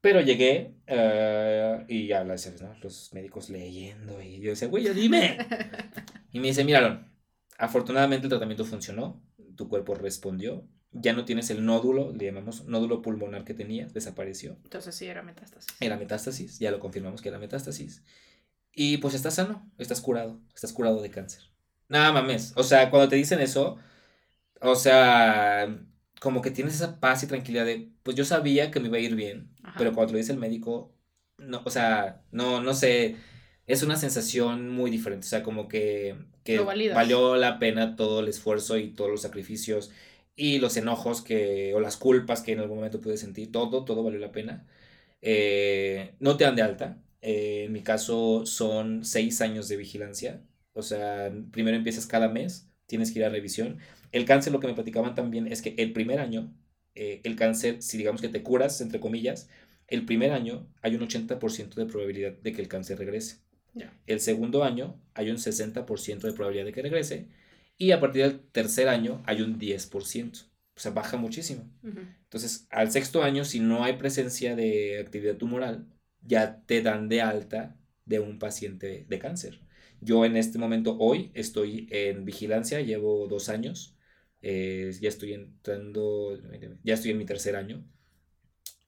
Pero 0.08 0.22
llegué 0.22 0.74
eh, 0.88 1.84
y 1.90 2.08
ya, 2.08 2.24
la- 2.24 2.38
¿sabes, 2.38 2.62
no? 2.62 2.74
los 2.82 3.12
médicos 3.14 3.50
leyendo 3.50 4.22
y 4.22 4.40
yo 4.40 4.52
decía, 4.52 4.70
güey, 4.70 4.86
ya 4.86 4.94
dime. 4.94 5.38
Y 6.32 6.40
me 6.40 6.48
dice, 6.48 6.64
míralo, 6.64 7.04
afortunadamente 7.58 8.26
el 8.28 8.30
tratamiento 8.30 8.64
funcionó, 8.64 9.22
tu 9.58 9.68
cuerpo 9.68 9.96
respondió, 9.96 10.66
ya 10.94 11.12
no 11.12 11.26
tienes 11.26 11.50
el 11.50 11.66
nódulo, 11.66 12.14
le 12.14 12.24
llamamos 12.24 12.64
nódulo 12.68 13.02
pulmonar 13.02 13.44
que 13.44 13.54
tenías, 13.54 13.94
desapareció. 13.94 14.58
Entonces 14.64 14.96
sí 14.96 15.08
era 15.08 15.24
metástasis. 15.24 15.76
Era 15.82 15.98
metástasis, 15.98 16.58
ya 16.60 16.72
lo 16.72 16.80
confirmamos 16.80 17.22
que 17.22 17.28
era 17.28 17.38
metástasis. 17.40 18.02
Y 18.74 18.98
pues 19.00 19.14
estás 19.14 19.36
sano, 19.36 19.70
estás 19.78 20.00
curado, 20.00 20.40
estás 20.56 20.72
curado 20.72 21.02
de 21.02 21.10
cáncer. 21.12 21.44
Nada 21.90 22.14
mames, 22.14 22.54
o 22.56 22.64
sea, 22.64 22.90
cuando 22.90 23.10
te 23.10 23.18
dicen 23.18 23.42
eso, 23.42 23.78
o 24.62 24.76
sea, 24.76 25.78
como 26.20 26.42
que 26.42 26.52
tienes 26.52 26.76
esa 26.76 27.00
paz 27.00 27.24
y 27.24 27.28
tranquilidad 27.28 27.66
de, 27.66 27.92
pues 28.04 28.18
yo 28.18 28.26
sabía 28.26 28.72
que 28.72 28.80
me 28.80 28.88
iba 28.88 28.98
a 28.98 29.02
ir 29.02 29.16
bien, 29.16 29.52
Ajá. 29.68 29.78
pero 29.78 29.94
cuando 29.94 30.08
te 30.08 30.14
lo 30.14 30.18
dice 30.20 30.32
el 30.34 30.40
médico, 30.40 30.94
no, 31.38 31.62
o 31.66 31.70
sea, 31.70 32.24
no, 32.32 32.62
no 32.62 32.74
sé, 32.74 33.18
es 33.68 33.84
una 33.84 33.96
sensación 33.98 34.70
muy 34.70 34.90
diferente, 34.92 35.26
o 35.28 35.30
sea, 35.30 35.44
como 35.44 35.68
que, 35.68 36.16
que 36.44 36.60
valió 36.60 37.36
la 37.36 37.60
pena 37.60 37.96
todo 37.96 38.22
el 38.22 38.28
esfuerzo 38.30 38.78
y 38.78 38.94
todos 38.94 39.12
los 39.12 39.22
sacrificios 39.22 39.92
y 40.36 40.60
los 40.60 40.78
enojos 40.78 41.22
que, 41.22 41.74
o 41.76 41.80
las 41.80 41.98
culpas 41.98 42.42
que 42.42 42.54
en 42.54 42.60
algún 42.60 42.78
momento 42.78 43.02
pude 43.02 43.18
sentir, 43.18 43.52
todo, 43.52 43.86
todo 43.86 44.04
valió 44.04 44.20
la 44.20 44.32
pena. 44.32 44.68
Eh, 45.22 46.16
no 46.20 46.38
te 46.38 46.44
dan 46.46 46.56
de 46.56 46.62
alta, 46.62 47.04
eh, 47.22 47.66
en 47.66 47.74
mi 47.74 47.84
caso 47.84 48.46
son 48.46 49.04
seis 49.06 49.42
años 49.42 49.68
de 49.68 49.78
vigilancia, 49.78 50.44
o 50.74 50.82
sea, 50.84 51.32
primero 51.52 51.78
empiezas 51.78 52.08
cada 52.08 52.30
mes, 52.30 52.70
tienes 52.86 53.12
que 53.12 53.20
ir 53.20 53.26
a 53.26 53.30
revisión. 53.30 53.80
El 54.12 54.26
cáncer, 54.26 54.54
lo 54.54 54.60
que 54.60 54.68
me 54.68 54.74
platicaban 54.76 55.16
también 55.16 55.48
es 55.52 55.62
que 55.62 55.76
el 55.78 55.94
primer 55.94 56.20
año, 56.20 56.54
eh, 56.98 57.22
el 57.24 57.36
cáncer, 57.36 57.82
si 57.82 57.98
digamos 57.98 58.22
que 58.22 58.30
te 58.30 58.44
curas, 58.44 58.82
entre 58.82 59.00
comillas, 59.00 59.50
el 59.88 60.06
primer 60.06 60.32
año 60.32 60.68
hay 60.82 60.96
un 60.96 61.02
80% 61.02 61.76
de 61.76 61.86
probabilidad 61.86 62.34
de 62.34 62.52
que 62.54 62.62
el 62.62 62.68
cáncer 62.68 62.98
regrese. 62.98 63.40
El 64.08 64.20
segundo 64.20 64.64
año 64.64 65.00
hay 65.14 65.30
un 65.30 65.38
60% 65.38 66.22
de 66.22 66.34
probabilidad 66.34 66.66
de 66.66 66.74
que 66.74 66.82
regrese. 66.82 67.28
Y 67.78 67.92
a 67.92 68.00
partir 68.00 68.24
del 68.24 68.40
tercer 68.40 68.90
año 68.90 69.22
hay 69.26 69.42
un 69.42 69.60
10%. 69.60 70.46
O 70.76 70.80
sea, 70.80 70.92
baja 70.92 71.18
muchísimo. 71.18 71.70
Entonces, 71.84 72.68
al 72.70 72.92
sexto 72.92 73.24
año, 73.24 73.46
si 73.46 73.60
no 73.60 73.84
hay 73.84 73.94
presencia 73.94 74.56
de 74.56 75.00
actividad 75.00 75.38
tumoral, 75.38 75.86
ya 76.22 76.62
te 76.66 76.82
dan 76.82 77.08
de 77.10 77.22
alta 77.22 77.78
de 78.06 78.20
un 78.20 78.40
paciente 78.40 79.06
de 79.08 79.20
cáncer. 79.20 79.60
Yo 80.02 80.26
en 80.26 80.38
este 80.38 80.60
momento, 80.60 80.98
hoy, 81.00 81.32
estoy 81.34 81.88
en 81.92 82.26
vigilancia, 82.26 82.82
llevo 82.82 83.28
dos 83.28 83.50
años, 83.50 83.97
eh, 84.42 84.92
ya 85.02 85.10
estoy 85.10 85.34
entrando, 85.34 86.38
ya 86.84 86.94
estoy 86.94 87.12
en 87.12 87.18
mi 87.18 87.26
tercer 87.26 87.56
año. 87.56 87.86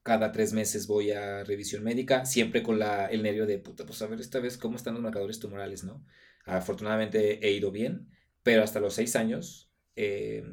Cada 0.03 0.31
tres 0.31 0.53
meses 0.53 0.87
voy 0.87 1.11
a 1.11 1.43
revisión 1.43 1.83
médica, 1.83 2.25
siempre 2.25 2.63
con 2.63 2.79
la, 2.79 3.07
el 3.07 3.21
nervio 3.21 3.45
de, 3.45 3.59
puta, 3.59 3.85
pues 3.85 4.01
a 4.01 4.07
ver 4.07 4.19
esta 4.19 4.39
vez 4.39 4.57
cómo 4.57 4.75
están 4.77 4.93
los 4.95 5.03
marcadores 5.03 5.39
tumorales, 5.39 5.83
¿no? 5.83 6.05
Afortunadamente 6.45 7.45
he 7.45 7.51
ido 7.51 7.71
bien, 7.71 8.09
pero 8.43 8.63
hasta 8.63 8.79
los 8.79 8.93
seis 8.95 9.15
años 9.15 9.69
eh, 9.95 10.43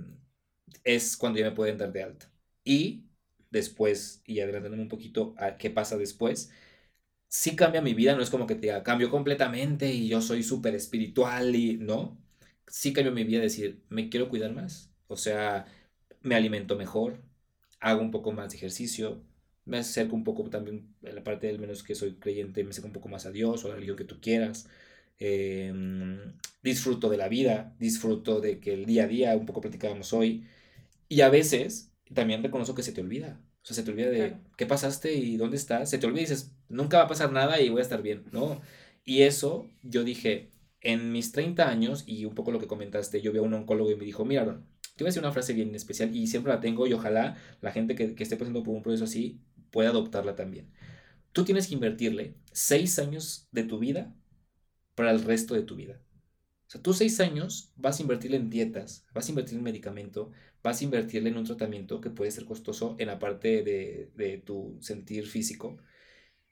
es 0.85 1.17
cuando 1.17 1.39
ya 1.39 1.47
me 1.47 1.57
pueden 1.57 1.79
dar 1.79 1.93
de 1.93 2.03
alta. 2.03 2.33
Y 2.65 3.07
después, 3.51 4.23
y 4.27 4.41
adelantándome 4.41 4.83
un 4.83 4.89
poquito 4.89 5.35
a 5.39 5.57
qué 5.59 5.71
pasa 5.71 5.97
después, 5.97 6.51
sí 7.29 7.57
cambia 7.57 7.83
mi 7.83 7.95
vida, 7.95 8.15
no 8.17 8.23
es 8.23 8.31
como 8.31 8.47
que 8.47 8.55
te 8.55 8.63
diga, 8.63 8.83
cambio 8.83 9.11
completamente 9.11 9.93
y 9.93 10.09
yo 10.09 10.21
soy 10.23 10.43
súper 10.43 10.75
espiritual 10.75 11.55
y 11.57 11.77
no, 11.79 12.19
sí 12.69 12.93
cambio 12.93 13.13
mi 13.13 13.25
vida, 13.25 13.41
decir, 13.41 13.83
me 13.89 14.09
quiero 14.09 14.29
cuidar 14.29 14.53
más, 14.53 14.93
o 15.09 15.17
sea, 15.17 15.67
me 16.23 16.35
alimento 16.35 16.77
mejor, 16.77 17.23
hago 17.81 18.01
un 18.03 18.11
poco 18.11 18.33
más 18.33 18.51
de 18.51 18.57
ejercicio, 18.57 19.23
me 19.65 19.79
acerco 19.79 20.15
un 20.17 20.25
poco 20.25 20.49
también, 20.51 20.95
en 21.03 21.15
la 21.15 21.25
parte 21.25 21.47
del 21.49 21.59
menos 21.59 21.83
que 21.83 21.95
soy 21.95 22.15
creyente, 22.17 22.65
me 22.65 22.71
acerco 22.71 22.89
un 22.89 22.93
poco 22.95 23.09
más 23.09 23.27
a 23.27 23.33
Dios 23.33 23.65
o 23.65 23.67
a 23.69 23.71
la 23.71 23.75
religión 23.77 23.97
que 23.97 24.05
tú 24.05 24.21
quieras, 24.21 24.69
eh, 25.19 25.73
disfruto 26.63 27.09
de 27.09 27.17
la 27.17 27.29
vida, 27.29 27.75
disfruto 27.79 28.41
de 28.41 28.61
que 28.61 28.75
el 28.75 28.87
día 28.87 29.05
a 29.05 29.09
día, 29.09 29.37
un 29.37 29.47
poco 29.47 29.61
platicábamos 29.61 30.13
hoy, 30.13 30.47
y 31.09 31.21
a 31.23 31.29
veces 31.31 31.93
también 32.15 32.43
reconozco 32.43 32.75
que 32.75 32.83
se 32.83 32.93
te 32.93 33.01
olvida. 33.01 33.41
O 33.63 33.67
sea, 33.67 33.77
se 33.77 33.83
te 33.83 33.91
olvida 33.91 34.11
de 34.11 34.19
Claro. 34.19 34.41
qué 34.57 34.67
pasaste 34.67 35.15
y 35.15 35.37
dónde 35.37 35.57
estás. 35.57 35.91
Se 35.91 35.99
te 35.99 36.07
olvida 36.07 36.23
y 36.23 36.25
dices, 36.27 36.53
nunca 36.69 36.99
va 36.99 37.05
a 37.05 37.09
pasar 37.09 37.33
nada 37.33 37.61
y 37.61 37.69
voy 37.69 37.81
a 37.81 37.83
estar 37.83 38.03
bien, 38.03 38.25
¿no? 38.33 38.61
Y 39.05 39.23
eso 39.23 39.69
yo 39.83 40.05
dije, 40.05 40.51
en 40.87 41.11
mis 41.11 41.33
30 41.33 41.69
años, 41.69 42.05
y 42.07 42.25
un 42.27 42.35
poco 42.35 42.53
lo 42.53 42.61
que 42.61 42.69
comentaste, 42.69 43.21
yo 43.21 43.33
vi 43.33 43.39
a 43.39 43.43
un 43.43 43.55
oncólogo 43.55 43.91
y 43.91 43.97
me 43.97 44.05
dijo, 44.05 44.25
mira, 44.25 44.43
Aaron, 44.43 44.67
te 44.97 45.03
voy 45.03 45.09
a 45.09 45.11
decir 45.11 45.23
una 45.23 45.33
frase 45.33 45.53
bien 45.53 45.75
especial 45.75 46.15
y 46.15 46.29
siempre 46.29 46.53
la 46.53 46.61
tengo 46.61 46.87
y 46.87 46.93
ojalá 46.93 47.37
la 47.61 47.73
gente 47.73 47.97
que, 47.97 48.15
que 48.15 48.23
esté 48.23 48.37
pasando 48.37 48.63
por 48.63 48.75
un 48.75 48.83
proceso 48.83 49.05
así 49.05 49.41
pueda 49.73 49.91
adoptarla 49.91 50.37
también. 50.37 50.71
Tú 51.33 51.45
tienes 51.45 51.67
que 51.67 51.75
invertirle 51.75 52.37
seis 52.53 53.01
años 53.01 53.49
de 53.51 53.65
tu 53.65 53.81
vida 53.81 54.15
para 54.95 55.11
el 55.11 55.23
resto 55.25 55.55
de 55.55 55.63
tu 55.63 55.75
vida. 55.75 56.01
O 56.69 56.71
sea, 56.71 56.81
tú 56.81 56.95
seis 56.95 57.19
años 57.19 57.73
vas 57.77 57.99
a 57.99 58.03
invertirle 58.03 58.37
en 58.37 58.49
dietas, 58.49 59.07
vas 59.13 59.27
a 59.27 59.31
invertir 59.31 59.59
en 59.59 59.65
medicamento, 59.65 60.31
vas 60.63 60.81
a 60.81 60.85
invertirle 60.85 61.31
en 61.31 61.37
un 61.37 61.45
tratamiento 61.45 62.01
que 62.01 62.11
puede 62.11 62.31
ser 62.31 62.45
costoso 62.45 62.95
en 62.99 63.09
la 63.09 63.19
parte 63.19 63.65
de, 63.65 64.13
de 64.15 64.39
tu 64.39 64.79
sentir 64.81 65.27
físico. 65.27 65.79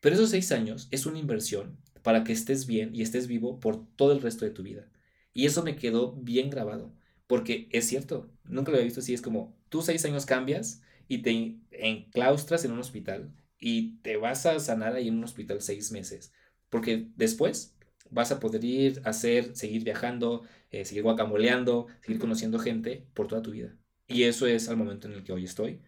Pero 0.01 0.17
esos 0.17 0.31
seis 0.31 0.51
años 0.51 0.89
es 0.91 1.07
una 1.07 1.21
inversión 1.21 1.79
para 2.05 2.23
que 2.23 2.33
estés 2.33 2.67
bien 2.67 2.95
y 2.95 3.03
estés 3.03 3.27
vivo 3.27 3.59
por 3.59 3.85
todo 3.97 4.13
el 4.13 4.21
resto 4.21 4.45
de 4.45 4.51
tu 4.53 4.63
vida. 4.63 4.87
Y 5.33 5.47
eso 5.47 5.65
me 5.65 5.75
quedó 5.75 6.13
bien 6.13 6.51
grabado, 6.51 6.95
porque 7.27 7.67
es 7.73 7.87
cierto, 7.89 8.31
nunca 8.45 8.71
lo 8.71 8.77
había 8.77 8.85
visto 8.85 9.01
así, 9.01 9.15
es 9.15 9.23
como 9.23 9.57
tú 9.71 9.81
seis 9.81 10.05
años 10.05 10.27
cambias 10.27 10.83
y 11.09 11.23
te 11.23 11.57
enclaustras 11.73 12.65
en 12.65 12.73
un 12.73 12.79
hospital 12.79 13.35
y 13.59 13.97
te 14.03 14.19
vas 14.19 14.45
a 14.45 14.61
sanar 14.61 14.95
ahí 14.95 15.09
en 15.09 15.17
un 15.17 15.25
hospital 15.25 15.63
seis 15.63 15.93
meses, 15.93 16.33
porque 16.69 17.09
después 17.17 17.75
vas 18.11 18.31
a 18.33 18.39
poder 18.39 18.63
ir 18.65 19.01
a 19.05 19.09
hacer, 19.09 19.57
seguir 19.57 19.83
viajando, 19.83 20.43
eh, 20.71 20.85
seguir 20.85 21.05
guacamoleando, 21.05 21.87
seguir 22.03 22.21
conociendo 22.21 22.59
gente 22.59 23.07
por 23.15 23.29
toda 23.29 23.41
tu 23.41 23.53
vida. 23.53 23.75
Y 24.07 24.25
eso 24.25 24.47
es 24.47 24.69
al 24.69 24.77
momento 24.77 25.09
en 25.09 25.15
el 25.15 25.25
que 25.25 25.33
hoy 25.33 25.45
estoy. 25.45 25.81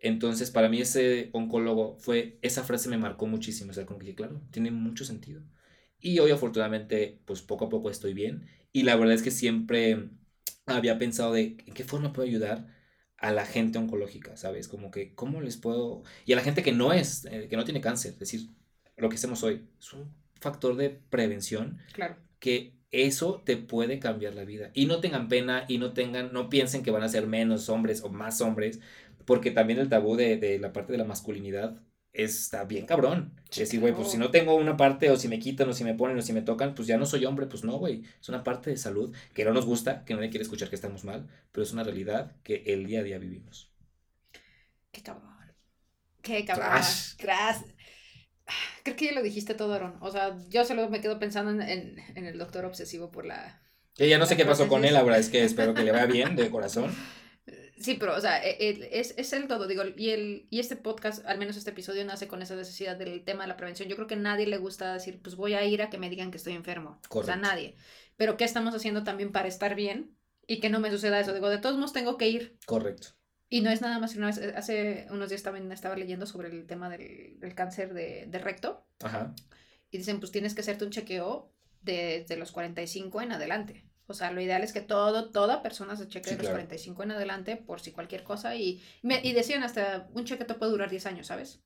Entonces, 0.00 0.50
para 0.50 0.68
mí 0.68 0.80
ese 0.80 1.30
oncólogo 1.32 1.96
fue, 1.98 2.38
esa 2.42 2.64
frase 2.64 2.88
me 2.88 2.98
marcó 2.98 3.26
muchísimo, 3.26 3.70
o 3.70 3.74
sea, 3.74 3.86
como 3.86 3.98
que 3.98 4.06
dije, 4.06 4.16
claro, 4.16 4.40
tiene 4.50 4.70
mucho 4.70 5.04
sentido. 5.04 5.42
Y 6.00 6.18
hoy 6.18 6.30
afortunadamente, 6.30 7.20
pues 7.26 7.42
poco 7.42 7.66
a 7.66 7.68
poco 7.68 7.90
estoy 7.90 8.14
bien. 8.14 8.46
Y 8.72 8.84
la 8.84 8.96
verdad 8.96 9.14
es 9.14 9.22
que 9.22 9.30
siempre 9.30 10.08
había 10.66 10.98
pensado 10.98 11.32
de 11.34 11.56
en 11.66 11.74
qué 11.74 11.84
forma 11.84 12.12
puedo 12.12 12.26
ayudar 12.28 12.66
a 13.18 13.32
la 13.32 13.44
gente 13.44 13.78
oncológica, 13.78 14.36
¿sabes? 14.36 14.66
Como 14.68 14.90
que, 14.90 15.14
¿cómo 15.14 15.42
les 15.42 15.58
puedo...? 15.58 16.02
Y 16.24 16.32
a 16.32 16.36
la 16.36 16.42
gente 16.42 16.62
que 16.62 16.72
no 16.72 16.92
es, 16.94 17.26
eh, 17.26 17.48
que 17.50 17.56
no 17.56 17.64
tiene 17.64 17.82
cáncer, 17.82 18.12
es 18.12 18.18
decir, 18.18 18.48
lo 18.96 19.10
que 19.10 19.16
hacemos 19.16 19.42
hoy 19.42 19.68
es 19.78 19.92
un 19.92 20.14
factor 20.40 20.76
de 20.76 20.88
prevención 20.90 21.78
Claro. 21.92 22.16
que 22.38 22.78
eso 22.90 23.42
te 23.44 23.56
puede 23.58 23.98
cambiar 23.98 24.34
la 24.34 24.44
vida. 24.44 24.70
Y 24.74 24.86
no 24.86 25.00
tengan 25.00 25.28
pena 25.28 25.64
y 25.68 25.78
no 25.78 25.92
tengan, 25.92 26.32
no 26.32 26.48
piensen 26.48 26.82
que 26.82 26.90
van 26.90 27.02
a 27.02 27.08
ser 27.08 27.26
menos 27.26 27.68
hombres 27.68 28.02
o 28.02 28.08
más 28.08 28.40
hombres, 28.40 28.80
porque 29.24 29.50
también 29.50 29.78
el 29.78 29.88
tabú 29.88 30.16
de, 30.16 30.36
de 30.36 30.58
la 30.58 30.72
parte 30.72 30.92
de 30.92 30.98
la 30.98 31.04
masculinidad 31.04 31.76
está 32.12 32.64
bien 32.64 32.86
cabrón. 32.86 33.40
Es 33.50 33.58
decir, 33.58 33.80
güey, 33.80 33.94
pues 33.94 34.10
si 34.10 34.18
no 34.18 34.30
tengo 34.30 34.54
una 34.54 34.76
parte 34.76 35.10
o 35.10 35.16
si 35.16 35.28
me 35.28 35.38
quitan 35.38 35.68
o 35.68 35.72
si 35.72 35.84
me 35.84 35.94
ponen 35.94 36.18
o 36.18 36.22
si 36.22 36.32
me 36.32 36.42
tocan, 36.42 36.74
pues 36.74 36.88
ya 36.88 36.98
no 36.98 37.06
soy 37.06 37.24
hombre, 37.24 37.46
pues 37.46 37.64
no, 37.64 37.78
güey. 37.78 38.04
Es 38.20 38.28
una 38.28 38.42
parte 38.42 38.70
de 38.70 38.76
salud 38.76 39.14
que 39.34 39.44
no 39.44 39.52
nos 39.52 39.66
gusta, 39.66 40.04
que 40.04 40.14
nadie 40.14 40.30
quiere 40.30 40.42
escuchar 40.42 40.68
que 40.68 40.74
estamos 40.76 41.04
mal, 41.04 41.28
pero 41.52 41.62
es 41.62 41.72
una 41.72 41.84
realidad 41.84 42.32
que 42.42 42.62
el 42.66 42.86
día 42.86 43.00
a 43.00 43.04
día 43.04 43.18
vivimos. 43.18 43.70
Qué 44.92 45.02
cabrón. 45.02 45.30
Qué 46.22 46.44
cabrón. 46.44 46.68
Trash. 46.68 47.16
Tras. 47.16 47.64
Creo 48.82 48.96
que 48.96 49.06
ya 49.06 49.12
lo 49.12 49.22
dijiste 49.22 49.54
todo, 49.54 49.74
Aaron. 49.74 49.96
O 50.00 50.10
sea, 50.10 50.36
yo 50.48 50.64
solo 50.64 50.88
me 50.88 51.00
quedo 51.00 51.18
pensando 51.18 51.50
en, 51.50 51.62
en, 51.62 51.96
en 52.16 52.26
el 52.26 52.38
doctor 52.38 52.64
obsesivo 52.64 53.10
por 53.10 53.24
la. 53.24 53.62
Que 53.94 54.08
ya 54.08 54.18
no 54.18 54.26
sé 54.26 54.36
qué 54.36 54.44
pasó 54.44 54.66
con 54.66 54.84
él, 54.84 54.94
verdad 54.94 55.18
es 55.18 55.28
que 55.28 55.44
espero 55.44 55.74
que 55.74 55.84
le 55.84 55.92
vaya 55.92 56.06
bien 56.06 56.34
de 56.34 56.50
corazón. 56.50 56.90
Sí, 57.80 57.94
pero, 57.98 58.14
o 58.14 58.20
sea, 58.20 58.44
e- 58.44 58.68
el- 58.70 58.82
es, 58.84 59.14
es 59.16 59.32
el 59.32 59.48
todo, 59.48 59.66
digo, 59.66 59.82
y, 59.96 60.10
el, 60.10 60.46
y 60.50 60.60
este 60.60 60.76
podcast, 60.76 61.24
al 61.26 61.38
menos 61.38 61.56
este 61.56 61.70
episodio, 61.70 62.04
nace 62.04 62.28
con 62.28 62.42
esa 62.42 62.54
necesidad 62.54 62.96
del 62.96 63.24
tema 63.24 63.44
de 63.44 63.48
la 63.48 63.56
prevención. 63.56 63.88
Yo 63.88 63.96
creo 63.96 64.06
que 64.06 64.14
a 64.14 64.18
nadie 64.18 64.46
le 64.46 64.58
gusta 64.58 64.92
decir, 64.92 65.20
pues 65.22 65.34
voy 65.34 65.54
a 65.54 65.64
ir 65.64 65.80
a 65.82 65.88
que 65.90 65.98
me 65.98 66.10
digan 66.10 66.30
que 66.30 66.36
estoy 66.36 66.52
enfermo. 66.52 66.90
O 66.90 67.02
sea, 67.02 67.08
Correcto. 67.08 67.40
nadie. 67.40 67.74
Pero, 68.16 68.36
¿qué 68.36 68.44
estamos 68.44 68.74
haciendo 68.74 69.02
también 69.02 69.32
para 69.32 69.48
estar 69.48 69.74
bien 69.74 70.14
y 70.46 70.60
que 70.60 70.68
no 70.68 70.78
me 70.78 70.90
suceda 70.90 71.18
eso? 71.20 71.32
Digo, 71.32 71.48
de 71.48 71.58
todos 71.58 71.76
modos 71.76 71.92
tengo 71.94 72.18
que 72.18 72.28
ir. 72.28 72.58
Correcto. 72.66 73.08
Y 73.48 73.62
no 73.62 73.70
es 73.70 73.80
nada 73.80 73.98
más 73.98 74.12
que 74.12 74.18
una 74.18 74.26
vez, 74.28 74.38
eh, 74.38 74.52
hace 74.56 75.06
unos 75.10 75.28
días 75.30 75.42
también 75.42 75.72
estaba 75.72 75.96
leyendo 75.96 76.26
sobre 76.26 76.48
el 76.50 76.66
tema 76.66 76.88
del, 76.90 77.40
del 77.40 77.54
cáncer 77.54 77.94
de, 77.94 78.26
de 78.28 78.38
recto. 78.38 78.86
Ajá. 79.02 79.34
y 79.90 79.98
dicen, 79.98 80.20
pues 80.20 80.30
tienes 80.30 80.54
que 80.54 80.60
hacerte 80.60 80.84
un 80.84 80.90
chequeo 80.90 81.50
desde 81.82 82.36
los 82.36 82.52
45 82.52 83.22
en 83.22 83.32
adelante. 83.32 83.84
O 84.10 84.14
sea, 84.14 84.30
lo 84.30 84.40
ideal 84.40 84.62
es 84.62 84.72
que 84.72 84.80
todo, 84.80 85.30
toda 85.30 85.62
persona 85.62 85.96
se 85.96 86.08
chequee 86.08 86.30
Sí, 86.30 86.36
de 86.36 86.42
los 86.42 86.46
claro. 86.50 86.56
45 86.56 87.02
en 87.02 87.10
adelante 87.12 87.56
por 87.56 87.80
si 87.80 87.92
cualquier 87.92 88.22
cosa. 88.24 88.54
Y, 88.56 88.82
me- 89.02 89.20
y 89.22 89.32
decían 89.32 89.62
hasta 89.62 90.08
un 90.12 90.24
chequeo 90.24 90.46
te 90.46 90.54
puede 90.54 90.72
durar 90.72 90.90
10 90.90 91.06
años, 91.06 91.26
¿sabes? 91.28 91.60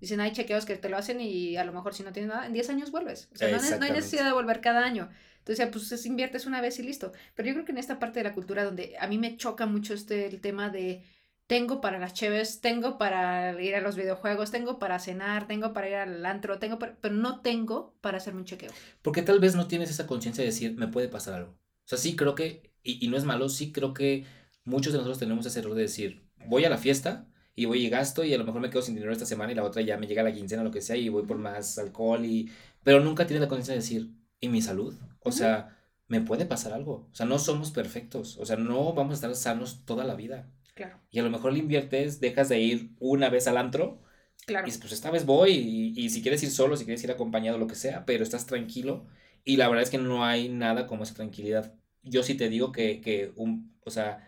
Dicen, 0.00 0.20
hay 0.20 0.32
chequeos 0.32 0.64
que 0.64 0.76
te 0.76 0.88
lo 0.88 0.96
hacen 0.96 1.20
y 1.20 1.56
a 1.58 1.64
lo 1.64 1.72
mejor 1.72 1.92
si 1.94 2.02
no 2.02 2.12
tienes 2.12 2.30
nada, 2.30 2.46
en 2.46 2.54
10 2.54 2.70
años 2.70 2.90
vuelves. 2.90 3.28
O 3.34 3.36
sea, 3.36 3.48
no, 3.50 3.56
no 3.78 3.84
hay 3.84 3.92
necesidad 3.92 4.24
de 4.24 4.32
volver 4.32 4.60
cada 4.62 4.82
año. 4.84 5.10
Entonces, 5.38 5.68
pues 5.70 5.92
es- 5.92 6.06
inviertes 6.06 6.46
una 6.46 6.60
vez 6.62 6.78
y 6.78 6.82
listo. 6.82 7.12
Pero 7.34 7.48
yo 7.48 7.54
creo 7.54 7.66
que 7.66 7.72
en 7.72 7.78
esta 7.78 7.98
parte 7.98 8.20
de 8.20 8.24
la 8.24 8.34
cultura 8.34 8.64
donde 8.64 8.96
a 8.98 9.06
mí 9.06 9.18
me 9.18 9.36
choca 9.36 9.66
mucho 9.66 9.92
este 9.94 10.26
el 10.26 10.40
tema 10.40 10.70
de 10.70 11.04
tengo 11.46 11.80
para 11.80 11.98
las 11.98 12.14
cheves, 12.14 12.60
tengo 12.60 12.96
para 12.96 13.60
ir 13.60 13.74
a 13.74 13.80
los 13.80 13.96
videojuegos, 13.96 14.52
tengo 14.52 14.78
para 14.78 15.00
cenar, 15.00 15.48
tengo 15.48 15.72
para 15.72 15.88
ir 15.88 15.94
al 15.96 16.24
antro, 16.24 16.60
tengo 16.60 16.78
para- 16.78 16.94
pero 17.00 17.12
no 17.14 17.40
tengo 17.40 17.92
para 18.00 18.18
hacerme 18.18 18.38
un 18.40 18.44
chequeo. 18.46 18.70
Porque 19.02 19.22
tal 19.22 19.40
vez 19.40 19.56
no 19.56 19.66
tienes 19.66 19.90
esa 19.90 20.06
conciencia 20.06 20.42
de 20.42 20.50
decir, 20.50 20.76
me 20.76 20.86
puede 20.86 21.08
pasar 21.08 21.34
algo. 21.34 21.58
O 21.90 21.96
sea, 21.96 21.98
sí 21.98 22.14
creo 22.14 22.36
que, 22.36 22.72
y, 22.84 23.04
y 23.04 23.08
no 23.08 23.16
es 23.16 23.24
malo, 23.24 23.48
sí 23.48 23.72
creo 23.72 23.92
que 23.94 24.24
muchos 24.64 24.92
de 24.92 24.98
nosotros 24.98 25.18
tenemos 25.18 25.44
ese 25.44 25.58
error 25.58 25.74
de 25.74 25.82
decir, 25.82 26.22
voy 26.46 26.64
a 26.64 26.70
la 26.70 26.78
fiesta 26.78 27.26
y 27.56 27.64
voy 27.64 27.84
y 27.84 27.88
gasto 27.90 28.22
y 28.22 28.32
a 28.32 28.38
lo 28.38 28.44
mejor 28.44 28.60
me 28.60 28.70
quedo 28.70 28.80
sin 28.80 28.94
dinero 28.94 29.12
esta 29.12 29.26
semana 29.26 29.50
y 29.50 29.56
la 29.56 29.64
otra 29.64 29.82
ya 29.82 29.98
me 29.98 30.06
llega 30.06 30.22
la 30.22 30.32
quincena 30.32 30.62
o 30.62 30.64
lo 30.64 30.70
que 30.70 30.82
sea 30.82 30.94
y 30.94 31.08
voy 31.08 31.24
por 31.24 31.38
más 31.38 31.78
alcohol 31.78 32.24
y... 32.24 32.48
Pero 32.84 33.00
nunca 33.00 33.26
tienes 33.26 33.40
la 33.40 33.48
conciencia 33.48 33.74
de 33.74 33.80
decir, 33.80 34.14
¿y 34.38 34.48
mi 34.48 34.62
salud? 34.62 34.94
O 35.18 35.32
sea, 35.32 35.76
me 36.06 36.20
puede 36.20 36.46
pasar 36.46 36.72
algo. 36.72 37.08
O 37.10 37.14
sea, 37.14 37.26
no 37.26 37.40
somos 37.40 37.72
perfectos. 37.72 38.38
O 38.38 38.46
sea, 38.46 38.56
no 38.56 38.92
vamos 38.92 39.12
a 39.12 39.14
estar 39.16 39.34
sanos 39.34 39.84
toda 39.84 40.04
la 40.04 40.14
vida. 40.14 40.48
Claro, 40.74 41.00
Y 41.10 41.18
a 41.18 41.24
lo 41.24 41.30
mejor 41.30 41.52
le 41.52 41.58
inviertes, 41.58 42.20
dejas 42.20 42.48
de 42.48 42.60
ir 42.60 42.92
una 43.00 43.30
vez 43.30 43.48
al 43.48 43.56
antro 43.56 44.00
claro. 44.46 44.68
y 44.68 44.70
pues 44.78 44.92
esta 44.92 45.10
vez 45.10 45.26
voy 45.26 45.50
y, 45.50 46.00
y 46.00 46.10
si 46.10 46.22
quieres 46.22 46.42
ir 46.44 46.52
solo, 46.52 46.76
si 46.76 46.84
quieres 46.84 47.02
ir 47.02 47.10
acompañado, 47.10 47.58
lo 47.58 47.66
que 47.66 47.74
sea, 47.74 48.06
pero 48.06 48.22
estás 48.22 48.46
tranquilo 48.46 49.06
y 49.44 49.56
la 49.56 49.68
verdad 49.68 49.82
es 49.82 49.90
que 49.90 49.98
no 49.98 50.24
hay 50.24 50.48
nada 50.48 50.86
como 50.86 51.02
esa 51.02 51.14
tranquilidad. 51.14 51.74
Yo 52.02 52.22
sí 52.22 52.34
te 52.36 52.48
digo 52.48 52.72
que, 52.72 53.00
que 53.00 53.32
un, 53.36 53.76
o 53.84 53.90
sea, 53.90 54.26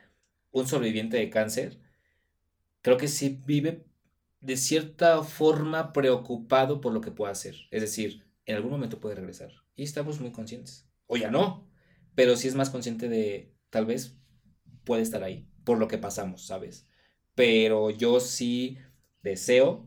un 0.51 0.67
sobreviviente 0.67 1.17
de 1.17 1.31
cáncer, 1.31 1.81
creo 2.83 2.97
que 2.97 3.09
sí 3.09 3.41
vive 3.47 3.87
de 4.41 4.57
cierta 4.57 5.23
forma 5.23 5.93
preocupado 5.93 6.81
por 6.81 6.93
lo 6.93 7.01
que 7.01 7.11
pueda 7.13 7.33
hacer. 7.33 7.57
Es 7.71 7.81
decir, 7.83 8.25
en 8.47 8.57
algún 8.57 8.73
momento 8.73 9.01
puede 9.01 9.15
regresar. 9.15 9.53
Y 9.77 9.85
estamos 9.85 10.21
muy 10.21 10.33
conscientes. 10.33 10.89
O 11.07 11.17
ya 11.17 11.31
no, 11.31 11.69
pero 12.15 12.37
sí 12.37 12.49
es 12.49 12.55
más 12.55 12.71
consciente 12.71 13.09
de 13.09 13.55
tal 13.71 13.87
vez 13.87 14.19
puede 14.85 15.03
estar 15.03 15.23
ahí 15.23 15.49
por 15.65 15.79
lo 15.79 15.89
que 15.89 15.99
pasamos, 15.99 16.47
¿sabes? 16.47 16.89
Pero 17.35 17.91
yo 17.91 18.21
sí 18.21 18.79
deseo 19.23 19.87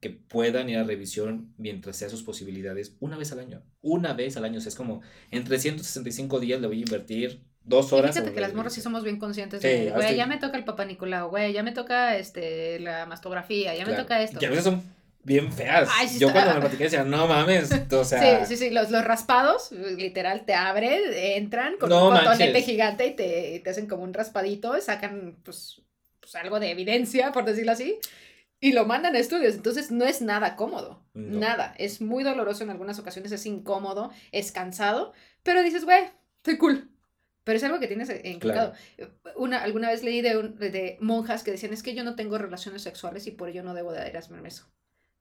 que 0.00 0.10
puedan 0.10 0.68
ir 0.70 0.78
a 0.78 0.84
revisión 0.84 1.52
mientras 1.58 1.96
sea 1.96 2.08
sus 2.08 2.22
posibilidades 2.22 2.96
una 3.00 3.16
vez 3.18 3.32
al 3.32 3.40
año. 3.40 3.62
Una 3.82 4.14
vez 4.14 4.36
al 4.38 4.44
año. 4.44 4.58
O 4.58 4.60
sea, 4.60 4.70
es 4.70 4.74
como 4.74 5.02
en 5.30 5.44
365 5.44 6.40
días 6.40 6.60
le 6.60 6.66
voy 6.66 6.78
a 6.78 6.80
invertir 6.80 7.42
dos 7.64 7.92
Y 7.92 7.94
horas. 7.96 8.14
fíjate 8.14 8.32
que 8.32 8.40
las 8.40 8.54
morras 8.54 8.72
sí 8.72 8.80
somos 8.80 9.04
bien 9.04 9.18
conscientes 9.18 9.60
Sí, 9.60 9.68
de, 9.68 9.78
ahora 9.88 9.92
güey, 9.96 10.06
estoy- 10.06 10.16
ya 10.16 10.26
me 10.26 10.38
toca 10.38 10.56
el 10.56 10.64
papá 10.64 10.86
Nicolau, 10.86 11.28
güey, 11.28 11.52
ya 11.52 11.62
me 11.62 11.72
toca 11.72 12.16
este, 12.16 12.80
la 12.80 13.04
mastografía, 13.06 13.74
ya 13.76 13.84
me 13.84 13.92
toca 13.92 14.22
esto. 14.22 14.38
Y 14.40 14.44
a 14.46 14.48
veces 14.48 14.64
son 14.64 14.82
bien 15.22 15.52
feas. 15.52 15.86
Ay, 15.92 16.08
sí 16.08 16.18
Yo 16.18 16.28
está- 16.28 16.40
cuando 16.40 16.54
me 16.54 16.60
platiqué 16.62 16.84
decía, 16.84 17.04
no 17.04 17.26
mames. 17.28 17.70
O 17.92 18.04
sea, 18.04 18.46
sí, 18.46 18.56
sí, 18.56 18.64
sí, 18.68 18.70
los, 18.70 18.90
los 18.90 19.04
raspados, 19.04 19.70
literal, 19.72 20.46
te 20.46 20.54
abren, 20.54 21.02
entran 21.14 21.76
con 21.76 21.90
No 21.90 22.08
un 22.08 22.14
manches. 22.14 22.64
gigante 22.64 23.06
y 23.06 23.14
te, 23.14 23.60
te 23.62 23.68
hacen 23.70 23.86
como 23.86 24.02
un 24.04 24.14
raspadito, 24.14 24.78
y 24.78 24.80
sacan, 24.80 25.36
pues, 25.44 25.82
pues, 26.20 26.34
algo 26.36 26.58
de 26.58 26.70
evidencia, 26.70 27.32
por 27.32 27.44
decirlo 27.44 27.72
así, 27.72 27.98
y 28.60 28.72
lo 28.72 28.84
mandan 28.86 29.16
a 29.16 29.18
estudios. 29.18 29.54
Entonces, 29.54 29.90
no 29.90 30.04
es 30.04 30.20
nada 30.22 30.56
cómodo, 30.56 31.02
No. 31.14 31.38
nada. 31.38 31.74
Es 31.78 32.00
muy 32.00 32.22
doloroso 32.24 32.62
en 32.64 32.70
algunas 32.70 32.98
ocasiones, 32.98 33.32
es 33.32 33.46
incómodo, 33.46 34.10
es 34.32 34.52
cansado, 34.52 35.12
pero 35.42 35.62
dices, 35.62 35.84
güey, 35.84 36.04
estoy 36.36 36.58
cool. 36.58 36.90
Pero 37.44 37.56
es 37.56 37.64
algo 37.64 37.80
que 37.80 37.86
tienes 37.88 38.12
inculcado. 38.24 38.74
Una, 39.34 39.62
alguna 39.62 39.88
vez 39.88 40.02
leí 40.04 40.20
de, 40.20 40.36
un- 40.36 40.56
de 40.58 40.98
monjas 41.00 41.42
que 41.42 41.50
decían, 41.50 41.72
es 41.72 41.82
que 41.82 41.94
yo 41.94 42.04
no 42.04 42.14
tengo 42.14 42.36
relaciones 42.36 42.82
sexuales 42.82 43.26
y 43.26 43.30
por 43.30 43.48
ello 43.48 43.62
no 43.62 43.72
debo 43.74 43.92
de 43.92 44.00
hacerme 44.16 44.46
eso. 44.46 44.66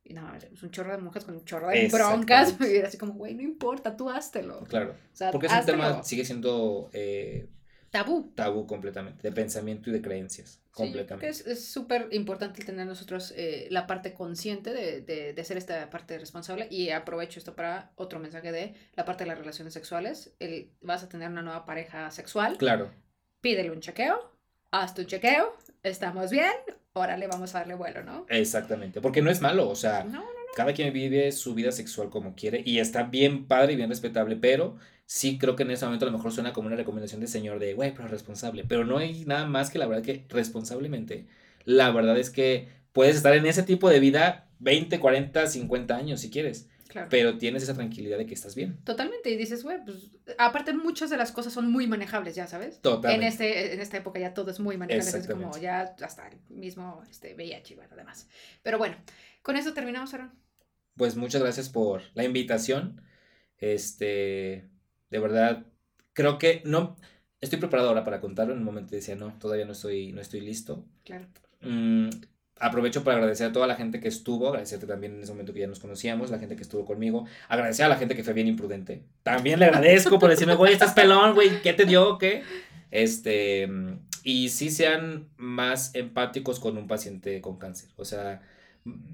Y 0.03 0.13
nada, 0.13 0.37
es 0.37 0.61
un 0.63 0.69
chorro 0.71 0.91
de 0.91 0.97
monjas 0.97 1.23
con 1.23 1.35
un 1.35 1.45
chorro 1.45 1.69
de 1.69 1.87
broncas. 1.87 2.55
Y 2.59 2.75
era 2.75 2.87
así 2.89 2.97
como, 2.97 3.13
güey, 3.13 3.35
no 3.35 3.41
importa, 3.41 3.95
tú 3.95 4.09
háztelo. 4.09 4.63
claro. 4.65 4.91
O 4.91 5.15
sea, 5.15 5.31
Porque 5.31 5.47
es 5.47 5.53
un 5.53 5.59
háztelo. 5.59 5.77
tema, 5.77 6.03
sigue 6.03 6.25
siendo 6.25 6.89
eh, 6.93 7.47
tabú. 7.89 8.31
tabú 8.35 8.67
completamente, 8.67 9.21
de 9.23 9.31
pensamiento 9.33 9.89
y 9.89 9.93
de 9.93 10.01
creencias. 10.01 10.61
Sí, 10.75 10.91
yo 10.93 11.05
creo 11.05 11.19
que 11.19 11.27
es 11.29 11.65
súper 11.65 12.07
importante 12.11 12.63
tener 12.63 12.85
nosotros 12.85 13.33
eh, 13.35 13.67
la 13.71 13.87
parte 13.87 14.13
consciente 14.13 14.71
de, 14.71 15.01
de, 15.01 15.33
de 15.33 15.41
hacer 15.41 15.57
esta 15.57 15.89
parte 15.89 16.17
responsable 16.17 16.67
y 16.69 16.89
aprovecho 16.91 17.39
esto 17.39 17.55
para 17.55 17.91
otro 17.95 18.19
mensaje 18.19 18.51
de 18.51 18.73
la 18.95 19.03
parte 19.03 19.23
de 19.23 19.29
las 19.29 19.39
relaciones 19.39 19.73
sexuales. 19.73 20.35
El, 20.39 20.71
vas 20.81 21.03
a 21.03 21.09
tener 21.09 21.29
una 21.29 21.41
nueva 21.41 21.65
pareja 21.65 22.09
sexual, 22.11 22.57
Claro. 22.57 22.91
pídele 23.41 23.71
un 23.71 23.79
chequeo, 23.81 24.31
haz 24.71 24.93
tu 24.93 25.03
chequeo, 25.03 25.57
estamos 25.83 26.29
bien, 26.29 26.53
órale, 26.93 27.27
vamos 27.27 27.55
a 27.55 27.59
darle 27.59 27.73
vuelo, 27.75 28.03
¿no? 28.03 28.25
Exactamente. 28.29 29.01
Porque 29.01 29.21
no 29.21 29.31
es 29.31 29.41
malo. 29.41 29.67
O 29.69 29.75
sea, 29.75 30.03
No, 30.03 30.21
no, 30.21 30.25
cada 30.55 30.73
quien 30.73 30.93
vive 30.93 31.31
su 31.31 31.53
vida 31.55 31.71
sexual 31.71 32.09
como 32.09 32.35
quiere 32.35 32.61
y 32.65 32.79
está 32.79 33.03
bien 33.03 33.47
padre 33.47 33.73
y 33.73 33.75
bien 33.75 33.89
respetable, 33.89 34.35
pero 34.35 34.77
sí 35.09 35.39
creo 35.39 35.55
que 35.55 35.63
en 35.63 35.71
ese 35.71 35.85
momento 35.85 36.05
a 36.05 36.11
lo 36.11 36.15
mejor 36.15 36.31
suena 36.31 36.53
como 36.53 36.67
una 36.67 36.75
recomendación 36.75 37.19
de 37.19 37.25
señor 37.25 37.57
de, 37.57 37.73
güey, 37.73 37.95
pero 37.95 38.07
responsable, 38.07 38.63
pero 38.63 38.85
no 38.85 38.99
hay 38.99 39.25
nada 39.25 39.47
más 39.47 39.71
que 39.71 39.79
la 39.79 39.87
verdad 39.87 40.03
que 40.03 40.23
responsablemente, 40.29 41.25
la 41.65 41.89
verdad 41.89 42.15
es 42.19 42.29
que 42.29 42.67
puedes 42.93 43.15
estar 43.15 43.33
en 43.33 43.47
ese 43.47 43.63
tipo 43.63 43.89
de 43.89 43.99
vida 43.99 44.47
20, 44.59 44.99
40, 44.99 45.47
50 45.47 45.95
años 45.95 46.21
si 46.21 46.29
quieres, 46.29 46.69
claro. 46.87 47.07
pero 47.09 47.39
tienes 47.39 47.63
esa 47.63 47.73
tranquilidad 47.73 48.19
de 48.19 48.27
que 48.27 48.35
estás 48.35 48.53
bien. 48.53 48.77
Totalmente, 48.83 49.31
y 49.31 49.35
dices, 49.35 49.63
güey, 49.63 49.83
pues 49.83 50.11
aparte 50.37 50.73
muchas 50.73 51.09
de 51.09 51.17
las 51.17 51.31
cosas 51.31 51.53
son 51.53 51.71
muy 51.71 51.87
manejables, 51.87 52.35
ya 52.35 52.45
sabes. 52.45 52.79
Totalmente. 52.79 53.25
En, 53.25 53.27
este, 53.27 53.73
en 53.73 53.81
esta 53.81 53.97
época 53.97 54.19
ya 54.19 54.35
todo 54.35 54.51
es 54.51 54.59
muy 54.59 54.77
manejable, 54.77 55.21
es 55.21 55.27
como 55.27 55.57
ya 55.57 55.95
hasta 56.03 56.27
el 56.27 56.37
mismo 56.49 57.01
este, 57.09 57.33
VIH 57.33 57.73
y 57.73 57.77
bueno, 57.77 57.95
demás. 57.95 58.27
Pero 58.61 58.77
bueno, 58.77 58.95
con 59.41 59.55
eso 59.55 59.73
terminamos, 59.73 60.13
Aaron. 60.13 60.31
Pues 60.95 61.15
muchas 61.15 61.41
gracias 61.41 61.67
por 61.67 62.03
la 62.13 62.25
invitación. 62.25 63.01
Este, 63.57 64.69
de 65.09 65.19
verdad, 65.19 65.65
creo 66.13 66.37
que 66.37 66.61
no 66.65 66.97
estoy 67.41 67.59
preparado 67.59 67.89
ahora 67.89 68.03
para 68.03 68.19
contarlo. 68.19 68.53
En 68.53 68.59
un 68.59 68.65
momento 68.65 68.95
decía, 68.95 69.15
no, 69.15 69.33
todavía 69.39 69.65
no 69.65 69.73
estoy, 69.73 70.11
no 70.11 70.21
estoy 70.21 70.41
listo. 70.41 70.85
Claro. 71.03 71.25
Mm, 71.61 72.09
aprovecho 72.59 73.03
para 73.03 73.17
agradecer 73.17 73.47
a 73.47 73.51
toda 73.51 73.67
la 73.67 73.75
gente 73.75 73.99
que 73.99 74.07
estuvo, 74.07 74.47
agradecerte 74.47 74.85
también 74.85 75.15
en 75.15 75.23
ese 75.23 75.31
momento 75.31 75.53
que 75.53 75.61
ya 75.61 75.67
nos 75.67 75.79
conocíamos, 75.79 76.29
la 76.29 76.39
gente 76.39 76.55
que 76.55 76.63
estuvo 76.63 76.85
conmigo, 76.85 77.25
agradecer 77.47 77.85
a 77.85 77.89
la 77.89 77.95
gente 77.95 78.15
que 78.15 78.23
fue 78.23 78.33
bien 78.33 78.47
imprudente. 78.47 79.03
También 79.23 79.59
le 79.59 79.65
agradezco 79.65 80.19
por 80.19 80.29
decirme, 80.29 80.55
güey, 80.55 80.73
estás 80.73 80.93
pelón, 80.93 81.33
güey, 81.33 81.61
¿qué 81.61 81.73
te 81.73 81.85
dio? 81.85 82.17
¿Qué? 82.17 82.43
Este, 82.91 83.69
y 84.23 84.49
sí 84.49 84.69
sean 84.69 85.29
más 85.37 85.95
empáticos 85.95 86.59
con 86.59 86.77
un 86.77 86.87
paciente 86.87 87.39
con 87.41 87.57
cáncer. 87.57 87.89
O 87.95 88.05
sea, 88.05 88.41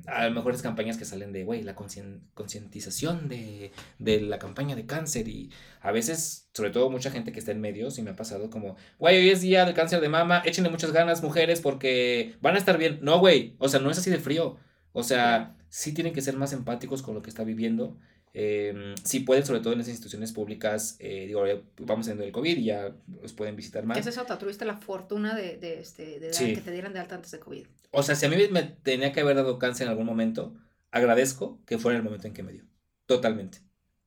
a 0.08 0.26
lo 0.26 0.32
mejor 0.32 0.54
es 0.54 0.62
campañas 0.62 0.98
que 0.98 1.06
salen 1.06 1.32
de, 1.32 1.44
güey, 1.44 1.64
la 1.64 1.76
concientización 1.76 3.28
de, 3.28 3.72
de 4.00 4.22
la 4.22 4.40
campaña 4.40 4.76
de 4.76 4.86
cáncer 4.86 5.28
y 5.28 5.52
a 5.82 5.92
veces, 5.92 6.50
sobre 6.54 6.70
todo 6.72 6.90
mucha 6.90 7.12
gente 7.12 7.32
que 7.32 7.40
está 7.40 7.52
en 7.52 7.62
medios 7.62 7.98
y 7.98 8.02
me 8.02 8.12
ha 8.12 8.16
pasado 8.16 8.50
como, 8.50 8.76
güey, 9.00 9.18
hoy 9.18 9.30
es 9.30 9.42
día 9.42 9.66
del 9.66 9.74
cáncer 9.74 10.02
de 10.02 10.10
mama, 10.10 10.42
échenle 10.46 10.70
muchas 10.70 10.92
ganas 10.92 11.24
mujeres 11.24 11.62
porque 11.62 12.36
van 12.42 12.56
a 12.56 12.60
estar 12.60 12.78
bien. 12.78 13.00
No, 13.02 13.20
güey, 13.20 13.56
o 13.60 13.70
sea, 13.70 13.80
no 13.80 13.90
es 13.90 13.98
así 13.98 14.10
de 14.10 14.20
frío. 14.20 14.58
O 14.94 15.04
sea, 15.04 15.56
sí 15.70 15.94
tienen 15.94 16.14
que 16.14 16.22
ser 16.22 16.38
más 16.38 16.54
empáticos 16.54 17.02
con 17.02 17.16
lo 17.16 17.22
que 17.22 17.30
está 17.30 17.44
viviendo. 17.44 17.98
Eh, 18.38 18.94
si 19.06 19.22
pueden, 19.22 19.46
sobre 19.46 19.62
todo 19.62 19.72
en 19.72 19.80
las 19.80 19.88
instituciones 19.88 20.34
públicas, 20.34 20.98
eh, 21.00 21.26
digo, 21.26 21.44
vamos 21.80 22.10
en 22.10 22.22
el 22.22 22.34
COVID 22.34 22.58
y 22.58 22.66
ya 22.66 22.94
los 23.22 23.32
pueden 23.32 23.56
visitar 23.56 23.86
más. 23.86 23.98
Esa 23.98 24.10
es 24.10 24.18
otra, 24.18 24.38
tuviste 24.38 24.66
la 24.66 24.76
fortuna 24.76 25.34
de, 25.36 25.56
de, 25.56 25.80
este, 25.80 26.20
de 26.20 26.34
Sí. 26.34 26.54
que 26.54 26.60
te 26.60 26.72
dieran 26.72 26.92
de 26.92 27.00
alta 27.00 27.16
antes 27.16 27.32
de 27.32 27.40
COVID. 27.40 27.66
O 27.92 28.04
sea, 28.04 28.16
si 28.16 28.26
a 28.26 28.30
mí 28.30 28.36
me 28.52 28.64
tenía 28.64 29.14
que 29.14 29.22
haber 29.22 29.38
dado 29.38 29.58
cáncer 29.58 29.86
en 29.86 29.92
algún 29.92 30.06
momento, 30.06 30.54
agradezco 30.92 31.62
que 31.66 31.78
fuera 31.78 31.98
el 31.98 32.04
momento 32.04 32.28
en 32.28 32.34
que 32.34 32.44
me 32.44 32.52
dio. 32.52 32.66
Totalmente. 33.06 33.60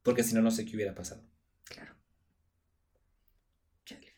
Porque 0.03 0.22
si 0.22 0.35
no, 0.35 0.43
no 0.43 0.51
sé 0.51 0.66
qué 0.66 0.76
hubiera 0.76 0.95
pasado. 0.95 1.22
Claro. 1.64 1.95
Chale. 3.87 4.12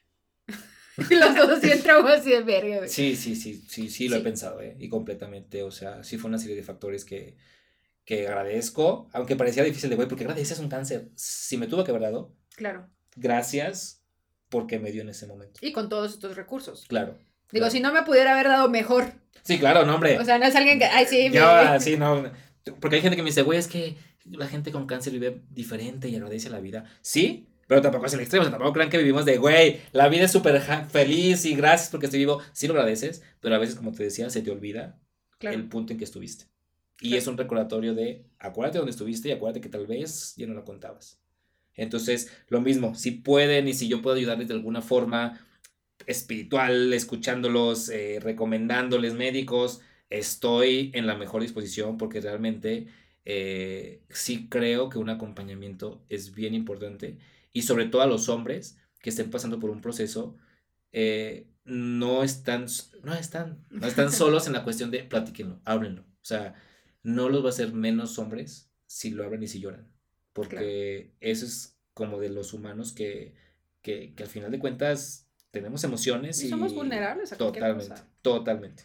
Los 0.99 1.37
dos 1.37 1.51
así 1.59 1.71
entramos 1.71 2.11
así 2.11 2.31
de 2.31 2.43
verga. 2.43 2.89
Sí, 2.89 3.15
sí, 3.15 3.37
sí, 3.37 3.63
sí, 3.69 3.89
sí, 3.91 4.09
lo 4.09 4.17
he 4.17 4.19
Sí. 4.19 4.25
pensado, 4.25 4.61
¿eh? 4.61 4.77
Y 4.81 4.89
completamente. 4.89 5.63
O 5.63 5.71
sea, 5.71 6.03
sí 6.03 6.19
fue 6.19 6.29
una 6.29 6.39
serie 6.39 6.57
de 6.57 6.63
factores 6.65 7.05
que, 7.05 7.37
que 8.19 8.27
agradezco, 8.27 9.09
aunque 9.13 9.37
parecía 9.37 9.63
difícil 9.63 9.89
de, 9.89 9.95
güey, 9.97 10.09
porque 10.09 10.25
agradeces 10.25 10.59
un 10.59 10.69
cáncer. 10.69 11.09
Si 11.15 11.57
me 11.57 11.69
tuvo 11.69 11.85
que 11.85 11.93
haber 11.93 12.03
dado, 12.03 12.35
Claro. 12.57 12.89
gracias 13.15 14.03
porque 14.49 14.79
me 14.81 14.91
dio 14.91 15.03
en 15.03 15.11
ese 15.11 15.27
momento. 15.29 15.61
Y 15.63 15.73
con 15.73 15.89
todos 15.89 16.13
estos 16.13 16.35
recursos. 16.35 16.87
Claro. 16.89 17.13
Digo, 17.53 17.63
claro. 17.65 17.71
si 17.71 17.79
no 17.81 17.93
me 17.93 18.03
pudiera 18.03 18.33
haber 18.33 18.49
dado 18.49 18.69
mejor. 18.69 19.13
Sí, 19.43 19.59
claro, 19.61 19.85
no, 19.87 19.95
hombre. 19.95 20.19
O 20.19 20.25
sea, 20.25 20.39
no 20.39 20.45
es 20.45 20.57
alguien 20.57 20.79
que. 20.81 20.87
Ay, 20.87 21.07
sí, 21.07 21.27
Yo, 21.33 21.41
me- 21.41 21.47
así, 21.69 21.97
no. 21.99 22.25
Porque 22.81 22.97
hay 22.97 23.03
gente 23.03 23.15
que 23.17 23.23
me 23.23 23.29
dice, 23.31 23.43
güey, 23.43 23.59
es 23.61 23.69
que 23.69 23.97
la 24.25 24.49
gente 24.49 24.73
con 24.73 24.87
cáncer 24.87 25.13
vive 25.13 25.43
diferente 25.51 26.09
y 26.09 26.17
agradece 26.17 26.51
la 26.51 26.59
vida. 26.61 26.85
Sí, 27.03 27.47
pero 27.69 27.81
tampoco 27.81 28.07
es 28.07 28.15
el 28.15 28.21
extremo. 28.21 28.43
O 28.43 28.45
sea, 28.47 28.51
tampoco 28.51 28.73
crean 28.73 28.91
que 28.91 28.99
vivimos 28.99 29.25
de, 29.25 29.39
güey, 29.39 29.81
la 29.93 30.09
vida 30.09 30.25
es 30.25 30.33
súper 30.33 30.61
feliz 30.91 31.45
y 31.45 31.55
gracias 31.55 31.91
porque 31.91 32.07
estoy 32.07 32.19
vivo. 32.19 32.41
Sí 32.53 32.67
lo 32.67 32.75
agradeces, 32.75 33.23
pero 33.41 33.55
a 33.55 33.59
veces, 33.59 33.77
como 33.77 33.93
te 33.93 34.03
decía, 34.03 34.29
se 34.31 34.43
te 34.43 34.51
olvida 34.51 34.99
Claro. 35.39 35.57
el 35.57 35.69
punto 35.69 35.93
en 35.93 35.99
que 35.99 36.05
estuviste. 36.05 36.47
Y 37.01 37.17
es 37.17 37.27
un 37.27 37.39
recordatorio 37.39 37.95
de 37.95 38.27
acuérdate 38.39 38.79
dónde 38.79 38.91
estuviste 38.91 39.29
y 39.29 39.33
acuérdate 39.33 39.61
que 39.61 39.69
tal 39.69 39.87
vez 39.87 40.35
ya 40.37 40.47
no 40.47 40.55
lo 40.55 40.65
contabas. 40.65 41.21
Entonces, 41.75 42.31
lo 42.49 42.61
mismo, 42.61 42.95
si 42.95 43.13
pueden 43.13 43.69
y 43.69 43.75
si 43.75 43.89
yo 43.89 44.03
puedo 44.03 44.17
ayudarles 44.17 44.49
de 44.49 44.55
alguna 44.55 44.83
forma 44.83 45.47
espiritual, 46.07 46.93
escuchándolos, 46.93 47.89
eh, 47.89 48.19
recomendándoles 48.21 49.15
médicos, 49.15 49.81
estoy 50.11 50.91
en 50.95 51.07
la 51.07 51.17
mejor 51.17 51.43
disposición 51.43 51.97
porque 51.97 52.21
realmente 52.21 52.89
eh, 53.25 54.03
sí 54.11 54.49
creo 54.49 54.89
que 54.89 54.99
un 54.99 55.09
acompañamiento 55.09 56.05
es 56.09 56.35
bien 56.35 56.55
importante 56.55 57.19
y 57.53 57.63
sobre 57.63 57.87
todo 57.87 58.03
a 58.03 58.07
los 58.07 58.29
hombres 58.29 58.79
que 59.01 59.11
estén 59.11 59.31
pasando 59.31 59.59
por 59.59 59.71
un 59.71 59.81
proceso, 59.81 60.37
eh, 60.93 61.47
no, 61.65 62.23
están, 62.23 62.67
no, 63.03 63.15
están, 63.15 63.65
no 63.71 63.87
están 63.87 64.13
solos 64.13 64.47
en 64.47 64.53
la 64.53 64.65
cuestión 64.65 64.91
de 64.91 65.05
platíquenlo, 65.05 65.61
háblenlo. 65.65 66.03
O 66.03 66.25
sea, 66.25 66.55
no 67.03 67.29
los 67.29 67.43
va 67.43 67.47
a 67.47 67.51
hacer 67.51 67.73
menos 67.73 68.19
hombres 68.19 68.71
si 68.87 69.11
lo 69.11 69.25
abren 69.25 69.43
y 69.43 69.49
si 69.49 69.61
lloran. 69.61 69.91
Porque 70.33 71.15
eso 71.21 71.45
es 71.45 71.79
como 71.95 72.21
de 72.21 72.29
los 72.29 72.53
humanos 72.53 72.93
que, 72.93 73.35
que, 73.83 74.15
que 74.15 74.23
al 74.23 74.29
final 74.29 74.51
de 74.51 74.59
cuentas 74.59 75.31
tenemos 75.51 75.83
emociones 75.85 76.43
Y 76.43 76.47
y, 76.47 76.51
somos 76.51 76.75
vulnerables 76.75 77.33
a 77.33 77.37
totalmente, 77.37 77.89
cosa. 77.89 78.09
totalmente. 78.23 78.85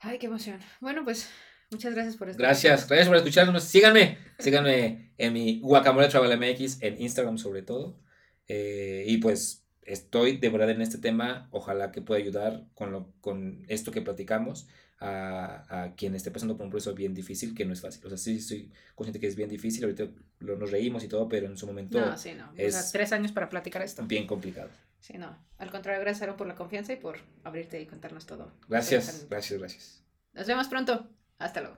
Ay, 0.00 0.18
qué 0.18 0.26
emoción. 0.26 0.60
Bueno, 0.80 1.04
pues 1.04 1.30
muchas 1.70 1.94
gracias 1.94 2.16
por 2.16 2.28
estar 2.28 2.44
Gracias, 2.44 2.88
gracias 2.88 3.08
por 3.08 3.16
escucharnos. 3.16 3.64
Síganme, 3.64 4.18
síganme 4.38 5.12
en 5.16 5.32
mi 5.32 5.60
Guacamole 5.60 6.08
Travel 6.08 6.38
MX, 6.38 6.82
en 6.82 7.00
Instagram 7.00 7.38
sobre 7.38 7.62
todo. 7.62 8.00
Eh, 8.48 9.04
y 9.06 9.18
pues 9.18 9.64
estoy 9.82 10.36
de 10.36 10.48
verdad 10.50 10.70
en 10.70 10.82
este 10.82 10.98
tema. 10.98 11.48
Ojalá 11.52 11.92
que 11.92 12.02
pueda 12.02 12.20
ayudar 12.20 12.66
con, 12.74 12.92
lo, 12.92 13.12
con 13.20 13.64
esto 13.68 13.92
que 13.92 14.02
platicamos 14.02 14.68
a, 15.00 15.64
a 15.84 15.94
quien 15.94 16.14
esté 16.14 16.30
pasando 16.30 16.56
por 16.56 16.64
un 16.64 16.70
proceso 16.70 16.94
bien 16.94 17.14
difícil, 17.14 17.54
que 17.54 17.64
no 17.64 17.72
es 17.72 17.80
fácil. 17.80 18.04
O 18.06 18.08
sea, 18.08 18.16
sí 18.18 18.36
estoy 18.36 18.70
consciente 18.94 19.20
que 19.20 19.26
es 19.26 19.36
bien 19.36 19.48
difícil. 19.48 19.84
Ahorita 19.84 20.06
lo- 20.40 20.56
nos 20.56 20.70
reímos 20.70 21.02
y 21.04 21.08
todo, 21.08 21.28
pero 21.28 21.46
en 21.46 21.56
su 21.56 21.66
momento 21.66 22.00
No, 22.00 22.16
sí, 22.16 22.32
no. 22.34 22.50
O 22.52 22.56
sea, 22.56 22.66
es- 22.66 22.92
tres 22.92 23.12
años 23.12 23.32
para 23.32 23.48
platicar 23.48 23.82
esto. 23.82 24.02
bien 24.04 24.26
complicado. 24.26 24.70
Sí, 25.00 25.18
no. 25.18 25.36
Al 25.58 25.70
contrario, 25.70 26.00
gracias 26.00 26.22
Aaron 26.22 26.36
por 26.36 26.46
la 26.46 26.54
confianza 26.54 26.92
y 26.92 26.96
por 26.96 27.18
abrirte 27.42 27.80
y 27.80 27.86
contarnos 27.86 28.24
todo. 28.24 28.52
Gracias, 28.68 29.26
gracias, 29.28 29.58
gracias. 29.58 30.04
Nos 30.32 30.46
vemos 30.46 30.68
pronto. 30.68 31.06
Hasta 31.38 31.60
luego. 31.60 31.76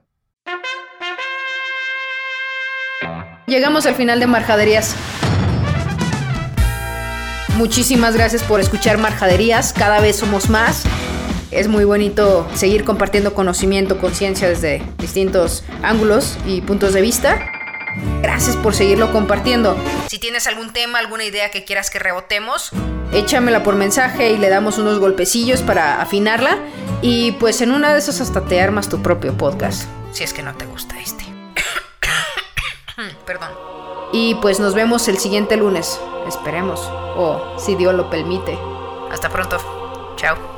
Llegamos 3.48 3.86
al 3.86 3.94
final 3.94 4.20
de 4.20 4.26
Marjaderías. 4.26 4.94
Muchísimas 7.56 8.14
gracias 8.14 8.42
por 8.42 8.60
escuchar 8.60 8.98
Marjaderías. 8.98 9.72
Cada 9.72 10.00
vez 10.00 10.16
somos 10.16 10.50
más. 10.50 10.84
Es 11.56 11.68
muy 11.68 11.84
bonito 11.84 12.46
seguir 12.54 12.84
compartiendo 12.84 13.32
conocimiento, 13.32 13.96
conciencia 13.96 14.46
desde 14.46 14.82
distintos 14.98 15.64
ángulos 15.82 16.36
y 16.44 16.60
puntos 16.60 16.92
de 16.92 17.00
vista. 17.00 17.50
Gracias 18.20 18.56
por 18.56 18.74
seguirlo 18.74 19.10
compartiendo. 19.10 19.74
Si 20.08 20.18
tienes 20.18 20.46
algún 20.46 20.74
tema, 20.74 20.98
alguna 20.98 21.24
idea 21.24 21.50
que 21.50 21.64
quieras 21.64 21.88
que 21.88 21.98
rebotemos, 21.98 22.72
Échamela 23.12 23.62
por 23.62 23.74
mensaje 23.74 24.32
y 24.32 24.36
le 24.36 24.50
damos 24.50 24.76
unos 24.76 24.98
golpecillos 24.98 25.62
para 25.62 26.02
afinarla. 26.02 26.58
Y 27.00 27.32
pues 27.32 27.62
en 27.62 27.72
una 27.72 27.94
de 27.94 28.00
esas 28.00 28.20
hasta 28.20 28.44
te 28.44 28.60
armas 28.60 28.90
tu 28.90 29.00
propio 29.00 29.38
podcast. 29.38 29.88
si 30.12 30.24
es 30.24 30.34
que 30.34 30.42
no 30.42 30.54
te 30.54 30.66
gusta 30.66 31.00
este. 31.00 31.24
Perdón. 33.26 33.50
Y 34.12 34.34
pues 34.36 34.60
nos 34.60 34.74
vemos 34.74 35.08
el 35.08 35.16
siguiente 35.16 35.56
lunes. 35.56 35.98
Esperemos. 36.28 36.80
O 37.16 37.56
si 37.58 37.76
Dios 37.76 37.94
lo 37.94 38.10
permite. 38.10 38.58
Hasta 39.10 39.30
pronto. 39.30 39.56
Chao. 40.16 40.55